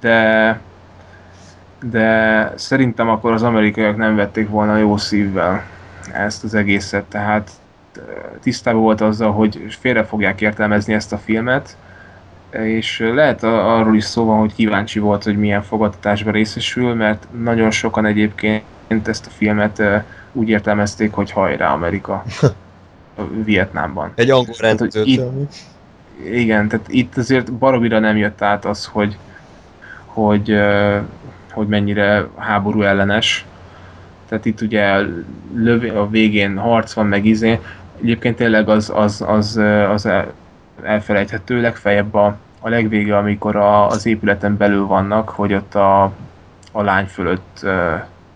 [0.00, 0.60] de
[1.90, 5.62] de szerintem akkor az amerikaiak nem vették volna jó szívvel
[6.12, 7.50] ezt az egészet, tehát
[7.96, 8.00] ö,
[8.42, 11.76] tisztában volt azzal, hogy félre fogják értelmezni ezt a filmet,
[12.50, 17.70] és lehet arról is szó van, hogy kíváncsi volt, hogy milyen fogadtatásban részesül, mert nagyon
[17.70, 19.96] sokan egyébként ezt a filmet ö,
[20.34, 22.24] úgy értelmezték, hogy hajrá Amerika
[23.44, 24.12] Vietnámban.
[24.14, 25.48] Egy angol Hát, ami-
[26.32, 29.16] Igen, tehát itt azért baromira nem jött át az, hogy,
[30.04, 30.58] hogy,
[31.52, 33.44] hogy mennyire háború ellenes.
[34.28, 35.04] Tehát itt ugye
[35.94, 37.60] a végén harc van, meg izé.
[38.02, 39.56] Egyébként tényleg az, az, az,
[39.90, 40.32] az el-
[40.82, 46.02] elfelejthető, legfeljebb a, a legvége, amikor a, az épületen belül vannak, hogy ott a,
[46.72, 47.66] a lány fölött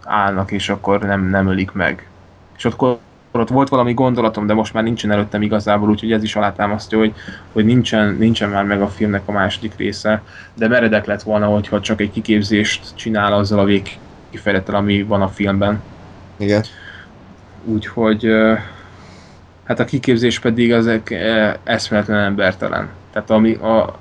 [0.09, 2.09] állnak, és akkor nem, nem ölik meg.
[2.57, 6.37] És ott, ott volt valami gondolatom, de most már nincsen előttem igazából, úgyhogy ez is
[6.37, 7.15] alátámasztja, hogy,
[7.53, 10.23] hogy nincsen, nincsen már meg a filmnek a második része,
[10.55, 15.29] de meredek lett volna, hogyha csak egy kiképzést csinál azzal a végkifejlettel, ami van a
[15.29, 15.83] filmben.
[16.37, 16.65] Igen.
[17.65, 18.27] Úgyhogy
[19.65, 22.89] hát a kiképzés pedig ezek eh, eszméletlen embertelen.
[23.13, 23.99] Tehát ami a,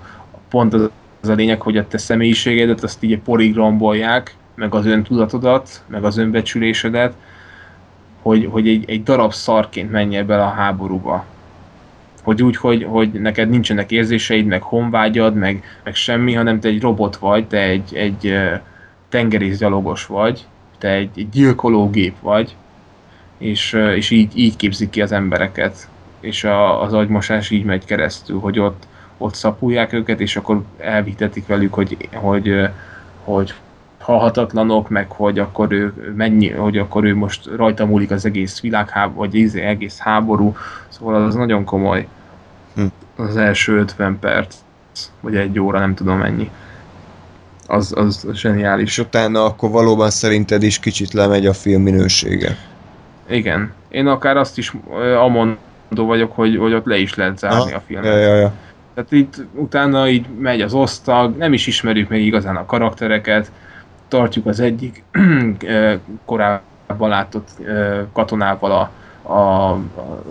[0.50, 0.90] pont az,
[1.22, 6.04] az a lényeg, hogy a te személyiségedet azt így porig rombolják, meg az öntudatodat, meg
[6.04, 7.14] az önbecsülésedet,
[8.22, 11.26] hogy, hogy egy, egy darab szarként menj bele a háborúba.
[12.24, 16.82] Hogy úgy, hogy, hogy neked nincsenek érzéseid, meg honvágyad, meg, meg semmi, hanem te egy
[16.82, 18.34] robot vagy, te egy, egy
[19.10, 20.46] tengerészgyalogos vagy,
[20.78, 22.56] te egy, egy gyilkológép vagy,
[23.38, 25.90] és, és így, így képzik ki az embereket.
[26.20, 28.88] És a, az agymosás így megy keresztül, hogy ott,
[29.18, 32.70] ott szapulják őket, és akkor elvitetik velük, hogy, hogy,
[33.24, 33.54] hogy
[34.00, 39.18] halhatatlanok, meg hogy akkor ő mennyi, hogy akkor ő most rajta múlik az egész világháború,
[39.18, 40.56] vagy az egész háború,
[40.88, 42.08] szóval az nagyon komoly.
[42.76, 42.86] Hm.
[43.16, 44.56] Az első 50 perc,
[45.20, 46.50] vagy egy óra, nem tudom mennyi.
[47.68, 48.90] Az, az zseniális.
[48.90, 52.58] És utána akkor valóban szerinted is kicsit lemegy a film minősége.
[53.30, 53.74] Igen.
[53.90, 54.74] Én akár azt is
[55.22, 57.76] amondó vagyok, hogy, hogy ott le is lehet zárni Aha.
[57.76, 58.06] a filmet.
[58.06, 58.54] Ja, ja, ja.
[58.94, 63.52] Tehát itt utána így megy az osztag, nem is ismerjük még igazán a karaktereket,
[64.08, 65.04] tartjuk az egyik
[65.62, 65.94] ö,
[66.26, 68.92] korábban látott ö, katonával a,
[69.34, 69.80] a,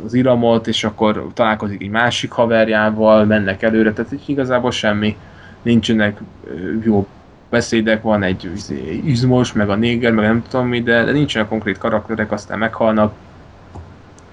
[0.05, 5.17] az iramot, és akkor találkozik egy másik haverjával, mennek előre, tehát így igazából semmi,
[5.63, 6.53] nincsenek ö,
[6.85, 7.07] jó
[7.51, 11.49] beszédek, van egy izé, izmos, meg a néger, meg nem tudom mi, de, de nincsenek
[11.49, 13.15] konkrét karakterek, aztán meghalnak,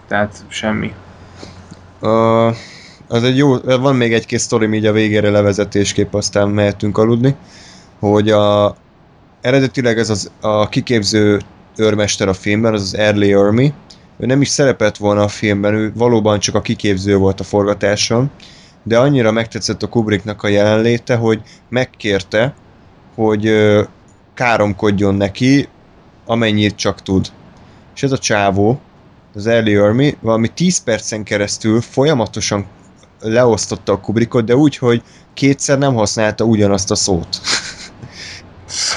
[0.07, 0.93] tehát semmi.
[2.01, 2.55] Uh,
[3.07, 7.35] az egy jó, van még egy-két sztorim így a végére levezetésképp, aztán mehetünk aludni,
[7.99, 8.75] hogy a,
[9.43, 11.41] eredetileg ez az, a kiképző
[11.75, 13.73] őrmester a filmben, az az Early Army,
[14.17, 18.31] ő nem is szerepelt volna a filmben, ő valóban csak a kiképző volt a forgatáson,
[18.83, 22.53] de annyira megtetszett a Kubricknak a jelenléte, hogy megkérte,
[23.15, 23.53] hogy
[24.33, 25.67] káromkodjon neki,
[26.25, 27.27] amennyit csak tud.
[27.95, 28.79] És ez a csávó,
[29.35, 32.65] az Early Army valami 10 percen keresztül folyamatosan
[33.19, 37.41] leosztotta a Kubrickot, de úgy, hogy kétszer nem használta ugyanazt a szót.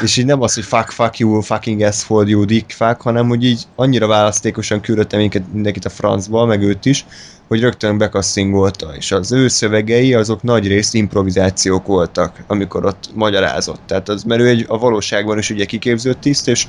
[0.03, 3.45] És így nem az, hogy fuck, fuck you, fucking asshole, you dick fuck, hanem hogy
[3.45, 7.07] így annyira választékosan küldötte minket, mindenkit a francba, meg őt is,
[7.49, 13.81] hogy rögtön bekasszingolta, és az ő szövegei azok nagy részt improvizációk voltak, amikor ott magyarázott.
[13.87, 16.67] Tehát az, mert ő egy, a valóságban is ugye kiképzött tiszt, és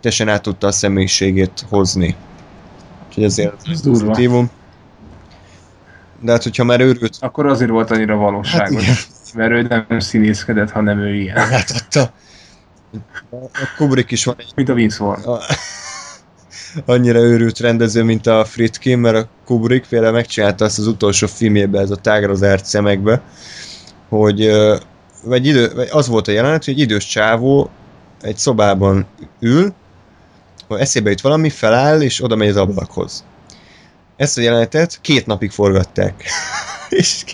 [0.00, 2.16] teljesen át tudta a személyiségét hozni.
[3.08, 4.50] Úgyhogy ezért Ez pozitívum.
[6.20, 8.74] De hát, hogyha már őrült, Akkor azért volt annyira valóságos.
[8.74, 8.96] Hát igen.
[9.34, 11.36] mert ő nem színészkedett, hanem ő ilyen.
[11.50, 12.12] láthatta.
[13.30, 15.28] A Kubrick is van Mint a Vince Vaughn.
[15.28, 15.38] a,
[16.86, 21.82] annyira őrült rendező, mint a Friedkin, mert a Kubrick például megcsinálta azt az utolsó filmjében,
[21.82, 23.22] ez a tágra zárt szemekbe,
[24.08, 24.50] hogy
[25.24, 27.70] vagy idő, vagy az volt a jelenet, hogy egy idős csávó
[28.20, 29.06] egy szobában
[29.40, 29.74] ül,
[30.68, 33.24] hogy eszébe jut valami, feláll, és oda megy az ablakhoz.
[34.16, 36.24] Ezt a jelenetet két napig forgatták.
[36.88, 37.24] és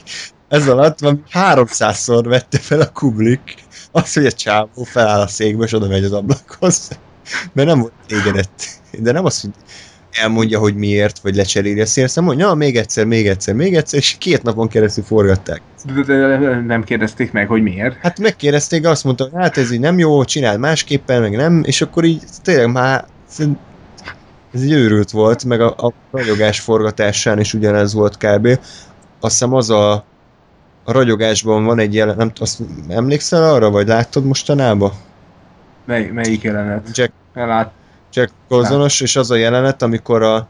[0.49, 3.55] ez alatt van 300-szor vette fel a Kubrick
[3.93, 6.89] azt, hogy a csávó feláll a székbe, és oda megy az ablakhoz.
[7.53, 8.63] Mert nem volt égedett.
[8.99, 9.51] De nem az, hogy
[10.13, 13.75] elmondja, hogy miért, vagy lecseréli a szélsz, hanem mondja, na, még egyszer, még egyszer, még
[13.75, 15.63] egyszer, és két napon keresztül forgatták.
[15.95, 17.97] De, de, de nem kérdezték meg, hogy miért.
[18.01, 21.81] Hát megkérdezték, azt mondta, hogy hát ez így nem jó, csináld másképpen, meg nem, és
[21.81, 23.05] akkor így tényleg már
[24.53, 28.47] ez egy őrült volt, meg a, a ragyogás forgatásán is ugyanez volt kb.
[29.21, 30.05] Azt hiszem az a,
[30.85, 34.93] a ragyogásban van egy jelen, nem, azt emlékszel arra, vagy láttad mostanában?
[35.87, 36.97] Mely, melyik jelenet?
[36.97, 37.73] Jack, Lát,
[38.13, 40.49] Jack Nicholsonos, és az a jelenet, amikor a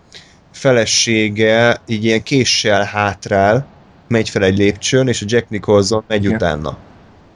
[0.53, 3.67] felesége így ilyen késsel hátrál,
[4.09, 6.35] megy fel egy lépcsőn, és a Jack Nicholson megy Igen.
[6.35, 6.77] utána.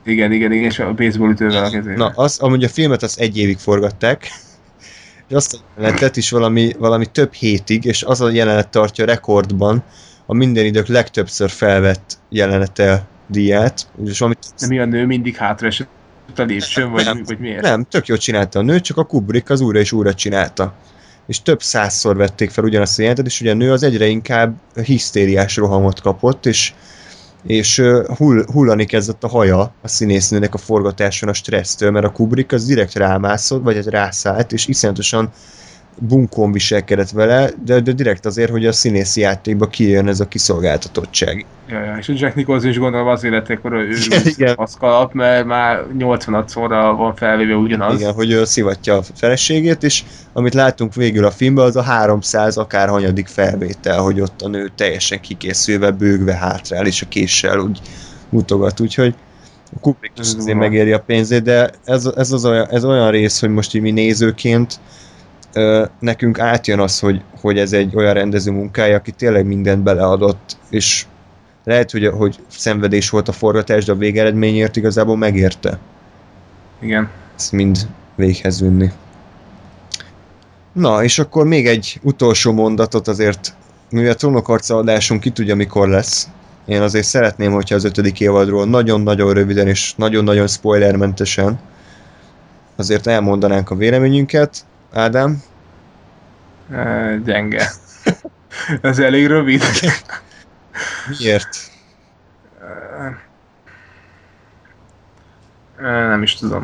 [0.04, 1.96] Igen, igen, igen, és a baseball ütővel a kezében.
[1.96, 4.30] Na, az, amúgy a filmet azt egy évig forgatták,
[5.28, 9.82] és azt a jelenetet is valami, valami több hétig, és az a jelenet tartja rekordban
[10.26, 13.86] a minden idők legtöbbször felvett jelenete díját.
[14.04, 15.88] És valami, De mi a nő mindig hátra esett
[16.36, 17.22] a lépcsőn, vagy, Nem.
[17.24, 17.62] vagy miért?
[17.62, 20.74] nem, tök jól csinálta a nő, csak a Kubrick az újra és újra csinálta.
[21.26, 24.56] És több százszor vették fel ugyanazt a jelentet, és ugye a nő az egyre inkább
[24.84, 26.72] hisztériás rohamot kapott, és
[27.46, 27.82] és
[28.16, 32.66] hull, hullani kezdett a haja a színésznőnek a forgatáson a stressztől, mert a Kubrick az
[32.66, 35.30] direkt rámászott, vagy egy rászállt, és iszonyatosan
[35.98, 41.46] bunkón viselkedett vele, de, de direkt azért, hogy a színészi játékba kijön ez a kiszolgáltatottság.
[41.68, 44.54] Ja, ja, és a Jack Nicholson is gondolom az életekor ő Igen, igen.
[44.56, 48.00] az kalap, mert már 86 szóra van felvéve ugyanaz.
[48.00, 52.56] Igen, hogy ő szivatja a feleségét, és amit látunk végül a filmben, az a 300
[52.56, 57.80] akár hanyadik felvétel, hogy ott a nő teljesen kikészülve, bőgve hátrál, és a késsel úgy
[58.28, 59.14] mutogat, úgyhogy
[59.76, 63.40] a Kubrick is azért megéri a pénzét, de ez, ez, az olyan, ez olyan rész,
[63.40, 64.80] hogy most így mi nézőként
[65.98, 71.06] nekünk átjön az, hogy, hogy ez egy olyan rendező munkája, aki tényleg mindent beleadott, és
[71.64, 75.78] lehet, hogy, hogy szenvedés volt a forgatás, de a végeredményért igazából megérte
[76.80, 77.10] Igen.
[77.36, 77.78] ezt mind
[78.14, 78.90] véghez vinni.
[80.72, 83.56] Na, és akkor még egy utolsó mondatot azért,
[83.90, 86.28] mivel trónokarca adásunk ki tudja mikor lesz,
[86.66, 91.58] én azért szeretném, hogyha az ötödik évadról nagyon-nagyon röviden és nagyon-nagyon spoilermentesen
[92.76, 94.64] azért elmondanánk a véleményünket.
[94.94, 95.42] Ádám?
[96.70, 97.66] E, gyenge.
[98.80, 99.62] Ez elég rövid.
[101.18, 101.56] Miért?
[105.76, 106.62] E, nem is tudom.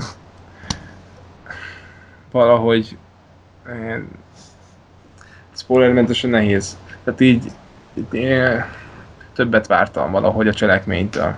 [2.31, 2.97] Valahogy
[3.67, 4.01] e,
[5.57, 6.77] spoilermentesen nehéz.
[7.05, 7.53] Tehát így,
[7.95, 8.29] így
[9.35, 11.35] többet vártam valahogy a cselekménytől.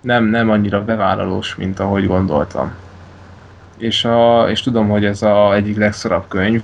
[0.00, 2.74] Nem, nem annyira bevállalós, mint ahogy gondoltam.
[3.78, 6.62] És, a, és tudom, hogy ez a egyik legszarabb könyv,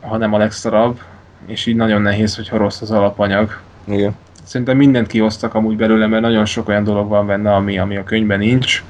[0.00, 1.00] ha nem a legszarabb,
[1.46, 3.60] és így nagyon nehéz, hogyha rossz az alapanyag.
[3.84, 4.16] Igen.
[4.42, 8.04] Szerintem mindent kihoztak amúgy belőle, mert nagyon sok olyan dolog van benne, ami, ami a
[8.04, 8.84] könyvben nincs.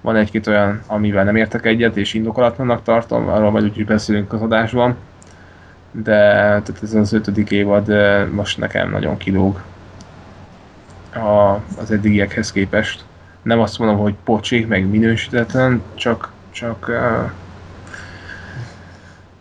[0.00, 4.42] Van egy-két olyan, amivel nem értek egyet, és indokolatlannak tartom, arról majd úgyis beszélünk az
[4.42, 4.96] adásban.
[5.90, 9.62] De tehát ez az ötödik évad eh, most nekem nagyon kilóg
[11.14, 13.04] a, az eddigiekhez képest.
[13.46, 17.30] Nem azt mondom, hogy pocsék, meg minősítetlen, csak, csak eh,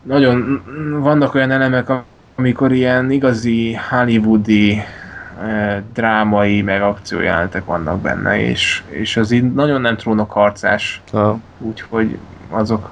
[0.01, 0.64] nagyon
[1.01, 1.92] vannak olyan elemek,
[2.35, 4.82] amikor ilyen igazi hollywoodi
[5.42, 11.40] eh, drámai, meg akciójelentek vannak benne, és, és az így nagyon nem trónok harcás, Ha.
[11.58, 12.17] úgyhogy
[12.50, 12.92] azok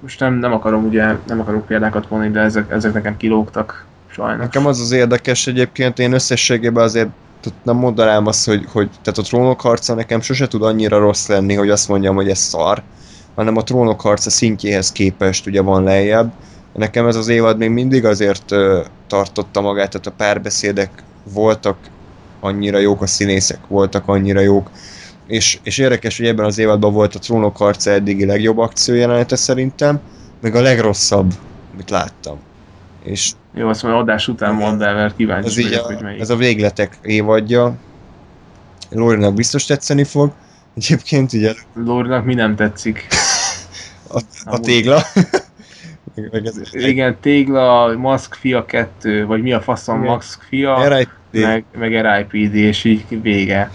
[0.00, 4.40] most nem, nem akarom ugye, nem akarok példákat mondani, de ezek, ezek nekem kilógtak sajnos.
[4.44, 7.08] Nekem az az érdekes egyébként, én összességében azért
[7.48, 11.26] tehát nem mondanám azt, hogy, hogy tehát a trónok harca nekem sose tud annyira rossz
[11.26, 12.82] lenni, hogy azt mondjam, hogy ez szar,
[13.34, 16.32] hanem a trónok harca szintjéhez képest ugye van lejjebb.
[16.74, 20.90] Nekem ez az évad még mindig azért ö, tartotta magát, tehát a párbeszédek
[21.32, 21.76] voltak
[22.40, 24.70] annyira jók, a színészek voltak annyira jók,
[25.26, 30.00] és, és érdekes, hogy ebben az évadban volt a trónok harca eddigi legjobb akciójelenete szerintem,
[30.40, 31.34] meg a legrosszabb,
[31.72, 32.38] amit láttam.
[33.08, 36.20] És Jó, azt mondom, adás után mondd el, mert kíváncsi ez vagyok, a, hogy melyik.
[36.20, 37.74] ez a végletek évadja.
[38.90, 40.32] Lórinak biztos tetszeni fog.
[40.76, 43.06] Egyébként ugye Lórinak mi nem tetszik.
[44.14, 45.02] a, a tégla.
[46.14, 50.00] meg, meg ez, Igen, Tégla, Mask fia 2, vagy mi a faszom.
[50.00, 51.08] Mask fia, RIP.
[51.30, 53.70] meg, meg RIPD, és így vége.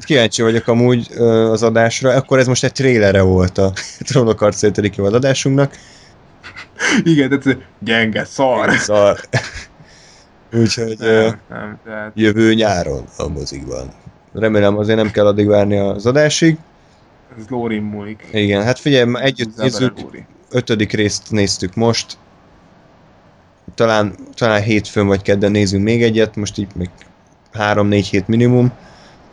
[0.00, 1.12] Kíváncsi vagyok amúgy
[1.50, 2.10] az adásra.
[2.10, 3.72] Akkor ez most egy trélere volt a
[4.08, 4.78] Trónok Arca 5.
[4.78, 5.76] évad adásunknak.
[7.02, 8.72] Igen, tehát gyenge, szar.
[8.72, 9.20] Szar.
[10.52, 13.90] Úgyhogy Nem, nem, tehát jövő nyáron a mozikban.
[14.32, 16.58] Remélem azért nem kell addig várni az adásig.
[17.38, 18.28] ez Lórin múlik.
[18.32, 19.92] Igen, hát figyelj, együtt nézzük,
[20.50, 22.18] ötödik részt néztük most.
[23.74, 26.90] Talán, talán hétfőn vagy kedden nézünk még egyet, most így még
[27.52, 28.72] három-négy hét minimum.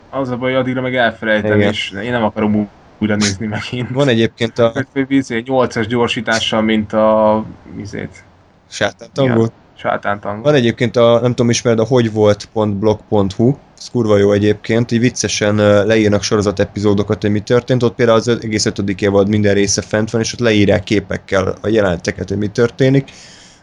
[0.10, 1.72] Az a baj, addigra meg elfelejtem, Igen.
[1.72, 2.70] és én nem akarom
[3.00, 3.90] újra nézni megint.
[3.90, 7.46] Van egyébként a Egy 8-as gyorsítással, mint a
[7.82, 8.24] izét,
[8.70, 9.52] sátántangol.
[9.76, 10.42] sátántango.
[10.42, 16.24] Van egyébként a, nem tudom ismered, a hogyvolt.blog.hu, ez kurva jó egyébként, így viccesen leírnak
[16.24, 20.22] sorozat epizódokat, hogy mi történt, ott például az egész ötödik évad minden része fent van,
[20.22, 23.12] és ott leírják képekkel a jeleneteket, hogy mi történik.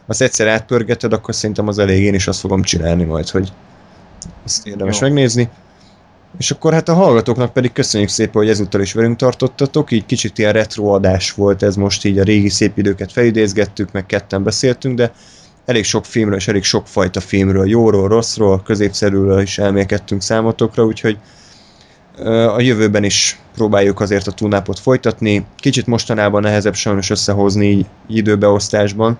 [0.06, 3.52] Azt egyszer átpörgeted, akkor szerintem az elég, én is azt fogom csinálni majd, hogy
[4.44, 5.06] azt érdemes Jó.
[5.06, 5.48] megnézni.
[6.38, 10.38] És akkor hát a hallgatóknak pedig köszönjük szépen, hogy ezúttal is velünk tartottatok, így kicsit
[10.38, 14.96] ilyen retro adás volt ez most így a régi szép időket felidézgettük, meg ketten beszéltünk,
[14.96, 15.12] de
[15.64, 21.18] elég sok filmről és elég sok fajta filmről, jóról, rosszról, középszerűről is elmélkedtünk számotokra, úgyhogy
[22.48, 25.46] a jövőben is próbáljuk azért a túlnápot folytatni.
[25.56, 29.18] Kicsit mostanában nehezebb sajnos összehozni időbeosztásban,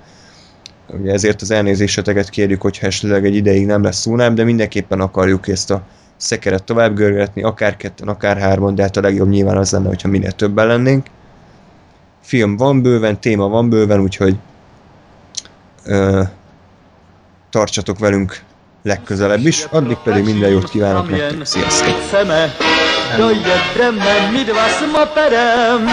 [0.89, 5.49] Ugye ezért az elnézéseteket kérjük, hogy esetleg egy ideig nem lesz túlnáp, de mindenképpen akarjuk
[5.49, 5.86] ezt a
[6.17, 10.09] szekeret tovább görgetni, akár ketten, akár hárman, de hát a legjobb nyilván az lenne, hogyha
[10.09, 11.07] minél többen lennénk.
[12.20, 14.36] Film van bőven, téma van bőven, úgyhogy
[15.84, 16.23] ö,
[17.51, 18.43] tartsatok velünk
[18.83, 21.94] legközelebb is, addig pedig minden jót kívánok nektek, sziasztok!
[22.07, 22.52] Chceme,
[23.17, 25.84] dojedeme my dva s moperem.